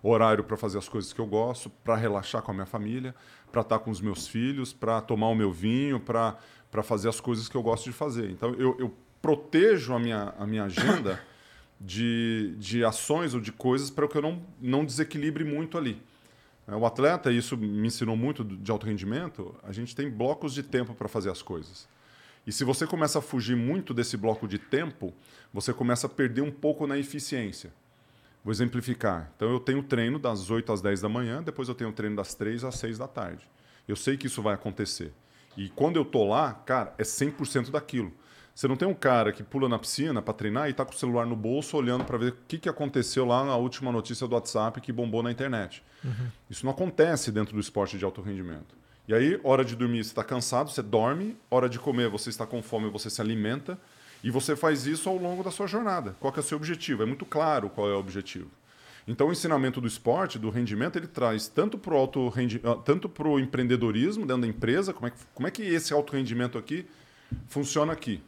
horário 0.02 0.42
para 0.42 0.56
fazer 0.56 0.78
as 0.78 0.88
coisas 0.88 1.12
que 1.12 1.20
eu 1.20 1.26
gosto, 1.26 1.70
para 1.84 1.94
relaxar 1.96 2.42
com 2.42 2.50
a 2.50 2.54
minha 2.54 2.66
família, 2.66 3.14
para 3.50 3.60
estar 3.60 3.78
tá 3.78 3.84
com 3.84 3.90
os 3.90 4.00
meus 4.00 4.26
filhos, 4.26 4.72
para 4.72 5.00
tomar 5.00 5.28
o 5.28 5.34
meu 5.34 5.52
vinho, 5.52 6.00
para 6.00 6.36
fazer 6.82 7.08
as 7.08 7.20
coisas 7.20 7.48
que 7.48 7.56
eu 7.56 7.62
gosto 7.62 7.84
de 7.84 7.92
fazer. 7.92 8.30
Então, 8.30 8.54
eu, 8.54 8.76
eu 8.78 8.94
protejo 9.20 9.94
a 9.94 9.98
minha, 9.98 10.34
a 10.36 10.46
minha 10.46 10.64
agenda 10.64 11.20
de, 11.80 12.54
de 12.58 12.84
ações 12.84 13.34
ou 13.34 13.40
de 13.40 13.52
coisas 13.52 13.90
para 13.90 14.08
que 14.08 14.16
eu 14.16 14.22
não, 14.22 14.42
não 14.60 14.84
desequilibre 14.84 15.44
muito 15.44 15.78
ali. 15.78 16.00
É, 16.72 16.76
o 16.76 16.86
atleta, 16.86 17.30
e 17.30 17.36
isso 17.36 17.54
me 17.54 17.86
ensinou 17.86 18.16
muito 18.16 18.42
de 18.42 18.70
alto 18.70 18.86
rendimento, 18.86 19.54
a 19.62 19.72
gente 19.72 19.94
tem 19.94 20.10
blocos 20.10 20.54
de 20.54 20.62
tempo 20.62 20.94
para 20.94 21.06
fazer 21.06 21.30
as 21.30 21.42
coisas. 21.42 21.86
E 22.46 22.50
se 22.50 22.64
você 22.64 22.86
começa 22.86 23.18
a 23.18 23.22
fugir 23.22 23.54
muito 23.54 23.92
desse 23.92 24.16
bloco 24.16 24.48
de 24.48 24.58
tempo, 24.58 25.12
você 25.52 25.72
começa 25.72 26.06
a 26.06 26.10
perder 26.10 26.40
um 26.40 26.50
pouco 26.50 26.86
na 26.86 26.96
eficiência. 26.96 27.72
Vou 28.42 28.50
exemplificar. 28.50 29.30
Então 29.36 29.50
eu 29.50 29.60
tenho 29.60 29.82
treino 29.82 30.18
das 30.18 30.50
8 30.50 30.72
às 30.72 30.80
10 30.80 31.02
da 31.02 31.08
manhã, 31.08 31.42
depois 31.42 31.68
eu 31.68 31.74
tenho 31.74 31.92
treino 31.92 32.16
das 32.16 32.34
3 32.34 32.64
às 32.64 32.76
6 32.76 32.98
da 32.98 33.06
tarde. 33.06 33.46
Eu 33.86 33.94
sei 33.94 34.16
que 34.16 34.26
isso 34.26 34.42
vai 34.42 34.54
acontecer. 34.54 35.12
E 35.56 35.68
quando 35.68 35.96
eu 35.96 36.04
tô 36.04 36.24
lá, 36.24 36.54
cara, 36.54 36.94
é 36.96 37.02
100% 37.02 37.70
daquilo. 37.70 38.10
Você 38.54 38.68
não 38.68 38.76
tem 38.76 38.86
um 38.86 38.94
cara 38.94 39.32
que 39.32 39.42
pula 39.42 39.68
na 39.68 39.78
piscina 39.78 40.20
para 40.20 40.34
treinar 40.34 40.68
e 40.68 40.72
está 40.72 40.84
com 40.84 40.92
o 40.92 40.96
celular 40.96 41.26
no 41.26 41.34
bolso 41.34 41.76
olhando 41.76 42.04
para 42.04 42.18
ver 42.18 42.32
o 42.32 42.36
que, 42.46 42.58
que 42.58 42.68
aconteceu 42.68 43.24
lá 43.24 43.44
na 43.44 43.56
última 43.56 43.90
notícia 43.90 44.26
do 44.26 44.34
WhatsApp 44.34 44.80
que 44.80 44.92
bombou 44.92 45.22
na 45.22 45.32
internet. 45.32 45.82
Uhum. 46.04 46.28
Isso 46.50 46.64
não 46.64 46.72
acontece 46.72 47.32
dentro 47.32 47.54
do 47.54 47.60
esporte 47.60 47.96
de 47.96 48.04
alto 48.04 48.20
rendimento. 48.20 48.76
E 49.08 49.14
aí, 49.14 49.40
hora 49.42 49.64
de 49.64 49.74
dormir, 49.74 50.04
você 50.04 50.10
está 50.10 50.22
cansado, 50.22 50.70
você 50.70 50.82
dorme. 50.82 51.36
Hora 51.50 51.68
de 51.68 51.78
comer, 51.78 52.08
você 52.08 52.30
está 52.30 52.46
com 52.46 52.62
fome, 52.62 52.90
você 52.90 53.08
se 53.10 53.20
alimenta. 53.20 53.78
E 54.22 54.30
você 54.30 54.54
faz 54.54 54.86
isso 54.86 55.08
ao 55.08 55.16
longo 55.16 55.42
da 55.42 55.50
sua 55.50 55.66
jornada. 55.66 56.14
Qual 56.20 56.32
é 56.36 56.38
o 56.38 56.42
seu 56.42 56.56
objetivo? 56.56 57.02
É 57.02 57.06
muito 57.06 57.24
claro 57.24 57.68
qual 57.68 57.90
é 57.90 57.94
o 57.94 57.98
objetivo. 57.98 58.50
Então, 59.08 59.28
o 59.28 59.32
ensinamento 59.32 59.80
do 59.80 59.88
esporte, 59.88 60.38
do 60.38 60.48
rendimento, 60.48 60.96
ele 60.96 61.08
traz 61.08 61.48
tanto 61.48 61.76
para 61.76 61.92
o 61.92 61.96
alto 61.96 62.32
ah, 62.62 62.76
tanto 62.84 63.08
para 63.08 63.26
o 63.26 63.40
empreendedorismo 63.40 64.24
dentro 64.24 64.42
da 64.42 64.46
empresa, 64.46 64.92
como 64.92 65.08
é, 65.08 65.10
que, 65.10 65.16
como 65.34 65.48
é 65.48 65.50
que 65.50 65.62
esse 65.62 65.92
alto 65.92 66.12
rendimento 66.12 66.56
aqui 66.56 66.86
funciona 67.48 67.92
aqui. 67.92 68.22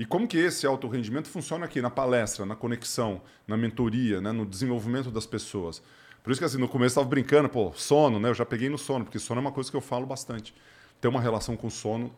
E 0.00 0.06
como 0.06 0.26
que 0.26 0.38
esse 0.38 0.66
alto 0.66 0.88
rendimento 0.88 1.28
funciona 1.28 1.66
aqui 1.66 1.82
na 1.82 1.90
palestra, 1.90 2.46
na 2.46 2.56
conexão, 2.56 3.20
na 3.46 3.54
mentoria, 3.54 4.18
né, 4.18 4.32
no 4.32 4.46
desenvolvimento 4.46 5.10
das 5.10 5.26
pessoas. 5.26 5.82
Por 6.22 6.30
isso 6.30 6.40
que 6.40 6.44
assim, 6.46 6.56
no 6.56 6.66
começo 6.66 6.98
eu 6.98 7.02
estava 7.02 7.06
brincando, 7.06 7.50
pô, 7.50 7.70
sono, 7.74 8.18
né? 8.18 8.30
Eu 8.30 8.34
já 8.34 8.46
peguei 8.46 8.70
no 8.70 8.78
sono, 8.78 9.04
porque 9.04 9.18
sono 9.18 9.40
é 9.40 9.42
uma 9.42 9.52
coisa 9.52 9.70
que 9.70 9.76
eu 9.76 9.80
falo 9.82 10.06
bastante. 10.06 10.54
Tem 11.02 11.10
uma 11.10 11.20
relação 11.20 11.54
com 11.54 11.68
sono 11.68 12.10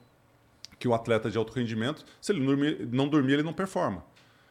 que 0.79 0.87
o 0.87 0.95
atleta 0.95 1.29
de 1.29 1.37
alto 1.37 1.53
rendimento, 1.53 2.05
se 2.21 2.31
ele 2.31 2.39
não 2.39 2.47
dormir, 2.47 2.89
não 2.93 3.09
dormir 3.09 3.33
ele 3.33 3.43
não 3.43 3.53
performa. 3.53 4.05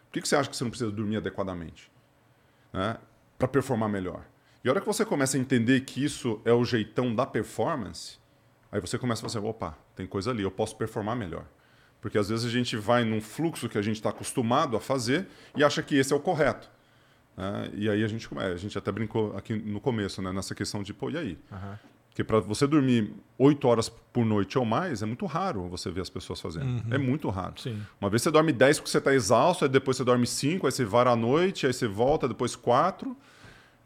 Por 0.07 0.11
que, 0.11 0.21
que 0.23 0.27
você 0.27 0.35
acha 0.35 0.49
que 0.49 0.57
você 0.57 0.65
não 0.65 0.71
precisa 0.71 0.91
dormir 0.91 1.15
adequadamente? 1.15 1.89
Né? 2.73 2.97
Para 3.39 3.47
performar 3.47 3.87
melhor. 3.87 4.25
E 4.61 4.67
a 4.67 4.73
hora 4.73 4.81
que 4.81 4.87
você 4.87 5.05
começa 5.05 5.37
a 5.37 5.39
entender 5.39 5.79
que 5.85 6.03
isso 6.03 6.41
é 6.43 6.51
o 6.51 6.65
jeitão 6.65 7.15
da 7.15 7.25
performance, 7.25 8.19
aí 8.69 8.81
você 8.81 8.97
começa 8.97 9.25
a 9.25 9.29
fazer, 9.29 9.39
opa, 9.39 9.77
tem 9.95 10.05
coisa 10.05 10.31
ali, 10.31 10.43
eu 10.43 10.51
posso 10.51 10.75
performar 10.75 11.15
melhor. 11.15 11.45
Porque 12.01 12.17
às 12.17 12.29
vezes 12.29 12.45
a 12.45 12.49
gente 12.49 12.75
vai 12.75 13.05
num 13.05 13.21
fluxo 13.21 13.69
que 13.69 13.77
a 13.77 13.81
gente 13.81 13.97
está 13.97 14.09
acostumado 14.09 14.75
a 14.75 14.81
fazer 14.81 15.27
e 15.55 15.63
acha 15.63 15.83
que 15.83 15.95
esse 15.95 16.11
é 16.11 16.15
o 16.15 16.19
correto. 16.19 16.69
Né? 17.37 17.69
E 17.75 17.89
aí 17.89 18.03
a 18.03 18.07
gente, 18.07 18.27
a 18.35 18.57
gente 18.57 18.77
até 18.77 18.91
brincou 18.91 19.37
aqui 19.37 19.53
no 19.53 19.79
começo, 19.79 20.21
né? 20.21 20.33
nessa 20.33 20.55
questão 20.55 20.81
de, 20.81 20.93
pô, 20.93 21.11
e 21.11 21.17
aí? 21.17 21.37
Uhum. 21.51 21.75
Porque 22.09 22.25
para 22.25 22.39
você 22.41 22.67
dormir 22.67 23.13
oito 23.37 23.65
horas 23.67 23.87
por 23.87 24.25
noite 24.25 24.57
ou 24.57 24.65
mais, 24.65 25.01
é 25.01 25.05
muito 25.05 25.25
raro 25.25 25.69
você 25.69 25.89
ver 25.89 26.01
as 26.01 26.09
pessoas 26.09 26.41
fazendo. 26.41 26.65
Uhum. 26.65 26.83
É 26.91 26.97
muito 26.97 27.29
raro. 27.29 27.53
Sim. 27.57 27.81
Uma 28.01 28.09
vez 28.09 28.21
você 28.21 28.31
dorme 28.31 28.51
10 28.51 28.79
porque 28.79 28.91
você 28.91 28.97
está 28.97 29.13
exausto, 29.13 29.63
aí 29.63 29.69
depois 29.69 29.95
você 29.95 30.03
dorme 30.03 30.27
5, 30.27 30.65
aí 30.65 30.71
você 30.71 30.83
vara 30.83 31.11
à 31.11 31.15
noite, 31.15 31.65
aí 31.65 31.73
você 31.73 31.87
volta, 31.87 32.27
depois 32.27 32.53
4. 32.53 33.15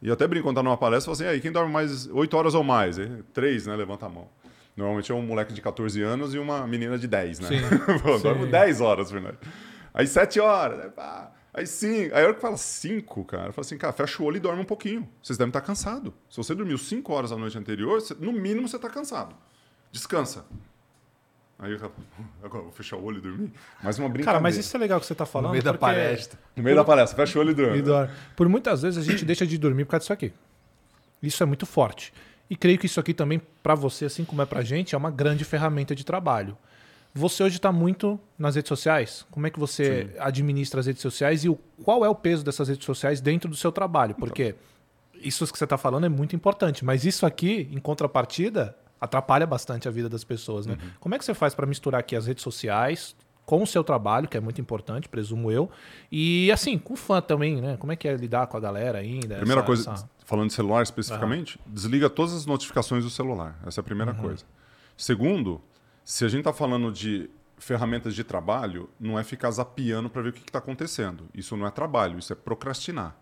E 0.02 0.10
até 0.10 0.26
brinco 0.28 0.48
quando 0.48 0.56
tá 0.56 0.64
numa 0.64 0.78
palestra, 0.78 1.12
eu 1.12 1.16
falo 1.16 1.28
assim, 1.28 1.36
aí, 1.36 1.42
quem 1.42 1.52
dorme 1.52 1.72
mais 1.72 2.08
8 2.08 2.36
horas 2.36 2.56
ou 2.56 2.64
mais? 2.64 2.98
Três, 3.32 3.68
né? 3.68 3.76
Levanta 3.76 4.08
a 4.08 4.10
mão. 4.10 4.28
Normalmente 4.76 5.12
é 5.12 5.16
um 5.16 5.22
moleque 5.22 5.54
de 5.54 5.62
14 5.62 6.02
anos 6.02 6.34
e 6.34 6.40
uma 6.40 6.68
menina 6.68 6.98
de 6.98 7.08
10, 7.08 7.40
né? 7.40 7.48
Sim. 7.48 7.62
Pô, 8.04 8.18
dormo 8.18 8.46
10 8.46 8.82
horas, 8.82 9.10
Fernando. 9.10 9.38
Aí 9.94 10.06
7 10.06 10.40
horas, 10.40 10.78
né? 10.78 10.92
Aí 11.54 11.66
5. 11.66 12.14
Aí 12.14 12.22
a 12.22 12.26
hora 12.26 12.34
que 12.34 12.42
fala 12.42 12.58
5, 12.58 13.24
cara, 13.24 13.48
eu 13.48 13.54
falo 13.54 13.66
assim, 13.66 13.78
cara, 13.78 13.94
fecha 13.94 14.22
o 14.22 14.26
olho 14.26 14.36
e 14.36 14.40
dorme 14.42 14.62
um 14.62 14.66
pouquinho. 14.66 15.08
Vocês 15.24 15.38
devem 15.38 15.50
estar 15.50 15.62
cansados. 15.62 16.12
Se 16.30 16.36
você 16.36 16.54
dormiu 16.54 16.78
5 16.78 17.14
horas 17.14 17.32
a 17.32 17.38
noite 17.38 17.58
anterior, 17.58 18.02
no 18.20 18.34
mínimo 18.34 18.68
você 18.68 18.76
está 18.76 18.90
cansado. 18.90 19.34
Descansa. 19.92 20.46
Aí 21.58 21.72
eu 21.72 21.92
agora 22.44 22.64
vou 22.64 22.72
fechar 22.74 22.98
o 22.98 23.04
olho 23.06 23.20
e 23.20 23.22
dormir. 23.22 23.54
Mais 23.82 23.98
uma 23.98 24.10
brincadeira. 24.10 24.26
Cara, 24.26 24.40
mas 24.42 24.58
isso 24.58 24.76
é 24.76 24.80
legal 24.80 25.00
que 25.00 25.06
você 25.06 25.14
está 25.14 25.26
falando. 25.26 25.48
No 25.48 25.52
meio 25.54 25.64
da 25.64 25.74
palestra. 25.74 26.38
No 26.54 26.62
meio 26.62 26.76
da 26.76 26.84
palestra, 26.84 27.16
fecha 27.16 27.40
o 27.40 27.42
olho 27.42 27.52
e 27.52 27.82
dorme. 27.82 28.14
Por 28.36 28.50
muitas 28.50 28.82
vezes 28.82 28.98
a 28.98 29.10
gente 29.10 29.24
deixa 29.24 29.48
de 29.48 29.58
dormir 29.58 29.86
por 29.86 29.92
causa 29.92 30.02
disso 30.02 30.14
aqui. 30.14 30.34
Isso 31.24 31.42
é 31.42 31.46
muito 31.46 31.66
forte. 31.66 32.14
E 32.50 32.56
creio 32.56 32.78
que 32.78 32.86
isso 32.86 33.00
aqui 33.00 33.14
também, 33.14 33.42
para 33.64 33.76
você, 33.76 34.06
assim 34.06 34.24
como 34.24 34.42
é 34.42 34.46
para 34.46 34.60
a 34.60 34.64
gente, 34.64 34.94
é 34.94 34.98
uma 34.98 35.10
grande 35.10 35.44
ferramenta 35.44 35.96
de 35.96 36.04
trabalho. 36.04 36.58
Você 37.14 37.44
hoje 37.44 37.56
está 37.56 37.72
muito 37.72 38.20
nas 38.38 38.56
redes 38.56 38.68
sociais. 38.68 39.26
Como 39.32 39.48
é 39.48 39.50
que 39.50 39.58
você 39.58 40.10
Sim. 40.14 40.20
administra 40.20 40.82
as 40.82 40.86
redes 40.86 41.02
sociais 41.02 41.46
e 41.46 41.50
o, 41.50 41.56
qual 41.84 42.04
é 42.04 42.10
o 42.10 42.16
peso 42.16 42.44
dessas 42.44 42.68
redes 42.68 42.86
sociais 42.86 43.22
dentro 43.22 43.50
do 43.50 43.56
seu 43.56 43.72
trabalho? 43.72 44.14
Porque 44.16 44.56
isso 45.16 45.50
que 45.50 45.58
você 45.58 45.64
está 45.64 45.78
falando 45.78 46.06
é 46.06 46.10
muito 46.10 46.36
importante, 46.36 46.84
mas 46.84 47.06
isso 47.06 47.26
aqui, 47.26 47.70
em 47.72 47.80
contrapartida, 47.80 48.76
atrapalha 49.00 49.48
bastante 49.48 49.88
a 49.88 49.92
vida 49.92 50.10
das 50.10 50.24
pessoas. 50.24 50.66
Né? 50.66 50.74
Uhum. 50.74 50.90
Como 51.00 51.16
é 51.16 51.18
que 51.18 51.26
você 51.26 51.34
faz 51.34 51.56
para 51.56 51.66
misturar 51.66 52.02
aqui 52.02 52.16
as 52.16 52.28
redes 52.28 52.44
sociais 52.44 53.16
com 53.46 53.62
o 53.62 53.68
seu 53.68 53.84
trabalho, 53.84 54.28
que 54.28 54.36
é 54.36 54.40
muito 54.40 54.60
importante, 54.60 55.08
presumo 55.08 55.52
eu, 55.52 55.70
e 56.12 56.52
assim, 56.52 56.78
com 56.78 56.96
fã 56.96 57.22
também, 57.22 57.62
né? 57.62 57.78
Como 57.78 57.92
é 57.92 57.96
que 57.96 58.08
é 58.08 58.16
lidar 58.16 58.48
com 58.48 58.58
a 58.58 58.60
galera 58.60 58.98
ainda? 58.98 59.36
Primeira 59.36 59.62
essa, 59.62 59.68
coisa, 59.68 59.92
essa... 59.92 60.10
falando 60.26 60.50
de 60.50 60.56
celular 60.56 60.82
especificamente, 60.82 61.58
uhum. 61.66 61.74
desliga 61.74 62.10
todas 62.10 62.34
as 62.34 62.46
notificações 62.46 63.04
do 63.04 63.10
celular. 63.10 63.58
Essa 63.66 63.80
é 63.80 63.82
a 63.82 63.84
primeira 63.84 64.12
uhum. 64.12 64.18
coisa. 64.18 64.44
Segundo, 64.98 65.62
se 66.04 66.26
a 66.26 66.28
gente 66.28 66.40
está 66.40 66.52
falando 66.52 66.92
de 66.92 67.30
ferramentas 67.58 68.14
de 68.14 68.24
trabalho, 68.24 68.90
não 69.00 69.18
é 69.18 69.24
ficar 69.24 69.52
zapiando 69.52 70.10
para 70.10 70.24
ver 70.24 70.30
o 70.30 70.34
que 70.34 70.42
está 70.42 70.60
acontecendo. 70.60 71.26
Isso 71.34 71.56
não 71.56 71.66
é 71.66 71.72
trabalho, 71.72 72.20
isso 72.20 72.34
é 72.34 72.36
procrastinar. 72.36 73.16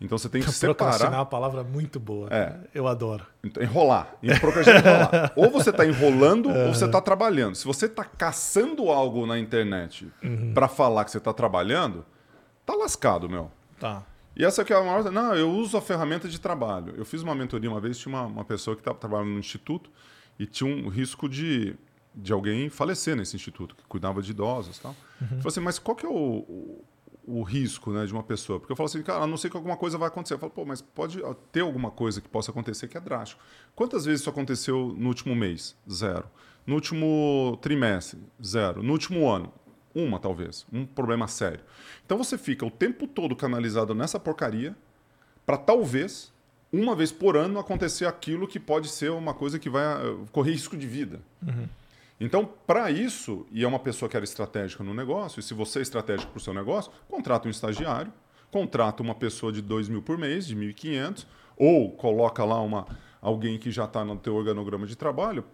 Então 0.00 0.18
você 0.18 0.28
tem 0.28 0.42
que 0.42 0.50
separar. 0.52 0.74
Procrastinar 0.74 1.14
é 1.14 1.16
uma 1.18 1.26
palavra 1.26 1.62
muito 1.62 1.98
boa. 1.98 2.28
É. 2.30 2.56
Eu 2.74 2.86
adoro. 2.86 3.24
Então, 3.42 3.62
enrolar. 3.62 4.16
enrolar. 4.22 5.32
ou 5.36 5.50
você 5.50 5.70
está 5.70 5.86
enrolando 5.86 6.50
ou 6.50 6.74
você 6.74 6.84
está 6.84 7.00
trabalhando. 7.00 7.54
Se 7.54 7.64
você 7.64 7.86
está 7.86 8.04
caçando 8.04 8.90
algo 8.90 9.26
na 9.26 9.38
internet 9.38 10.10
uhum. 10.22 10.52
para 10.54 10.68
falar 10.68 11.04
que 11.04 11.10
você 11.12 11.18
está 11.18 11.32
trabalhando, 11.32 12.04
tá 12.66 12.74
lascado, 12.74 13.28
meu. 13.28 13.50
Tá. 13.78 14.04
E 14.38 14.44
essa 14.44 14.62
aqui 14.62 14.72
é 14.72 14.76
a 14.76 14.80
maior. 14.80 15.10
Não, 15.10 15.34
eu 15.34 15.50
uso 15.50 15.76
a 15.76 15.82
ferramenta 15.82 16.28
de 16.28 16.40
trabalho. 16.40 16.94
Eu 16.96 17.04
fiz 17.04 17.22
uma 17.22 17.34
mentoria 17.34 17.68
uma 17.68 17.80
vez, 17.80 17.98
tinha 17.98 18.14
uma, 18.14 18.24
uma 18.24 18.44
pessoa 18.44 18.76
que 18.76 18.80
estava 18.80 18.96
trabalhando 18.96 19.30
no 19.30 19.38
instituto 19.38 19.90
e 20.38 20.46
tinha 20.46 20.72
um 20.72 20.88
risco 20.88 21.28
de 21.28 21.76
de 22.14 22.32
alguém 22.32 22.68
falecer 22.68 23.14
nesse 23.14 23.36
instituto, 23.36 23.76
que 23.76 23.84
cuidava 23.84 24.20
de 24.20 24.32
idosos 24.32 24.76
e 24.76 24.80
tal. 24.80 24.94
Ele 25.20 25.28
falou 25.36 25.48
assim, 25.48 25.60
mas 25.60 25.78
qual 25.78 25.94
que 25.94 26.04
é 26.04 26.08
o, 26.08 26.12
o, 26.12 26.84
o 27.26 27.42
risco 27.42 27.92
né, 27.92 28.04
de 28.04 28.12
uma 28.12 28.24
pessoa? 28.24 28.58
Porque 28.58 28.72
eu 28.72 28.76
falo 28.76 28.88
assim, 28.88 29.02
cara, 29.02 29.22
a 29.22 29.26
não 29.26 29.36
ser 29.36 29.50
que 29.50 29.56
alguma 29.56 29.76
coisa 29.76 29.96
vai 29.96 30.08
acontecer. 30.08 30.34
Eu 30.34 30.38
falo, 30.38 30.50
pô, 30.50 30.64
mas 30.64 30.82
pode 30.82 31.20
ter 31.52 31.60
alguma 31.60 31.90
coisa 31.92 32.20
que 32.20 32.28
possa 32.28 32.50
acontecer 32.50 32.88
que 32.88 32.96
é 32.96 33.00
drástico. 33.00 33.40
Quantas 33.74 34.04
vezes 34.04 34.22
isso 34.22 34.30
aconteceu 34.30 34.94
no 34.98 35.08
último 35.08 35.34
mês? 35.36 35.76
Zero. 35.88 36.28
No 36.66 36.74
último 36.74 37.56
trimestre? 37.62 38.20
Zero. 38.44 38.82
No 38.82 38.92
último 38.92 39.28
ano? 39.28 39.52
Uma, 39.94 40.18
talvez. 40.18 40.66
Um 40.72 40.84
problema 40.84 41.26
sério. 41.26 41.60
Então 42.04 42.18
você 42.18 42.36
fica 42.36 42.64
o 42.64 42.70
tempo 42.70 43.06
todo 43.06 43.34
canalizado 43.34 43.94
nessa 43.94 44.18
porcaria 44.18 44.76
para 45.46 45.56
talvez, 45.56 46.32
uma 46.72 46.94
vez 46.94 47.10
por 47.10 47.36
ano, 47.36 47.58
acontecer 47.58 48.06
aquilo 48.06 48.46
que 48.46 48.60
pode 48.60 48.88
ser 48.88 49.10
uma 49.10 49.32
coisa 49.32 49.58
que 49.58 49.70
vai 49.70 49.84
eh, 49.84 50.16
correr 50.30 50.52
risco 50.52 50.76
de 50.76 50.86
vida. 50.86 51.20
Então, 52.20 52.48
para 52.66 52.90
isso, 52.90 53.46
e 53.50 53.62
é 53.62 53.66
uma 53.66 53.78
pessoa 53.78 54.08
que 54.08 54.16
era 54.16 54.24
estratégica 54.24 54.82
no 54.82 54.92
negócio, 54.92 55.38
e 55.38 55.42
se 55.42 55.54
você 55.54 55.78
é 55.78 55.82
estratégico 55.82 56.32
para 56.32 56.38
o 56.38 56.40
seu 56.42 56.52
negócio, 56.52 56.90
contrata 57.08 57.46
um 57.46 57.50
estagiário, 57.50 58.12
contrata 58.50 59.02
uma 59.02 59.14
pessoa 59.14 59.52
de 59.52 59.62
2 59.62 59.88
mil 59.88 60.02
por 60.02 60.18
mês, 60.18 60.46
de 60.46 60.56
1.500, 60.56 61.26
ou 61.56 61.92
coloca 61.92 62.44
lá 62.44 62.60
uma, 62.60 62.86
alguém 63.20 63.58
que 63.58 63.70
já 63.70 63.84
está 63.84 64.04
no 64.04 64.16
teu 64.16 64.34
organograma 64.34 64.86
de 64.86 64.96
trabalho 64.96 65.44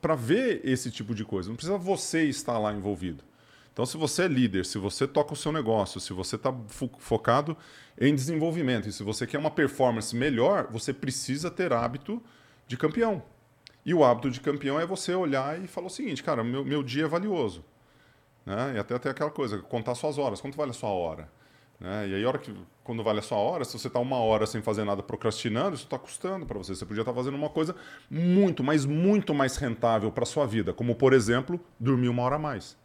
para 0.00 0.14
ver 0.14 0.60
esse 0.64 0.90
tipo 0.90 1.14
de 1.14 1.24
coisa. 1.24 1.48
Não 1.48 1.56
precisa 1.56 1.76
você 1.76 2.24
estar 2.24 2.58
lá 2.58 2.72
envolvido. 2.72 3.22
Então, 3.80 3.86
se 3.86 3.96
você 3.96 4.24
é 4.24 4.28
líder, 4.28 4.66
se 4.66 4.76
você 4.76 5.06
toca 5.06 5.32
o 5.32 5.36
seu 5.36 5.50
negócio, 5.50 5.98
se 6.00 6.12
você 6.12 6.36
está 6.36 6.54
fo 6.68 6.90
focado 6.98 7.56
em 7.98 8.14
desenvolvimento 8.14 8.86
e 8.86 8.92
se 8.92 9.02
você 9.02 9.26
quer 9.26 9.38
uma 9.38 9.50
performance 9.50 10.14
melhor, 10.14 10.66
você 10.70 10.92
precisa 10.92 11.50
ter 11.50 11.72
hábito 11.72 12.22
de 12.66 12.76
campeão. 12.76 13.22
E 13.82 13.94
o 13.94 14.04
hábito 14.04 14.30
de 14.30 14.38
campeão 14.38 14.78
é 14.78 14.84
você 14.84 15.14
olhar 15.14 15.58
e 15.58 15.66
falar 15.66 15.86
o 15.86 15.90
seguinte, 15.90 16.22
cara, 16.22 16.44
meu, 16.44 16.62
meu 16.62 16.82
dia 16.82 17.04
é 17.04 17.08
valioso. 17.08 17.64
Né? 18.44 18.74
E 18.76 18.78
até, 18.78 18.94
até 18.94 19.08
aquela 19.08 19.30
coisa, 19.30 19.56
contar 19.60 19.94
suas 19.94 20.18
horas. 20.18 20.42
Quanto 20.42 20.58
vale 20.58 20.72
a 20.72 20.74
sua 20.74 20.90
hora? 20.90 21.32
Né? 21.80 22.08
E 22.08 22.14
aí, 22.16 22.26
hora 22.26 22.36
que, 22.36 22.54
quando 22.84 23.02
vale 23.02 23.20
a 23.20 23.22
sua 23.22 23.38
hora, 23.38 23.64
se 23.64 23.72
você 23.72 23.86
está 23.86 23.98
uma 23.98 24.18
hora 24.18 24.44
sem 24.46 24.60
fazer 24.60 24.84
nada 24.84 25.02
procrastinando, 25.02 25.74
isso 25.74 25.84
está 25.84 25.98
custando 25.98 26.44
para 26.44 26.58
você. 26.58 26.74
Você 26.74 26.84
podia 26.84 27.00
estar 27.00 27.14
fazendo 27.14 27.34
uma 27.34 27.48
coisa 27.48 27.74
muito, 28.10 28.62
mas 28.62 28.84
muito 28.84 29.32
mais 29.32 29.56
rentável 29.56 30.12
para 30.12 30.24
a 30.24 30.26
sua 30.26 30.46
vida. 30.46 30.74
Como, 30.74 30.94
por 30.94 31.14
exemplo, 31.14 31.58
dormir 31.78 32.10
uma 32.10 32.22
hora 32.24 32.36
a 32.36 32.38
mais. 32.38 32.78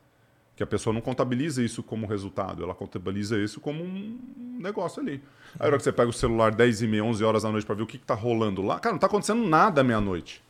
Que 0.56 0.64
a 0.64 0.68
pessoa 0.68 0.94
não 0.94 1.02
contabiliza 1.02 1.62
isso 1.62 1.84
como 1.84 2.08
resultado, 2.08 2.64
ela 2.64 2.74
contabiliza 2.74 3.38
isso 3.38 3.60
como 3.60 3.84
um 3.84 4.18
negócio 4.60 5.02
ali. 5.02 5.22
Aí, 5.60 5.66
a 5.66 5.68
hora 5.68 5.78
que 5.78 5.84
você 5.84 5.92
pega 5.92 6.10
o 6.10 6.14
celular 6.14 6.52
10 6.54 6.82
e 6.82 6.88
meia, 6.88 7.04
11 7.04 7.24
horas 7.26 7.44
da 7.44 7.52
noite 7.52 7.66
para 7.66 7.76
ver 7.76 7.84
o 7.84 7.86
que 7.88 7.98
está 7.98 8.14
rolando 8.14 8.62
lá, 8.62 8.80
cara, 8.80 8.94
não 8.94 8.98
está 8.98 9.08
acontecendo 9.08 9.46
nada 9.46 9.84
meia-noite. 9.84 10.42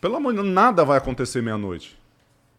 Pelo 0.00 0.16
amor 0.16 0.32
de 0.34 0.40
Deus, 0.40 0.52
nada 0.52 0.84
vai 0.84 0.96
acontecer 0.98 1.42
meia-noite. 1.42 1.98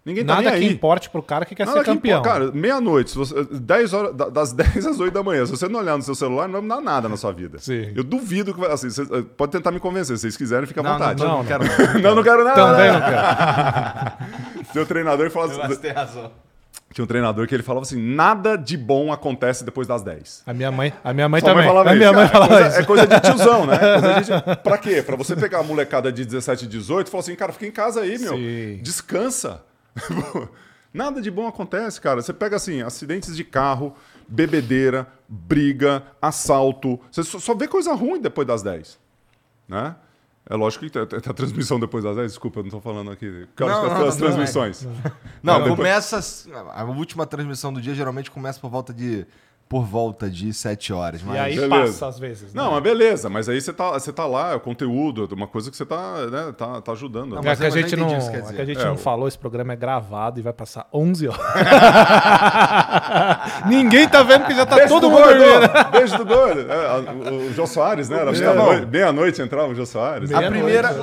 Ninguém 0.05 0.23
tá 0.25 0.35
Nada 0.35 0.51
nem 0.51 0.59
que 0.61 0.65
aí. 0.67 0.71
importe 0.73 1.09
pro 1.09 1.21
cara 1.21 1.43
que 1.45 1.53
quer 1.53 1.65
Nada 1.65 1.79
ser 1.79 1.83
que 1.83 1.91
campeão. 1.91 2.19
importa. 2.21 2.39
Cara, 2.39 2.51
meia-noite, 2.53 3.09
se 3.11 3.17
você- 3.17 3.43
10 3.43 3.93
horas, 3.93 4.15
da- 4.15 4.29
das 4.29 4.53
10 4.55 4.85
às 4.87 4.99
8 4.99 5.13
da 5.13 5.21
manhã, 5.21 5.45
se 5.45 5.51
você 5.51 5.67
não 5.67 5.79
olhar 5.81 5.97
no 5.97 6.03
seu 6.03 6.15
celular, 6.15 6.45
não 6.47 6.53
vai 6.53 6.61
mudar 6.61 6.79
nada 6.79 7.09
na 7.09 7.17
sua 7.17 7.33
vida. 7.33 7.57
Sim. 7.59 7.91
Eu 7.93 8.03
duvido 8.05 8.53
que 8.53 8.59
vai. 8.59 8.71
Assim, 8.71 8.89
você, 8.89 9.01
eh, 9.01 9.23
pode 9.35 9.51
tentar 9.51 9.69
me 9.71 9.79
convencer, 9.81 10.15
se 10.15 10.21
vocês 10.21 10.37
quiserem, 10.37 10.65
fica 10.65 10.79
à 10.79 10.83
Não, 10.83 10.91
não, 10.91 10.97
vontade. 10.99 11.21
não, 11.23 11.27
Não, 11.29 11.37
não 11.43 11.45
quero. 11.45 11.63
Não, 12.01 12.15
não 12.15 12.23
quero 12.23 12.43
nada. 12.45 12.55
Também 12.55 12.91
não 12.91 13.01
quero. 13.01 14.63
Seu 14.71 14.85
treinador 14.85 15.29
fala 15.29 15.47
Você 15.47 15.61
assim, 15.61 15.75
tem 15.81 15.91
razão. 15.91 16.31
Tinha 16.97 17.05
um 17.05 17.07
treinador 17.07 17.47
que 17.47 17.53
ele 17.53 17.61
falava 17.61 17.85
assim: 17.85 18.01
nada 18.01 18.55
de 18.57 18.75
bom 18.75 19.13
acontece 19.13 19.63
depois 19.63 19.87
das 19.87 20.01
10. 20.01 20.41
A 20.47 20.53
minha 20.53 20.71
mãe, 20.71 20.91
a 21.03 21.13
minha 21.13 21.29
mãe 21.29 21.39
Sua 21.39 21.53
mãe 21.53 21.63
também. 21.63 21.67
falava 21.69 21.89
a 21.89 21.93
isso. 21.93 21.99
minha 21.99 22.11
mãe 22.11 22.27
Cara, 22.27 22.47
falava 22.47 22.53
é, 22.53 22.57
coisa, 22.57 22.69
isso. 22.69 22.79
é 22.79 22.85
coisa 22.85 23.07
de 23.07 23.19
tiozão, 23.19 23.65
né? 23.67 23.77
De... 24.25 24.63
Pra 24.63 24.77
quê? 24.79 25.03
Pra 25.03 25.15
você 25.15 25.35
pegar 25.35 25.59
a 25.59 25.63
molecada 25.63 26.11
de 26.11 26.25
17, 26.25 26.65
18 26.65 27.05
e 27.07 27.11
falar 27.11 27.21
assim, 27.21 27.35
cara, 27.35 27.53
fica 27.53 27.67
em 27.67 27.71
casa 27.71 28.01
aí, 28.01 28.17
meu. 28.17 28.35
Sim. 28.35 28.79
Descansa. 28.81 29.61
Nada 30.91 31.21
de 31.21 31.29
bom 31.29 31.47
acontece, 31.47 32.01
cara. 32.01 32.19
Você 32.19 32.33
pega 32.33 32.55
assim, 32.55 32.81
acidentes 32.81 33.35
de 33.37 33.43
carro, 33.43 33.95
bebedeira, 34.27 35.05
briga, 35.29 36.01
assalto. 36.19 36.99
Você 37.11 37.21
só, 37.23 37.37
só 37.37 37.53
vê 37.53 37.67
coisa 37.67 37.93
ruim 37.93 38.19
depois 38.19 38.47
das 38.47 38.63
10. 38.63 38.97
Né? 39.67 39.95
É 40.49 40.55
lógico 40.55 40.85
que 40.85 40.91
tem, 40.91 41.05
tem 41.05 41.17
a 41.17 41.33
transmissão 41.33 41.79
depois 41.79 42.03
das 42.03 42.15
10. 42.15 42.31
Desculpa, 42.31 42.59
eu 42.59 42.63
não 42.63 42.69
tô 42.71 42.79
falando 42.81 43.11
aqui. 43.11 43.47
Que 43.55 43.63
horas 43.63 43.75
Não, 43.77 43.83
que 43.83 43.89
não, 43.89 44.07
as 44.07 44.17
não, 44.17 44.27
transmissões? 44.27 44.83
Não, 44.83 44.93
Não, 45.43 45.59
depois- 45.59 45.75
começa. 45.75 46.19
A 46.73 46.83
última 46.85 47.25
transmissão 47.25 47.73
do 47.73 47.81
dia 47.81 47.93
geralmente 47.93 48.31
começa 48.31 48.59
por 48.59 48.69
volta 48.69 48.93
de. 48.93 49.25
Por 49.69 49.83
volta 49.85 50.29
de 50.29 50.53
7 50.53 50.93
horas. 50.93 51.21
Mas... 51.21 51.35
E 51.35 51.39
aí 51.39 51.55
Beleza. 51.59 51.91
passa 51.91 52.07
às 52.07 52.17
vezes. 52.17 52.53
né? 52.53 52.61
Não, 52.63 52.71
mas 52.71 52.81
beleza, 52.83 53.29
mas 53.29 53.49
aí 53.49 53.59
você 53.59 53.73
tá, 53.73 53.91
você 53.91 54.13
tá 54.13 54.25
lá, 54.25 54.53
é 54.53 54.55
o 54.55 54.61
conteúdo, 54.61 55.27
é 55.29 55.33
uma 55.35 55.45
coisa 55.47 55.69
que 55.69 55.75
você 55.75 55.85
tá, 55.85 56.13
né, 56.31 56.53
tá, 56.57 56.79
tá 56.79 56.91
ajudando. 56.93 57.31
Não, 57.31 57.39
É 57.41 57.45
mas 57.45 57.59
que 57.59 57.65
a 57.65 57.69
já 57.69 57.81
gente, 57.81 57.95
não, 57.97 58.07
é 58.07 58.53
que 58.53 58.61
a 58.61 58.65
gente 58.65 58.79
É, 58.79 58.85
não 58.85 58.93
o- 58.93 58.97
falou, 58.97 59.27
esse 59.27 59.37
programa 59.37 59.73
é 59.73 59.75
gravado 59.75 60.39
e 60.39 60.43
vai 60.43 60.53
passar 60.53 60.87
11 60.93 61.27
horas. 61.27 61.41
Ninguém 63.67 64.07
tá 64.07 64.23
vendo 64.23 64.45
que 64.45 64.55
já 64.55 64.65
tá 64.65 64.75
Beijo 64.75 64.93
todo 64.93 65.01
do 65.01 65.09
mundo 65.11 65.23
dormindo. 65.23 65.91
Beijo 65.91 66.17
do 66.17 66.25
gordo! 66.25 66.71
É, 66.71 66.87
a- 66.87 67.31
o, 67.31 67.47
o 67.49 67.53
Jô 67.53 67.67
Soares, 67.67 68.09
né? 68.09 68.19
Era 68.19 68.31
meia-noite 68.31 68.85
meia-noite 68.85 69.41
entrava 69.41 69.67
o 69.69 69.75
Jô 69.75 69.85
Soares. 69.85 70.31
A 70.31 70.41
primeira. 70.43 70.93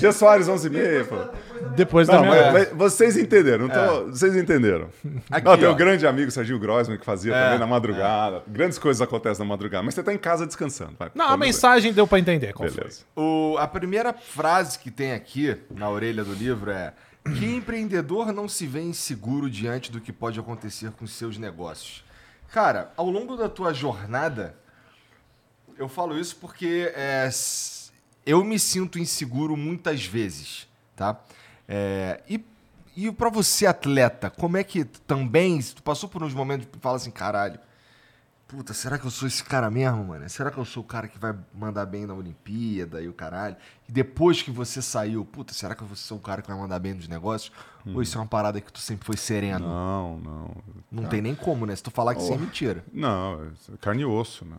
Jô 0.00 0.12
Soares 0.12 0.46
11h30 0.48 0.76
era 0.78 1.00
assim. 1.00 1.10
Jô 1.10 1.16
Soares, 1.16 1.36
11h30, 1.36 1.60
pô. 1.62 1.66
Depois 1.76 2.06
da 2.06 2.14
Não, 2.14 2.22
minha 2.22 2.52
mas, 2.52 2.68
mas 2.68 2.72
vocês 2.72 3.16
entenderam, 3.16 3.66
não 3.66 3.74
tô- 3.74 4.06
vocês 4.10 4.36
entenderam. 4.36 4.88
Aqui, 5.30 5.44
não, 5.46 5.56
tem 5.58 5.66
ó. 5.68 5.72
o 5.72 5.74
grande 5.74 6.06
amigo 6.06 6.30
Serginho 6.30 6.58
Grossman 6.58 6.96
que 6.98 7.04
fazia 7.04 7.34
É, 7.34 7.44
também 7.44 7.58
na 7.58 7.66
madrugada. 7.66 8.42
Grandes 8.46 8.78
coisas 8.78 9.00
acontecem 9.02 9.44
na 9.44 9.48
madrugada, 9.48 9.82
mas 9.82 9.94
você 9.94 10.02
tá 10.02 10.12
em 10.12 10.18
casa 10.18 10.46
descansando. 10.46 10.94
vai. 10.98 11.10
Não, 11.14 11.24
a 11.24 11.28
Vamos 11.30 11.40
ver. 11.40 11.52
mensagem 11.52 11.92
deu 11.92 12.06
pra 12.06 12.18
entender 12.18 12.52
qual 12.52 12.68
foi. 12.68 12.76
Beleza. 12.78 13.00
O- 13.16 13.56
a 13.58 13.66
primeira 13.66 14.12
frase 14.12 14.78
que 14.78 14.90
tem 14.90 15.12
aqui 15.12 15.56
na 15.70 15.88
orelha 15.90 16.22
do 16.24 16.32
livro 16.32 16.70
é: 16.70 16.92
Que 17.36 17.44
empreendedor 17.56 18.32
não 18.32 18.48
se 18.48 18.66
vê 18.66 18.80
inseguro 18.82 19.50
diante 19.50 19.90
do 19.90 20.00
que 20.00 20.12
pode 20.12 20.38
acontecer 20.38 20.90
com 20.92 21.06
seus 21.06 21.36
negócios? 21.38 22.04
Cara, 22.52 22.92
ao 22.96 23.10
longo 23.10 23.36
da 23.36 23.48
tua 23.48 23.74
jornada, 23.74 24.54
eu 25.76 25.88
falo 25.88 26.18
isso 26.18 26.36
porque 26.36 26.92
é, 26.94 27.28
eu 28.26 28.44
me 28.44 28.58
sinto 28.58 28.98
inseguro 28.98 29.56
muitas 29.56 30.04
vezes, 30.04 30.68
tá? 30.94 31.18
É, 31.66 32.20
e 32.28 32.44
e 32.96 33.12
para 33.12 33.28
você, 33.28 33.66
atleta, 33.66 34.30
como 34.30 34.56
é 34.56 34.64
que 34.64 34.82
também, 34.82 35.60
tu 35.60 35.82
passou 35.82 36.08
por 36.08 36.22
uns 36.22 36.32
momentos 36.32 36.66
que 36.72 36.78
fala 36.78 36.96
assim, 36.96 37.10
caralho, 37.10 37.60
Puta, 38.48 38.72
será 38.72 38.96
que 38.96 39.04
eu 39.04 39.10
sou 39.10 39.26
esse 39.26 39.42
cara 39.42 39.68
mesmo, 39.68 40.04
mano? 40.04 40.28
Será 40.30 40.52
que 40.52 40.58
eu 40.58 40.64
sou 40.64 40.84
o 40.84 40.86
cara 40.86 41.08
que 41.08 41.18
vai 41.18 41.34
mandar 41.52 41.84
bem 41.84 42.06
na 42.06 42.14
Olimpíada 42.14 43.02
e 43.02 43.08
o 43.08 43.12
caralho? 43.12 43.56
E 43.88 43.92
depois 43.92 44.40
que 44.40 44.52
você 44.52 44.80
saiu, 44.80 45.24
puta, 45.24 45.52
será 45.52 45.74
que 45.74 45.82
eu 45.82 45.96
ser 45.96 46.14
o 46.14 46.20
cara 46.20 46.40
que 46.40 46.46
vai 46.48 46.56
mandar 46.56 46.78
bem 46.78 46.94
nos 46.94 47.08
negócios? 47.08 47.50
Ou 47.84 48.00
isso 48.02 48.16
é 48.16 48.20
uma 48.20 48.26
parada 48.26 48.60
que 48.60 48.72
tu 48.72 48.78
sempre 48.78 49.04
foi 49.04 49.16
sereno? 49.16 49.66
Não, 49.66 50.18
não. 50.20 50.56
Não, 50.92 51.08
tem 51.08 51.20
nem 51.20 51.34
como, 51.34 51.66
né? 51.66 51.74
Se 51.74 51.82
tu 51.82 51.90
falar 51.90 52.14
que 52.14 52.22
isso 52.22 52.32
é 52.32 52.36
Oh. 52.36 52.38
mentira. 52.38 52.84
Não, 52.92 53.50
é 53.72 53.76
carne 53.80 54.02
e 54.02 54.04
osso. 54.04 54.44
Né? 54.44 54.56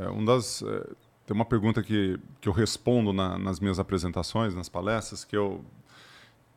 É 0.00 0.08
um 0.08 0.24
das, 0.24 0.62
é, 0.62 0.88
tem 1.30 1.34
uma 1.36 1.44
pergunta 1.44 1.80
que, 1.80 2.18
que 2.40 2.48
eu 2.48 2.52
respondo 2.52 3.12
na- 3.12 3.38
nas 3.38 3.60
minhas 3.60 3.78
apresentações, 3.78 4.52
nas 4.52 4.68
palestras, 4.68 5.24
que 5.24 5.36
eu, 5.36 5.64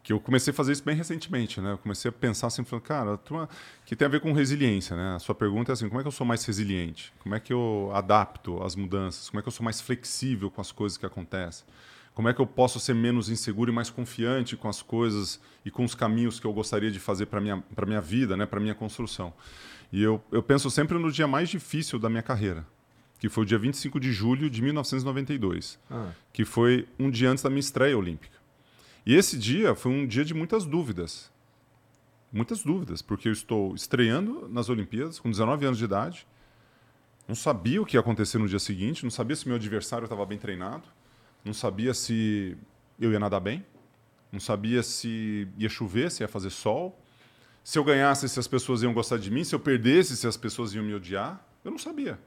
que 0.01 0.11
eu 0.11 0.19
comecei 0.19 0.49
a 0.51 0.53
fazer 0.55 0.71
isso 0.71 0.83
bem 0.83 0.95
recentemente. 0.95 1.61
Né? 1.61 1.73
Eu 1.73 1.77
comecei 1.77 2.09
a 2.09 2.11
pensar 2.11 2.47
assim, 2.47 2.63
falando, 2.63 2.83
cara, 2.83 3.13
a 3.13 3.17
turma- 3.17 3.47
que 3.85 3.95
tem 3.95 4.07
a 4.07 4.09
ver 4.09 4.19
com 4.19 4.33
resiliência. 4.33 4.95
Né? 4.95 5.13
A 5.15 5.19
sua 5.19 5.35
pergunta 5.35 5.71
é 5.71 5.73
assim, 5.73 5.87
como 5.87 5.99
é 5.99 6.03
que 6.03 6.07
eu 6.07 6.11
sou 6.11 6.25
mais 6.25 6.43
resiliente? 6.43 7.13
Como 7.19 7.35
é 7.35 7.39
que 7.39 7.53
eu 7.53 7.91
adapto 7.93 8.63
às 8.63 8.75
mudanças? 8.75 9.29
Como 9.29 9.39
é 9.39 9.43
que 9.43 9.47
eu 9.47 9.51
sou 9.51 9.63
mais 9.63 9.79
flexível 9.79 10.49
com 10.49 10.59
as 10.59 10.71
coisas 10.71 10.97
que 10.97 11.05
acontecem? 11.05 11.67
Como 12.15 12.27
é 12.27 12.33
que 12.33 12.41
eu 12.41 12.47
posso 12.47 12.79
ser 12.79 12.95
menos 12.95 13.29
inseguro 13.29 13.71
e 13.71 13.75
mais 13.75 13.91
confiante 13.91 14.57
com 14.57 14.67
as 14.67 14.81
coisas 14.81 15.39
e 15.63 15.69
com 15.69 15.83
os 15.83 15.93
caminhos 15.93 16.39
que 16.39 16.47
eu 16.47 16.53
gostaria 16.53 16.89
de 16.89 16.99
fazer 16.99 17.27
para 17.27 17.39
minha 17.39 17.57
para 17.75 17.85
minha 17.85 18.01
vida, 18.01 18.35
né, 18.35 18.47
para 18.47 18.59
minha 18.59 18.73
construção? 18.73 19.31
E 19.91 20.01
eu, 20.01 20.19
eu 20.31 20.41
penso 20.41 20.71
sempre 20.71 20.97
no 20.97 21.11
dia 21.11 21.27
mais 21.27 21.47
difícil 21.49 21.99
da 21.99 22.09
minha 22.09 22.23
carreira, 22.23 22.65
que 23.23 23.29
foi 23.29 23.43
o 23.43 23.45
dia 23.45 23.57
25 23.57 24.01
de 24.01 24.11
julho 24.11 24.49
de 24.49 24.61
1992, 24.61 25.79
que 26.33 26.43
foi 26.43 26.85
um 26.99 27.09
dia 27.09 27.29
antes 27.31 27.41
da 27.41 27.49
minha 27.49 27.61
estreia 27.61 27.97
olímpica. 27.97 28.37
E 29.05 29.15
esse 29.15 29.37
dia 29.37 29.73
foi 29.73 29.93
um 29.93 30.05
dia 30.05 30.25
de 30.25 30.33
muitas 30.33 30.65
dúvidas. 30.65 31.31
Muitas 32.33 32.63
dúvidas, 32.63 33.01
porque 33.01 33.29
eu 33.29 33.31
estou 33.31 33.73
estreando 33.75 34.49
nas 34.49 34.67
Olimpíadas 34.67 35.19
com 35.19 35.31
19 35.31 35.65
anos 35.65 35.77
de 35.77 35.85
idade, 35.85 36.27
não 37.25 37.33
sabia 37.33 37.81
o 37.81 37.85
que 37.85 37.95
ia 37.95 38.01
acontecer 38.01 38.37
no 38.39 38.45
dia 38.45 38.59
seguinte, 38.59 39.05
não 39.05 39.09
sabia 39.09 39.37
se 39.37 39.47
meu 39.47 39.55
adversário 39.55 40.03
estava 40.03 40.25
bem 40.25 40.37
treinado, 40.37 40.83
não 41.45 41.53
sabia 41.53 41.93
se 41.93 42.57
eu 42.99 43.13
ia 43.13 43.19
nadar 43.21 43.39
bem, 43.39 43.65
não 44.33 44.39
sabia 44.41 44.83
se 44.83 45.47
ia 45.57 45.69
chover, 45.69 46.11
se 46.11 46.23
ia 46.23 46.27
fazer 46.27 46.49
sol, 46.49 47.01
se 47.63 47.79
eu 47.79 47.85
ganhasse, 47.85 48.27
se 48.27 48.37
as 48.37 48.49
pessoas 48.49 48.83
iam 48.83 48.93
gostar 48.93 49.17
de 49.17 49.31
mim, 49.31 49.45
se 49.45 49.55
eu 49.55 49.61
perdesse, 49.61 50.17
se 50.17 50.27
as 50.27 50.35
pessoas 50.35 50.73
iam 50.73 50.83
me 50.83 50.93
odiar. 50.93 51.41
Eu 51.63 51.71
não 51.71 51.77
sabia. 51.77 52.19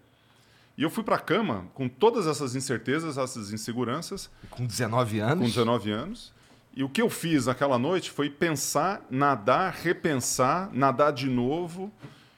E 0.76 0.82
eu 0.82 0.90
fui 0.90 1.02
para 1.02 1.16
a 1.16 1.20
cama 1.20 1.66
com 1.72 1.88
todas 1.88 2.26
essas 2.26 2.54
incertezas, 2.54 3.16
essas 3.16 3.52
inseguranças, 3.52 4.30
Com 4.50 4.66
19 4.66 5.18
com 5.18 5.24
anos. 5.24 5.46
19 5.46 5.90
anos. 5.90 6.34
E 6.74 6.84
o 6.84 6.88
que 6.90 7.00
eu 7.00 7.08
fiz 7.08 7.46
naquela 7.46 7.78
noite 7.78 8.10
foi 8.10 8.28
pensar, 8.28 9.06
nadar, 9.10 9.72
repensar, 9.72 10.70
nadar 10.74 11.10
de 11.10 11.26
novo 11.26 11.90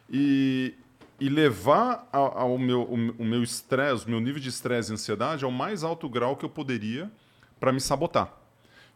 e, 0.09 0.74
e 1.19 1.28
levar 1.28 2.09
ao, 2.12 2.56
meu, 2.56 2.82
o, 2.82 2.94
o 2.94 3.24
meu 3.24 3.43
estresse, 3.43 4.06
o 4.06 4.10
meu 4.10 4.20
nível 4.20 4.40
de 4.40 4.48
estresse 4.48 4.93
e 4.93 4.94
ansiedade 4.94 5.44
ao 5.44 5.51
mais 5.51 5.82
alto 5.82 6.09
grau 6.09 6.36
que 6.36 6.44
eu 6.44 6.48
poderia 6.48 7.10
para 7.59 7.73
me 7.73 7.81
sabotar. 7.81 8.32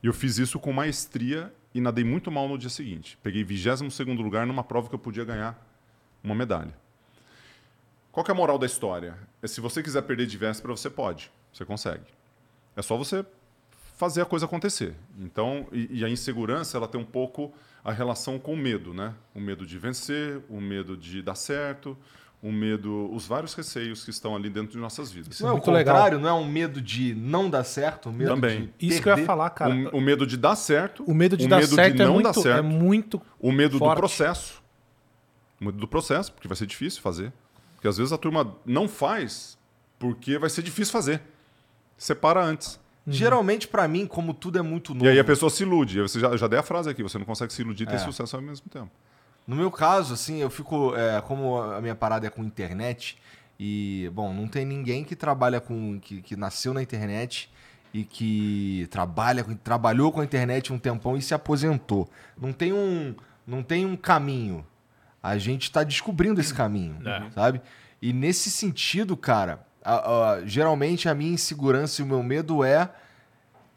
E 0.00 0.06
eu 0.06 0.12
fiz 0.12 0.38
isso 0.38 0.60
com 0.60 0.72
maestria 0.72 1.52
e 1.74 1.80
nadei 1.80 2.04
muito 2.04 2.30
mal 2.30 2.48
no 2.48 2.56
dia 2.56 2.70
seguinte. 2.70 3.18
Peguei 3.20 3.42
22 3.42 3.98
lugar 4.18 4.46
numa 4.46 4.62
prova 4.62 4.88
que 4.88 4.94
eu 4.94 4.98
podia 4.98 5.24
ganhar 5.24 5.60
uma 6.22 6.36
medalha. 6.36 6.81
Qual 8.12 8.22
que 8.22 8.30
é 8.30 8.34
a 8.34 8.36
moral 8.36 8.58
da 8.58 8.66
história? 8.66 9.16
É 9.42 9.46
se 9.46 9.60
você 9.60 9.82
quiser 9.82 10.02
perder 10.02 10.26
de 10.26 10.36
véspera, 10.36 10.76
você 10.76 10.90
pode. 10.90 11.32
Você 11.50 11.64
consegue. 11.64 12.04
É 12.76 12.82
só 12.82 12.96
você 12.96 13.24
fazer 13.96 14.20
a 14.20 14.24
coisa 14.26 14.44
acontecer. 14.44 14.94
Então, 15.18 15.66
e, 15.72 16.00
e, 16.00 16.04
a 16.04 16.08
insegurança, 16.08 16.76
ela 16.76 16.86
tem 16.86 17.00
um 17.00 17.04
pouco 17.04 17.52
a 17.82 17.90
relação 17.90 18.38
com 18.38 18.52
o 18.52 18.56
medo, 18.56 18.92
né? 18.92 19.14
O 19.34 19.40
medo 19.40 19.64
de 19.64 19.78
vencer, 19.78 20.40
o 20.50 20.60
medo 20.60 20.96
de 20.96 21.22
dar 21.22 21.34
certo, 21.34 21.96
o 22.42 22.50
medo, 22.50 23.08
os 23.14 23.26
vários 23.26 23.54
receios 23.54 24.04
que 24.04 24.10
estão 24.10 24.34
ali 24.34 24.50
dentro 24.50 24.72
de 24.72 24.78
nossas 24.78 25.10
vidas. 25.12 25.40
Não 25.40 25.50
é 25.50 25.52
o 25.52 25.60
contrário, 25.60 26.18
não 26.18 26.28
é 26.28 26.32
um 26.32 26.46
medo 26.46 26.82
de 26.82 27.14
não 27.14 27.48
dar 27.48 27.62
certo, 27.62 28.08
um 28.08 28.12
medo 28.12 28.34
Também. 28.34 28.72
de 28.76 28.88
Isso 28.88 29.00
que 29.00 29.08
eu 29.08 29.16
ia 29.16 29.24
falar, 29.24 29.48
cara. 29.50 29.72
O, 29.72 29.98
o, 29.98 30.00
medo 30.00 30.26
de 30.26 30.36
dar 30.36 30.56
certo, 30.56 31.04
o 31.04 31.14
medo 31.14 31.36
de, 31.36 31.46
dar, 31.46 31.60
medo 31.60 31.74
certo 31.74 31.94
de 31.94 32.02
é 32.02 32.04
não 32.04 32.10
é 32.10 32.14
muito, 32.14 32.24
dar 32.24 32.34
certo, 32.34 32.58
é 32.58 32.62
muito 32.62 33.22
o 33.38 33.52
medo 33.52 33.78
forte. 33.78 33.94
do 33.94 34.00
processo, 34.00 34.62
o 35.60 35.64
medo 35.66 35.78
do 35.78 35.86
processo, 35.86 36.32
porque 36.32 36.48
vai 36.48 36.56
ser 36.56 36.66
difícil 36.66 37.00
fazer, 37.00 37.32
porque 37.82 37.88
às 37.88 37.96
vezes 37.96 38.12
a 38.12 38.16
turma 38.16 38.56
não 38.64 38.86
faz 38.86 39.58
porque 39.98 40.38
vai 40.38 40.48
ser 40.48 40.62
difícil 40.62 40.92
fazer. 40.92 41.20
Separa 41.98 42.40
antes. 42.40 42.78
Uhum. 43.04 43.12
Geralmente, 43.12 43.66
para 43.66 43.88
mim, 43.88 44.06
como 44.06 44.32
tudo 44.32 44.56
é 44.56 44.62
muito 44.62 44.94
novo. 44.94 45.04
E 45.04 45.08
aí 45.08 45.18
a 45.18 45.24
pessoa 45.24 45.50
se 45.50 45.64
ilude. 45.64 46.00
Você 46.00 46.20
já, 46.20 46.36
já 46.36 46.46
dei 46.46 46.60
a 46.60 46.62
frase 46.62 46.88
aqui: 46.88 47.02
você 47.02 47.18
não 47.18 47.24
consegue 47.24 47.52
se 47.52 47.60
iludir 47.60 47.82
e 47.82 47.86
ter 47.88 47.96
é. 47.96 47.98
sucesso 47.98 48.36
ao 48.36 48.42
mesmo 48.42 48.68
tempo. 48.70 48.90
No 49.44 49.56
meu 49.56 49.68
caso, 49.68 50.14
assim, 50.14 50.40
eu 50.40 50.48
fico. 50.48 50.94
É, 50.94 51.20
como 51.22 51.60
a 51.60 51.80
minha 51.80 51.96
parada 51.96 52.24
é 52.24 52.30
com 52.30 52.44
internet, 52.44 53.18
e, 53.58 54.08
bom, 54.14 54.32
não 54.32 54.46
tem 54.46 54.64
ninguém 54.64 55.02
que 55.02 55.16
trabalha 55.16 55.60
com. 55.60 55.98
que, 55.98 56.22
que 56.22 56.36
nasceu 56.36 56.72
na 56.72 56.82
internet 56.82 57.50
e 57.92 58.04
que 58.04 58.86
trabalha, 58.92 59.44
trabalhou 59.64 60.12
com 60.12 60.20
a 60.20 60.24
internet 60.24 60.72
um 60.72 60.78
tempão 60.78 61.16
e 61.16 61.22
se 61.22 61.34
aposentou. 61.34 62.08
Não 62.40 62.52
tem 62.52 62.72
um, 62.72 63.12
não 63.44 63.60
tem 63.60 63.84
um 63.84 63.96
caminho. 63.96 64.64
A 65.22 65.38
gente 65.38 65.64
está 65.64 65.84
descobrindo 65.84 66.40
esse 66.40 66.52
caminho, 66.52 66.96
é. 67.06 67.30
sabe? 67.30 67.60
E 68.00 68.12
nesse 68.12 68.50
sentido, 68.50 69.16
cara, 69.16 69.64
a, 69.84 70.32
a, 70.32 70.46
geralmente 70.46 71.08
a 71.08 71.14
minha 71.14 71.32
insegurança 71.32 72.02
e 72.02 72.04
o 72.04 72.08
meu 72.08 72.22
medo 72.22 72.64
é 72.64 72.90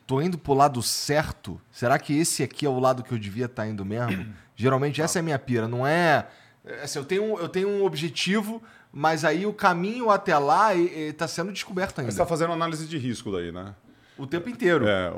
tô 0.08 0.22
indo 0.22 0.38
pro 0.38 0.54
lado 0.54 0.82
certo? 0.82 1.60
Será 1.72 1.98
que 2.00 2.18
esse 2.18 2.44
aqui 2.44 2.66
é 2.66 2.70
o 2.70 2.80
lado 2.80 3.04
que 3.04 3.12
eu 3.12 3.20
devia 3.20 3.46
estar 3.46 3.64
tá 3.64 3.70
indo 3.70 3.86
mesmo? 3.86 4.34
Geralmente 4.56 5.02
essa 5.02 5.20
é 5.20 5.22
a 5.22 5.24
minha 5.24 5.40
pira, 5.40 5.68
não 5.68 5.86
é. 5.86 6.28
é 6.64 6.84
assim, 6.84 7.00
eu, 7.00 7.06
tenho, 7.06 7.38
eu 7.38 7.50
tenho 7.50 7.68
um 7.68 7.84
objetivo, 7.84 8.64
mas 8.92 9.26
aí 9.26 9.46
o 9.46 9.54
caminho 9.54 10.10
até 10.10 10.38
lá 10.38 10.74
está 10.74 11.28
sendo 11.28 11.52
descoberto 11.52 12.00
ainda. 12.00 12.12
Você 12.12 12.16
está 12.16 12.26
fazendo 12.26 12.54
análise 12.54 12.88
de 12.88 12.98
risco 12.98 13.32
daí, 13.32 13.52
né? 13.52 13.76
O 14.18 14.26
tempo 14.26 14.50
inteiro. 14.50 14.88
É, 14.88 15.12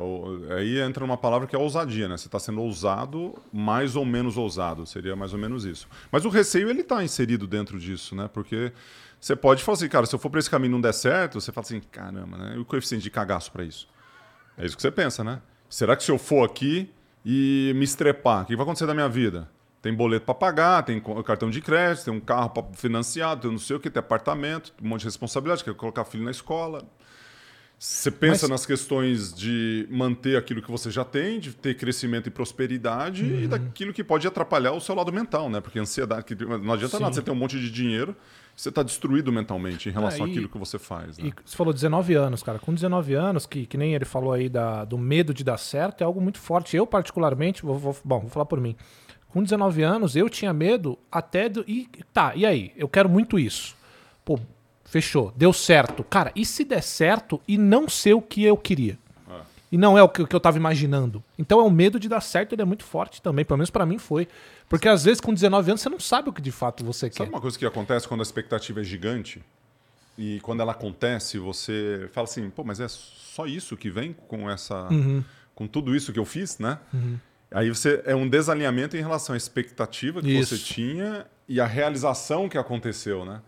aí 0.57 0.80
entra 0.80 1.03
uma 1.03 1.18
palavra 1.18 1.48
que 1.48 1.56
é 1.56 1.60
ousadia, 1.60 2.07
né? 2.07 2.18
Você 2.18 2.28
está 2.28 2.40
sendo 2.40 2.61
ousado, 2.61 3.36
mais 3.53 3.95
ou 3.95 4.03
menos 4.03 4.38
ousado, 4.38 4.86
seria 4.86 5.15
mais 5.15 5.34
ou 5.34 5.40
menos 5.40 5.65
isso. 5.65 5.88
Mas 6.11 6.26
o 6.26 6.30
receio 6.30 6.69
ele 6.69 6.82
está 6.82 7.03
inserido 7.03 7.45
dentro 7.45 7.80
disso, 7.80 8.15
né? 8.15 8.30
Porque 8.34 8.72
você 9.19 9.36
pode 9.36 9.64
falar 9.64 9.78
assim, 9.78 9.90
cara, 9.90 10.06
se 10.06 10.15
eu 10.15 10.19
for 10.19 10.30
para 10.30 10.40
esse 10.40 10.49
caminho 10.49 10.72
e 10.72 10.74
não 10.74 10.82
der 10.82 10.94
certo, 10.94 11.40
você 11.40 11.52
fala 11.52 11.65
assim, 11.65 11.82
caramba, 11.91 12.38
né? 12.38 12.53
E 12.56 12.60
o 12.60 12.65
coeficiente 12.65 13.03
de 13.03 13.11
cagaço 13.11 13.52
para 13.52 13.64
isso? 13.64 13.88
É 14.57 14.65
isso 14.65 14.76
que 14.76 14.82
você 14.82 14.91
pensa, 14.91 15.24
né? 15.24 15.41
Será 15.69 15.95
que 15.95 16.03
se 16.03 16.11
eu 16.11 16.18
for 16.18 16.44
aqui 16.44 16.91
e 17.24 17.74
me 17.76 17.84
estrepar, 17.84 18.44
o 18.44 18.45
que 18.45 18.56
vai 18.56 18.64
acontecer 18.64 18.88
da 18.88 18.94
minha 18.94 19.10
vida? 19.10 19.48
Tem 19.80 19.94
boleto 19.94 20.26
para 20.26 20.34
pagar, 20.34 20.84
tem 20.84 20.99
cartão 21.24 21.52
de 21.52 21.61
crédito, 21.61 22.06
tem 22.06 22.14
um 22.14 22.19
carro 22.19 22.49
para 22.49 22.64
financiar, 22.74 23.38
tem 23.38 23.52
não 23.52 23.60
sei 23.60 23.76
o 23.76 23.80
que, 23.80 23.90
tem 23.90 23.99
apartamento, 23.99 24.74
um 24.82 24.88
monte 24.88 25.02
de 25.02 25.07
responsabilidade, 25.07 25.64
quer 25.64 25.76
colocar 25.76 26.03
filho 26.03 26.24
na 26.24 26.32
escola. 26.32 26.84
Você 27.79 28.09
pensa 28.09 28.43
Mas... 28.43 28.49
nas 28.49 28.65
questões 28.65 29.31
de 29.31 29.87
manter 29.91 30.35
aquilo 30.35 30.63
que 30.63 30.71
você 30.71 30.89
já 30.89 31.05
tem, 31.05 31.39
de 31.39 31.53
ter 31.53 31.75
crescimento 31.77 32.27
e 32.27 32.31
prosperidade 32.31 33.23
uhum. 33.23 33.41
e 33.41 33.47
daquilo 33.47 33.93
que 33.93 34.03
pode 34.03 34.27
atrapalhar 34.27 34.71
o 34.71 34.81
seu 34.81 34.95
lado 34.95 35.13
mental, 35.13 35.47
né? 35.47 35.61
Porque 35.61 35.77
ansiedade, 35.77 36.23
que 36.23 36.35
não 36.43 36.73
adianta 36.73 36.97
Sim. 36.97 37.03
nada 37.03 37.13
você 37.13 37.21
ter 37.21 37.29
um 37.29 37.35
monte 37.35 37.59
de 37.59 37.69
dinheiro, 37.69 38.15
você 38.55 38.69
está 38.69 38.81
destruído 38.81 39.31
mentalmente 39.31 39.89
em 39.89 39.91
relação 39.91 40.25
é, 40.25 40.29
e, 40.29 40.31
àquilo 40.31 40.49
que 40.49 40.57
você 40.57 40.79
faz. 40.79 41.19
Né? 41.19 41.27
E 41.27 41.33
você 41.45 41.55
falou 41.55 41.71
19 41.71 42.15
anos, 42.15 42.41
cara. 42.41 42.57
Com 42.57 42.73
19 42.73 43.13
anos, 43.13 43.45
que, 43.45 43.67
que 43.67 43.77
nem 43.77 43.93
ele 43.93 44.05
falou 44.05 44.33
aí 44.33 44.49
da, 44.49 44.83
do 44.83 44.97
medo 44.97 45.31
de 45.31 45.43
dar 45.43 45.57
certo, 45.57 46.01
é 46.01 46.05
algo 46.05 46.19
muito 46.19 46.39
forte. 46.39 46.75
Eu, 46.75 46.87
particularmente, 46.87 47.61
vou, 47.61 47.77
vou, 47.77 47.95
bom, 48.03 48.21
vou 48.21 48.29
falar 48.29 48.45
por 48.45 48.59
mim. 48.59 48.75
Com 49.29 49.43
19 49.43 49.83
anos, 49.83 50.15
eu 50.15 50.27
tinha 50.27 50.51
medo 50.51 50.97
até 51.11 51.47
do. 51.47 51.63
E, 51.67 51.87
tá, 52.11 52.33
e 52.35 52.43
aí? 52.43 52.71
Eu 52.75 52.89
quero 52.89 53.07
muito 53.07 53.37
isso. 53.37 53.75
Pô, 54.25 54.39
fechou, 54.88 55.31
deu 55.35 55.53
certo. 55.53 56.03
Cara, 56.03 56.31
e 56.35 56.45
se 56.45 56.64
der 56.64 56.81
certo 56.81 57.39
e 57.47 57.57
não 57.57 57.88
ser 57.88 58.14
o 58.14 58.22
que 58.22 58.43
eu 58.43 58.57
queria? 58.57 58.97
É. 59.30 59.41
E 59.73 59.77
não 59.77 59.97
é 59.97 60.01
o 60.01 60.09
que, 60.09 60.22
o 60.23 60.27
que 60.27 60.35
eu 60.35 60.39
tava 60.39 60.57
imaginando. 60.57 61.23
Então 61.38 61.59
é 61.59 61.64
o 61.64 61.69
medo 61.69 61.99
de 61.99 62.09
dar 62.09 62.22
certo, 62.22 62.53
ele 62.53 62.61
é 62.61 62.65
muito 62.65 62.84
forte 62.84 63.22
também. 63.22 63.45
Pelo 63.45 63.57
menos 63.57 63.69
para 63.69 63.85
mim 63.85 63.97
foi. 63.97 64.27
Porque 64.69 64.88
às 64.88 65.03
vezes 65.03 65.22
com 65.22 65.34
19 65.34 65.72
anos 65.72 65.81
você 65.81 65.89
não 65.89 65.99
sabe 65.99 66.30
o 66.30 66.34
que 66.34 66.41
de 66.41 66.51
fato 66.51 66.84
você 66.84 67.01
sabe 67.07 67.11
quer. 67.11 67.18
Sabe 67.18 67.30
uma 67.30 67.41
coisa 67.41 67.59
que 67.59 67.65
acontece 67.65 68.07
quando 68.07 68.22
a 68.22 68.23
expectativa 68.23 68.81
é 68.81 68.84
gigante? 68.84 69.43
E 70.18 70.39
quando 70.39 70.61
ela 70.61 70.72
acontece, 70.72 71.38
você 71.38 72.09
fala 72.11 72.26
assim, 72.26 72.49
pô, 72.49 72.64
mas 72.64 72.80
é 72.80 72.88
só 72.88 73.45
isso 73.45 73.77
que 73.77 73.89
vem 73.89 74.14
com 74.27 74.49
essa. 74.49 74.88
Uhum. 74.89 75.23
com 75.53 75.68
tudo 75.68 75.95
isso 75.95 76.11
que 76.11 76.19
eu 76.19 76.26
fiz, 76.26 76.57
né? 76.57 76.80
Uhum. 76.93 77.19
Aí 77.51 77.69
você 77.69 78.01
é 78.05 78.15
um 78.15 78.27
desalinhamento 78.27 78.97
em 78.97 78.99
relação 78.99 79.34
à 79.34 79.38
expectativa 79.38 80.22
que 80.22 80.31
isso. 80.31 80.57
você 80.57 80.64
tinha 80.64 81.26
e 81.47 81.61
a 81.61 81.65
realização 81.65 82.49
que 82.49 82.57
aconteceu, 82.57 83.23
né? 83.23 83.41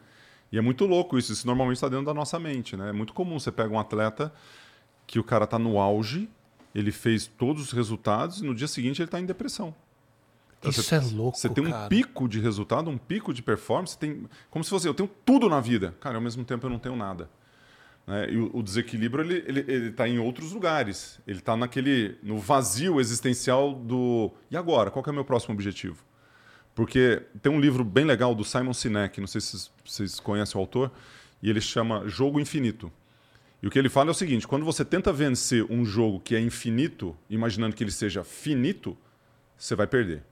E 0.52 0.58
é 0.58 0.62
muito 0.62 0.86
louco 0.86 1.18
isso. 1.18 1.32
Isso 1.32 1.46
normalmente 1.46 1.78
está 1.78 1.90
dentro 1.90 2.06
da 2.06 2.14
nossa 2.14 2.40
mente, 2.40 2.76
né? 2.76 2.90
É 2.90 2.94
muito 2.94 3.14
comum. 3.14 3.40
Você 3.40 3.52
pega 3.52 3.74
um 3.74 3.80
atleta 3.80 4.34
que 5.06 5.20
o 5.20 5.24
cara 5.24 5.46
está 5.46 5.58
no 5.58 5.80
auge, 5.80 6.30
ele 6.74 6.92
fez 6.92 7.26
todos 7.26 7.64
os 7.64 7.72
resultados 7.72 8.42
e 8.42 8.46
no 8.46 8.54
dia 8.54 8.68
seguinte 8.68 9.02
ele 9.02 9.08
está 9.08 9.20
em 9.20 9.26
depressão. 9.26 9.74
Então, 10.60 10.72
Isso 10.72 10.84
você, 10.84 10.96
é 10.96 11.00
louco. 11.00 11.38
Você 11.38 11.50
tem 11.50 11.66
um 11.66 11.72
cara. 11.72 11.88
pico 11.88 12.28
de 12.28 12.40
resultado, 12.40 12.90
um 12.90 12.98
pico 12.98 13.34
de 13.34 13.42
performance, 13.42 13.98
tem 13.98 14.28
como 14.50 14.64
se 14.64 14.70
fosse 14.70 14.88
eu 14.88 14.94
tenho 14.94 15.10
tudo 15.26 15.50
na 15.50 15.60
vida, 15.60 15.96
cara, 16.00 16.16
ao 16.16 16.22
mesmo 16.22 16.44
tempo 16.44 16.66
eu 16.66 16.70
não 16.70 16.78
tenho 16.78 16.96
nada. 16.96 17.30
Né? 18.06 18.32
E 18.32 18.38
o, 18.38 18.52
o, 18.58 18.62
desequilíbrio 18.62 19.24
ele 19.24 19.44
ele 19.48 19.60
ele 19.68 19.90
está 19.90 20.08
em 20.08 20.20
outros 20.20 20.52
lugares. 20.52 21.20
Ele 21.26 21.40
está 21.40 21.56
naquele 21.56 22.18
no 22.22 22.38
vazio 22.38 23.00
existencial 23.00 23.74
do 23.74 24.32
e 24.52 24.58
agora 24.58 24.92
qual 24.92 25.04
é 25.08 25.10
o 25.10 25.14
meu 25.14 25.26
próximo 25.26 25.54
objetivo? 25.54 26.04
Porque 26.80 27.22
tem 27.42 27.52
um 27.52 27.60
livro 27.60 27.84
bem 27.84 28.06
legal 28.06 28.34
do 28.34 28.46
Simon 28.46 28.74
Sinek, 28.74 29.20
não 29.20 29.28
sei 29.28 29.42
se 29.42 29.70
vocês 29.84 30.18
conhecem 30.18 30.58
o 30.58 30.62
autor, 30.62 30.90
e 31.44 31.50
ele 31.50 31.60
chama 31.60 32.08
Jogo 32.08 32.40
Infinito. 32.40 32.90
E 33.62 33.68
o 33.68 33.70
que 33.70 33.78
ele 33.78 33.90
fala 33.90 34.10
é 34.10 34.12
o 34.12 34.14
seguinte: 34.14 34.48
quando 34.48 34.64
você 34.64 34.86
tenta 34.86 35.12
vencer 35.12 35.70
um 35.70 35.84
jogo 35.84 36.22
que 36.22 36.38
é 36.38 36.40
infinito, 36.40 37.18
imaginando 37.30 37.76
que 37.76 37.84
ele 37.84 37.92
seja 37.92 38.24
finito, 38.24 38.98
você 39.58 39.76
vai 39.76 39.88
perder. 39.88 40.24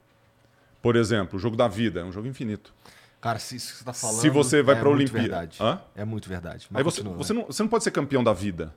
Por 0.82 0.96
exemplo, 0.96 1.36
o 1.36 1.40
jogo 1.40 1.58
da 1.58 1.68
vida 1.68 2.00
é 2.00 2.04
um 2.06 2.14
jogo 2.14 2.30
infinito. 2.30 2.74
Cara, 3.20 3.40
se 3.40 3.58
isso 3.58 3.68
que 3.68 3.78
você 3.80 3.82
está 3.82 3.92
falando. 3.92 4.22
Se 4.22 4.30
você 4.30 4.64
vai 4.64 4.76
é 4.76 4.80
para 4.80 4.88
a 4.88 4.92
Olimpíada. 4.94 5.50
É 5.98 6.06
muito 6.06 6.30
verdade. 6.30 6.66
Aí 6.74 6.82
você, 6.82 7.02
continua, 7.02 7.18
você, 7.18 7.34
não, 7.34 7.46
você 7.48 7.62
não 7.62 7.70
pode 7.70 7.84
ser 7.84 7.92
campeão 7.92 8.24
da 8.24 8.32
vida. 8.32 8.74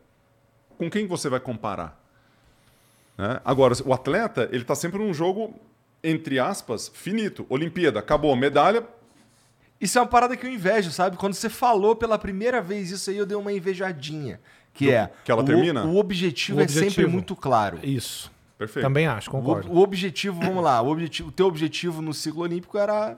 Com 0.77 0.91
quem 0.91 1.07
você 1.07 1.29
vai 1.29 1.39
comparar? 1.39 2.05
Né? 3.17 3.41
Agora, 3.45 3.75
o 3.85 3.93
atleta, 3.93 4.49
ele 4.51 4.63
está 4.63 4.75
sempre 4.75 4.99
num 4.99 5.15
jogo, 5.15 5.55
entre 6.03 6.39
aspas, 6.39 6.91
finito. 6.93 7.47
Olimpíada, 7.49 7.99
acabou, 7.99 8.35
medalha. 8.37 8.85
Isso 9.81 9.99
é 9.99 10.03
uma 10.03 10.09
parada 10.09 10.37
que 10.37 10.47
eu 10.47 10.51
invejo, 10.51 10.91
sabe? 10.91 11.17
Quando 11.17 11.35
você 11.35 11.49
falou 11.49 11.97
pela 11.97 12.19
primeira 12.19 12.61
vez 12.61 12.91
isso 12.91 13.11
aí, 13.11 13.17
eu 13.17 13.27
dei 13.27 13.37
uma 13.37 13.53
invejadinha. 13.53 14.41
Que 14.75 14.87
Do, 14.87 14.93
é. 14.93 15.11
Que 15.25 15.33
ela 15.33 15.43
o, 15.43 15.45
termina? 15.45 15.85
O 15.85 15.97
objetivo, 15.97 16.59
o 16.59 16.63
objetivo 16.63 16.87
é 16.87 16.91
sempre 16.91 17.07
muito 17.07 17.35
claro. 17.35 17.79
Isso. 17.83 18.31
Perfeito. 18.59 18.85
Também 18.85 19.07
acho, 19.07 19.31
concordo. 19.31 19.71
O, 19.71 19.77
o 19.77 19.83
objetivo, 19.83 20.39
vamos 20.39 20.63
lá, 20.63 20.83
o, 20.83 20.91
objetivo, 20.91 21.31
o 21.31 21.33
teu 21.33 21.47
objetivo 21.47 22.03
no 22.03 22.13
ciclo 22.13 22.43
olímpico 22.43 22.77
era 22.77 23.17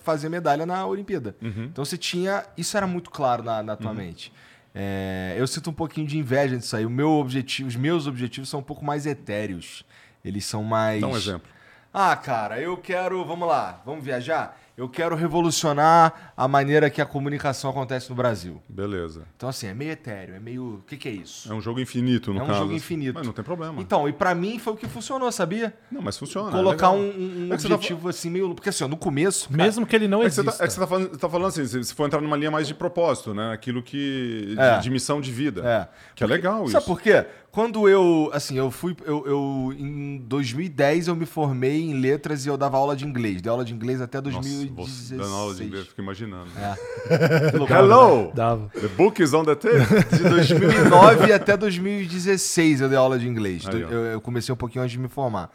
fazer 0.00 0.28
medalha 0.28 0.66
na 0.66 0.86
Olimpíada. 0.86 1.34
Uhum. 1.40 1.64
Então 1.64 1.84
você 1.84 1.96
tinha. 1.96 2.44
Isso 2.58 2.76
era 2.76 2.86
muito 2.86 3.10
claro 3.10 3.42
na, 3.42 3.62
na 3.62 3.74
tua 3.74 3.90
uhum. 3.90 3.96
mente. 3.96 4.32
É, 4.74 5.34
eu 5.36 5.46
sinto 5.46 5.70
um 5.70 5.72
pouquinho 5.72 6.06
de 6.06 6.18
inveja 6.18 6.56
disso 6.56 6.76
aí. 6.76 6.86
O 6.86 6.90
meu 6.90 7.10
objetivo, 7.10 7.68
os 7.68 7.76
meus 7.76 8.06
objetivos 8.06 8.48
são 8.48 8.60
um 8.60 8.62
pouco 8.62 8.84
mais 8.84 9.06
etéreos. 9.06 9.84
Eles 10.24 10.44
são 10.44 10.62
mais. 10.62 11.00
Dá 11.00 11.08
um 11.08 11.16
exemplo. 11.16 11.48
Ah, 11.92 12.16
cara, 12.16 12.60
eu 12.60 12.76
quero. 12.76 13.24
Vamos 13.24 13.46
lá, 13.46 13.82
vamos 13.84 14.04
viajar? 14.04 14.58
eu 14.76 14.88
quero 14.88 15.14
revolucionar 15.14 16.32
a 16.36 16.48
maneira 16.48 16.88
que 16.88 17.00
a 17.00 17.06
comunicação 17.06 17.70
acontece 17.70 18.08
no 18.08 18.16
Brasil. 18.16 18.60
Beleza. 18.68 19.22
Então, 19.36 19.48
assim, 19.48 19.66
é 19.66 19.74
meio 19.74 19.90
etéreo, 19.90 20.34
é 20.34 20.40
meio. 20.40 20.76
O 20.76 20.82
que, 20.86 20.96
que 20.96 21.08
é 21.08 21.12
isso? 21.12 21.50
É 21.50 21.54
um 21.54 21.60
jogo 21.60 21.78
infinito, 21.78 22.32
no 22.32 22.40
caso. 22.40 22.52
É 22.52 22.54
um 22.54 22.58
jogo 22.58 22.72
infinito. 22.72 23.14
Mas 23.14 23.26
não 23.26 23.34
tem 23.34 23.44
problema. 23.44 23.80
Então, 23.80 24.08
e 24.08 24.12
para 24.12 24.34
mim 24.34 24.58
foi 24.58 24.72
o 24.72 24.76
que 24.76 24.88
funcionou, 24.88 25.30
sabia? 25.30 25.74
Não, 25.90 26.00
mas 26.00 26.16
funciona. 26.16 26.48
É 26.48 26.52
Colocar 26.52 26.86
é 26.86 26.90
um, 26.90 27.48
um 27.48 27.48
é 27.50 27.54
objetivo 27.54 28.04
tá... 28.04 28.10
assim, 28.10 28.30
meio. 28.30 28.54
Porque 28.54 28.70
assim, 28.70 28.86
no 28.86 28.96
começo. 28.96 29.48
Cara... 29.50 29.62
Mesmo 29.62 29.86
que 29.86 29.94
ele 29.94 30.08
não 30.08 30.22
é 30.22 30.26
exista. 30.26 30.42
Que 30.42 30.50
você 30.50 30.58
tá, 30.58 30.64
é 30.64 30.66
que 30.66 30.72
você 30.72 30.80
tá 30.80 30.86
falando, 30.86 31.18
tá 31.18 31.28
falando 31.28 31.48
assim, 31.48 31.82
se 31.82 31.94
for 31.94 32.06
entrar 32.06 32.20
numa 32.20 32.36
linha 32.36 32.50
mais 32.50 32.66
de 32.66 32.74
propósito, 32.74 33.34
né? 33.34 33.52
Aquilo 33.52 33.82
que. 33.82 34.54
De, 34.54 34.60
é. 34.60 34.78
de 34.78 34.90
missão 34.90 35.20
de 35.20 35.30
vida. 35.30 35.62
É. 35.64 35.88
Que 36.14 36.24
é 36.24 36.26
legal 36.26 36.54
sabe 36.54 36.64
isso. 36.64 36.72
Sabe 36.72 36.86
por 36.86 37.00
quê? 37.00 37.26
Quando 37.52 37.86
eu, 37.86 38.30
assim, 38.32 38.56
eu 38.56 38.70
fui, 38.70 38.96
eu, 39.04 39.26
eu, 39.26 39.74
em 39.78 40.16
2010 40.16 41.08
eu 41.08 41.14
me 41.14 41.26
formei 41.26 41.82
em 41.82 42.00
letras 42.00 42.46
e 42.46 42.48
eu 42.48 42.56
dava 42.56 42.78
aula 42.78 42.96
de 42.96 43.04
inglês. 43.04 43.42
Dei 43.42 43.50
aula 43.50 43.62
de 43.62 43.74
inglês 43.74 44.00
até 44.00 44.22
2016. 44.22 45.10
Nossa, 45.10 45.16
dando 45.16 45.34
aula 45.34 45.54
de 45.54 45.64
inglês, 45.64 45.86
fico 45.86 46.00
imaginando. 46.00 46.48
É. 46.56 47.74
Hello! 47.74 48.28
Né? 48.28 48.32
Dava. 48.34 48.70
The 48.70 48.88
book 48.88 49.22
is 49.22 49.34
on 49.34 49.44
the 49.44 49.54
table. 49.54 49.84
De 50.16 50.30
2009 50.30 51.30
até 51.34 51.54
2016 51.54 52.80
eu 52.80 52.88
dei 52.88 52.96
aula 52.96 53.18
de 53.18 53.28
inglês. 53.28 53.68
Aí, 53.68 53.82
eu, 53.82 53.90
eu, 53.90 54.20
comecei 54.22 54.50
um 54.50 54.56
pouquinho 54.56 54.82
antes 54.82 54.92
de 54.92 54.98
me 54.98 55.08
formar. 55.08 55.50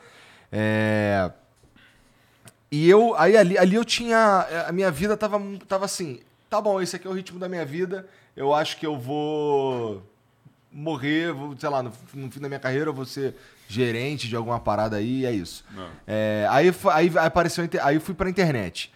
É... 0.51 1.31
E 2.71 2.87
eu, 2.87 3.15
aí 3.15 3.35
ali, 3.35 3.57
ali 3.57 3.73
eu 3.73 3.83
tinha, 3.83 4.45
a 4.67 4.71
minha 4.71 4.91
vida 4.91 5.17
tava, 5.17 5.41
tava 5.67 5.85
assim, 5.85 6.19
tá 6.47 6.61
bom, 6.61 6.79
esse 6.79 6.95
aqui 6.95 7.07
é 7.07 7.09
o 7.09 7.13
ritmo 7.13 7.39
da 7.39 7.49
minha 7.49 7.65
vida, 7.65 8.05
eu 8.35 8.53
acho 8.53 8.77
que 8.77 8.85
eu 8.85 8.95
vou 8.99 10.03
morrer, 10.72 11.31
vou, 11.34 11.56
sei 11.57 11.69
lá, 11.69 11.81
no, 11.81 11.91
no 12.14 12.30
fim 12.31 12.39
da 12.39 12.48
minha 12.48 12.60
carreira 12.60 12.89
eu 12.89 12.94
vou 12.94 13.06
ser 13.06 13.35
gerente 13.68 14.27
de 14.27 14.35
alguma 14.35 14.60
parada 14.60 14.98
aí, 14.98 15.26
é 15.26 15.31
isso. 15.31 15.64
É, 16.06 16.48
aí, 16.49 16.72
fa- 16.72 16.95
aí 16.95 17.11
apareceu, 17.18 17.68
aí 17.81 17.95
eu 17.95 18.02
fui 18.02 18.14
pra 18.14 18.30
internet. 18.30 18.91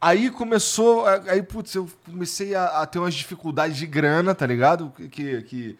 Aí 0.00 0.30
começou, 0.30 1.06
aí, 1.06 1.42
putz, 1.42 1.74
eu 1.74 1.88
comecei 2.06 2.54
a, 2.54 2.80
a 2.82 2.86
ter 2.86 2.98
umas 2.98 3.14
dificuldades 3.14 3.76
de 3.76 3.86
grana, 3.86 4.34
tá 4.34 4.46
ligado? 4.46 4.90
Que, 5.10 5.42
que 5.42 5.78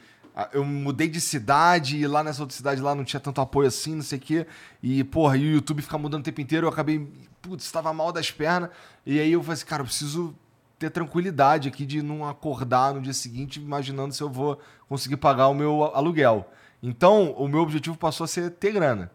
eu 0.52 0.64
mudei 0.64 1.08
de 1.08 1.20
cidade 1.20 1.96
e 1.98 2.06
lá 2.06 2.22
nessa 2.22 2.42
outra 2.42 2.54
cidade 2.56 2.80
lá 2.82 2.94
não 2.94 3.02
tinha 3.04 3.18
tanto 3.20 3.40
apoio 3.40 3.68
assim, 3.68 3.94
não 3.94 4.02
sei 4.02 4.18
o 4.18 4.20
quê. 4.20 4.46
E, 4.82 5.02
porra, 5.04 5.36
e 5.38 5.40
o 5.48 5.52
YouTube 5.54 5.80
fica 5.82 5.96
mudando 5.96 6.20
o 6.20 6.24
tempo 6.24 6.40
inteiro, 6.40 6.66
eu 6.66 6.70
acabei, 6.70 7.06
putz, 7.40 7.64
estava 7.64 7.92
mal 7.94 8.12
das 8.12 8.30
pernas. 8.30 8.70
E 9.06 9.18
aí 9.18 9.32
eu 9.32 9.42
falei 9.42 9.54
assim, 9.54 9.64
cara, 9.66 9.80
eu 9.82 9.86
preciso 9.86 10.34
ter 10.80 10.88
tranquilidade 10.88 11.68
aqui 11.68 11.84
de 11.84 12.00
não 12.00 12.26
acordar 12.26 12.94
no 12.94 13.02
dia 13.02 13.12
seguinte 13.12 13.60
imaginando 13.60 14.14
se 14.14 14.22
eu 14.22 14.30
vou 14.30 14.58
conseguir 14.88 15.18
pagar 15.18 15.48
o 15.48 15.54
meu 15.54 15.84
aluguel. 15.94 16.50
Então, 16.82 17.32
o 17.32 17.46
meu 17.46 17.60
objetivo 17.60 17.98
passou 17.98 18.24
a 18.24 18.28
ser 18.28 18.50
ter 18.52 18.72
grana. 18.72 19.10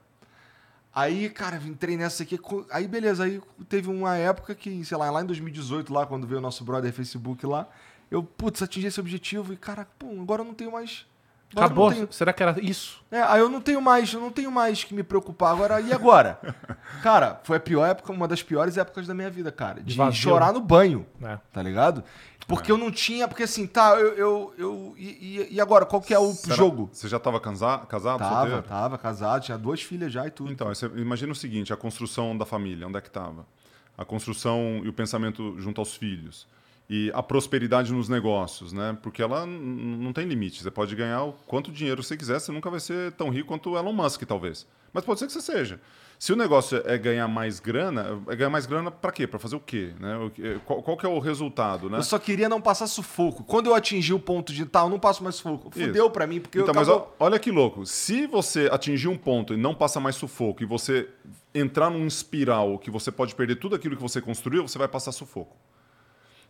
Aí, 0.94 1.28
cara, 1.28 1.60
entrei 1.66 1.98
nessa 1.98 2.22
aqui. 2.22 2.40
Aí, 2.70 2.88
beleza. 2.88 3.24
Aí 3.24 3.42
teve 3.68 3.90
uma 3.90 4.16
época 4.16 4.54
que, 4.54 4.86
sei 4.86 4.96
lá, 4.96 5.10
lá 5.10 5.24
em 5.24 5.26
2018, 5.26 5.92
lá, 5.92 6.06
quando 6.06 6.28
veio 6.28 6.38
o 6.38 6.42
nosso 6.42 6.64
brother 6.64 6.94
Facebook 6.94 7.44
lá, 7.48 7.68
eu, 8.12 8.22
putz, 8.22 8.62
atingi 8.62 8.86
esse 8.86 9.00
objetivo 9.00 9.52
e, 9.52 9.58
cara, 9.58 9.88
pô, 9.98 10.12
agora 10.22 10.44
eu 10.44 10.46
não 10.46 10.54
tenho 10.54 10.72
mais. 10.72 11.08
Agora 11.52 11.66
Acabou? 11.68 11.92
tenho- 11.92 12.08
Será 12.12 12.34
que 12.34 12.44
era 12.44 12.60
isso? 12.62 13.02
É, 13.12 13.22
aí 13.22 13.40
eu 13.40 13.50
não 13.50 13.62
tenho 13.62 13.82
mais, 13.82 14.12
eu 14.14 14.20
não 14.20 14.30
tenho 14.32 14.52
mais 14.52 14.84
que 14.84 14.94
me 14.94 15.04
preocupar 15.04 15.54
agora. 15.54 15.80
E 15.82 15.94
agora? 15.94 16.40
cara, 17.02 17.40
foi 17.44 17.58
a 17.58 17.60
pior 17.60 17.86
época, 17.86 18.12
uma 18.12 18.28
das 18.28 18.42
piores 18.44 18.78
épocas 18.78 19.08
da 19.08 19.14
minha 19.14 19.30
vida, 19.30 19.52
cara. 19.52 19.82
De 19.82 19.96
Vazio. 19.96 20.22
chorar 20.22 20.52
no 20.54 20.60
banho, 20.60 21.06
É. 21.22 21.38
tá 21.54 21.62
ligado? 21.62 22.04
Porque 22.48 22.72
eu 22.72 22.78
não 22.78 22.92
tinha, 22.92 23.28
porque 23.28 23.42
assim, 23.44 23.66
tá, 23.66 23.96
eu. 23.96 24.14
eu, 24.16 24.54
eu 24.58 24.94
e, 24.98 25.48
e- 25.52 25.60
agora, 25.62 25.84
qual 25.86 26.00
que 26.02 26.14
é 26.14 26.20
o 26.20 26.32
Será- 26.34 26.56
jogo? 26.56 26.90
Você 26.94 27.08
já 27.08 27.18
estava 27.18 27.40
casado, 27.40 27.88
casado 27.88 28.20
Tava, 28.20 28.36
solteiro? 28.42 28.62
tava, 28.64 28.98
casado, 29.00 29.42
tinha 29.44 29.58
duas 29.58 29.82
filhas 29.82 30.12
já 30.14 30.28
e 30.28 30.30
tudo. 30.30 30.52
Então, 30.52 30.72
imagina 30.96 31.32
o 31.32 31.36
seguinte, 31.36 31.74
a 31.74 31.78
construção 31.78 32.38
da 32.38 32.46
família, 32.46 32.86
onde 32.88 32.98
é 32.98 33.02
que 33.02 33.08
estava? 33.08 33.48
A 33.98 34.06
construção 34.06 34.82
e 34.84 34.90
o 34.90 34.94
pensamento 34.94 35.56
junto 35.60 35.82
aos 35.82 35.96
filhos. 35.96 36.46
E 36.88 37.10
a 37.16 37.24
prosperidade 37.24 37.92
nos 37.92 38.08
negócios, 38.08 38.72
né? 38.72 38.96
Porque 39.02 39.22
ela 39.22 39.46
não 39.46 40.14
tem 40.14 40.28
limite. 40.28 40.62
Você 40.62 40.70
pode 40.70 40.96
ganhar 40.96 41.24
o 41.24 41.34
quanto 41.48 41.72
dinheiro 41.72 42.04
você 42.04 42.16
quiser, 42.16 42.40
você 42.40 42.52
nunca 42.52 42.70
vai 42.70 42.80
ser 42.80 43.12
tão 43.14 43.30
rico 43.30 43.48
quanto 43.48 43.72
o 43.72 43.78
Elon 43.78 43.92
Musk, 43.94 44.22
talvez. 44.24 44.68
Mas 44.94 45.04
pode 45.04 45.20
ser 45.20 45.26
que 45.26 45.34
você 45.34 45.42
seja. 45.42 45.80
Se 46.18 46.32
o 46.32 46.36
negócio 46.38 46.82
é 46.86 46.98
ganhar 46.98 47.28
mais 47.28 47.60
grana, 47.60 48.22
é 48.30 48.36
ganhar 48.36 48.50
mais 48.50 48.66
grana 48.66 48.90
para 48.90 49.12
quê? 49.12 49.28
Para 49.28 49.38
fazer 49.40 49.56
o 49.56 49.60
quê? 49.60 49.92
Né? 50.00 50.32
Que- 50.34 50.60
Qual, 50.64 50.82
qual 50.82 50.96
que 50.96 51.06
é 51.06 51.10
o 51.10 51.20
resultado, 51.20 51.90
né? 51.90 51.98
Eu 51.98 52.04
só 52.04 52.18
queria 52.20 52.48
não 52.48 52.62
passar 52.62 52.88
sufoco. 52.88 53.44
Quando 53.44 53.66
eu 53.66 53.76
atingi 53.76 54.14
o 54.14 54.20
ponto 54.20 54.54
de 54.54 54.64
tal, 54.66 54.88
não 54.90 54.98
passo 55.00 55.22
mais 55.24 55.36
sufoco. 55.36 55.72
Fudeu 55.72 56.10
pra 56.10 56.26
mim, 56.26 56.40
porque 56.40 56.60
Então, 56.60 56.70
eu 56.70 56.76
mas 56.76 56.88
acabou... 56.88 57.14
olha 57.20 57.38
que 57.40 57.52
louco. 57.52 57.86
Se 57.86 58.28
você 58.28 58.70
atingir 58.72 59.10
um 59.10 59.18
ponto 59.18 59.54
e 59.54 59.58
não 59.58 59.76
passa 59.76 60.00
mais 60.00 60.16
sufoco 60.16 60.64
e 60.64 60.66
você 60.66 61.10
entrar 61.54 61.90
num 61.90 62.08
espiral 62.08 62.78
que 62.80 62.90
você 62.90 63.12
pode 63.12 63.36
perder 63.36 63.56
tudo 63.58 63.76
aquilo 63.76 63.96
que 63.98 64.02
você 64.02 64.22
construiu, 64.22 64.66
você 64.66 64.78
vai 64.78 64.88
passar 64.88 65.12
sufoco. 65.12 65.58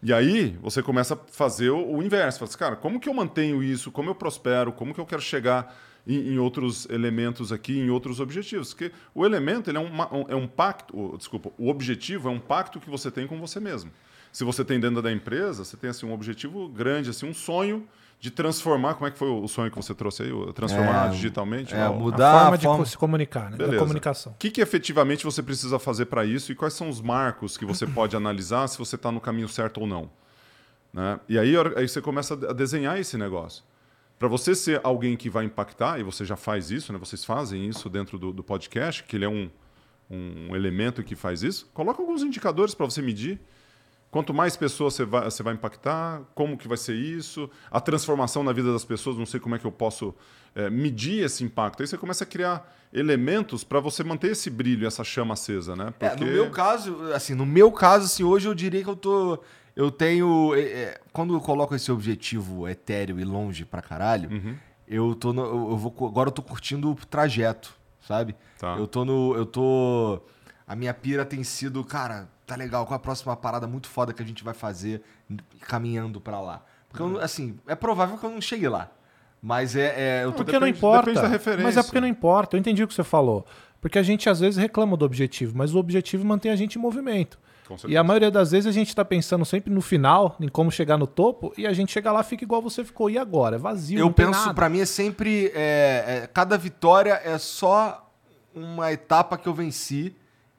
E 0.06 0.14
aí 0.14 0.56
você 0.61 0.84
começa 0.84 1.15
a 1.15 1.18
fazer 1.32 1.72
o, 1.72 1.99
inverso. 2.03 2.38
Fala 2.38 2.48
assim, 2.48 2.60
cara, 2.60 2.76
como 2.76 2.99
que 2.99 3.10
eu 3.10 3.14
mantenho 3.14 3.64
isso? 3.64 3.91
Como 3.91 4.07
eu 4.07 4.14
prospero? 4.14 4.72
Como 4.72 4.94
que 4.94 4.99
eu 5.02 5.06
quero 5.06 5.19
chegar 5.19 5.76
em, 6.06 6.34
em 6.34 6.38
outros 6.38 6.88
elementos 6.91 7.52
aqui, 7.52 7.80
em 7.80 7.90
outros 7.90 8.19
objetivos? 8.19 8.72
Porque 8.72 8.91
o 9.15 9.26
elemento 9.26 9.68
ele 9.72 9.80
é, 9.80 9.82
uma- 9.82 10.15
um, 10.15 10.26
é 10.30 10.36
um 10.36 10.48
pacto, 10.48 11.15
desculpa, 11.18 11.49
o 11.57 11.69
objetivo 11.69 12.30
é 12.30 12.32
um 12.32 12.40
pacto 12.40 12.80
que 12.80 12.88
você 12.88 13.10
tem 13.10 13.26
com 13.26 13.40
você 13.40 13.60
mesmo. 13.60 13.91
Se 14.32 14.44
você 14.44 14.64
tem 14.64 14.80
dentro 14.80 15.02
da 15.02 15.11
empresa, 15.11 15.65
você 15.65 15.76
tem 15.76 15.90
assim, 15.90 16.06
um 16.06 16.14
objetivo 16.14 16.69
grande, 16.69 17.10
assim, 17.10 17.27
um 17.27 17.34
sonho 17.34 17.88
de 18.20 18.32
transformar. 18.32 18.96
Como 18.96 19.08
é 19.08 19.12
que 19.12 19.18
foi 19.18 19.30
o 19.30 19.48
sonho 19.48 19.70
que 19.70 19.78
você 19.78 19.94
trouxe 19.94 20.24
aí? 20.24 20.54
Transformar 20.54 21.08
É, 21.08 21.10
digitalmente? 21.10 21.74
é, 21.74 21.88
mudar 21.90 22.30
a 22.32 22.40
forma 22.40 22.54
a 22.54 22.58
de 22.58 22.66
forma- 22.66 22.84
co- 22.84 22.90
se 22.90 22.98
comunicar, 22.98 23.46
né? 23.52 23.58
Da 23.58 23.66
Beleza. 23.66 23.80
comunicação. 23.84 24.32
O 24.34 24.36
que, 24.36 24.50
que 24.50 24.62
efetivamente 24.62 25.24
você 25.24 25.44
precisa 25.44 25.78
fazer 25.78 26.06
para 26.06 26.26
isso 26.26 26.52
e 26.52 26.56
quais 26.56 26.74
são 26.74 26.90
os 26.90 27.02
marcos 27.02 27.58
que 27.58 27.66
você 27.66 27.86
pode 27.86 28.16
analisar 28.18 28.68
se 28.68 28.78
você 28.78 28.96
está 28.96 29.12
no 29.12 29.22
caminho 29.22 29.48
certo 29.48 29.82
ou 29.82 29.88
não? 29.88 30.10
Né? 30.94 31.20
E 31.30 31.38
aí, 31.38 31.54
aí 31.76 31.88
você 31.88 32.02
começa 32.02 32.34
a 32.34 32.54
desenhar 32.54 32.98
esse 33.00 33.18
negócio. 33.18 33.64
Para 34.18 34.30
você 34.30 34.56
ser 34.56 34.80
alguém 34.82 35.18
que 35.18 35.30
vai 35.30 35.44
impactar, 35.44 36.00
e 36.00 36.04
você 36.04 36.24
já 36.24 36.38
faz 36.38 36.72
isso, 36.72 36.94
né? 36.94 36.98
vocês 36.98 37.26
fazem 37.26 37.68
isso 37.68 37.90
dentro 37.90 38.18
do, 38.18 38.32
do 38.32 38.42
podcast, 38.42 39.04
que 39.04 39.18
ele 39.18 39.26
é 39.26 39.30
um, 39.30 39.50
um 40.10 40.56
elemento 40.56 41.04
que 41.04 41.16
faz 41.16 41.44
isso, 41.44 41.70
coloca 41.74 42.02
alguns 42.02 42.24
indicadores 42.24 42.74
para 42.74 42.86
você 42.86 43.02
medir. 43.02 43.42
Quanto 44.16 44.34
mais 44.34 44.56
pessoas 44.56 44.94
você 44.94 45.04
vai, 45.04 45.26
você 45.26 45.44
vai 45.44 45.54
impactar, 45.56 46.22
como 46.34 46.58
que 46.58 46.70
vai 46.70 46.78
ser 46.78 46.96
isso, 46.96 47.50
a 47.70 47.82
transformação 47.82 48.46
na 48.46 48.54
vida 48.54 48.72
das 48.72 48.86
pessoas, 48.86 49.18
não 49.18 49.26
sei 49.26 49.42
como 49.42 49.56
é 49.56 49.60
que 49.60 49.66
eu 49.66 49.72
posso 49.74 50.16
eh, 50.56 50.70
medir 50.70 51.22
esse 51.26 51.44
impacto. 51.44 51.82
Aí 51.84 51.88
você 51.88 51.98
começa 51.98 52.24
a 52.24 52.28
criar 52.28 52.74
elementos 52.94 53.66
para 53.66 53.82
você 53.82 54.06
manter 54.06 54.32
esse 54.32 54.50
brilho, 54.50 54.88
essa 54.88 55.04
chama 55.04 55.34
acesa, 55.34 55.76
né? 55.76 55.94
É, 56.00 56.16
no 56.16 56.26
meu 56.28 56.50
caso, 56.50 56.98
assim, 57.14 57.34
no 57.36 57.46
meu 57.46 57.70
caso, 57.74 58.06
assim, 58.06 58.24
hoje 58.24 58.48
eu 58.48 58.56
diria 58.56 58.82
que 58.82 58.90
eu 58.90 58.96
tô. 58.96 59.38
Eu 59.76 59.92
tenho. 59.92 60.56
é, 60.56 60.62
é, 60.62 61.02
quando 61.12 61.34
eu 61.34 61.42
coloco 61.42 61.76
esse 61.76 61.92
objetivo 61.92 62.70
etéreo 62.70 63.20
e 63.20 63.26
longe 63.26 63.66
pra 63.66 63.82
caralho, 63.82 64.30
Uhum. 64.32 64.56
eu 64.88 65.14
tô. 65.14 65.34
no- 65.34 65.44
eu, 65.44 65.72
eu 65.72 65.78
vou, 65.78 65.94
agora 66.08 66.30
eu 66.30 66.32
tô 66.32 66.42
curtindo 66.42 66.90
o 66.90 66.96
trajeto, 66.96 67.76
sabe? 68.00 68.34
Tá. 68.58 68.78
Eu 68.78 68.88
tô 68.88 69.04
no. 69.04 69.36
Eu 69.36 69.46
tô. 69.46 70.22
A 70.68 70.76
minha 70.76 70.94
pira 70.94 71.24
tem 71.26 71.44
sido, 71.44 71.84
cara, 71.84 72.28
tá 72.46 72.56
legal, 72.56 72.86
qual 72.86 72.96
a 72.96 73.00
próxima 73.00 73.36
parada 73.36 73.68
muito 73.68 73.88
foda 73.88 74.14
que 74.14 74.22
a 74.22 74.26
gente 74.26 74.44
vai 74.44 74.54
fazer 74.54 75.02
caminhando 75.62 76.20
pra 76.20 76.40
lá? 76.40 76.64
Porque, 76.90 77.02
eu, 77.04 77.10
não- 77.10 77.20
assim, 77.20 77.58
é 77.68 77.76
provável 77.76 78.18
que 78.18 78.26
eu 78.26 78.32
não 78.32 78.42
chegue 78.42 78.68
lá. 78.68 78.90
Mas 79.42 79.76
é. 79.76 79.94
é 79.96 80.24
eu 80.24 80.32
tô 80.32 80.44
Porque 80.44 80.58
não 80.58 80.68
importa. 80.68 81.06
depende 81.06 81.22
da 81.22 81.28
referência. 81.28 81.64
Mas 81.66 81.78
é 81.78 81.84
porque 81.84 82.00
não 82.02 82.08
importa. 82.08 82.56
Eu 82.56 82.60
entendi 82.60 82.84
o 82.84 82.88
que 82.88 82.94
você 82.96 83.04
falou. 83.04 83.46
Porque 83.80 84.00
a 84.00 84.04
gente 84.04 84.28
às 84.28 84.40
vezes 84.40 84.58
reclama 84.58 84.98
do 84.98 85.06
objetivo, 85.06 85.56
mas 85.56 85.76
o 85.76 85.78
objetivo 85.78 86.26
mantém 86.26 86.52
a 86.52 86.56
gente 86.56 86.80
em 86.80 86.82
movimento. 86.82 87.38
E 87.88 87.98
a 87.98 88.04
maioria 88.04 88.32
das 88.32 88.52
vezes 88.52 88.66
a 88.68 88.72
gente 88.72 88.90
está 88.90 89.04
pensando 89.04 89.44
sempre 89.46 89.72
no 89.74 89.82
final, 89.82 90.36
em 90.40 90.48
como 90.48 90.72
chegar 90.72 90.98
no 90.98 91.06
topo, 91.08 91.54
e 91.58 91.66
a 91.68 91.74
gente 91.74 91.92
chega 91.92 92.12
lá 92.12 92.22
e 92.22 92.24
fica 92.24 92.44
igual 92.44 92.62
você 92.62 92.84
ficou. 92.84 93.10
E 93.10 93.18
agora? 93.18 93.56
É 93.56 93.60
vazio. 93.60 94.00
Eu 94.00 94.12
penso, 94.12 94.54
pra 94.54 94.70
mim 94.70 94.80
é 94.80 94.86
sempre. 94.86 95.52
é, 95.54 96.22
é, 96.24 96.30
cada 96.34 96.58
vitória 96.58 97.22
é 97.24 97.38
só 97.38 98.12
uma 98.54 98.92
etapa 98.92 99.38
que 99.38 99.48
eu 99.48 99.54
venci 99.54 100.16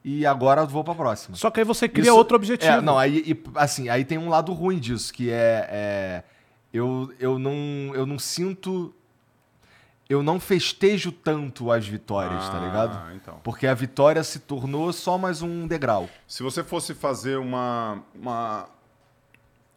e 0.09 0.25
agora 0.25 0.61
eu 0.61 0.67
vou 0.67 0.83
pra 0.85 0.95
próxima. 0.95 1.35
Só 1.35 1.51
que 1.51 1.59
aí 1.59 1.65
você 1.65 1.89
cria 1.89 2.05
Isso- 2.05 2.15
outro 2.15 2.37
objetivo. 2.37 2.71
É, 2.71 2.79
não, 2.81 2.97
aí, 2.97 3.23
e, 3.27 3.43
assim, 3.55 3.89
aí 3.89 4.05
tem 4.05 4.17
um 4.17 4.29
lado 4.29 4.53
ruim 4.53 4.79
disso, 4.79 5.13
que 5.13 5.29
é. 5.29 5.67
é, 5.69 6.23
eu, 6.71 7.13
eu, 7.19 7.37
não, 7.37 7.51
eu 7.93 8.05
não 8.05 8.17
sinto. 8.17 8.93
Eu 10.09 10.23
não 10.23 10.39
festejo 10.39 11.11
tanto 11.11 11.69
as 11.69 11.85
vitórias, 11.85 12.47
tá 12.47 12.57
ligado? 12.59 12.95
Ah, 12.97 13.13
então. 13.13 13.39
Porque 13.43 13.67
a 13.67 13.73
vitória 13.73 14.23
se 14.23 14.39
tornou 14.39 14.93
só 14.93 15.17
mais 15.17 15.41
um 15.41 15.67
degrau. 15.67 16.09
Se 16.25 16.41
você 16.41 16.63
fosse 16.63 16.93
fazer 16.93 17.37
uma, 17.37 18.01
uma, 18.15 18.69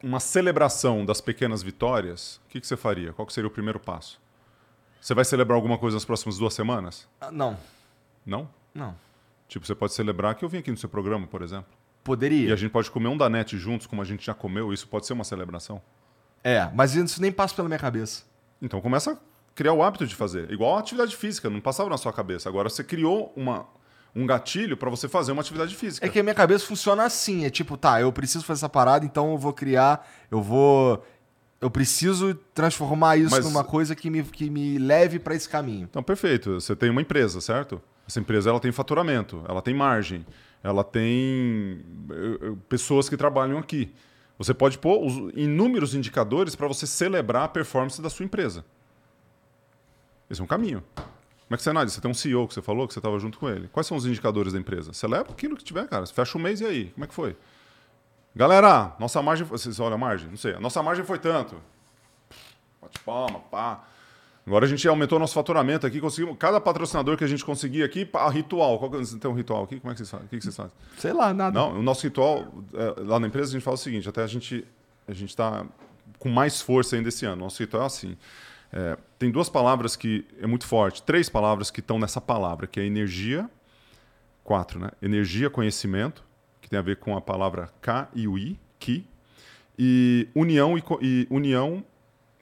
uma 0.00 0.20
celebração 0.20 1.04
das 1.04 1.20
pequenas 1.20 1.60
vitórias, 1.64 2.40
o 2.46 2.48
que, 2.50 2.60
que 2.60 2.66
você 2.68 2.76
faria? 2.76 3.12
Qual 3.12 3.26
que 3.26 3.32
seria 3.32 3.48
o 3.48 3.50
primeiro 3.50 3.80
passo? 3.80 4.20
Você 5.00 5.12
vai 5.14 5.24
celebrar 5.24 5.56
alguma 5.56 5.76
coisa 5.76 5.96
nas 5.96 6.04
próximas 6.04 6.38
duas 6.38 6.54
semanas? 6.54 7.08
Ah, 7.20 7.32
Não, 7.32 7.56
Não? 8.24 8.48
não. 8.72 8.94
Tipo, 9.50 9.66
você 9.66 9.74
pode 9.74 9.92
celebrar 9.92 10.36
que 10.36 10.44
eu 10.44 10.48
vim 10.48 10.58
aqui 10.58 10.70
no 10.70 10.76
seu 10.76 10.88
programa, 10.88 11.26
por 11.26 11.42
exemplo. 11.42 11.66
E 11.72 12.04
Poderia. 12.04 12.54
a 12.54 12.56
gente 12.56 12.70
pode 12.70 12.88
comer 12.88 13.08
um 13.08 13.16
danete 13.16 13.58
juntos, 13.58 13.84
como 13.84 14.00
a 14.00 14.04
gente 14.04 14.24
já 14.24 14.32
comeu. 14.32 14.72
Isso 14.72 14.86
pode 14.86 15.06
ser 15.06 15.12
uma 15.12 15.24
celebração. 15.24 15.82
É, 16.44 16.70
mas 16.72 16.94
isso 16.94 17.20
nem 17.20 17.32
passa 17.32 17.52
pela 17.56 17.66
minha 17.66 17.78
cabeça. 17.78 18.22
Então 18.62 18.80
começa 18.80 19.10
a 19.10 19.16
criar 19.52 19.72
o 19.72 19.82
hábito 19.82 20.06
de 20.06 20.14
fazer. 20.14 20.52
Igual 20.52 20.76
a 20.76 20.78
atividade 20.78 21.16
física, 21.16 21.50
não 21.50 21.60
passava 21.60 21.90
na 21.90 21.98
sua 21.98 22.12
cabeça. 22.12 22.48
Agora 22.48 22.70
você 22.70 22.84
criou 22.84 23.32
uma, 23.34 23.66
um 24.14 24.24
gatilho 24.24 24.76
para 24.76 24.88
você 24.88 25.08
fazer 25.08 25.32
uma 25.32 25.42
atividade 25.42 25.74
física. 25.74 26.06
É 26.06 26.08
que 26.08 26.20
a 26.20 26.22
minha 26.22 26.34
cabeça 26.34 26.64
funciona 26.64 27.02
assim, 27.02 27.44
é 27.44 27.50
tipo, 27.50 27.76
tá, 27.76 28.00
eu 28.00 28.12
preciso 28.12 28.44
fazer 28.44 28.60
essa 28.60 28.68
parada, 28.68 29.04
então 29.04 29.32
eu 29.32 29.36
vou 29.36 29.52
criar, 29.52 30.08
eu 30.30 30.40
vou 30.40 31.04
eu 31.60 31.70
preciso 31.70 32.34
transformar 32.54 33.16
isso 33.18 33.32
Mas- 33.34 33.44
numa 33.44 33.64
coisa 33.64 33.96
que 33.96 34.08
me, 34.08 34.22
que 34.22 34.48
me 34.48 34.78
leve 34.78 35.18
pra 35.18 35.34
esse 35.34 35.48
caminho. 35.48 35.88
Então, 35.90 36.02
perfeito. 36.04 36.54
Você 36.60 36.74
tem 36.76 36.88
uma 36.88 37.02
empresa, 37.02 37.40
certo? 37.40 37.82
Essa 38.10 38.18
empresa 38.18 38.50
ela 38.50 38.58
tem 38.58 38.72
faturamento, 38.72 39.44
ela 39.48 39.62
tem 39.62 39.72
margem, 39.72 40.26
ela 40.64 40.82
tem 40.82 41.80
eh, 42.10 42.38
eh, 42.42 42.52
pessoas 42.68 43.08
que 43.08 43.16
trabalham 43.16 43.56
aqui. 43.56 43.94
Você 44.36 44.52
pode 44.52 44.78
pôr 44.78 45.06
os 45.06 45.32
inúmeros 45.36 45.94
indicadores 45.94 46.56
para 46.56 46.66
você 46.66 46.88
celebrar 46.88 47.44
a 47.44 47.48
performance 47.48 48.02
da 48.02 48.10
sua 48.10 48.24
empresa. 48.24 48.64
Esse 50.28 50.40
é 50.40 50.44
um 50.44 50.46
caminho. 50.46 50.82
Como 50.96 51.52
é 51.52 51.56
que 51.56 51.62
você 51.62 51.70
analisa? 51.70 51.94
Você 51.94 52.00
tem 52.00 52.10
um 52.10 52.14
CEO 52.14 52.48
que 52.48 52.54
você 52.54 52.60
falou 52.60 52.88
que 52.88 52.94
você 52.94 52.98
estava 52.98 53.16
junto 53.20 53.38
com 53.38 53.48
ele. 53.48 53.68
Quais 53.68 53.86
são 53.86 53.96
os 53.96 54.04
indicadores 54.04 54.54
da 54.54 54.58
empresa? 54.58 54.92
Celebra 54.92 55.30
aquilo 55.30 55.56
que 55.56 55.62
tiver, 55.62 55.86
cara. 55.86 56.04
Você 56.04 56.12
fecha 56.12 56.36
o 56.36 56.40
mês 56.40 56.60
e 56.60 56.64
aí? 56.64 56.86
Como 56.90 57.04
é 57.04 57.06
que 57.06 57.14
foi? 57.14 57.36
Galera, 58.34 58.96
nossa 58.98 59.22
margem. 59.22 59.46
Vocês 59.46 59.78
olham 59.78 59.94
a 59.94 59.98
margem? 59.98 60.28
Não 60.28 60.36
sei. 60.36 60.54
A 60.54 60.60
nossa 60.60 60.82
margem 60.82 61.04
foi 61.04 61.20
tanto. 61.20 61.62
Bate 62.82 62.98
palma, 63.04 63.38
pá. 63.38 63.84
Agora 64.50 64.64
a 64.64 64.68
gente 64.68 64.86
aumentou 64.88 65.16
nosso 65.16 65.34
faturamento 65.34 65.86
aqui, 65.86 66.00
conseguimos. 66.00 66.36
Cada 66.36 66.60
patrocinador 66.60 67.16
que 67.16 67.22
a 67.22 67.26
gente 67.28 67.44
conseguir 67.44 67.84
aqui, 67.84 68.04
pá, 68.04 68.28
ritual. 68.28 68.80
Qual 68.80 68.90
que 68.90 68.96
você 68.96 69.16
tem 69.16 69.30
um 69.30 69.34
ritual 69.34 69.62
aqui? 69.62 69.78
Como 69.78 69.92
é 69.92 69.94
que 69.94 69.98
vocês 69.98 70.10
fazem? 70.10 70.26
O 70.26 70.28
que 70.28 70.38
que 70.38 70.42
vocês 70.42 70.56
fazem? 70.56 70.72
Sei 70.98 71.12
lá, 71.12 71.32
nada. 71.32 71.56
Não, 71.56 71.78
o 71.78 71.82
nosso 71.84 72.02
ritual, 72.02 72.52
é, 72.74 72.94
lá 73.00 73.20
na 73.20 73.28
empresa, 73.28 73.50
a 73.50 73.52
gente 73.52 73.62
fala 73.62 73.76
o 73.76 73.78
seguinte: 73.78 74.08
até 74.08 74.24
a 74.24 74.26
gente 74.26 74.66
a 75.06 75.12
gente 75.12 75.28
está 75.28 75.64
com 76.18 76.28
mais 76.28 76.60
força 76.60 76.96
ainda 76.96 77.10
esse 77.10 77.24
ano. 77.24 77.44
Nosso 77.44 77.62
ritual 77.62 77.84
é 77.84 77.86
assim. 77.86 78.16
é, 78.72 78.98
tem 79.20 79.30
duas 79.30 79.48
palavras 79.48 79.94
que 79.94 80.26
é 80.40 80.48
muito 80.48 80.66
forte, 80.66 81.00
três 81.04 81.28
palavras 81.28 81.70
que 81.70 81.78
estão 81.78 81.96
nessa 81.96 82.20
palavra, 82.20 82.66
que 82.66 82.80
é 82.80 82.84
energia, 82.84 83.48
quatro, 84.42 84.80
né? 84.80 84.90
Energia, 85.00 85.48
conhecimento, 85.48 86.24
que 86.60 86.68
tem 86.68 86.76
a 86.76 86.82
ver 86.82 86.96
com 86.96 87.16
a 87.16 87.20
palavra 87.20 87.70
K 87.80 88.08
e 88.16 88.26
o 88.26 88.36
I, 88.36 88.58
ki, 88.80 89.06
e 89.78 90.26
união 90.34 90.76
e, 90.76 90.82
e 91.00 91.26
união 91.30 91.84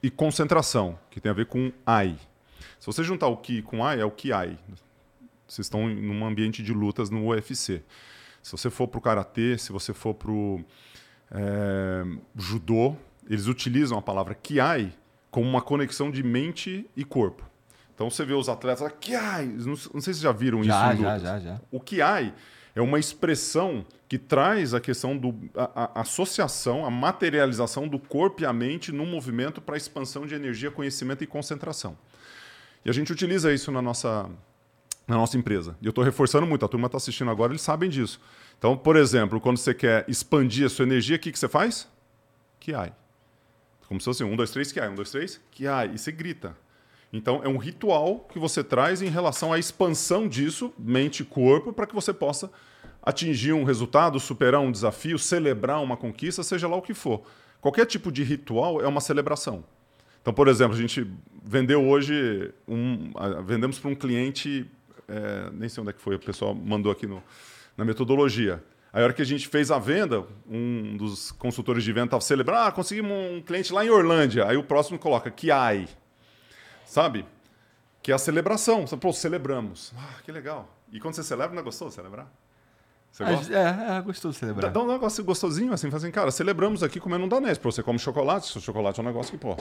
e 0.03 0.11
concentração, 0.11 0.99
que 1.11 1.21
tem 1.21 1.31
a 1.31 1.35
ver 1.35 1.47
com 1.47 1.73
ai. 1.87 2.17
Se 2.79 2.87
você 2.87 3.03
juntar 3.03 3.27
o 3.27 3.37
ki 3.37 3.63
com 3.63 3.85
ai, 3.85 4.01
é 4.01 4.05
o 4.05 4.11
ki 4.11 4.33
ai. 4.33 4.59
Vocês 5.47 5.67
estão 5.67 5.91
em 5.91 6.11
um 6.11 6.25
ambiente 6.27 6.63
de 6.63 6.73
lutas 6.73 7.11
no 7.11 7.27
UFC. 7.29 7.83
Se 8.43 8.53
você 8.53 8.71
for 8.71 8.87
para 8.87 8.99
o 8.99 9.01
karatê, 9.01 9.59
se 9.59 9.73
você 9.73 9.93
for 9.93 10.15
para 10.15 10.31
o 10.31 10.65
judô, 12.37 12.97
eles 13.29 13.47
utilizam 13.47 13.99
a 13.99 14.03
palavra 14.03 14.35
kiai 14.35 14.93
como 15.31 15.49
uma 15.49 15.61
conexão 15.61 16.11
de 16.11 16.23
mente 16.23 16.89
e 16.97 17.05
corpo. 17.05 17.45
Então 17.95 18.09
você 18.09 18.25
vê 18.25 18.33
os 18.33 18.49
atletas 18.49 18.81
lá, 18.83 18.91
kiai, 18.91 19.47
não, 19.47 19.67
não 19.67 19.77
sei 19.77 19.91
se 19.91 20.01
vocês 20.01 20.21
já 20.21 20.33
viram 20.33 20.63
Já, 20.63 20.93
isso 20.93 21.01
em 21.01 21.03
já, 21.03 21.15
lutas. 21.15 21.23
já, 21.23 21.39
já. 21.41 21.61
O 21.71 21.81
kiai 21.81 22.33
é 22.75 22.81
uma 22.81 22.99
expressão 22.99 23.85
que 24.09 24.19
traz 24.19 24.73
a 24.73 24.81
questão 24.81 25.17
do 25.17 25.35
a, 25.55 25.99
a 25.99 26.01
associação, 26.01 26.87
a 26.87 26.91
materialização 26.91 27.87
do 27.87 27.99
corpo 27.99 28.43
e 28.43 28.47
a 28.47 28.53
mente 28.53 28.91
num 28.91 29.05
movimento 29.05 29.61
para 29.61 29.77
expansão 29.77 30.27
de 30.27 30.35
energia, 30.35 30.71
conhecimento 30.71 31.23
e 31.23 31.27
concentração. 31.27 31.97
E 32.85 32.89
a 32.89 32.93
gente 32.93 33.13
utiliza 33.13 33.53
isso 33.53 33.71
na 33.71 33.83
nossa 33.83 34.31
na 35.07 35.17
nossa 35.17 35.39
empresa. 35.39 35.77
E 35.81 35.87
eu 35.87 35.91
estou 35.91 36.05
reforçando 36.05 36.47
muito, 36.47 36.65
a 36.65 36.69
turma 36.69 36.87
está 36.87 36.99
assistindo 36.99 37.31
agora, 37.31 37.53
eles 37.53 37.63
sabem 37.63 37.89
disso. 37.89 38.21
Então, 38.59 38.77
por 38.77 38.97
exemplo, 38.97 39.41
quando 39.41 39.57
você 39.57 39.73
quer 39.73 40.05
expandir 40.07 40.67
a 40.67 40.69
sua 40.69 40.85
energia, 40.85 41.17
o 41.17 41.19
que, 41.19 41.33
que 41.33 41.39
você 41.39 41.49
faz? 41.49 41.89
Kiai. 42.61 42.93
Como 43.87 43.99
se 44.01 44.05
fosse 44.05 44.23
um, 44.23 44.37
dois, 44.37 44.51
três, 44.51 44.71
Kiai. 44.71 44.89
Um, 44.89 44.95
dois, 44.95 45.11
três, 45.11 45.41
Kiai. 45.51 45.93
E 45.95 45.99
você 45.99 46.13
grita. 46.13 46.55
Então, 47.11 47.41
é 47.43 47.49
um 47.49 47.57
ritual 47.57 48.27
que 48.31 48.39
você 48.39 48.63
traz 48.63 49.01
em 49.01 49.09
relação 49.09 49.51
à 49.51 49.59
expansão 49.59 50.29
disso, 50.29 50.75
mente 50.79 51.21
e 51.21 51.25
corpo, 51.25 51.73
para 51.73 51.87
que 51.87 51.95
você 51.95 52.13
possa 52.13 52.51
atingir 53.03 53.53
um 53.53 53.65
resultado, 53.65 54.19
superar 54.21 54.61
um 54.61 54.71
desafio, 54.71 55.19
celebrar 55.19 55.83
uma 55.83 55.97
conquista, 55.97 56.43
seja 56.43 56.69
lá 56.69 56.77
o 56.77 56.83
que 56.83 56.95
for. 56.95 57.23
Qualquer 57.61 57.87
tipo 57.87 58.13
de 58.13 58.23
ritual 58.23 58.81
é 58.81 58.87
uma 58.87 59.01
celebração. 59.01 59.65
Então, 60.21 60.33
por 60.33 60.49
exemplo, 60.49 60.77
a 60.77 60.81
gente 60.81 61.11
vendeu 61.43 61.87
hoje, 61.87 62.53
um, 62.67 63.13
vendemos 63.45 63.79
para 63.79 63.91
um 63.91 63.95
cliente, 63.95 64.71
é, 65.09 65.51
nem 65.53 65.69
sei 65.69 65.81
onde 65.81 65.91
é 65.91 65.93
que 65.93 66.01
foi, 66.01 66.17
o 66.17 66.19
pessoal 66.19 66.55
mandou 66.55 66.93
aqui 66.93 67.07
no, 67.07 67.23
na 67.77 67.85
metodologia. 67.85 68.63
Aí, 68.93 69.03
a 69.03 69.05
hora 69.05 69.13
que 69.13 69.23
a 69.23 69.25
gente 69.25 69.49
fez 69.49 69.71
a 69.71 69.79
venda, 69.79 70.25
um 70.49 70.97
dos 70.97 71.31
consultores 71.33 71.85
de 71.85 71.93
venda 71.93 72.07
estava 72.07 72.23
celebrando, 72.23 72.61
ah, 72.61 72.73
conseguimos 72.73 73.13
um 73.13 73.43
cliente 73.43 73.73
lá 73.73 73.85
em 73.85 73.91
Orlândia. 73.91 74.47
Aí 74.47 74.57
o 74.57 74.63
próximo 74.63 74.99
coloca, 74.99 75.31
Kiai, 75.31 75.89
sabe? 76.85 77.25
Que 78.03 78.13
é 78.13 78.15
a 78.15 78.19
celebração. 78.19 78.85
Pô, 78.87 79.13
celebramos. 79.13 79.93
Ah, 79.97 80.21
que 80.25 80.33
legal. 80.33 80.75
E 80.91 80.99
quando 80.99 81.15
você 81.15 81.23
celebra, 81.23 81.55
não 81.55 81.61
é 81.61 81.65
gostoso 81.65 81.95
celebrar? 81.95 82.31
Você 83.11 83.25
gosta? 83.25 83.53
É, 83.53 83.99
é, 83.99 84.03
gostoso 84.03 84.35
de 84.35 84.41
Dá, 84.41 84.47
celebrar. 84.47 84.73
dá 84.73 84.81
um 84.81 84.87
negócio 84.87 85.25
gostosinho, 85.25 85.73
assim, 85.73 85.89
assim, 85.93 86.11
cara, 86.11 86.31
celebramos 86.31 86.83
aqui 86.83 87.01
comendo 87.01 87.25
um 87.25 87.29
danês. 87.29 87.59
Pô, 87.59 87.73
você 87.73 87.83
come 87.83 87.99
chocolate, 87.99 88.47
seu 88.47 88.61
chocolate 88.61 89.01
é 89.01 89.03
um 89.03 89.07
negócio 89.07 89.33
que, 89.33 89.39
pô, 89.39 89.57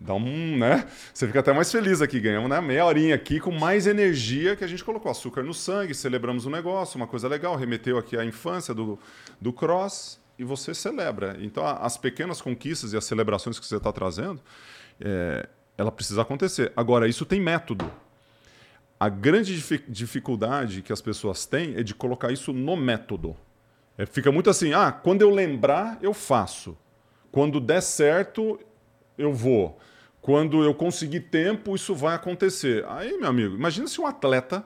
dá 0.00 0.14
um, 0.14 0.58
né? 0.58 0.86
Você 1.14 1.26
fica 1.26 1.40
até 1.40 1.52
mais 1.52 1.70
feliz 1.72 2.02
aqui, 2.02 2.20
ganhamos, 2.20 2.50
né? 2.50 2.60
Meia 2.60 2.84
horinha 2.84 3.14
aqui 3.14 3.40
com 3.40 3.50
mais 3.50 3.86
energia 3.86 4.56
que 4.56 4.64
a 4.64 4.66
gente 4.66 4.84
colocou. 4.84 5.10
Açúcar 5.10 5.42
no 5.42 5.54
sangue, 5.54 5.94
celebramos 5.94 6.44
um 6.44 6.50
negócio, 6.50 6.96
uma 6.96 7.06
coisa 7.06 7.28
legal, 7.28 7.56
remeteu 7.56 7.96
aqui 7.96 8.16
à 8.16 8.24
infância 8.24 8.74
do, 8.74 8.98
do 9.40 9.52
cross 9.52 10.20
e 10.38 10.44
você 10.44 10.74
celebra. 10.74 11.36
Então, 11.40 11.66
as 11.66 11.96
pequenas 11.96 12.40
conquistas 12.40 12.92
e 12.92 12.96
as 12.96 13.04
celebrações 13.04 13.58
que 13.58 13.66
você 13.66 13.76
está 13.76 13.92
trazendo, 13.92 14.40
é, 15.00 15.48
ela 15.76 15.90
precisa 15.90 16.22
acontecer. 16.22 16.72
Agora, 16.76 17.08
isso 17.08 17.24
tem 17.24 17.40
método. 17.40 17.90
A 19.00 19.08
grande 19.08 19.54
difi- 19.54 19.84
dificuldade 19.88 20.82
que 20.82 20.92
as 20.92 21.00
pessoas 21.00 21.46
têm 21.46 21.74
é 21.76 21.82
de 21.82 21.94
colocar 21.94 22.32
isso 22.32 22.52
no 22.52 22.76
método. 22.76 23.36
É, 23.96 24.06
fica 24.06 24.30
muito 24.32 24.50
assim, 24.50 24.72
ah, 24.72 24.90
quando 24.90 25.22
eu 25.22 25.30
lembrar, 25.30 25.98
eu 26.00 26.12
faço. 26.12 26.76
Quando 27.30 27.60
der 27.60 27.80
certo, 27.80 28.58
eu 29.16 29.32
vou. 29.32 29.78
Quando 30.20 30.62
eu 30.64 30.74
conseguir 30.74 31.20
tempo, 31.20 31.74
isso 31.74 31.94
vai 31.94 32.14
acontecer. 32.14 32.84
Aí, 32.88 33.16
meu 33.18 33.28
amigo, 33.28 33.54
imagina 33.54 33.86
se 33.86 34.00
um 34.00 34.06
atleta 34.06 34.64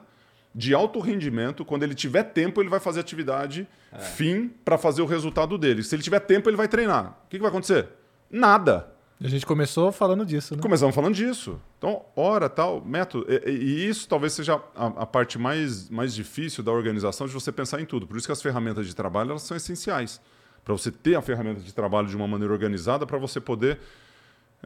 de 0.53 0.73
alto 0.73 0.99
rendimento, 0.99 1.65
quando 1.65 1.83
ele 1.83 1.95
tiver 1.95 2.23
tempo, 2.23 2.61
ele 2.61 2.69
vai 2.69 2.79
fazer 2.79 2.99
atividade 2.99 3.67
fim 4.15 4.49
para 4.63 4.77
fazer 4.77 5.01
o 5.01 5.05
resultado 5.05 5.57
dele. 5.57 5.83
Se 5.83 5.95
ele 5.95 6.03
tiver 6.03 6.19
tempo, 6.19 6.49
ele 6.49 6.57
vai 6.57 6.67
treinar. 6.67 7.19
O 7.25 7.29
que, 7.29 7.37
que 7.37 7.41
vai 7.41 7.49
acontecer? 7.49 7.89
Nada. 8.29 8.92
A 9.21 9.27
gente 9.27 9.45
começou 9.45 9.91
falando 9.91 10.25
disso, 10.25 10.55
né? 10.55 10.61
Começamos 10.61 10.93
falando 10.93 11.13
disso. 11.15 11.59
Então, 11.77 12.03
hora, 12.15 12.49
tal, 12.49 12.81
método. 12.83 13.25
E, 13.31 13.49
e- 13.49 13.87
isso 13.89 14.07
talvez 14.07 14.33
seja 14.33 14.61
a, 14.75 14.87
a 14.87 15.05
parte 15.05 15.39
mais, 15.39 15.89
mais 15.89 16.13
difícil 16.13 16.63
da 16.63 16.71
organização 16.71 17.25
de 17.25 17.33
você 17.33 17.51
pensar 17.51 17.79
em 17.79 17.85
tudo. 17.85 18.05
Por 18.05 18.17
isso 18.17 18.25
que 18.27 18.31
as 18.33 18.41
ferramentas 18.41 18.85
de 18.85 18.93
trabalho 18.95 19.29
elas 19.31 19.43
são 19.43 19.55
essenciais. 19.55 20.19
Para 20.65 20.73
você 20.73 20.91
ter 20.91 21.15
a 21.15 21.21
ferramenta 21.21 21.61
de 21.61 21.73
trabalho 21.73 22.07
de 22.07 22.15
uma 22.15 22.27
maneira 22.27 22.51
organizada, 22.53 23.05
para 23.05 23.17
você 23.17 23.39
poder 23.39 23.79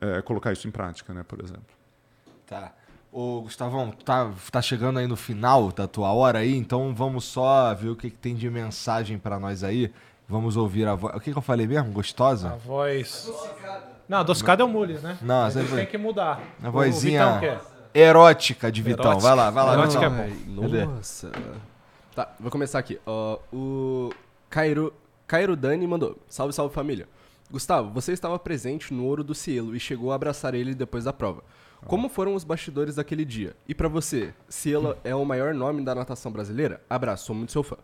eh, 0.02 0.22
colocar 0.24 0.52
isso 0.54 0.68
em 0.68 0.72
prática, 0.72 1.14
né, 1.14 1.24
por 1.28 1.40
exemplo. 1.40 1.76
Tá. 2.46 2.74
Ô, 3.12 3.42
Gustavão, 3.42 3.92
tá, 3.92 4.32
tá 4.52 4.62
chegando 4.62 5.00
aí 5.00 5.08
no 5.08 5.16
final 5.16 5.72
da 5.72 5.88
tua 5.88 6.12
hora 6.14 6.40
aí, 6.40 6.56
então 6.56 6.94
vamos 6.94 7.26
só 7.26 7.74
ver 7.74 7.90
o 7.90 7.96
que, 7.96 8.10
que 8.12 8.18
tem 8.18 8.36
de 8.36 8.50
mensagem 8.50 9.18
pra 9.18 9.40
nós 9.40 9.64
aí. 9.64 9.92
Vamos 10.28 10.56
ouvir 10.58 10.88
a 10.88 10.94
voz. 10.94 11.16
O 11.16 11.20
que, 11.20 11.32
que 11.32 11.38
eu 11.38 11.42
falei 11.42 11.66
mesmo? 11.66 11.90
A 11.90 11.94
Gostosa? 11.94 12.50
voz. 12.58 13.32
Não, 14.08 14.20
adocicada 14.20 14.62
é 14.62 14.66
o 14.66 14.70
mule, 14.70 14.94
né? 15.00 15.18
Não, 15.22 15.48
ele 15.50 15.64
foi- 15.66 15.78
tem 15.80 15.86
que 15.88 15.98
mudar. 15.98 16.42
A 16.64 16.70
O 16.70 16.72
vozinha 16.72 17.26
Vitão 17.26 17.40
quer. 17.42 17.60
erótica 17.94 18.72
de 18.72 18.82
Vitão. 18.82 19.06
Erótica. 19.06 19.28
Vai 19.28 19.36
lá, 19.36 19.50
vai 19.50 19.66
lá. 19.66 19.74
Erótica 19.74 20.10
Vitão. 20.10 20.24
é 20.24 20.68
bom. 20.86 20.92
Nossa. 20.96 21.32
Tá, 22.16 22.30
vou 22.40 22.50
começar 22.50 22.80
aqui. 22.80 23.00
Ó, 23.06 23.38
o 23.54 24.12
Cairo, 24.50 24.94
Cairo 25.28 25.56
Dani 25.56 25.86
mandou. 25.86 26.18
Salve, 26.28 26.54
salve 26.54 26.74
família. 26.74 27.08
Gustavo, 27.52 27.92
você 27.92 28.12
estava 28.12 28.38
presente 28.40 28.94
no 28.94 29.06
Ouro 29.06 29.24
do 29.24 29.36
Cielo 29.36 29.76
e 29.76 29.80
chegou 29.80 30.12
a 30.12 30.16
abraçar 30.16 30.54
ele 30.56 30.74
depois 30.74 31.04
da 31.04 31.14
prova. 31.14 31.44
Como 31.86 32.10
foram 32.10 32.34
os 32.34 32.44
bastidores 32.44 32.96
daquele 32.96 33.24
dia? 33.24 33.56
E 33.68 33.76
pra 33.76 33.88
você, 33.88 34.34
Cielo 34.50 34.98
é 35.04 35.14
o 35.16 35.24
maior 35.24 35.54
nome 35.54 35.84
da 35.86 35.94
natação 35.94 36.32
brasileira? 36.32 36.82
Abraço, 36.90 37.28
sou 37.28 37.36
muito 37.36 37.52
seu 37.52 37.62
fã. 37.64 37.78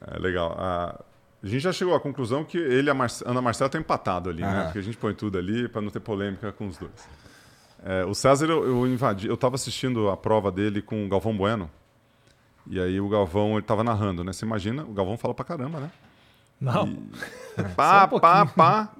É 0.00 0.18
legal. 0.18 0.54
A, 0.58 1.00
a 1.42 1.46
gente 1.46 1.60
já 1.60 1.72
chegou 1.72 1.94
à 1.94 2.00
conclusão 2.00 2.44
que 2.44 2.58
ele 2.58 2.88
e 2.88 2.90
a 2.90 2.94
Marce- 2.94 3.24
Ana 3.26 3.40
Marcela 3.42 3.66
estão 3.68 3.80
empatados 3.80 4.32
ali, 4.32 4.42
né? 4.42 4.48
Aham. 4.48 4.64
Porque 4.64 4.78
a 4.78 4.82
gente 4.82 4.96
põe 4.96 5.14
tudo 5.14 5.38
ali 5.38 5.68
para 5.68 5.80
não 5.80 5.90
ter 5.90 6.00
polêmica 6.00 6.50
com 6.52 6.66
os 6.66 6.76
dois. 6.76 7.08
É, 7.84 8.04
o 8.04 8.14
César, 8.14 8.46
eu, 8.46 8.64
eu 8.66 8.86
invadi. 8.86 9.28
Eu 9.28 9.34
estava 9.34 9.54
assistindo 9.54 10.08
a 10.10 10.16
prova 10.16 10.50
dele 10.50 10.82
com 10.82 11.04
o 11.04 11.08
Galvão 11.08 11.36
Bueno. 11.36 11.70
E 12.68 12.80
aí 12.80 13.00
o 13.00 13.08
Galvão, 13.08 13.52
ele 13.52 13.62
tava 13.62 13.84
narrando, 13.84 14.24
né? 14.24 14.32
Você 14.32 14.44
imagina, 14.44 14.82
o 14.82 14.92
Galvão 14.92 15.16
fala 15.16 15.32
pra 15.34 15.44
caramba, 15.44 15.78
né? 15.78 15.90
Não. 16.60 16.96
Pá, 17.76 18.08
Só 18.08 18.16
um 18.16 18.20
pá, 18.20 18.46
pá. 18.46 18.92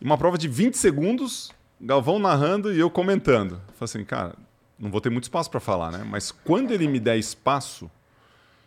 Uma 0.00 0.16
prova 0.16 0.38
de 0.38 0.48
20 0.48 0.74
segundos, 0.78 1.52
Galvão 1.80 2.18
narrando 2.18 2.72
e 2.72 2.78
eu 2.78 2.88
comentando. 2.88 3.56
Falei 3.74 3.84
assim, 3.84 4.04
cara, 4.04 4.34
não 4.78 4.90
vou 4.90 5.00
ter 5.00 5.10
muito 5.10 5.24
espaço 5.24 5.50
para 5.50 5.60
falar, 5.60 5.90
né? 5.92 6.04
Mas 6.08 6.30
quando 6.32 6.70
ele 6.70 6.88
me 6.88 6.98
der 6.98 7.18
espaço, 7.18 7.90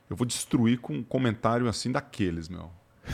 eu 0.09 0.15
vou 0.15 0.27
destruir 0.27 0.79
com 0.79 0.93
um 0.97 1.03
comentário 1.03 1.67
assim 1.67 1.91
daqueles, 1.91 2.47
meu. 2.47 2.69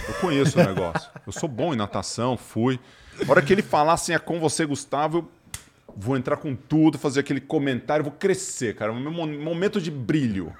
Eu 0.07 0.13
conheço 0.15 0.59
o 0.59 0.63
negócio. 0.63 1.09
Eu 1.25 1.31
sou 1.31 1.49
bom 1.49 1.73
em 1.73 1.77
natação, 1.77 2.37
fui. 2.37 2.79
A 3.27 3.29
hora 3.31 3.41
que 3.41 3.51
ele 3.53 3.61
falar 3.61 3.93
assim, 3.93 4.13
é 4.13 4.19
com 4.19 4.39
você, 4.39 4.65
Gustavo, 4.65 5.17
eu 5.19 5.29
vou 5.95 6.15
entrar 6.17 6.37
com 6.37 6.55
tudo, 6.55 6.97
fazer 6.97 7.19
aquele 7.19 7.41
comentário, 7.41 8.03
vou 8.03 8.13
crescer, 8.13 8.75
cara. 8.75 8.91
O 8.91 8.95
meu 8.99 9.11
mo- 9.11 9.27
momento 9.27 9.79
de 9.81 9.91
brilho. 9.91 10.53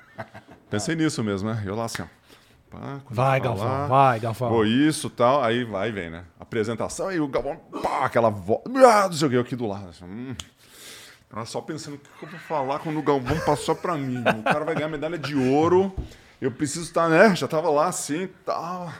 Pensei 0.69 0.95
nisso 0.95 1.23
mesmo, 1.23 1.49
né? 1.49 1.63
Eu 1.65 1.75
lá 1.75 1.85
assim, 1.85 2.01
ó. 2.03 2.05
Pá, 2.69 3.01
Vai, 3.09 3.39
falar, 3.39 3.39
Galvão, 3.39 3.87
vai, 3.89 4.19
Galvão. 4.19 4.49
Pô, 4.49 4.63
isso 4.63 5.09
tal, 5.09 5.43
aí 5.43 5.65
vai 5.65 5.89
e 5.89 5.91
vem, 5.91 6.09
né? 6.09 6.23
Apresentação, 6.39 7.09
aí 7.09 7.19
o 7.19 7.27
Galvão, 7.27 7.57
pá, 7.83 8.05
aquela 8.05 8.29
voz, 8.29 8.61
ah, 8.85 9.07
não 9.07 9.13
sei 9.13 9.27
o 9.27 9.29
que, 9.29 9.35
eu 9.35 9.41
aqui 9.41 9.55
do 9.57 9.67
lado. 9.67 9.89
Assim, 9.89 10.05
hum. 10.05 10.33
Tava 11.29 11.45
só 11.45 11.59
pensando 11.59 11.95
o 11.95 11.97
que 11.97 12.09
que 12.19 12.25
eu 12.25 12.29
vou 12.29 12.39
falar 12.39 12.79
quando 12.79 12.97
o 12.97 13.01
Galvão 13.01 13.37
passou 13.41 13.75
pra 13.75 13.95
mim. 13.97 14.21
O 14.39 14.43
cara 14.43 14.63
vai 14.63 14.73
ganhar 14.75 14.87
medalha 14.87 15.17
de 15.17 15.35
ouro, 15.35 15.93
eu 16.41 16.51
preciso 16.51 16.85
estar, 16.85 17.07
né? 17.07 17.35
Já 17.35 17.47
tava 17.47 17.69
lá 17.69 17.87
assim, 17.87 18.27
tal, 18.43 18.91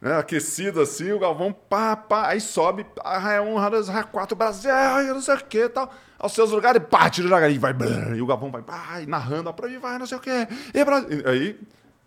né? 0.00 0.18
Aquecido 0.18 0.80
assim, 0.80 1.12
o 1.12 1.18
Galvão, 1.18 1.52
pá, 1.52 1.96
pá, 1.96 2.26
aí 2.28 2.40
sobe, 2.40 2.84
ah, 3.04 3.32
é 3.32 3.40
um, 3.40 3.56
ah, 3.56 4.04
quatro, 4.04 4.36
Brasil, 4.36 4.72
não 5.14 5.20
sei 5.20 5.36
o 5.36 5.44
que 5.44 5.68
tal. 5.68 5.92
Aos 6.18 6.32
seus 6.32 6.50
lugares, 6.50 6.82
pá, 6.90 7.08
tira 7.08 7.26
o 7.26 7.30
jacaré, 7.30 7.56
vai, 7.56 7.72
e 8.14 8.20
o 8.20 8.26
Galvão 8.26 8.50
vai, 8.50 8.60
pá, 8.60 9.00
narrando 9.06 9.48
a 9.48 9.52
prova, 9.52 9.72
e 9.72 9.78
vai, 9.78 9.98
não 9.98 10.06
sei 10.06 10.18
o 10.18 10.20
que, 10.20 10.30
e. 10.30 11.28
Aí 11.28 11.58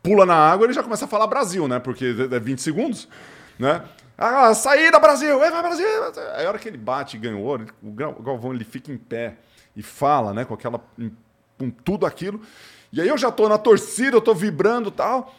pula 0.04 0.26
na 0.26 0.36
água, 0.36 0.66
ele 0.66 0.74
já 0.74 0.84
começa 0.84 1.06
a 1.06 1.08
falar 1.08 1.28
Brasil, 1.28 1.68
né? 1.68 1.80
Porque 1.80 2.14
é 2.32 2.40
20 2.40 2.62
segundos, 2.62 3.08
né? 3.58 3.84
Ah, 4.18 4.54
saída 4.54 5.00
Brasil! 5.00 5.40
Vai 5.40 5.50
Brasil! 5.50 5.88
Aí 6.36 6.46
a 6.46 6.50
hora 6.50 6.60
que 6.60 6.68
ele 6.68 6.78
bate 6.78 7.18
e 7.18 7.20
Gal- 7.20 8.16
o 8.18 8.22
Galvão 8.22 8.54
ele 8.54 8.64
fica 8.64 8.92
em 8.92 8.98
pé 8.98 9.38
e 9.76 9.82
fala, 9.82 10.34
né, 10.34 10.46
com 10.46 10.54
aquela 10.54 10.80
com 11.58 11.70
tudo 11.70 12.06
aquilo. 12.06 12.42
E 12.94 13.02
aí 13.02 13.08
eu 13.08 13.18
já 13.18 13.32
tô 13.32 13.50
na 13.50 13.58
torcida, 13.58 14.16
eu 14.16 14.22
tô 14.22 14.36
vibrando, 14.36 14.90
e 14.90 14.92
tal. 14.92 15.34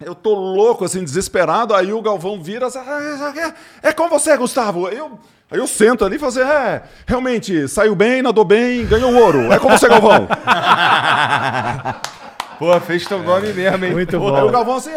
Eu 0.00 0.14
tô 0.14 0.32
louco, 0.34 0.84
assim, 0.86 1.04
desesperado. 1.04 1.74
Aí 1.74 1.92
o 1.92 2.00
Galvão 2.02 2.42
vira, 2.42 2.66
assim, 2.66 2.78
"Ah, 2.78 3.54
é, 3.82 3.90
é 3.90 3.92
com 3.92 4.08
você, 4.08 4.34
Gustavo. 4.38 4.88
Eu, 4.88 5.18
aí 5.50 5.58
eu 5.58 5.66
sento 5.66 6.02
ali 6.04 6.16
e 6.16 6.18
falo 6.18 6.30
assim, 6.30 6.40
é, 6.40 6.82
realmente, 7.06 7.68
saiu 7.68 7.94
bem, 7.94 8.22
nadou 8.22 8.44
bem, 8.44 8.86
ganhou 8.86 9.14
ouro. 9.14 9.52
É 9.52 9.58
com 9.58 9.68
você, 9.68 9.86
Galvão. 9.86 10.26
Pô, 12.58 12.80
fez 12.80 13.06
teu 13.06 13.22
nome 13.22 13.52
mesmo, 13.52 13.84
hein? 13.84 13.92
Muito 13.92 14.16
Aí 14.16 14.22
o 14.22 14.30
bom. 14.30 14.50
Galvão 14.50 14.76
assim, 14.76 14.90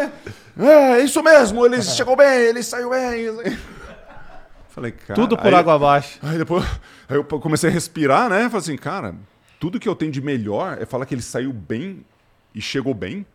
é, 0.60 1.00
isso 1.02 1.22
mesmo, 1.22 1.66
ele 1.66 1.82
chegou 1.82 2.16
bem, 2.16 2.28
ele 2.28 2.64
saiu 2.64 2.90
bem. 2.92 3.58
Falei, 4.70 4.92
cara. 4.92 5.14
Tudo 5.20 5.36
por 5.38 5.48
aí- 5.48 5.56
água 5.56 5.76
abaixo. 5.76 6.20
Aí 6.24 6.38
depois 6.38 6.64
aí 7.10 7.18
eu 7.18 7.24
comecei 7.24 7.70
a 7.70 7.74
respirar, 7.74 8.30
né? 8.30 8.44
Falei 8.44 8.58
assim, 8.58 8.78
cara, 8.78 9.16
tudo 9.60 9.80
que 9.80 9.88
eu 9.88 9.96
tenho 9.96 10.12
de 10.12 10.22
melhor 10.22 10.78
é 10.82 10.86
falar 10.86 11.06
que 11.06 11.14
ele 11.14 11.22
saiu 11.22 11.54
bem 11.54 12.06
e 12.54 12.62
chegou 12.62 12.94
bem. 12.94 13.26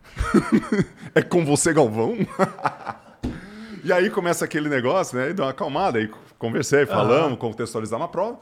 é 1.13 1.21
com 1.21 1.45
você, 1.45 1.73
Galvão. 1.73 2.17
e 3.83 3.93
aí 3.93 4.09
começa 4.09 4.45
aquele 4.45 4.69
negócio, 4.69 5.17
né? 5.17 5.29
E 5.29 5.33
dá 5.33 5.43
uma 5.43 5.51
acalmada. 5.51 5.99
Aí 5.99 6.09
conversei, 6.37 6.85
falamos, 6.85 7.37
contextualizamos 7.37 8.05
a 8.05 8.07
prova. 8.07 8.39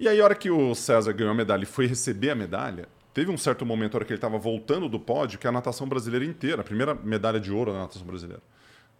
E 0.00 0.08
aí, 0.08 0.20
a 0.20 0.24
hora 0.24 0.34
que 0.34 0.50
o 0.50 0.74
César 0.74 1.12
ganhou 1.12 1.32
a 1.32 1.34
medalha 1.34 1.64
e 1.64 1.66
foi 1.66 1.86
receber 1.86 2.30
a 2.30 2.34
medalha, 2.34 2.88
teve 3.12 3.30
um 3.30 3.36
certo 3.36 3.66
momento, 3.66 3.94
a 3.94 3.98
hora 3.98 4.04
que 4.04 4.12
ele 4.12 4.18
estava 4.18 4.38
voltando 4.38 4.88
do 4.88 5.00
pódio, 5.00 5.38
que 5.38 5.46
é 5.46 5.50
a 5.50 5.52
natação 5.52 5.88
brasileira 5.88 6.24
inteira, 6.24 6.60
a 6.60 6.64
primeira 6.64 6.94
medalha 6.94 7.40
de 7.40 7.50
ouro 7.50 7.72
da 7.72 7.80
natação 7.80 8.06
brasileira, 8.06 8.40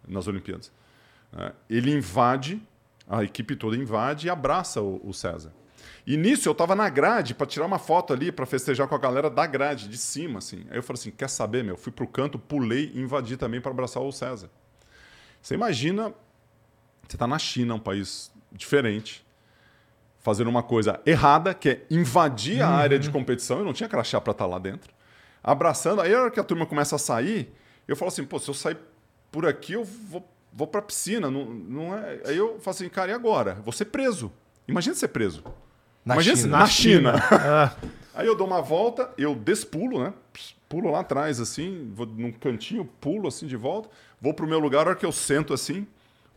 nas 0.05 0.27
Olimpíadas. 0.27 0.71
né? 1.31 1.53
Ele 1.69 1.91
invade, 1.91 2.61
a 3.07 3.23
equipe 3.23 3.55
toda 3.55 3.77
invade 3.77 4.27
e 4.27 4.29
abraça 4.29 4.81
o 4.81 5.13
César. 5.13 5.53
E 6.09 6.17
nisso 6.17 6.49
eu 6.49 6.53
estava 6.53 6.75
na 6.75 6.89
grade 6.89 7.35
para 7.35 7.45
tirar 7.45 7.67
uma 7.67 7.77
foto 7.77 8.11
ali, 8.11 8.31
para 8.31 8.43
festejar 8.43 8.87
com 8.87 8.95
a 8.95 8.97
galera 8.97 9.29
da 9.29 9.45
grade, 9.45 9.87
de 9.87 9.95
cima, 9.95 10.39
assim. 10.39 10.65
Aí 10.71 10.77
eu 10.77 10.81
falei 10.81 10.99
assim: 10.99 11.11
quer 11.11 11.29
saber, 11.29 11.63
meu? 11.63 11.77
Fui 11.77 11.91
pro 11.91 12.07
canto, 12.07 12.39
pulei 12.39 12.91
e 12.95 12.99
invadi 12.99 13.37
também 13.37 13.61
para 13.61 13.69
abraçar 13.69 14.01
o 14.01 14.11
César. 14.11 14.49
Você 15.39 15.53
imagina, 15.53 16.11
você 17.07 17.15
está 17.15 17.27
na 17.27 17.37
China, 17.37 17.75
um 17.75 17.79
país 17.79 18.31
diferente, 18.51 19.23
fazendo 20.17 20.47
uma 20.47 20.63
coisa 20.63 20.99
errada, 21.05 21.53
que 21.53 21.69
é 21.69 21.85
invadir 21.91 22.63
a 22.63 22.69
área 22.69 22.97
de 22.97 23.11
competição. 23.11 23.59
Eu 23.59 23.65
não 23.65 23.71
tinha 23.71 23.87
crachá 23.87 24.19
para 24.19 24.31
estar 24.31 24.47
lá 24.47 24.57
dentro. 24.57 24.91
Abraçando. 25.43 26.01
Aí, 26.01 26.11
a 26.11 26.21
hora 26.21 26.31
que 26.31 26.39
a 26.39 26.43
turma 26.43 26.65
começa 26.65 26.95
a 26.95 26.99
sair, 26.99 27.53
eu 27.87 27.95
falo 27.95 28.09
assim: 28.09 28.25
pô, 28.25 28.39
se 28.39 28.49
eu 28.49 28.55
sair 28.55 28.79
por 29.31 29.45
aqui, 29.45 29.73
eu 29.73 29.83
vou, 29.83 30.27
vou 30.51 30.65
para 30.65 30.79
a 30.79 30.83
piscina. 30.83 31.29
Não, 31.29 31.45
não 31.45 31.95
é... 31.95 32.19
Aí 32.25 32.35
eu 32.37 32.59
falo 32.59 32.73
assim: 32.73 32.89
cara, 32.89 33.11
e 33.11 33.13
agora? 33.13 33.53
Vou 33.63 33.71
ser 33.71 33.85
preso. 33.85 34.33
Imagina 34.67 34.95
ser 34.95 35.09
preso. 35.09 35.43
Na 36.09 36.15
Imagina 36.15 36.35
China. 36.35 36.57
na 36.57 36.65
China. 36.65 37.13
Ah, 37.31 37.75
Aí 38.19 38.27
eu 38.27 38.35
dou 38.35 38.45
uma 38.47 38.61
volta, 38.61 39.09
eu 39.17 39.33
despulo, 39.33 40.03
né? 40.03 40.13
Pulo 40.67 40.91
lá 40.91 40.99
atrás, 40.99 41.39
assim, 41.39 41.89
vou 41.95 42.05
num 42.05 42.31
cantinho, 42.31 42.83
pulo 42.99 43.27
assim 43.27 43.47
de 43.47 43.55
volta, 43.55 43.89
vou 44.21 44.33
pro 44.33 44.45
meu 44.47 44.59
lugar, 44.59 44.79
a 44.85 44.89
hora 44.89 44.95
que 44.95 45.05
eu 45.05 45.11
sento 45.11 45.53
assim, 45.53 45.87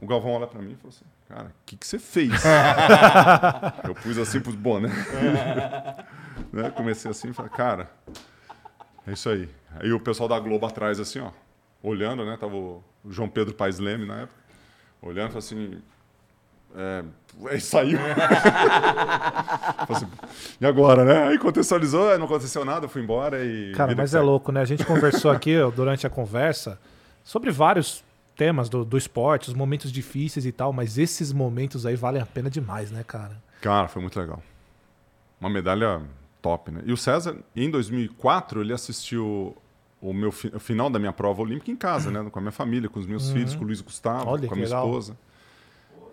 o 0.01 0.07
Galvão 0.07 0.33
olha 0.33 0.47
pra 0.47 0.63
mim 0.63 0.73
e 0.73 0.77
fala 0.77 0.89
assim, 0.91 1.05
cara, 1.29 1.49
o 1.49 1.53
que, 1.67 1.77
que 1.77 1.87
você 1.87 1.99
fez? 1.99 2.33
eu 3.85 3.95
pus 3.97 4.17
assim 4.19 4.41
pros 4.41 4.55
boné. 4.55 4.89
né? 6.53 6.71
Comecei 6.71 7.11
assim 7.11 7.31
e 7.31 7.33
falei, 7.33 7.51
cara, 7.51 7.91
é 9.07 9.13
isso 9.13 9.29
aí. 9.29 9.49
Aí 9.81 9.93
o 9.93 9.99
pessoal 10.01 10.29
da 10.29 10.39
Globo 10.39 10.67
atrás, 10.67 11.01
assim, 11.01 11.19
ó, 11.21 11.31
olhando, 11.83 12.25
né? 12.25 12.37
Tava 12.39 12.55
o 12.55 12.83
João 13.09 13.29
Pedro 13.29 13.55
Paes 13.55 13.79
Leme 13.79 14.07
na 14.07 14.21
época, 14.21 14.39
olhando, 15.01 15.29
falou 15.29 15.39
assim, 15.41 15.83
é, 16.77 17.05
aí 17.49 17.61
saiu. 17.61 17.99
Assim, 19.89 20.07
e 20.61 20.67
agora, 20.67 21.05
né? 21.05 21.29
Aí 21.29 21.39
contextualizou, 21.39 22.17
não 22.19 22.27
aconteceu 22.27 22.65
nada, 22.65 22.89
fui 22.89 23.03
embora 23.03 23.45
e. 23.45 23.73
Cara, 23.75 23.95
mas 23.95 24.15
é 24.15 24.21
louco, 24.21 24.53
né? 24.53 24.61
A 24.61 24.65
gente 24.65 24.85
conversou 24.85 25.31
aqui 25.31 25.59
ó, 25.61 25.71
durante 25.71 26.07
a 26.07 26.11
conversa 26.11 26.79
sobre 27.25 27.51
vários 27.51 28.03
temas 28.37 28.69
do, 28.69 28.85
do 28.85 28.97
esporte, 28.97 29.49
os 29.49 29.55
momentos 29.55 29.93
difíceis 29.93 30.47
e 30.47 30.53
tal, 30.53 30.73
mas 30.73 30.99
esses 30.99 31.33
momentos 31.33 31.85
aí 31.87 31.95
valem 31.97 32.21
a 32.23 32.27
pena 32.27 32.49
demais, 32.51 32.91
né, 32.91 33.05
cara? 33.07 33.37
Cara, 33.61 33.89
foi 33.89 34.01
muito 34.03 34.19
legal. 34.19 34.43
Uma 35.41 35.51
medalha 35.51 36.01
top, 36.41 36.71
né? 36.71 36.81
E 36.85 36.93
o 36.93 36.97
César, 36.97 37.37
em 37.55 37.71
2004, 37.71 38.61
ele 38.63 38.73
assistiu 38.73 39.57
o 40.01 40.13
meu 40.13 40.33
fi- 40.33 40.51
o 40.55 40.59
final 40.59 40.89
da 40.91 40.99
minha 40.99 41.13
prova 41.13 41.43
olímpica 41.43 41.71
em 41.71 41.77
casa, 41.77 42.11
né? 42.11 42.27
Com 42.31 42.39
a 42.39 42.43
minha 42.43 42.53
família, 42.53 42.89
com 42.89 42.99
os 42.99 43.07
meus 43.07 43.31
filhos, 43.31 43.55
com 43.55 43.63
o 43.63 43.67
Luiz 43.67 43.81
Gustavo, 43.81 44.25
Uhum. 44.27 44.33
Olha 44.33 44.49
com 44.49 44.55
a 44.55 44.57
minha 44.57 44.67
legal. 44.69 44.87
esposa. 44.87 45.17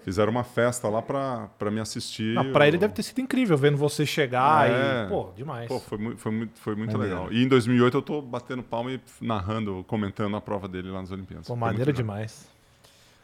Fizeram 0.02 0.32
uma 0.32 0.44
festa 0.44 0.88
lá 0.90 1.02
pra, 1.02 1.50
pra 1.60 1.70
me 1.70 1.80
assistir. 1.80 2.34
Não, 2.34 2.52
pra 2.52 2.68
ele 2.68 2.78
o- 2.78 2.80
deve 2.80 2.94
ter 2.94 3.04
sido 3.04 3.20
incrível 3.22 3.58
vendo 3.58 3.78
você 3.78 4.06
chegar 4.06 4.70
É. 4.70 5.06
e. 5.06 5.10
Pô, 5.10 5.32
demais. 5.36 5.68
Pô, 5.68 5.80
foi 5.80 5.98
muito, 5.98 6.18
foi 6.20 6.32
muito, 6.32 6.60
foi 6.60 6.76
muito 6.76 6.98
Maneiro. 6.98 7.16
legal. 7.24 7.34
E 7.34 7.44
em 7.44 7.48
2008 7.48 7.98
eu 7.98 8.02
tô 8.02 8.22
batendo 8.22 8.64
palma 8.64 8.92
e 8.92 9.02
narrando, 9.22 9.84
comentando 9.88 10.36
a 10.36 10.42
prova 10.42 10.68
dele 10.68 10.90
lá 10.90 11.02
nas 11.02 11.12
Olimpíadas. 11.12 11.48
Pô, 11.48 11.56
maneiro 11.56 11.92
demais. 11.94 12.48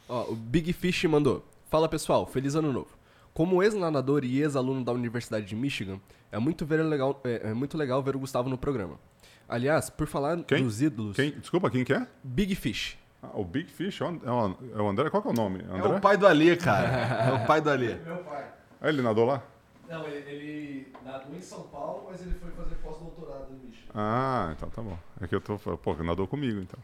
Ó, 0.08 0.32
o 0.32 0.36
Big 0.36 0.72
Fish 0.74 1.04
mandou. 1.06 1.44
Fala 1.70 1.90
pessoal, 1.90 2.26
feliz 2.28 2.56
ano 2.56 2.72
novo. 2.72 2.90
Como 3.34 3.62
ex-nadador 3.64 4.24
e 4.24 4.40
ex-aluno 4.42 4.84
da 4.84 4.92
Universidade 4.92 5.46
de 5.46 5.56
Michigan, 5.56 6.00
é 6.32 6.38
muito, 6.40 6.66
ver 6.66 6.82
legal, 6.84 7.20
é, 7.24 7.50
é 7.50 7.54
muito 7.54 7.78
legal 7.78 8.02
ver 8.04 8.16
o 8.16 8.20
Gustavo 8.20 8.48
no 8.50 8.58
programa. 8.58 9.00
Aliás, 9.48 9.90
por 9.90 10.08
falar 10.08 10.42
Quem? 10.44 10.64
dos 10.64 10.82
ídolos, 10.82 11.16
Quem, 11.16 11.32
desculpa, 11.32 11.70
quem 11.70 11.84
que 11.84 11.94
é? 11.94 12.08
Big 12.24 12.56
Fish. 12.56 12.98
Ah, 13.34 13.40
o 13.40 13.44
Big 13.44 13.70
Fish 13.72 14.02
é 14.02 14.06
o, 14.06 14.22
é 14.26 14.32
o- 14.32 14.58
é 14.80 14.82
o 14.82 14.88
André? 14.90 15.10
Qual 15.10 15.22
que 15.22 15.28
é 15.28 15.32
o 15.32 15.36
nome? 15.36 15.60
É 15.70 15.78
André? 15.78 15.98
o 15.98 16.02
pai 16.02 16.18
do 16.18 16.28
Ali, 16.28 16.56
cara. 16.58 16.88
É 16.88 17.44
o 17.44 17.48
pai 17.48 17.62
do 17.62 17.70
Ali. 17.70 17.96
Meu 18.06 18.18
pai. 18.18 18.46
Ah, 18.82 18.90
ele 18.90 19.02
nadou 19.02 19.26
lá? 19.26 19.42
Não, 19.90 20.06
ele, 20.08 20.30
ele 20.30 20.94
nadou 21.04 21.36
em 21.36 21.42
São 21.42 21.64
Paulo, 21.64 22.08
mas 22.10 22.22
ele 22.22 22.34
foi 22.36 22.50
fazer 22.52 22.76
pós-doutorado 22.76 23.48
em 23.52 23.68
Michigan. 23.68 23.92
Ah, 23.94 24.54
então 24.56 24.70
tá 24.70 24.82
bom. 24.82 24.98
É 25.22 25.28
que 25.28 25.36
eu 25.36 25.42
tô. 25.42 25.58
Pô, 25.58 25.94
nadou 26.04 26.28
comigo, 26.28 26.60
então. 26.60 26.80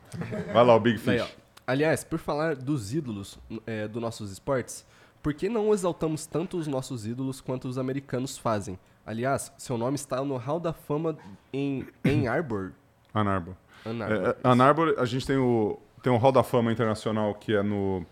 Vai 0.53 0.65
lá, 0.65 0.75
o 0.75 0.79
Big 0.79 0.97
Fish. 0.99 1.35
Aliás, 1.65 2.03
por 2.03 2.19
falar 2.19 2.55
dos 2.55 2.93
ídolos 2.93 3.39
é, 3.65 3.87
dos 3.87 4.01
nossos 4.01 4.31
esportes, 4.31 4.85
por 5.21 5.33
que 5.33 5.47
não 5.49 5.73
exaltamos 5.73 6.25
tanto 6.25 6.57
os 6.57 6.67
nossos 6.67 7.05
ídolos 7.05 7.39
quanto 7.41 7.67
os 7.67 7.77
americanos 7.77 8.37
fazem? 8.37 8.77
Aliás, 9.05 9.51
seu 9.57 9.77
nome 9.77 9.95
está 9.95 10.23
no 10.23 10.37
Hall 10.37 10.59
da 10.59 10.73
Fama 10.73 11.17
em 11.53 11.87
Ann 12.05 12.27
Arbor. 12.27 12.71
Ann 13.15 13.27
Arbor. 13.27 13.55
Ann 13.85 13.99
É, 13.99 14.03
Arbor. 14.03 14.27
é, 14.29 14.35
Ann 14.47 14.61
Arbor, 14.61 14.95
a 14.99 15.05
gente 15.05 15.25
tem 15.25 15.37
o, 15.37 15.79
tem 16.01 16.11
o 16.11 16.17
Hall 16.17 16.31
da 16.31 16.43
Fama 16.43 16.71
Internacional 16.71 17.33
que 17.35 17.55
é 17.55 17.61
no. 17.63 18.05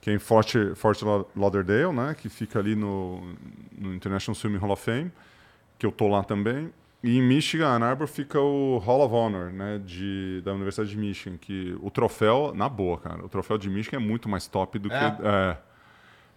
Que 0.00 0.10
é 0.10 0.14
em 0.14 0.18
Fort, 0.18 0.54
Fort 0.76 1.02
La- 1.02 1.24
Lauderdale, 1.36 1.92
né? 1.92 2.16
Que 2.18 2.28
fica 2.30 2.58
ali 2.58 2.74
no, 2.74 3.20
no 3.76 3.94
International 3.94 4.34
Swimming 4.34 4.56
Hall 4.58 4.70
of 4.70 4.82
Fame, 4.82 5.10
que 5.78 5.84
eu 5.84 5.92
tô 5.92 6.08
lá 6.08 6.22
também. 6.24 6.72
E 7.04 7.18
em 7.18 7.22
Michigan, 7.22 7.66
Ann 7.68 7.82
Arbor, 7.82 8.06
fica 8.06 8.40
o 8.40 8.78
Hall 8.78 9.02
of 9.04 9.14
Honor, 9.14 9.50
né? 9.50 9.78
De, 9.84 10.40
da 10.42 10.52
Universidade 10.52 10.88
de 10.90 10.96
Michigan, 10.96 11.36
que 11.38 11.76
o 11.82 11.90
troféu, 11.90 12.52
na 12.54 12.68
boa, 12.68 12.96
cara, 12.98 13.24
o 13.24 13.28
troféu 13.28 13.58
de 13.58 13.68
Michigan 13.68 13.98
é 13.98 14.00
muito 14.00 14.26
mais 14.28 14.46
top 14.46 14.78
do 14.78 14.90
É? 14.90 15.10
que. 15.10 15.22
É, 15.26 15.56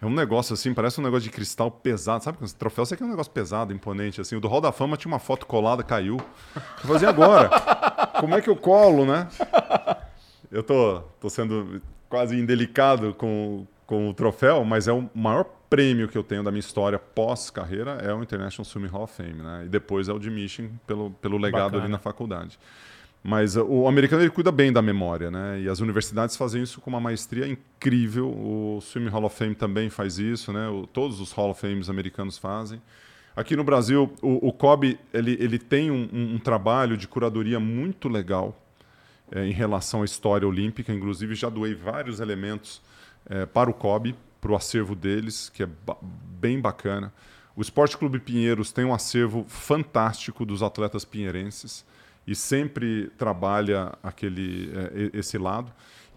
é 0.01 0.05
um 0.05 0.09
negócio 0.13 0.53
assim, 0.53 0.73
parece 0.73 0.99
um 0.99 1.03
negócio 1.03 1.23
de 1.23 1.29
cristal 1.29 1.71
pesado. 1.71 2.21
Sabe? 2.21 2.37
Esse 2.41 2.55
troféu 2.55 2.85
você 2.85 2.97
que 2.97 3.03
é 3.03 3.05
um 3.05 3.09
negócio 3.09 3.31
pesado, 3.31 3.71
imponente. 3.73 4.19
assim. 4.19 4.35
O 4.35 4.41
do 4.41 4.49
Hall 4.49 4.59
da 4.59 4.73
Fama 4.73 4.97
tinha 4.97 5.09
uma 5.11 5.19
foto 5.19 5.45
colada, 5.45 5.81
caiu. 5.83 6.17
Eu 6.55 6.61
fazia 6.89 7.07
agora. 7.07 7.49
Como 8.19 8.35
é 8.35 8.41
que 8.41 8.49
eu 8.49 8.55
colo, 8.57 9.05
né? 9.05 9.29
Eu 10.53 10.63
tô, 10.63 11.01
tô 11.19 11.29
sendo 11.29 11.81
quase 12.09 12.37
indelicado 12.39 13.13
com, 13.15 13.65
com 13.87 14.09
o 14.09 14.13
troféu, 14.13 14.63
mas 14.63 14.87
é 14.87 14.91
o 14.93 15.09
maior 15.15 15.45
prêmio 15.69 16.07
que 16.07 16.17
eu 16.17 16.23
tenho 16.23 16.43
da 16.43 16.51
minha 16.51 16.59
história 16.59 16.99
pós-carreira 16.99 17.93
é 18.03 18.13
o 18.13 18.21
International 18.21 18.63
Swimming 18.63 18.89
Hall 18.89 19.03
of 19.03 19.15
Fame, 19.15 19.41
né? 19.41 19.63
E 19.65 19.69
depois 19.69 20.07
é 20.07 20.13
o 20.13 20.19
de 20.19 20.29
Michigan 20.29 20.69
pelo, 20.85 21.09
pelo 21.19 21.37
legado 21.37 21.63
Bacana. 21.71 21.83
ali 21.83 21.91
na 21.91 21.97
faculdade. 21.97 22.59
Mas 23.23 23.55
uh, 23.55 23.63
o 23.63 23.87
americano 23.87 24.21
ele 24.21 24.29
cuida 24.29 24.51
bem 24.51 24.71
da 24.71 24.81
memória, 24.81 25.31
né? 25.31 25.61
E 25.61 25.67
as 25.69 25.79
universidades 25.79 26.35
fazem 26.37 26.61
isso 26.61 26.79
com 26.81 26.89
uma 26.91 26.99
maestria 26.99 27.47
incrível. 27.47 28.29
O 28.29 28.79
Swimming 28.81 29.09
Hall 29.09 29.23
of 29.23 29.35
Fame 29.35 29.55
também 29.55 29.89
faz 29.89 30.19
isso, 30.19 30.53
né? 30.53 30.67
O- 30.69 30.85
todos 30.85 31.19
os 31.19 31.31
Hall 31.31 31.49
of 31.49 31.59
Fames 31.59 31.89
americanos 31.89 32.37
fazem. 32.37 32.79
Aqui 33.35 33.55
no 33.55 33.63
Brasil, 33.63 34.13
o, 34.21 34.49
o 34.49 34.53
COB 34.53 34.99
ele, 35.11 35.35
ele 35.39 35.57
tem 35.57 35.89
um, 35.89 36.07
um- 36.13 36.35
um 36.35 36.37
trabalho 36.37 36.95
de 36.95 37.07
curadoria 37.07 37.59
muito 37.59 38.07
legal 38.07 38.59
é, 39.31 39.45
em 39.45 39.51
relação 39.51 40.01
à 40.01 40.05
história 40.05 40.47
olímpica. 40.47 40.93
Inclusive, 40.93 41.35
já 41.35 41.49
doei 41.49 41.73
vários 41.73 42.19
elementos 42.19 42.81
é, 43.29 43.45
para 43.45 43.69
o 43.69 43.73
COB, 43.73 44.15
para 44.41 44.51
o 44.51 44.55
acervo 44.55 44.95
deles, 44.95 45.49
que 45.49 45.63
é 45.63 45.65
ba- 45.65 45.97
bem 46.01 46.59
bacana. 46.59 47.13
O 47.55 47.61
Esporte 47.61 47.97
Clube 47.97 48.19
Pinheiros 48.19 48.71
tem 48.71 48.83
um 48.83 48.93
acervo 48.93 49.45
fantástico 49.47 50.45
dos 50.45 50.63
atletas 50.63 51.05
pinheirenses 51.05 51.85
e 52.25 52.35
sempre 52.35 53.11
trabalha 53.17 53.93
aquele 54.01 54.71
é, 54.73 55.17
esse 55.17 55.37
lado. 55.37 55.71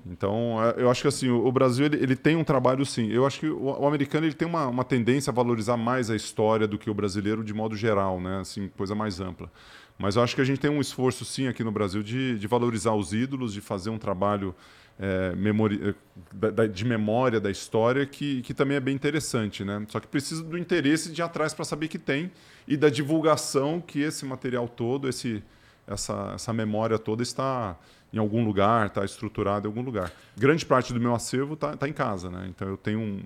Então, 0.09 0.57
é, 0.63 0.83
eu 0.83 0.91
acho 0.91 1.03
que 1.03 1.09
assim, 1.09 1.29
o 1.29 1.51
Brasil 1.51 1.85
ele, 1.87 1.97
ele 1.97 2.17
tem 2.17 2.37
um 2.37 2.45
trabalho 2.45 2.87
sim. 2.87 3.09
Eu 3.11 3.27
acho 3.27 3.41
que 3.41 3.49
o, 3.49 3.65
o 3.65 3.87
americano 3.87 4.27
ele 4.27 4.35
tem 4.35 4.47
uma, 4.47 4.67
uma 4.69 4.85
tendência 4.85 5.31
a 5.31 5.35
valorizar 5.35 5.77
mais 5.77 6.11
a 6.11 6.17
história 6.17 6.67
do 6.67 6.79
que 6.79 6.89
o 6.89 6.95
brasileiro 6.95 7.43
de 7.45 7.53
modo 7.53 7.77
geral, 7.77 8.21
né? 8.21 8.39
Assim, 8.41 8.69
coisa 8.77 8.95
mais 8.95 9.21
ampla. 9.21 9.51
Mas 9.99 10.17
eu 10.17 10.23
acho 10.23 10.35
que 10.35 10.41
a 10.41 10.45
gente 10.45 10.59
tem 10.61 10.71
um 10.71 10.81
esforço 10.81 11.25
sim 11.25 11.47
aqui 11.49 11.65
no 11.65 11.73
Brasil 11.73 12.03
de, 12.03 12.39
de 12.39 12.47
valorizar 12.47 12.93
os 12.95 13.13
ídolos, 13.13 13.53
de 13.53 13.61
fazer 13.61 13.91
um 13.91 13.99
trabalho 13.99 14.55
é, 14.99 15.35
memori- 15.37 15.95
é, 16.35 16.51
da- 16.51 16.67
de 16.67 16.85
memória 16.85 17.41
da 17.41 17.51
história 17.51 18.05
que, 18.07 18.43
que 18.43 18.53
também 18.55 18.77
é 18.77 18.81
bem 18.81 18.95
interessante, 18.95 19.65
né? 19.65 19.85
Só 19.89 19.99
que 20.01 20.07
precisa 20.07 20.43
do 20.43 20.57
interesse 20.59 21.11
de 21.13 21.21
ir 21.21 21.25
atrás 21.25 21.53
para 21.55 21.65
saber 21.65 21.89
que 21.89 21.99
tem 21.99 22.31
e 22.69 22.77
da 22.77 22.89
divulgação 22.89 23.81
que 23.81 24.01
esse 24.01 24.25
material 24.27 24.69
todo, 24.69 25.09
esse, 25.09 25.43
essa, 25.87 26.33
essa 26.35 26.53
memória 26.53 26.99
toda 26.99 27.23
está 27.23 27.77
em 28.13 28.19
algum 28.19 28.43
lugar, 28.45 28.87
está 28.87 29.05
estruturada 29.05 29.67
em 29.67 29.71
algum 29.71 29.83
lugar. 29.83 30.11
Grande 30.37 30.65
parte 30.65 30.93
do 30.95 31.01
meu 31.01 31.15
acervo 31.15 31.55
está 31.55 31.89
em 31.89 31.93
casa, 31.93 32.31
né? 32.31 32.47
Então 32.49 32.67
eu 32.69 32.77
tenho 32.77 32.99
um, 33.01 33.21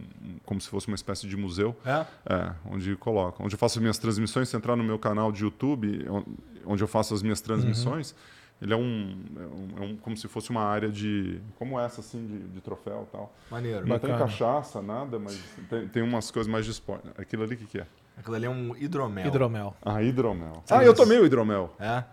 como 0.45 0.61
se 0.61 0.69
fosse 0.69 0.89
uma 0.89 0.95
espécie 0.97 1.29
de 1.29 1.37
museu. 1.37 1.77
É? 1.85 2.07
É, 2.27 2.53
onde 2.65 2.97
coloco, 2.97 3.45
onde 3.45 3.55
eu 3.55 3.59
faço 3.59 3.79
as 3.79 3.83
minhas 3.83 3.99
transmissões. 3.99 4.49
Se 4.49 4.57
entrar 4.57 4.75
no 4.77 4.83
meu 4.83 4.99
canal 4.99 5.31
de 5.31 5.45
YouTube, 5.45 6.05
on- 6.09 6.25
onde 6.67 6.83
eu 6.83 6.89
faço 6.89 7.15
as 7.15 7.23
minhas 7.23 7.41
transmissões, 7.41 8.15
ele 8.61 8.73
é 8.73 8.77
um, 8.77 9.17
é 9.37 9.41
um, 9.41 9.83
é 9.83 9.87
um- 9.87 9.97
como 9.97 10.17
se 10.17 10.29
fosse 10.29 10.51
uma 10.51 10.63
área 10.63 10.89
de, 10.91 11.41
como 11.59 11.79
essa 11.81 12.01
assim, 12.01 12.27
de, 12.27 12.39
de 12.49 12.61
troféu 12.61 13.07
e 13.09 13.13
tal. 13.13 13.35
Maneiro. 13.51 13.87
Não 13.87 13.99
tem 13.99 14.11
cachaça, 14.17 14.83
nada, 14.83 15.19
mas 15.19 15.41
tem, 15.69 15.89
tem 15.89 16.03
umas 16.03 16.31
coisas 16.31 16.51
mais 16.51 16.65
de 16.65 16.71
esporte. 16.73 17.09
Aquilo 17.19 17.43
ali 17.43 17.55
o 17.55 17.59
que, 17.59 17.67
que 17.67 17.79
é? 17.79 17.87
Aquilo 18.19 18.37
ali 18.37 18.45
é 18.45 18.51
um 18.51 18.77
hidromel. 18.77 19.27
Hidromel. 19.27 19.75
Ah, 19.83 20.03
hidromel. 20.03 20.63
Ah, 20.69 20.85
eu 20.85 20.93
tomei 20.95 21.19
o 21.19 21.25
hidromel. 21.25 21.75
É? 21.81 22.05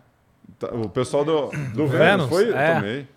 Tá, 0.57 0.73
O 0.73 0.87
pessoal 0.89 1.25
do, 1.25 1.47
do 1.73 1.85
Vênus, 1.85 1.89
Vênus? 1.89 2.29
foi? 2.29 2.49
É. 2.53 2.75
Tomei. 2.75 3.07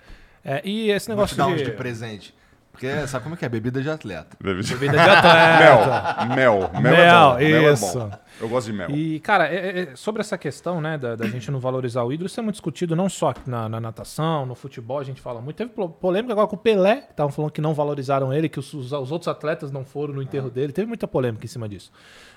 É, 0.44 0.60
e 0.68 0.90
esse 0.90 1.08
negócio 1.08 1.36
de... 1.54 1.64
de 1.64 1.70
presente. 1.72 2.34
Porque 2.72 3.06
sabe 3.08 3.22
como 3.24 3.34
é 3.34 3.38
que 3.38 3.44
é? 3.44 3.48
Bebida 3.48 3.82
de 3.82 3.90
atleta. 3.90 4.36
Deve 4.42 4.62
ser. 4.62 4.74
Bebida 4.76 4.92
de 5.02 5.10
atleta. 5.10 6.26
Mel. 6.28 6.36
Mel. 6.36 6.70
Mel, 6.80 6.94
é 6.94 7.02
Mel, 7.02 7.30
bom. 7.30 7.36
Mel 7.38 7.68
é 7.68 7.72
isso. 7.72 7.98
bom. 7.98 8.10
Eu 8.40 8.48
gosto 8.48 8.68
de 8.68 8.72
mel. 8.72 8.88
E, 8.90 9.20
cara, 9.20 9.46
é- 9.48 9.80
é- 9.92 9.96
sobre 9.96 10.20
essa 10.22 10.38
questão, 10.38 10.80
né, 10.80 10.96
da, 10.96 11.14
da 11.14 11.26
gente 11.26 11.50
não 11.50 11.60
valorizar 11.60 12.02
o 12.04 12.12
ídolo, 12.12 12.26
isso 12.26 12.40
é 12.40 12.42
muito 12.42 12.54
discutido 12.54 12.96
não 12.96 13.06
só 13.08 13.34
na, 13.46 13.68
na 13.68 13.78
natação, 13.80 14.46
no 14.46 14.54
futebol, 14.54 14.98
a 14.98 15.04
gente 15.04 15.20
fala 15.20 15.42
muito. 15.42 15.56
Teve 15.56 15.70
pol- 15.70 15.90
polêmica 15.90 16.32
agora 16.32 16.46
com 16.46 16.56
o 16.56 16.58
Pelé, 16.58 17.02
que 17.02 17.10
estavam 17.10 17.30
falando 17.30 17.50
que 17.50 17.60
não 17.60 17.74
valorizaram 17.74 18.32
ele, 18.32 18.48
que 18.48 18.58
os, 18.58 18.72
os- 18.72 18.92
os 18.92 19.12
outros 19.12 19.28
atletas 19.28 19.70
não 19.70 19.84
foram 19.84 20.14
no 20.14 20.22
enterro 20.22 20.48
dele. 20.48 20.72
Teve 20.72 20.86
muita 20.88 21.06
polêmica 21.06 21.44
em 21.44 21.48
cima 21.48 21.68
disso. 21.68 21.92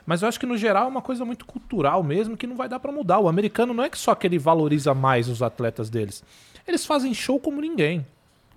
Mas 0.06 0.22
eu 0.22 0.28
acho 0.28 0.38
que, 0.38 0.46
no 0.46 0.58
geral, 0.58 0.86
é 0.86 0.88
uma 0.90 1.02
coisa 1.02 1.24
muito 1.24 1.46
cultural 1.46 2.04
mesmo, 2.04 2.36
que 2.36 2.46
não 2.46 2.58
vai 2.58 2.68
dar 2.68 2.80
pra 2.80 2.92
mudar. 2.92 3.20
O 3.20 3.30
americano 3.30 3.74
não 3.74 3.84
é 3.84 3.90
que 3.90 3.98
só 3.98 4.14
que 4.14 4.28
ele 4.28 4.38
valoriza 4.38 4.94
mais 4.94 5.30
os 5.30 5.42
atletas 5.42 5.90
deles. 5.90 6.22
Eles 6.68 6.86
fazem 6.86 7.14
show 7.14 7.40
como 7.40 7.62
ninguém. 7.62 8.06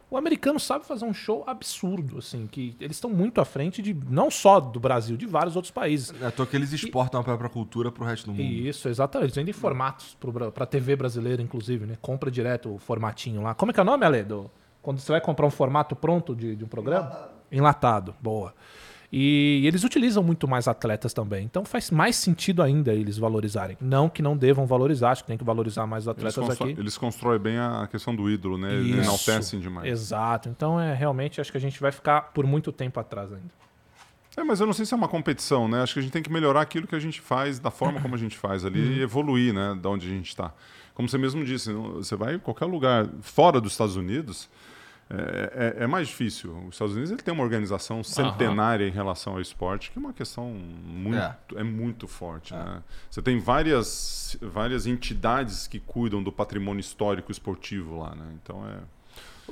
O 0.09 0.16
americano 0.16 0.61
sabe 0.61 0.87
fazer 0.87 1.05
um 1.05 1.12
show 1.12 1.43
absurdo, 1.49 2.19
assim, 2.19 2.47
que 2.47 2.77
eles 2.81 2.97
estão 2.97 3.11
muito 3.11 3.41
à 3.41 3.45
frente 3.45 3.83
de 3.83 3.93
não 4.09 4.31
só 4.31 4.61
do 4.61 4.78
Brasil, 4.78 5.16
de 5.16 5.27
vários 5.27 5.57
outros 5.57 5.73
países. 5.73 6.15
É 6.23 6.27
à 6.27 6.31
toa 6.31 6.47
que 6.47 6.55
eles 6.55 6.73
exportam 6.73 7.20
a 7.20 7.24
própria 7.24 7.51
cultura 7.51 7.91
pro 7.91 8.05
resto 8.05 8.27
do 8.27 8.33
mundo. 8.33 8.41
Isso, 8.43 8.89
exatamente. 8.89 9.27
Eles 9.27 9.35
vendem 9.37 9.53
formatos 9.53 10.16
pra 10.55 10.65
TV 10.65 10.95
brasileira, 10.95 11.43
inclusive, 11.43 11.87
né? 11.87 11.97
Compra 12.01 12.31
direto 12.31 12.73
o 12.74 12.78
formatinho 12.78 13.43
lá. 13.43 13.53
Como 13.55 13.70
é 13.70 13.74
que 13.74 13.81
é 13.81 13.83
o 13.83 13.87
nome, 13.87 14.05
Ale? 14.07 14.23
Do- 14.23 14.49
Quando 14.81 15.01
você 15.01 15.11
vai 15.11 15.20
comprar 15.20 15.45
um 15.45 15.51
formato 15.51 15.97
pronto 15.97 16.37
de, 16.37 16.55
de 16.55 16.65
um 16.65 16.69
programa? 16.69 17.28
Enlatado. 17.51 18.15
Boa. 18.20 18.55
E 19.12 19.62
eles 19.65 19.85
utilizam 19.85 20.23
muito 20.23 20.49
mais 20.49 20.66
atletas 20.69 21.12
também. 21.12 21.45
Então 21.45 21.65
faz 21.65 21.91
mais 21.91 22.16
sentido 22.16 22.62
ainda 22.62 22.93
eles 22.93 23.16
valorizarem. 23.19 23.77
Não 23.81 24.09
que 24.09 24.20
não 24.23 24.37
devam 24.37 24.66
valorizar, 24.66 25.11
acho 25.12 25.23
que 25.23 25.28
tem 25.28 25.39
que 25.39 25.45
valorizar 25.45 25.87
mais 25.87 26.05
os 26.07 26.09
Eles, 26.09 26.19
atletas 26.19 26.45
constro- 26.49 26.70
aqui. 26.70 26.81
eles 26.81 26.99
constroem 26.99 27.39
bem 27.39 27.59
a 27.59 27.89
questão 27.91 28.15
do 28.15 28.28
ídolo, 28.28 28.59
né? 28.59 28.74
Eles 28.74 29.05
enaltecem 29.05 29.61
demais. 29.61 29.87
Exato. 29.91 30.49
Então 30.49 30.81
é 30.81 30.93
realmente 30.95 31.41
acho 31.41 31.51
que 31.53 31.59
a 31.59 31.61
gente 31.61 31.81
vai 31.81 31.93
ficar 31.93 32.33
por 32.33 32.45
muito 32.47 32.73
tempo 32.73 32.99
atrás 32.99 33.33
ainda. 33.33 33.51
É, 34.37 34.45
mas 34.45 34.61
eu 34.61 34.66
não 34.66 34.74
sei 34.74 34.85
se 34.85 34.93
é 34.93 34.97
uma 34.97 35.09
competição, 35.09 35.66
né? 35.66 35.83
Acho 35.83 35.95
que 35.95 36.01
a 36.01 36.03
gente 36.03 36.12
tem 36.12 36.23
que 36.23 36.31
melhorar 36.31 36.61
aquilo 36.61 36.87
que 36.87 36.95
a 36.95 36.99
gente 36.99 37.23
faz, 37.23 37.59
da 37.59 37.70
forma 37.70 38.01
como 38.03 38.15
a 38.15 38.19
gente 38.19 38.37
faz 38.37 38.66
ali 38.66 38.99
e 38.99 39.03
evoluir, 39.03 39.55
né? 39.55 39.74
Da 39.81 39.89
onde 39.89 40.07
a 40.07 40.11
gente 40.11 40.28
está. 40.28 40.53
Como 40.93 41.09
você 41.09 41.16
mesmo 41.16 41.43
disse, 41.45 41.73
você 41.73 42.15
vai 42.16 42.35
em 42.35 42.39
qualquer 42.39 42.66
lugar 42.66 43.07
fora 43.23 43.61
dos 43.62 43.73
Estados 43.73 43.97
Unidos, 43.97 44.49
é, 45.09 45.77
é- 45.78 45.85
é 45.85 45.87
mais 45.87 46.09
difícil. 46.09 46.57
Os 46.66 46.74
Estados 46.74 46.95
Unidos 46.95 47.12
ele 47.12 47.23
tem 47.23 47.33
uma 47.33 47.43
organização 47.43 48.03
centenária 48.03 48.87
em 48.87 48.91
relação 48.91 49.35
ao 49.35 49.41
esporte, 49.41 49.91
que 49.91 49.99
é 49.99 50.01
uma 50.01 50.12
questão 50.12 50.47
muito, 50.51 51.57
é. 51.59 51.62
muito 51.62 52.09
forte. 52.09 52.53
Né? 52.53 52.83
Você 53.11 53.23
tem 53.23 53.39
várias, 53.39 54.37
várias 54.41 54.87
entidades 54.87 55.66
que 55.69 55.78
cuidam 55.78 56.23
do 56.23 56.33
patrimônio 56.33 56.81
histórico 56.81 57.31
esportivo 57.31 57.99
lá, 57.99 58.15
né? 58.15 58.27
Então 58.43 58.66
é. 58.69 58.78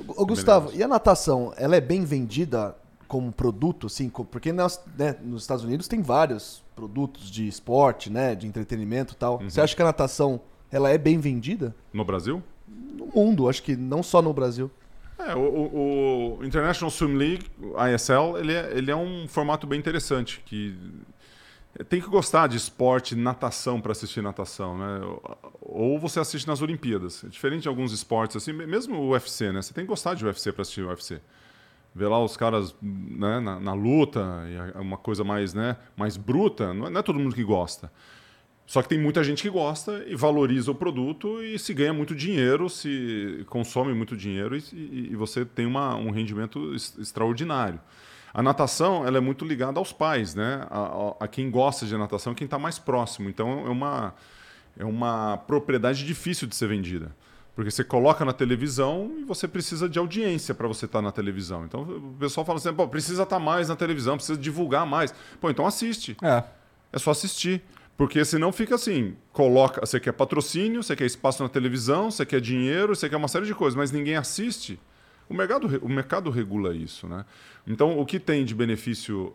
Ô, 0.07 0.25
Gustavo, 0.25 0.71
e 0.73 0.83
a 0.83 0.87
natação, 0.89 1.53
ela 1.55 1.75
é 1.75 1.81
bem 1.81 2.03
vendida 2.03 2.75
como 3.07 3.31
produto, 3.31 3.87
assim? 3.87 4.09
Porque 4.09 4.51
nós, 4.51 4.83
né, 4.97 5.15
nos 5.23 5.43
Estados 5.43 5.63
Unidos 5.63 5.87
tem 5.87 6.01
vários 6.01 6.61
produtos 6.75 7.31
de 7.31 7.47
esporte, 7.47 8.09
né, 8.09 8.35
de 8.35 8.45
entretenimento 8.45 9.13
e 9.13 9.15
tal. 9.15 9.39
Você 9.39 9.61
acha 9.61 9.73
que 9.73 9.81
a 9.81 9.85
natação, 9.85 10.41
ela 10.69 10.89
é 10.89 10.97
bem 10.97 11.17
vendida? 11.17 11.73
No 11.93 12.03
Brasil? 12.03 12.43
No 12.67 13.07
mundo, 13.07 13.47
acho 13.47 13.63
que 13.63 13.77
não 13.77 14.03
só 14.03 14.21
no 14.21 14.33
Brasil. 14.33 14.69
É, 15.17 15.35
o, 15.35 16.37
o- 16.39 16.45
International 16.45 16.91
Swim 16.91 17.15
League, 17.15 17.45
ISL, 17.93 18.37
ele 18.37 18.53
é, 18.53 18.77
ele 18.77 18.91
é 18.91 18.95
um 18.95 19.27
formato 19.27 19.65
bem 19.65 19.79
interessante, 19.79 20.41
que 20.45 20.75
tem 21.89 21.99
que 22.01 22.07
gostar 22.07 22.47
de 22.47 22.55
esporte, 22.55 23.15
natação 23.15 23.81
para 23.81 23.91
assistir 23.91 24.21
natação, 24.21 24.77
né? 24.77 25.01
Ou 25.61 25.99
você 25.99 26.19
assiste 26.19 26.47
nas 26.47 26.61
Olimpíadas. 26.61 27.23
É 27.23 27.27
diferente 27.27 27.63
de 27.63 27.67
alguns 27.67 27.91
esportes 27.91 28.35
assim, 28.37 28.53
mesmo 28.53 28.97
o 28.97 29.09
UFC, 29.11 29.51
né? 29.51 29.61
Você 29.61 29.73
tem 29.73 29.83
que 29.83 29.89
gostar 29.89 30.13
de 30.13 30.25
UFC 30.25 30.51
para 30.53 30.61
assistir 30.61 30.83
UFC. 30.85 31.19
Ver 31.93 32.07
lá 32.07 32.21
os 32.21 32.35
caras 32.35 32.75
né, 32.81 33.39
na, 33.39 33.59
na 33.59 33.73
luta, 33.73 34.21
é 34.75 34.79
uma 34.79 34.97
coisa 34.97 35.23
mais, 35.23 35.53
né, 35.53 35.77
mais 35.95 36.17
bruta, 36.17 36.73
não 36.73 36.87
é, 36.87 36.89
não 36.89 36.99
é 36.99 37.03
todo 37.03 37.17
mundo 37.19 37.33
que 37.33 37.43
gosta. 37.43 37.89
Só 38.67 38.81
que 38.81 38.89
tem 38.89 38.99
muita 38.99 39.23
gente 39.23 39.43
que 39.43 39.49
gosta 39.49 40.03
e 40.07 40.15
valoriza 40.15 40.71
o 40.71 40.75
produto 40.75 41.41
e 41.43 41.57
se 41.59 41.71
ganha 41.73 41.93
muito 41.93 42.15
dinheiro, 42.15 42.67
se 42.69 43.45
consome 43.47 43.93
muito 43.93 44.17
dinheiro 44.17 44.57
e, 44.57 44.63
e- 44.73 45.09
e 45.11 45.15
você 45.15 45.45
tem 45.45 45.65
uma- 45.67 45.95
um 45.95 46.09
rendimento 46.09 46.73
extraordinário. 46.99 47.79
A 48.33 48.41
natação 48.41 49.05
ela 49.05 49.17
é 49.17 49.21
muito 49.21 49.45
ligada 49.45 49.79
aos 49.79 49.93
pais, 49.93 50.33
né? 50.35 50.65
A, 50.69 50.79
a- 50.79 51.15
a 51.21 51.27
quem 51.27 51.49
gosta 51.51 51.85
de 51.85 51.95
natação, 51.95 52.33
quem 52.33 52.45
está 52.45 52.57
mais 52.59 52.79
próximo. 52.79 53.29
Então 53.29 53.65
é 53.65 53.69
uma, 53.69 54.13
é 54.79 54.83
uma 54.83 55.37
propriedade 55.37 56.03
difícil 56.05 56.47
de 56.47 56.55
ser 56.55 56.67
vendida. 56.67 57.15
Porque 57.55 57.71
você 57.71 57.83
coloca 57.85 58.25
na 58.25 58.33
televisão 58.33 59.13
e 59.19 59.23
você 59.23 59.47
precisa 59.47 59.87
de 59.87 59.97
audiência 59.97 60.53
para 60.53 60.67
você 60.67 60.85
estar 60.85 61.01
na 61.01 61.11
televisão. 61.11 61.63
Então 61.63 61.83
o 61.83 62.15
pessoal 62.19 62.43
fala 62.45 62.57
assim: 62.57 62.73
precisa 62.89 63.23
estar 63.23 63.39
mais 63.39 63.69
na 63.69 63.75
televisão, 63.77 64.17
precisa 64.17 64.37
divulgar 64.37 64.85
mais. 64.85 65.13
Pô, 65.39 65.49
então 65.49 65.65
assiste. 65.65 66.17
É. 66.21 66.43
É 66.91 66.99
só 66.99 67.11
assistir. 67.11 67.61
Porque 67.97 68.25
senão 68.25 68.51
fica 68.51 68.75
assim, 68.75 69.15
coloca, 69.31 69.85
você 69.85 69.99
quer 69.99 70.11
patrocínio, 70.11 70.83
você 70.83 70.95
quer 70.95 71.05
espaço 71.05 71.41
na 71.41 71.47
televisão, 71.47 72.11
você 72.11 72.25
quer 72.25 72.41
dinheiro, 72.41 72.93
você 72.93 73.07
quer 73.07 73.15
uma 73.15 73.29
série 73.29 73.45
de 73.45 73.55
coisas, 73.55 73.75
mas 73.75 73.91
ninguém 73.91 74.15
assiste. 74.15 74.79
O 75.29 75.33
mercado, 75.33 75.79
o 75.81 75.89
mercado 75.89 76.29
regula 76.29 76.75
isso, 76.75 77.07
né? 77.07 77.25
Então, 77.65 77.97
o 77.97 78.05
que 78.05 78.19
tem 78.19 78.43
de 78.43 78.53
benefício 78.53 79.33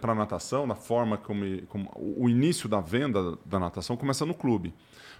para 0.00 0.12
a 0.12 0.14
natação, 0.14 0.66
na 0.66 0.74
forma 0.74 1.18
como, 1.18 1.44
como 1.66 1.90
o 1.94 2.28
início 2.28 2.68
da 2.68 2.80
venda 2.80 3.36
da 3.44 3.58
natação 3.58 3.96
começa 3.96 4.24
no 4.24 4.34
clube. 4.34 4.72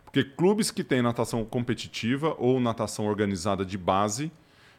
Porque 0.04 0.24
clubes 0.24 0.70
que 0.70 0.82
têm 0.82 1.02
natação 1.02 1.44
competitiva 1.44 2.34
ou 2.38 2.58
natação 2.60 3.06
organizada 3.06 3.64
de 3.64 3.76
base 3.76 4.30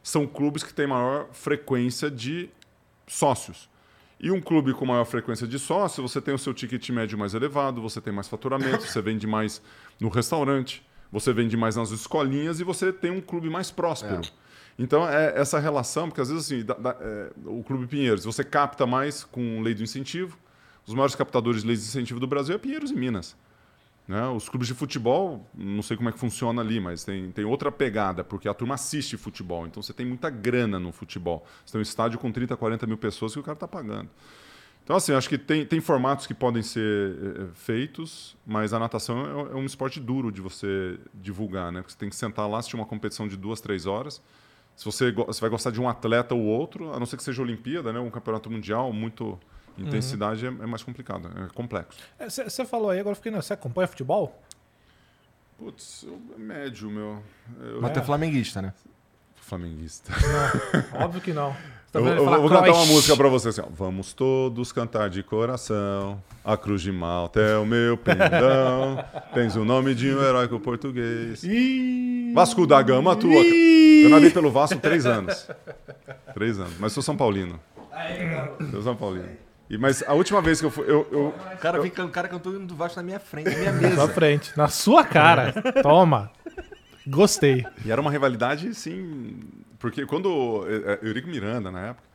são 0.01 0.25
clubes 0.25 0.63
que 0.63 0.73
têm 0.73 0.87
maior 0.87 1.27
frequência 1.31 2.09
de 2.09 2.49
sócios. 3.05 3.69
E 4.19 4.31
um 4.31 4.41
clube 4.41 4.73
com 4.73 4.85
maior 4.85 5.05
frequência 5.05 5.47
de 5.47 5.59
sócios, 5.59 6.11
você 6.11 6.19
tem 6.19 6.33
o 6.33 6.37
seu 6.39 6.53
ticket 6.53 6.89
médio 6.89 7.17
mais 7.17 7.33
elevado, 7.35 7.81
você 7.81 8.01
tem 8.01 8.11
mais 8.11 8.27
faturamento, 8.27 8.81
você 8.87 9.01
vende 9.01 9.27
mais 9.27 9.61
no 9.99 10.09
restaurante, 10.09 10.83
você 11.11 11.31
vende 11.31 11.55
mais 11.55 11.75
nas 11.75 11.91
escolinhas 11.91 12.59
e 12.59 12.63
você 12.63 12.91
tem 12.91 13.11
um 13.11 13.21
clube 13.21 13.49
mais 13.49 13.69
próspero. 13.69 14.21
Então, 14.79 15.07
é 15.07 15.33
essa 15.39 15.59
relação, 15.59 16.07
porque 16.07 16.21
às 16.21 16.29
vezes 16.29 16.45
assim, 16.45 16.63
da- 16.65 16.73
da- 16.75 16.97
é, 16.99 17.31
o 17.45 17.63
Clube 17.63 17.87
Pinheiros, 17.87 18.23
você 18.25 18.43
capta 18.43 18.85
mais 18.85 19.23
com 19.23 19.61
lei 19.61 19.73
do 19.73 19.81
incentivo. 19.83 20.37
Os 20.85 20.93
maiores 20.93 21.15
captadores 21.15 21.61
de 21.61 21.67
leis 21.67 21.81
de 21.81 21.87
incentivo 21.87 22.19
do 22.19 22.27
Brasil 22.27 22.55
é 22.55 22.57
Pinheiros 22.57 22.91
e 22.91 22.95
Minas. 22.95 23.35
Né? 24.07 24.25
Os 24.29 24.47
clubes 24.47 24.67
de 24.67 24.73
futebol, 24.73 25.45
não 25.53 25.81
sei 25.81 25.97
como 25.97 26.07
é 26.07 26.11
que 26.11 26.19
funciona 26.19 26.61
ali, 26.61 26.79
mas 26.79 27.03
tem, 27.03 27.29
tem 27.31 27.43
outra 27.43 27.71
pegada, 27.71 28.23
porque 28.23 28.47
a 28.47 28.53
turma 28.53 28.75
assiste 28.75 29.17
futebol. 29.17 29.67
Então 29.67 29.83
você 29.83 29.91
tem 29.91 30.05
muita 30.05 30.29
grana 30.29 30.79
no 30.79 30.93
futebol. 30.93 31.45
Você 31.65 31.73
tem 31.73 31.79
um 31.79 31.81
estádio 31.81 32.17
com 32.17 32.31
30, 32.31 32.55
40 32.55 32.87
mil 32.87 32.97
pessoas 32.97 33.33
que 33.33 33.39
o 33.39 33.43
cara 33.43 33.55
está 33.55 33.67
pagando. 33.67 34.09
Então, 34.87 34.95
assim, 34.95 35.11
acho 35.11 35.27
que 35.27 35.37
tem, 35.37 35.65
tem 35.65 35.81
formatos 35.81 36.25
que 36.25 36.33
podem 36.33 36.63
ser 36.63 36.81
eh, 36.81 37.47
feitos, 37.53 38.37
mas 38.45 38.71
a 38.71 38.79
natação 38.79 39.49
é, 39.49 39.51
é 39.51 39.55
um 39.55 39.65
esporte 39.65 39.99
duro 39.99 40.31
de 40.31 40.39
você 40.39 40.97
divulgar, 41.13 41.73
né? 41.73 41.81
Porque 41.81 41.91
você 41.91 41.99
tem 41.99 42.07
que 42.07 42.15
sentar 42.15 42.49
lá, 42.49 42.59
assistir 42.59 42.77
uma 42.77 42.85
competição 42.85 43.27
de 43.27 43.35
duas, 43.35 43.59
três 43.59 43.85
horas. 43.85 44.21
Se 44.77 44.85
você, 44.85 45.11
você 45.11 45.41
vai 45.41 45.49
gostar 45.49 45.71
de 45.71 45.81
um 45.81 45.89
atleta 45.89 46.33
ou 46.33 46.41
outro, 46.41 46.93
a 46.93 46.99
não 46.99 47.05
ser 47.05 47.17
que 47.17 47.23
seja 47.23 47.41
Olimpíada, 47.41 47.91
né? 47.91 47.99
Um 47.99 48.09
campeonato 48.09 48.49
mundial, 48.49 48.93
muito 48.93 49.37
intensidade, 49.77 50.45
é, 50.45 50.49
é 50.49 50.65
mais 50.65 50.83
complicado, 50.83 51.29
é 51.43 51.53
complexo. 51.53 51.99
Você 52.19 52.65
falou 52.65 52.89
aí, 52.89 52.99
agora 52.99 53.11
eu 53.11 53.15
fiquei. 53.15 53.31
Você 53.31 53.53
acompanha 53.53 53.87
futebol? 53.87 54.41
Putz, 55.57 56.03
eu, 56.03 56.19
é 56.35 56.39
médio, 56.39 56.89
meu. 56.89 57.23
Eu, 57.59 57.81
Mas 57.81 57.91
tu 57.91 57.99
é 57.99 58.03
flamenguista, 58.03 58.61
né? 58.61 58.73
flamenguista. 59.47 60.11
Óbvio 60.93 61.21
que 61.21 61.33
não. 61.33 61.55
Tá 61.89 62.01
Eu, 62.01 62.05
eu 62.05 62.25
vou 62.25 62.49
cantar 62.49 62.73
uma 62.73 62.85
música 62.85 63.15
pra 63.15 63.29
você 63.29 63.47
assim, 63.47 63.61
ó. 63.61 63.67
Vamos 63.71 64.11
todos 64.11 64.73
cantar 64.73 65.09
de 65.09 65.23
coração. 65.23 66.21
A 66.43 66.57
cruz 66.57 66.81
de 66.81 66.91
Malta 66.91 67.39
é 67.39 67.57
o 67.57 67.65
meu 67.65 67.95
pendão. 67.97 69.01
Tens 69.33 69.55
o 69.55 69.63
nome 69.63 69.95
de 69.95 70.13
um 70.13 70.21
heróico 70.21 70.59
português. 70.59 71.41
Vasco 72.35 72.67
da 72.67 72.81
Gama, 72.81 73.15
tua. 73.15 73.31
Eu 73.31 74.09
nadei 74.09 74.29
pelo 74.29 74.51
Vasco 74.51 74.77
três 74.79 75.05
anos. 75.05 75.49
Três 76.33 76.59
anos. 76.59 76.77
Mas 76.77 76.91
sou 76.91 77.01
São 77.01 77.15
Paulino. 77.15 77.57
Sou 78.69 78.81
São 78.81 78.95
Paulino. 78.97 79.29
E, 79.69 79.77
mas 79.77 80.01
a 80.07 80.13
última 80.13 80.41
vez 80.41 80.59
que 80.59 80.65
eu 80.65 80.71
fui. 80.71 80.85
Eu, 80.85 81.07
eu- 81.11 81.27
O 81.53 81.57
cara, 81.57 81.81
vem, 81.81 81.91
can- 81.91 82.05
o 82.05 82.09
cara 82.09 82.27
cantou 82.27 82.53
o 82.53 82.55
hino 82.55 82.65
do 82.67 82.75
Vasco 82.75 82.97
na 82.97 83.03
minha 83.03 83.19
frente, 83.19 83.49
na 83.49 83.55
minha 83.57 83.71
Na 83.71 83.79
sua 83.79 83.89
mesa. 83.89 84.07
frente, 84.13 84.57
na 84.57 84.67
sua 84.69 85.03
cara. 85.03 85.53
Toma. 85.83 86.31
Gostei. 87.05 87.65
E 87.85 87.91
era 87.91 87.99
uma 88.01 88.11
rivalidade, 88.11 88.73
sim. 88.73 89.39
Porque 89.79 90.05
quando. 90.05 90.65
é, 90.69 90.93
é, 90.93 91.07
Eurico 91.07 91.27
Miranda, 91.27 91.69
na 91.71 91.87
época. 91.87 92.07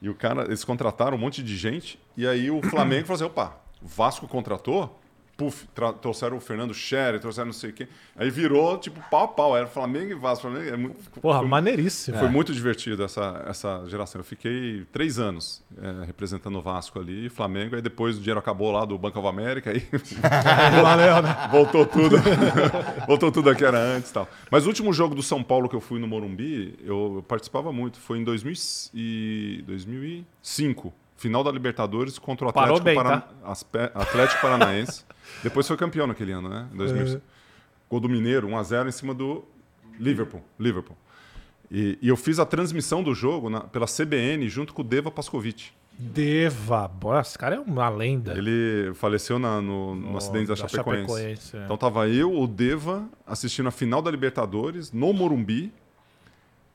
E 0.00 0.08
o 0.08 0.14
cara. 0.14 0.42
Eles 0.44 0.64
contrataram 0.64 1.16
um 1.16 1.20
monte 1.20 1.42
de 1.42 1.56
gente. 1.56 1.98
E 2.16 2.26
aí 2.26 2.50
o 2.50 2.60
Flamengo 2.62 3.06
falou 3.06 3.14
assim: 3.16 3.24
opa, 3.24 3.56
o 3.80 3.86
Vasco 3.86 4.26
contratou. 4.28 5.00
Puf, 5.42 5.66
trouxeram 6.00 6.36
o 6.36 6.40
Fernando 6.40 6.72
Scherer, 6.72 7.18
trouxeram 7.20 7.46
não 7.46 7.52
sei 7.52 7.70
o 7.70 7.72
quê. 7.72 7.88
Aí 8.16 8.30
virou, 8.30 8.78
tipo, 8.78 9.00
pau 9.10 9.24
a 9.24 9.28
pau. 9.28 9.56
Era 9.56 9.66
Flamengo 9.66 10.12
e 10.12 10.14
Vasco. 10.14 10.42
Flamengo, 10.48 10.72
é 10.72 10.76
muito, 10.76 11.10
Porra, 11.20 11.40
foi- 11.40 11.48
maneiríssimo. 11.48 12.18
Foi 12.18 12.28
muito 12.28 12.52
divertido 12.52 13.02
essa, 13.02 13.44
essa 13.48 13.82
geração. 13.88 14.20
Eu 14.20 14.24
fiquei 14.24 14.86
três 14.92 15.18
anos 15.18 15.62
é, 15.76 16.04
representando 16.06 16.56
o 16.58 16.62
Vasco 16.62 17.00
ali, 17.00 17.28
Flamengo, 17.28 17.74
aí 17.74 17.82
depois 17.82 18.16
o 18.16 18.20
dinheiro 18.20 18.38
acabou 18.38 18.70
lá 18.70 18.84
do 18.84 18.96
Banco 18.96 19.18
of 19.18 19.26
America, 19.28 19.70
aí 19.70 19.80
Valeu, 20.82 21.22
né? 21.22 21.36
voltou 21.50 21.84
tudo. 21.86 22.16
voltou 23.06 23.32
tudo 23.32 23.54
que 23.56 23.64
era 23.64 23.78
antes 23.78 24.10
e 24.10 24.14
tal. 24.14 24.28
Mas 24.50 24.64
o 24.64 24.68
último 24.68 24.92
jogo 24.92 25.14
do 25.14 25.22
São 25.22 25.42
Paulo 25.42 25.68
que 25.68 25.74
eu 25.74 25.80
fui 25.80 25.98
no 25.98 26.06
Morumbi, 26.06 26.78
eu, 26.84 27.14
eu 27.16 27.22
participava 27.26 27.72
muito. 27.72 27.98
Foi 27.98 28.18
em 28.18 28.24
2000 28.24 28.52
e 28.94 29.64
2005. 29.66 30.92
Final 31.22 31.44
da 31.44 31.52
Libertadores 31.52 32.18
contra 32.18 32.46
o 32.46 32.50
Atlético, 32.50 32.80
bem, 32.80 32.96
Paran- 32.96 33.20
tá? 33.20 33.90
Atlético 33.94 34.40
Paranaense. 34.42 35.04
Depois 35.40 35.68
foi 35.68 35.76
campeão 35.76 36.04
naquele 36.04 36.32
ano, 36.32 36.48
né? 36.48 36.66
Em 36.72 36.76
2005. 36.76 37.22
Gol 37.88 38.00
do 38.00 38.08
Mineiro, 38.08 38.48
1x0 38.48 38.88
em 38.88 38.90
cima 38.90 39.14
do 39.14 39.44
Liverpool. 40.00 40.42
Liverpool. 40.58 40.96
E, 41.70 41.96
e 42.02 42.08
eu 42.08 42.16
fiz 42.16 42.40
a 42.40 42.44
transmissão 42.44 43.04
do 43.04 43.14
jogo 43.14 43.48
na- 43.48 43.60
pela 43.60 43.86
CBN 43.86 44.48
junto 44.48 44.74
com 44.74 44.82
o 44.82 44.84
Deva 44.84 45.12
Pascovitch. 45.12 45.68
Deva. 45.96 46.90
Esse 47.20 47.38
cara 47.38 47.54
é 47.54 47.60
uma 47.60 47.88
lenda. 47.88 48.32
Ele 48.36 48.92
faleceu 48.94 49.38
na- 49.38 49.60
no, 49.60 49.94
no 49.94 50.14
Oh, 50.14 50.16
acidente 50.16 50.48
da, 50.48 50.54
da 50.54 50.66
Chapecoense. 50.68 51.02
Chapecoense, 51.08 51.56
é. 51.56 51.64
Então 51.64 51.76
tava 51.76 52.08
eu, 52.08 52.32
o 52.36 52.48
Deva, 52.48 53.08
assistindo 53.24 53.68
a 53.68 53.70
final 53.70 54.02
da 54.02 54.10
Libertadores 54.10 54.90
no 54.90 55.12
Morumbi. 55.12 55.72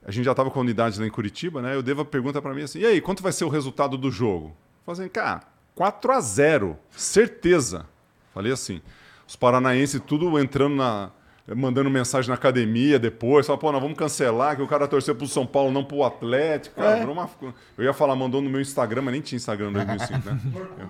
A 0.05 0.11
gente 0.11 0.25
já 0.25 0.33
tava 0.33 0.49
com 0.51 0.59
a 0.59 0.61
unidade 0.61 0.99
lá 0.99 1.05
em 1.05 1.09
Curitiba, 1.09 1.61
né? 1.61 1.73
E 1.75 1.77
o 1.77 1.83
Deva 1.83 2.05
pergunta 2.05 2.41
pra 2.41 2.53
mim 2.53 2.63
assim: 2.63 2.79
"E 2.79 2.85
aí, 2.85 3.01
quanto 3.01 3.21
vai 3.21 3.31
ser 3.31 3.43
o 3.45 3.49
resultado 3.49 3.97
do 3.97 4.09
jogo?" 4.11 4.47
Eu 4.87 4.93
falei 4.93 5.01
assim: 5.01 5.09
"Cara, 5.09 5.41
4 5.75 6.11
a 6.11 6.21
0, 6.21 6.77
certeza." 6.91 7.85
Falei 8.33 8.51
assim. 8.51 8.81
Os 9.27 9.35
paranaenses 9.35 9.99
tudo 10.05 10.39
entrando 10.39 10.75
na 10.75 11.11
mandando 11.55 11.89
mensagem 11.89 12.27
na 12.27 12.35
academia 12.35 12.99
depois, 12.99 13.45
fala, 13.47 13.57
pô, 13.57 13.71
nós 13.71 13.81
vamos 13.81 13.97
cancelar, 13.97 14.57
que 14.57 14.61
o 14.61 14.67
cara 14.67 14.85
torceu 14.85 15.15
pro 15.15 15.25
São 15.27 15.45
Paulo, 15.45 15.71
não 15.71 15.81
pro 15.83 16.03
Atlético. 16.03 16.75
Cara, 16.75 16.97
virou 16.99 17.13
uma- 17.13 17.29
Eu 17.77 17.85
ia 17.85 17.93
falar, 17.93 18.17
mandou 18.17 18.41
no 18.41 18.49
meu 18.49 18.59
Instagram, 18.59 19.01
mas 19.03 19.13
nem 19.13 19.21
tinha 19.21 19.37
Instagram 19.37 19.69
em 19.69 19.73
2005, 19.73 20.29
né? 20.29 20.39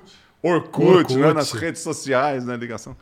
Orkut, 0.41 0.84
Orkut. 0.88 1.15
né? 1.17 1.31
Nas 1.34 1.51
redes 1.51 1.81
sociais, 1.81 2.43
né? 2.45 2.55
Ligação. 2.57 2.95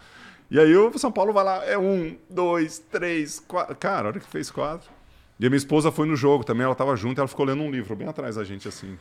E 0.52 0.60
aí 0.60 0.76
o 0.76 0.98
São 0.98 1.12
Paulo 1.12 1.32
vai 1.34 1.44
lá, 1.46 1.66
é 1.66 1.78
um, 1.78 2.18
dois, 2.30 2.78
três, 2.80 3.40
quatro. 3.40 3.74
Cara, 3.78 4.08
a 4.08 4.08
hora 4.10 4.20
que 4.20 4.28
fez 4.28 4.52
quatro. 4.52 4.90
E 5.40 5.46
a 5.46 5.50
minha 5.50 5.58
esposa 5.58 5.92
foi 5.92 6.08
no 6.08 6.16
jogo 6.16 6.44
também, 6.44 6.64
ela 6.66 6.76
tava 6.76 6.96
junto, 6.96 7.20
ela 7.20 7.28
ficou 7.28 7.46
lendo 7.46 7.62
um 7.62 7.70
livro 7.70 7.96
bem 7.96 8.08
atrás 8.08 8.36
da 8.36 8.44
gente, 8.44 8.68
assim. 8.68 8.98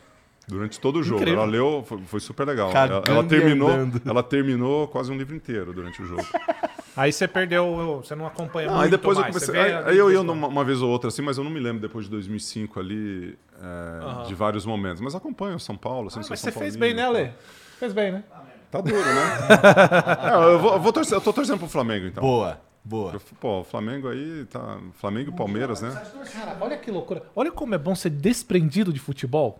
Durante 0.47 0.79
todo 0.79 0.99
o 0.99 1.03
jogo. 1.03 1.21
Incrível. 1.21 1.41
Ela 1.41 1.49
leu, 1.51 1.83
foi, 1.87 1.99
foi 2.05 2.19
super 2.19 2.45
legal. 2.45 2.69
Ela, 2.71 3.01
ela 3.07 3.23
terminou, 3.23 3.69
andando. 3.69 4.01
ela 4.05 4.21
terminou 4.21 4.87
quase 4.87 5.11
um 5.11 5.17
livro 5.17 5.35
inteiro 5.35 5.73
durante 5.73 6.01
o 6.01 6.05
jogo. 6.05 6.25
Aí 6.95 7.11
você 7.11 7.27
perdeu, 7.27 8.01
você 8.01 8.15
não 8.15 8.25
acompanha 8.25 8.67
Não, 8.67 8.75
muito 8.75 8.85
aí 8.85 8.91
depois 8.91 9.17
eu 9.17 9.23
mais. 9.23 9.33
comecei. 9.33 9.53
Você 9.53 9.61
vê 9.69 9.73
Aí, 9.75 9.83
aí 9.91 9.97
eu 9.97 10.09
ia 10.13 10.23
numa, 10.23 10.47
uma 10.47 10.63
vez 10.63 10.81
ou 10.81 10.89
outra 10.89 11.09
assim, 11.09 11.21
mas 11.21 11.37
eu 11.37 11.43
não 11.43 11.51
me 11.51 11.59
lembro 11.59 11.81
depois 11.81 12.05
de 12.05 12.11
2005 12.11 12.79
ali, 12.79 13.37
é, 13.61 14.27
de 14.27 14.33
vários 14.33 14.65
momentos. 14.65 15.01
Mas 15.01 15.13
acompanho 15.13 15.57
o 15.57 15.59
São 15.59 15.75
Paulo. 15.75 16.07
Assim, 16.07 16.19
Ah, 16.21 16.25
mas 16.29 16.39
São 16.39 16.53
você 16.53 16.57
fez 16.57 16.77
bem, 16.77 16.93
né. 16.93 17.03
Ale? 17.03 17.31
Fez 17.79 17.91
bem, 17.91 18.13
né? 18.13 18.23
Tá 18.71 18.79
duro, 18.79 18.95
né? 18.95 19.37
É, 20.31 20.53
eu, 20.53 20.59
vou, 20.59 20.73
eu 20.73 20.79
vou 20.79 20.93
torcer, 20.93 21.17
eu 21.17 21.21
tô 21.21 21.33
torcendo 21.33 21.59
pro 21.59 21.67
Flamengo, 21.67 22.05
então. 22.07 22.21
Boa, 22.23 22.61
boa. 22.85 23.19
Pô, 23.39 23.61
o 23.61 23.63
Flamengo 23.63 24.07
aí 24.07 24.45
tá. 24.45 24.77
Flamengo 24.93 25.31
e 25.31 25.35
Palmeiras, 25.35 25.81
né? 25.81 25.89
Cara, 26.31 26.57
olha 26.61 26.77
que 26.77 26.91
loucura. 26.91 27.23
Olha 27.35 27.51
como 27.51 27.75
é 27.75 27.77
bom 27.77 27.95
ser 27.95 28.11
desprendido 28.11 28.93
de 28.93 28.99
futebol. 28.99 29.59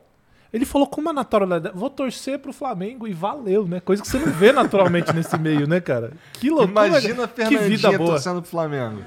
Ele 0.53 0.63
falou 0.63 0.87
com 0.87 1.01
uma 1.01 1.11
naturalidade. 1.11 1.77
Vou 1.77 1.89
torcer 1.89 2.39
pro 2.39 2.53
Flamengo 2.53 3.05
e 3.07 3.13
valeu, 3.13 3.67
né? 3.67 3.81
Coisa 3.81 4.01
que 4.01 4.07
você 4.07 4.17
não 4.17 4.31
vê 4.31 4.53
naturalmente 4.53 5.11
nesse 5.13 5.37
meio, 5.37 5.67
né, 5.67 5.81
cara? 5.81 6.13
Que 6.33 6.49
loucura. 6.49 6.87
Imagina 6.87 7.25
a 7.25 7.27
que 7.27 7.43
vida 7.43 7.57
Fernandinha 7.57 7.97
boa. 7.97 8.11
torcendo 8.11 8.41
pro 8.41 8.49
Flamengo. 8.49 9.03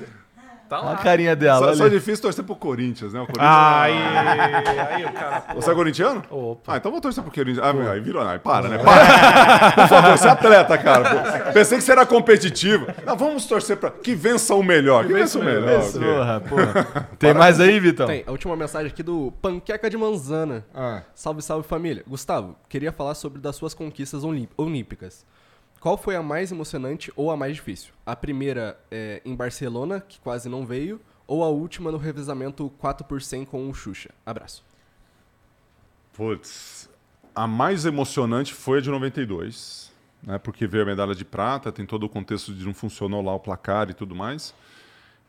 Tá 0.69 0.81
Olha 0.83 0.91
a 0.91 0.97
carinha 0.97 1.35
dela. 1.35 1.75
Só, 1.75 1.85
é 1.85 1.87
ali. 1.87 1.99
difícil 1.99 2.21
torcer 2.21 2.45
pro 2.45 2.55
Corinthians, 2.55 3.15
né? 3.15 3.21
O 3.21 3.27
Corinthians 3.27 3.49
Aí, 3.51 3.93
aí 3.97 5.05
o 5.07 5.13
cara. 5.13 5.45
Você 5.55 5.71
é 5.71 5.75
corintiano? 5.75 6.23
Opa. 6.31 6.75
Ah, 6.75 6.77
então 6.77 6.93
vou 6.93 7.01
torcer 7.01 7.23
pro 7.25 7.33
Corinthians. 7.33 7.65
Ah, 7.67 7.93
aí 7.93 8.01
virou. 8.01 8.23
Aí 8.23 8.39
para, 8.39 8.69
né? 8.69 8.79
Para. 8.79 9.73
Por 9.73 9.89
favor, 9.89 10.19
você 10.19 10.29
é 10.29 10.31
atleta, 10.31 10.77
cara. 10.77 11.45
Pô, 11.45 11.53
Pensei 11.53 11.79
que 11.79 11.85
você 11.85 11.93
era 11.93 12.05
competitivo. 12.05 12.87
Não, 13.07 13.17
vamos 13.17 13.47
torcer 13.47 13.79
pra. 13.79 13.91
Que 13.91 14.15
vença 14.15 14.55
o 14.55 14.63
melhor. 14.63 15.07
Que 15.07 15.13
vença 15.15 15.39
o 15.39 15.45
melhor. 15.45 15.81
ok. 15.81 16.01
Porra, 16.01 16.41
porra. 16.41 17.09
Tem 17.19 17.33
mais 17.33 17.61
aí, 17.61 17.81
Vitão? 17.81 18.07
Tem, 18.07 18.25
a 18.27 18.31
última 18.31 18.55
mensagem 18.55 18.89
aqui 18.89 19.03
do 19.03 19.33
Panqueca 19.41 19.89
de 19.89 19.97
Manzana. 19.97 20.67
Ah. 20.75 21.03
Salve, 21.15 21.41
salve 21.41 21.67
família. 21.67 22.05
Gustavo, 22.07 22.57
queria 22.69 22.93
falar 22.93 23.15
sobre 23.15 23.41
das 23.41 23.57
suas 23.57 23.73
conquistas 23.73 24.23
olímpicas. 24.57 25.25
Qual 25.81 25.97
foi 25.97 26.17
a 26.17 26.23
mais 26.23 26.51
emocionante 26.51 27.13
ou 27.15 27.31
a 27.31 27.37
mais 27.37 27.55
difícil? 27.55 27.93
A 28.05 28.17
primeira 28.17 28.79
é 28.91 29.23
em 29.25 29.35
Barcelona, 29.35 30.01
que 30.01 30.19
quase 30.19 30.49
não 30.49 30.67
veio, 30.67 31.01
ou 31.27 31.45
a 31.45 31.49
última 31.49 31.93
no 31.93 31.99
revezamento 31.99 32.69
4 32.79 33.07
por 33.07 33.23
100 33.23 33.45
com 33.45 33.69
o 33.69 33.75
Xuxa? 33.75 34.11
Abraço. 34.27 34.65
Putz, 36.13 36.91
a 37.33 37.47
mais 37.47 37.85
emocionante 37.85 38.53
foi 38.53 38.79
a 38.79 38.81
de 38.81 38.91
92, 38.91 39.93
né? 40.21 40.37
Porque 40.39 40.67
veio 40.67 40.83
a 40.83 40.87
medalha 40.87 41.15
de 41.15 41.25
prata, 41.25 41.71
tem 41.71 41.87
todo 41.87 42.05
o 42.05 42.09
contexto 42.09 42.53
de 42.53 42.65
não 42.65 42.75
funcionou 42.75 43.23
lá 43.23 43.33
o 43.33 43.39
placar 43.39 43.89
e 43.89 43.95
tudo 43.95 44.17
mais. 44.17 44.53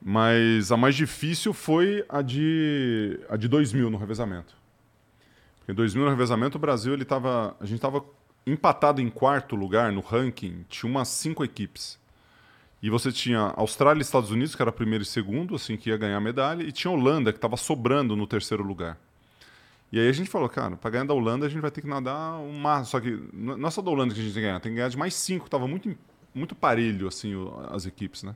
Mas 0.02 0.72
a 0.72 0.78
mais 0.78 0.96
difícil 0.96 1.54
foi 1.54 2.04
a 2.10 2.24
de 2.24 3.20
a 3.30 3.38
de 3.38 3.48
2000 3.48 3.92
no 3.92 3.98
revezamento. 3.98 4.58
Em 5.68 5.74
2000 5.76 6.06
no 6.06 6.10
revezamento 6.10 6.58
o 6.58 6.60
Brasil 6.60 6.94
ele 6.94 7.06
tava, 7.06 7.56
a 7.60 7.66
gente 7.66 7.76
estava 7.76 8.04
empatado 8.52 9.02
em 9.02 9.10
quarto 9.10 9.56
lugar 9.56 9.92
no 9.92 10.02
ranking, 10.02 10.66
tinha 10.70 10.90
umas 10.90 11.08
cinco 11.08 11.44
equipes. 11.44 12.00
E 12.82 12.90
você 12.90 13.12
tinha 13.12 13.54
Austrália 13.58 14.00
e 14.00 14.04
Estados 14.04 14.32
Unidos, 14.32 14.56
que 14.56 14.62
era 14.62 14.72
primeiro 14.72 15.04
e 15.04 15.06
segundo, 15.06 15.56
assim 15.56 15.76
que 15.76 15.90
ia 15.90 15.98
ganhar 15.98 16.18
a 16.18 16.22
medalha, 16.22 16.64
e 16.64 16.72
tinha 16.72 16.90
Holanda 16.90 17.32
que 17.32 17.38
estava 17.38 17.58
sobrando 17.58 18.16
no 18.16 18.26
terceiro 18.26 18.64
lugar. 18.64 18.98
E 19.92 20.00
aí 20.00 20.08
a 20.08 20.12
gente 20.12 20.30
falou, 20.30 20.48
cara, 20.48 20.78
para 20.78 20.92
ganhar 20.92 21.06
da 21.06 21.14
Holanda 21.14 21.46
a 21.46 21.50
gente 21.50 21.62
vai 21.62 21.72
ter 21.72 21.82
que 21.82 21.88
nadar 21.88 22.40
um 22.40 22.58
máximo. 22.58 22.86
Só 22.86 23.00
que 23.00 23.20
não 23.34 23.68
é 23.68 23.72
só 23.72 23.82
da 23.82 23.90
Holanda 23.90 24.14
que 24.14 24.20
a 24.20 24.24
gente 24.24 24.34
tem 24.34 24.42
que 24.42 24.48
ganhar, 24.48 24.60
tem 24.60 24.72
que 24.72 24.76
ganhar 24.76 24.90
de 24.90 24.98
mais 24.98 25.14
cinco. 25.16 25.50
Tava 25.50 25.68
muito, 25.68 25.94
muito 26.34 26.56
parelho, 26.56 27.08
assim, 27.08 27.34
as 27.72 27.86
equipes, 27.86 28.24
né? 28.24 28.36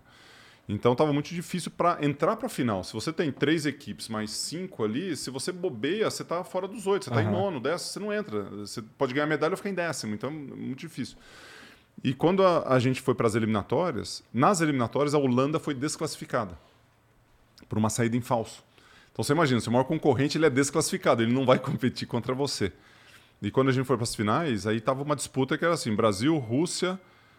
Então 0.67 0.95
tava 0.95 1.11
muito 1.11 1.33
difícil 1.33 1.71
para 1.71 1.97
entrar 2.03 2.37
para 2.37 2.45
a 2.45 2.49
final. 2.49 2.83
Se 2.83 2.93
você 2.93 3.11
tem 3.11 3.31
três 3.31 3.65
equipes 3.65 4.07
mais 4.07 4.31
cinco 4.31 4.83
ali, 4.83 5.15
se 5.15 5.29
você 5.29 5.51
bobeia, 5.51 6.09
você 6.09 6.23
tá 6.23 6.43
fora 6.43 6.67
dos 6.67 6.87
oito. 6.87 7.05
Você 7.05 7.11
tá 7.11 7.21
em 7.21 7.29
nono, 7.29 7.59
décimo, 7.59 7.91
você 7.91 7.99
não 7.99 8.13
entra. 8.13 8.43
Você 8.43 8.81
pode 8.81 9.13
ganhar 9.13 9.27
medalha 9.27 9.51
ou 9.51 9.57
ficar 9.57 9.69
em 9.69 9.73
décimo. 9.73 10.13
Então 10.13 10.29
é 10.29 10.33
muito 10.33 10.79
difícil. 10.79 11.17
E 12.01 12.13
quando 12.13 12.45
a, 12.45 12.73
a 12.73 12.79
gente 12.79 13.01
foi 13.01 13.13
para 13.13 13.27
as 13.27 13.35
eliminatórias, 13.35 14.23
nas 14.33 14.61
eliminatórias 14.61 15.13
a 15.13 15.17
Holanda 15.17 15.59
foi 15.59 15.73
desclassificada 15.73 16.57
por 17.67 17.77
uma 17.77 17.89
saída 17.89 18.15
em 18.15 18.21
falso. 18.21 18.63
Então 19.11 19.23
você 19.23 19.33
imagina, 19.33 19.59
seu 19.59 19.71
maior 19.71 19.83
concorrente 19.83 20.37
ele 20.37 20.45
é 20.45 20.49
desclassificado, 20.49 21.21
ele 21.21 21.33
não 21.33 21.45
vai 21.45 21.59
competir 21.59 22.07
contra 22.07 22.33
você. 22.33 22.71
E 23.41 23.51
quando 23.51 23.69
a 23.69 23.71
gente 23.73 23.85
foi 23.85 23.97
para 23.97 24.05
as 24.05 24.15
finais, 24.15 24.65
aí 24.65 24.79
tava 24.79 25.03
uma 25.03 25.15
disputa 25.15 25.57
que 25.57 25.65
era 25.65 25.73
assim: 25.73 25.93
Brasil, 25.93 26.37
Rússia, 26.37 26.97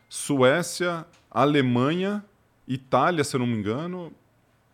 Suécia, 0.08 1.06
Alemanha, 1.30 2.22
Itália, 2.66 3.22
se 3.24 3.36
eu 3.36 3.40
não 3.40 3.46
me 3.46 3.54
engano, 3.54 4.12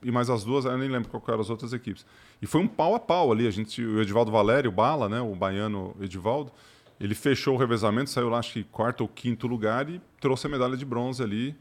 e 0.02 0.10
mais 0.10 0.30
as 0.30 0.44
duas, 0.44 0.64
eu 0.64 0.76
nem 0.78 0.88
lembro 0.88 1.08
qual 1.08 1.22
eram 1.28 1.40
as 1.40 1.50
outras 1.50 1.72
equipes. 1.72 2.06
E 2.40 2.46
foi 2.46 2.60
um 2.60 2.68
pau 2.68 2.94
a 2.94 3.00
pau 3.00 3.30
ali. 3.32 3.46
A 3.46 3.50
gente, 3.50 3.84
o 3.84 4.00
Edivaldo 4.00 4.30
Valério, 4.30 4.70
o 4.70 4.72
Bala, 4.72 5.08
né, 5.08 5.20
o 5.20 5.34
baiano 5.34 5.94
Edivaldo, 6.00 6.52
ele 6.98 7.14
fechou 7.14 7.54
o 7.54 7.58
revezamento, 7.58 8.10
saiu 8.10 8.28
lá 8.28 8.38
acho 8.38 8.52
que 8.52 8.64
quarto 8.64 9.02
ou 9.02 9.08
quinto 9.08 9.46
lugar 9.46 9.88
e 9.88 10.00
trouxe 10.20 10.46
a 10.46 10.50
medalha 10.50 10.76
de 10.76 10.84
bronze 10.84 11.22
ali, 11.22 11.56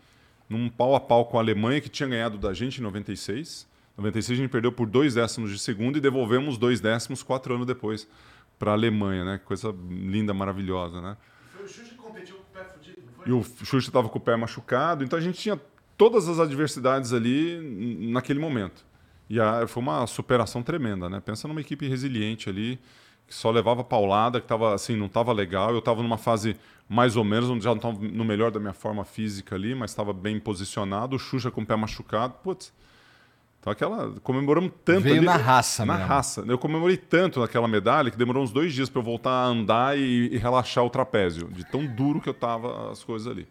num 0.49 0.69
pau 0.69 0.95
a 0.95 0.99
pau 0.99 1.26
com 1.26 1.38
a 1.38 1.41
Alemanha, 1.41 1.80
que 1.80 1.89
tinha 1.89 2.10
ganhado 2.10 2.38
da 2.38 2.53
gente 2.53 2.80
em 2.80 2.84
96. 2.84 3.68
Em 3.97 4.01
96 4.01 4.39
a 4.39 4.41
gente 4.41 4.51
perdeu 4.51 4.72
por 4.72 4.88
dois 4.88 5.14
décimos 5.14 5.51
de 5.51 5.60
segundo 5.60 5.97
e 5.97 6.01
devolvemos 6.01 6.57
dois 6.57 6.81
décimos 6.81 7.23
quatro 7.23 7.53
anos 7.53 7.65
depois 7.65 8.07
para 8.57 8.72
a 8.72 8.73
Alemanha, 8.73 9.23
né? 9.23 9.38
Coisa 9.43 9.73
linda, 9.89 10.34
maravilhosa, 10.34 11.01
né? 11.01 11.15
Foi 11.53 11.64
o 11.64 11.68
Xuxa 11.68 11.89
que 11.89 11.95
competiu 11.95 12.35
com 12.35 12.41
o 12.41 12.45
pé 12.53 12.64
fudido, 12.65 13.01
não 13.06 13.14
foi? 13.14 13.30
E 13.30 13.31
o 13.31 13.43
Xuxa 13.65 13.89
estava 13.89 14.10
com 14.10 14.18
o 14.18 14.22
pé 14.22 14.35
machucado, 14.35 15.03
então 15.03 15.18
a 15.18 15.22
gente 15.22 15.39
tinha 15.39 15.60
todas 15.99 16.30
as 16.30 16.39
adversidades 16.39 17.11
ali 17.11 17.59
naquele 18.09 18.39
momento. 18.39 18.85
E 19.30 19.38
a- 19.39 19.67
foi 19.67 19.84
uma 19.84 20.07
superação 20.07 20.63
tremenda, 20.63 21.09
né? 21.09 21.19
Pensa 21.19 21.45
numa 21.45 21.59
equipe 21.59 21.88
resiliente 21.89 22.49
ali, 22.49 22.80
que 23.27 23.35
só 23.35 23.51
levava 23.51 23.84
paulada, 23.84 24.39
que 24.39 24.47
tava 24.47 24.73
assim, 24.73 24.95
não 24.95 25.07
estava 25.07 25.34
legal. 25.34 25.71
Eu 25.71 25.80
estava 25.80 26.01
numa 26.01 26.17
fase 26.17 26.55
mais 26.88 27.17
ou 27.17 27.23
menos, 27.26 27.49
onde 27.49 27.63
já 27.65 27.69
não 27.71 27.76
estava 27.76 27.99
no 27.99 28.23
melhor 28.23 28.49
da 28.49 28.59
minha 28.61 28.73
forma 28.73 29.03
física 29.03 29.55
ali, 29.55 29.76
mas 29.76 29.91
estava 29.91 30.13
bem 30.13 30.39
posicionado. 30.39 31.17
O 31.17 31.19
Xuxa 31.19 31.51
com 31.51 31.61
o 31.61 31.65
pé 31.65 31.76
machucado, 31.76 32.34
putz. 32.43 32.73
Então 33.60 33.73
aquela. 33.73 34.14
Comemoramos 34.22 34.72
tanto 34.86 35.02
Veio 35.02 35.18
ali- 35.18 35.26
na 35.26 35.36
raça 35.36 35.86
Na 35.86 35.95
mesmo. 35.95 36.07
raça. 36.07 36.44
Eu 36.48 36.57
comemorei 36.57 36.95
tanto 36.95 37.41
naquela 37.41 37.68
medalha 37.68 38.10
que 38.10 38.18
demorou 38.18 38.41
uns 38.41 38.52
dois 38.52 38.73
dias 38.73 38.90
pra 38.90 39.02
eu 39.02 39.03
voltar 39.03 39.31
a 39.31 39.45
andar 39.45 39.98
e, 39.98 40.30
e 40.34 40.38
relaxar 40.38 40.84
o 40.86 40.90
trapézio. 40.90 41.49
De 41.49 41.65
tão 41.65 41.86
duro 41.86 42.22
que 42.22 42.30
eu 42.30 42.34
tava 42.34 42.90
as 42.91 43.03
coisas 43.03 43.27
ali. 43.30 43.45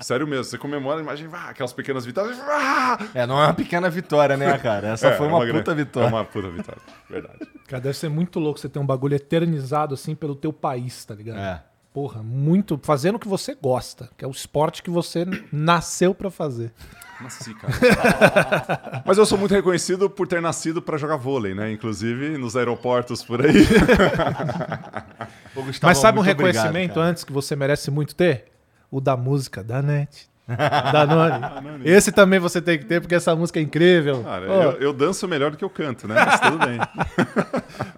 Sério 0.00 0.28
mesmo, 0.28 0.44
você 0.44 0.56
comemora, 0.58 1.00
imagina, 1.00 1.30
ah, 1.36 1.48
aquelas 1.50 1.72
pequenas 1.72 2.06
vitórias. 2.06 2.38
ah! 2.40 2.98
É, 3.12 3.26
não 3.26 3.40
é 3.42 3.46
uma 3.46 3.54
pequena 3.54 3.90
vitória, 3.90 4.36
né, 4.36 4.56
cara? 4.62 4.88
Essa 4.90 5.08
É, 5.08 5.16
foi 5.16 5.26
é 5.26 5.28
uma, 5.28 5.40
grande- 5.44 5.58
puta 5.58 5.74
vitória. 5.74 6.06
É 6.06 6.08
uma 6.10 6.24
puta 6.24 6.50
vitória, 6.50 6.80
verdade. 7.10 7.38
Cara, 7.66 7.82
deve 7.82 7.96
ser 7.98 8.08
muito 8.08 8.38
louco 8.38 8.60
você 8.60 8.68
ter 8.68 8.78
um 8.78 8.86
bagulho 8.86 9.16
eternizado 9.16 9.92
assim 9.92 10.14
pelo 10.14 10.36
teu 10.36 10.52
país, 10.52 11.04
tá 11.04 11.14
ligado? 11.16 11.38
É. 11.38 11.64
Porra, 11.92 12.22
muito. 12.22 12.78
Fazendo 12.84 13.16
o 13.16 13.18
que 13.18 13.26
você 13.26 13.56
gosta, 13.60 14.08
que 14.16 14.24
é 14.24 14.28
o 14.28 14.30
esporte 14.30 14.84
que 14.84 14.90
você 14.90 15.26
nasceu 15.50 16.14
pra 16.14 16.30
fazer. 16.30 16.72
Nasci, 17.20 17.54
cara. 17.54 19.02
Mas 19.06 19.18
eu 19.18 19.26
sou 19.26 19.36
muito 19.38 19.52
reconhecido 19.54 20.08
por 20.08 20.26
ter 20.28 20.40
nascido 20.40 20.80
pra 20.80 20.96
jogar 20.96 21.16
vôlei, 21.16 21.54
né? 21.54 21.72
Inclusive 21.72 22.38
nos 22.38 22.56
aeroportos 22.56 23.22
por 23.24 23.44
aí. 23.44 23.66
Ô, 25.56 25.62
Gustavo, 25.62 25.90
Mas 25.90 25.98
sabe 25.98 26.18
um 26.18 26.20
obrigado, 26.20 26.46
reconhecimento 26.46 26.94
cara. 26.94 27.06
antes 27.06 27.24
que 27.24 27.32
você 27.32 27.56
merece 27.56 27.90
muito 27.90 28.14
ter? 28.14 28.46
O 28.90 29.00
da 29.00 29.16
música 29.16 29.62
da 29.62 29.82
NET. 29.82 30.28
Da 30.48 31.04
Noni. 31.06 31.82
Esse 31.84 32.10
também 32.10 32.38
você 32.38 32.62
tem 32.62 32.78
que 32.78 32.86
ter, 32.86 33.00
porque 33.02 33.14
essa 33.14 33.36
música 33.36 33.58
é 33.58 33.62
incrível. 33.62 34.22
Cara, 34.24 34.46
Pô, 34.46 34.52
eu, 34.52 34.72
eu 34.80 34.92
danço 34.94 35.28
melhor 35.28 35.50
do 35.50 35.58
que 35.58 35.64
eu 35.64 35.68
canto, 35.68 36.08
né? 36.08 36.14
Mas 36.14 36.40
tudo 36.40 36.58
bem. 36.58 36.78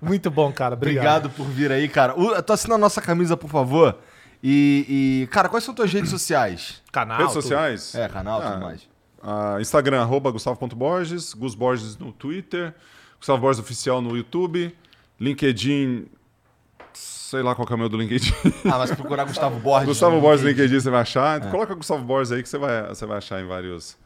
Muito 0.03 0.31
bom, 0.33 0.51
cara. 0.53 0.75
Obrigado. 0.75 1.27
Obrigado 1.27 1.37
por 1.37 1.47
vir 1.47 1.71
aí, 1.71 1.89
cara. 1.89 2.19
Uh, 2.19 2.43
Tu 2.43 2.53
assina 2.53 2.75
a 2.75 2.79
nossa 2.79 3.01
camisa, 3.01 3.37
por 3.37 3.49
favor. 3.49 3.99
E, 4.43 5.23
e, 5.23 5.27
cara, 5.29 5.49
quais 5.49 5.63
são 5.63 5.73
tuas 5.73 5.93
redes 5.93 6.11
sociais? 6.11 6.83
Canal. 6.91 7.19
Redes 7.19 7.35
sociais? 7.35 7.95
É, 7.95 8.09
canal 8.09 8.41
e 8.41 8.45
Ah, 8.45 8.51
tudo 8.51 8.63
mais. 8.63 8.89
Ah, 9.23 9.59
Instagram, 9.61 10.01
arroba 10.01 10.31
Gustavo.Borges, 10.31 11.35
Gus 11.35 11.55
Borges 11.55 11.97
no 11.99 12.13
Twitter, 12.13 12.75
Gustavo 13.19 13.41
Borges 13.41 13.61
Oficial 13.61 14.01
no 14.01 14.17
YouTube, 14.17 14.75
LinkedIn, 15.21 16.07
sei 16.93 17.43
lá 17.43 17.55
qual 17.55 17.67
que 17.67 17.73
é 17.73 17.77
o 17.77 17.79
meu 17.79 17.89
do 17.89 17.97
LinkedIn. 17.97 18.33
Ah, 18.65 18.79
mas 18.79 18.91
procurar 18.93 19.25
Gustavo 19.25 19.61
Borges. 19.61 19.89
Gustavo 19.89 20.17
no 20.17 20.21
Borges 20.23 20.43
no 20.43 20.49
LinkedIn. 20.49 20.69
LinkedIn 20.69 20.83
você 20.83 20.91
vai 20.91 21.01
achar. 21.03 21.51
Coloca 21.51 21.75
Gustavo 21.75 22.05
Borges 22.05 22.33
aí 22.33 22.43
que 22.43 22.49
você 22.49 22.59
vai, 22.59 22.89
você 22.89 23.05
vai 23.05 23.19
achar 23.19 23.43
em 23.43 23.47
vários, 23.47 23.97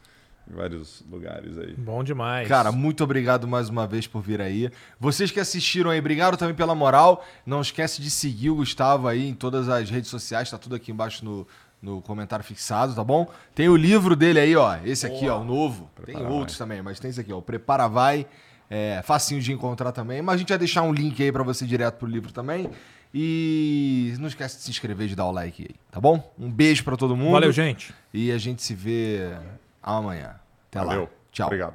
em 0.50 0.54
vários 0.54 1.04
lugares 1.08 1.56
aí. 1.58 1.74
Bom 1.74 2.02
demais. 2.02 2.48
Cara, 2.48 2.72
muito 2.72 3.04
obrigado 3.04 3.46
mais 3.46 3.68
uma 3.68 3.86
vez 3.86 4.06
por 4.06 4.20
vir 4.20 4.40
aí. 4.40 4.68
Vocês 4.98 5.30
que 5.30 5.38
assistiram 5.38 5.90
aí, 5.90 5.98
obrigado 6.00 6.36
também 6.36 6.54
pela 6.54 6.74
moral. 6.74 7.24
Não 7.46 7.60
esquece 7.60 8.02
de 8.02 8.10
seguir 8.10 8.50
o 8.50 8.56
Gustavo 8.56 9.06
aí 9.06 9.28
em 9.28 9.34
todas 9.34 9.68
as 9.68 9.88
redes 9.88 10.10
sociais, 10.10 10.50
tá 10.50 10.58
tudo 10.58 10.74
aqui 10.74 10.90
embaixo 10.90 11.24
no, 11.24 11.46
no 11.84 12.00
comentário 12.00 12.44
fixado, 12.44 12.94
tá 12.94 13.04
bom? 13.04 13.30
Tem 13.54 13.68
o 13.68 13.76
livro 13.76 14.16
dele 14.16 14.40
aí, 14.40 14.56
ó. 14.56 14.76
Esse 14.84 15.06
aqui, 15.06 15.28
ó, 15.28 15.40
o 15.40 15.44
novo. 15.44 15.90
tem 16.04 16.14
Prepara 16.14 16.34
outros 16.34 16.56
também, 16.56 16.80
mas 16.82 16.98
tem 16.98 17.10
esse 17.10 17.20
aqui, 17.20 17.32
ó. 17.32 17.38
O 17.38 17.42
Prepara 17.42 17.86
Vai. 17.86 18.26
É 18.70 19.02
facinho 19.04 19.42
de 19.42 19.52
encontrar 19.52 19.92
também. 19.92 20.22
Mas 20.22 20.36
a 20.36 20.38
gente 20.38 20.48
vai 20.48 20.58
deixar 20.58 20.82
um 20.82 20.92
link 20.92 21.22
aí 21.22 21.30
pra 21.30 21.42
você 21.42 21.66
direto 21.66 21.96
pro 21.96 22.08
livro 22.08 22.32
também. 22.32 22.70
E 23.12 24.14
não 24.18 24.26
esquece 24.26 24.56
de 24.56 24.62
se 24.62 24.70
inscrever 24.70 25.06
e 25.06 25.10
de 25.10 25.14
dar 25.14 25.26
o 25.26 25.30
like 25.30 25.62
aí, 25.62 25.76
tá 25.90 26.00
bom? 26.00 26.32
Um 26.36 26.50
beijo 26.50 26.82
pra 26.82 26.96
todo 26.96 27.14
mundo. 27.14 27.32
Valeu, 27.32 27.52
gente. 27.52 27.94
E 28.12 28.32
a 28.32 28.38
gente 28.38 28.62
se 28.62 28.74
vê 28.74 29.36
amanhã. 29.82 30.34
Até 30.70 30.80
lá. 30.80 30.86
Valeu. 30.86 31.10
Tchau. 31.30 31.46
Obrigado. 31.46 31.74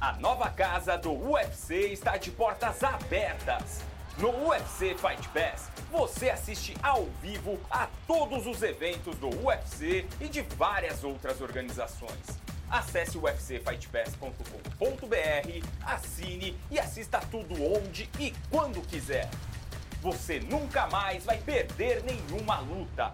A 0.00 0.14
nova 0.14 0.48
casa 0.48 0.96
do 0.96 1.12
UFC 1.12 1.92
está 1.92 2.16
de 2.16 2.30
portas 2.30 2.82
abertas. 2.82 3.84
No 4.16 4.30
UFC 4.46 4.94
Fight 4.94 5.28
Pass, 5.30 5.68
você 5.90 6.30
assiste 6.30 6.76
ao 6.80 7.06
vivo 7.20 7.58
a 7.68 7.88
todos 8.06 8.46
os 8.46 8.62
eventos 8.62 9.16
do 9.16 9.26
UFC 9.44 10.06
e 10.20 10.28
de 10.28 10.42
várias 10.42 11.02
outras 11.02 11.40
organizações. 11.40 12.38
Acesse 12.70 13.18
ufcfightpass.com.br, 13.18 15.84
assine 15.84 16.56
e 16.70 16.78
assista 16.78 17.18
tudo 17.28 17.60
onde 17.60 18.08
e 18.20 18.32
quando 18.48 18.80
quiser. 18.82 19.28
Você 20.00 20.38
nunca 20.38 20.86
mais 20.86 21.24
vai 21.24 21.38
perder 21.38 22.04
nenhuma 22.04 22.60
luta. 22.60 23.12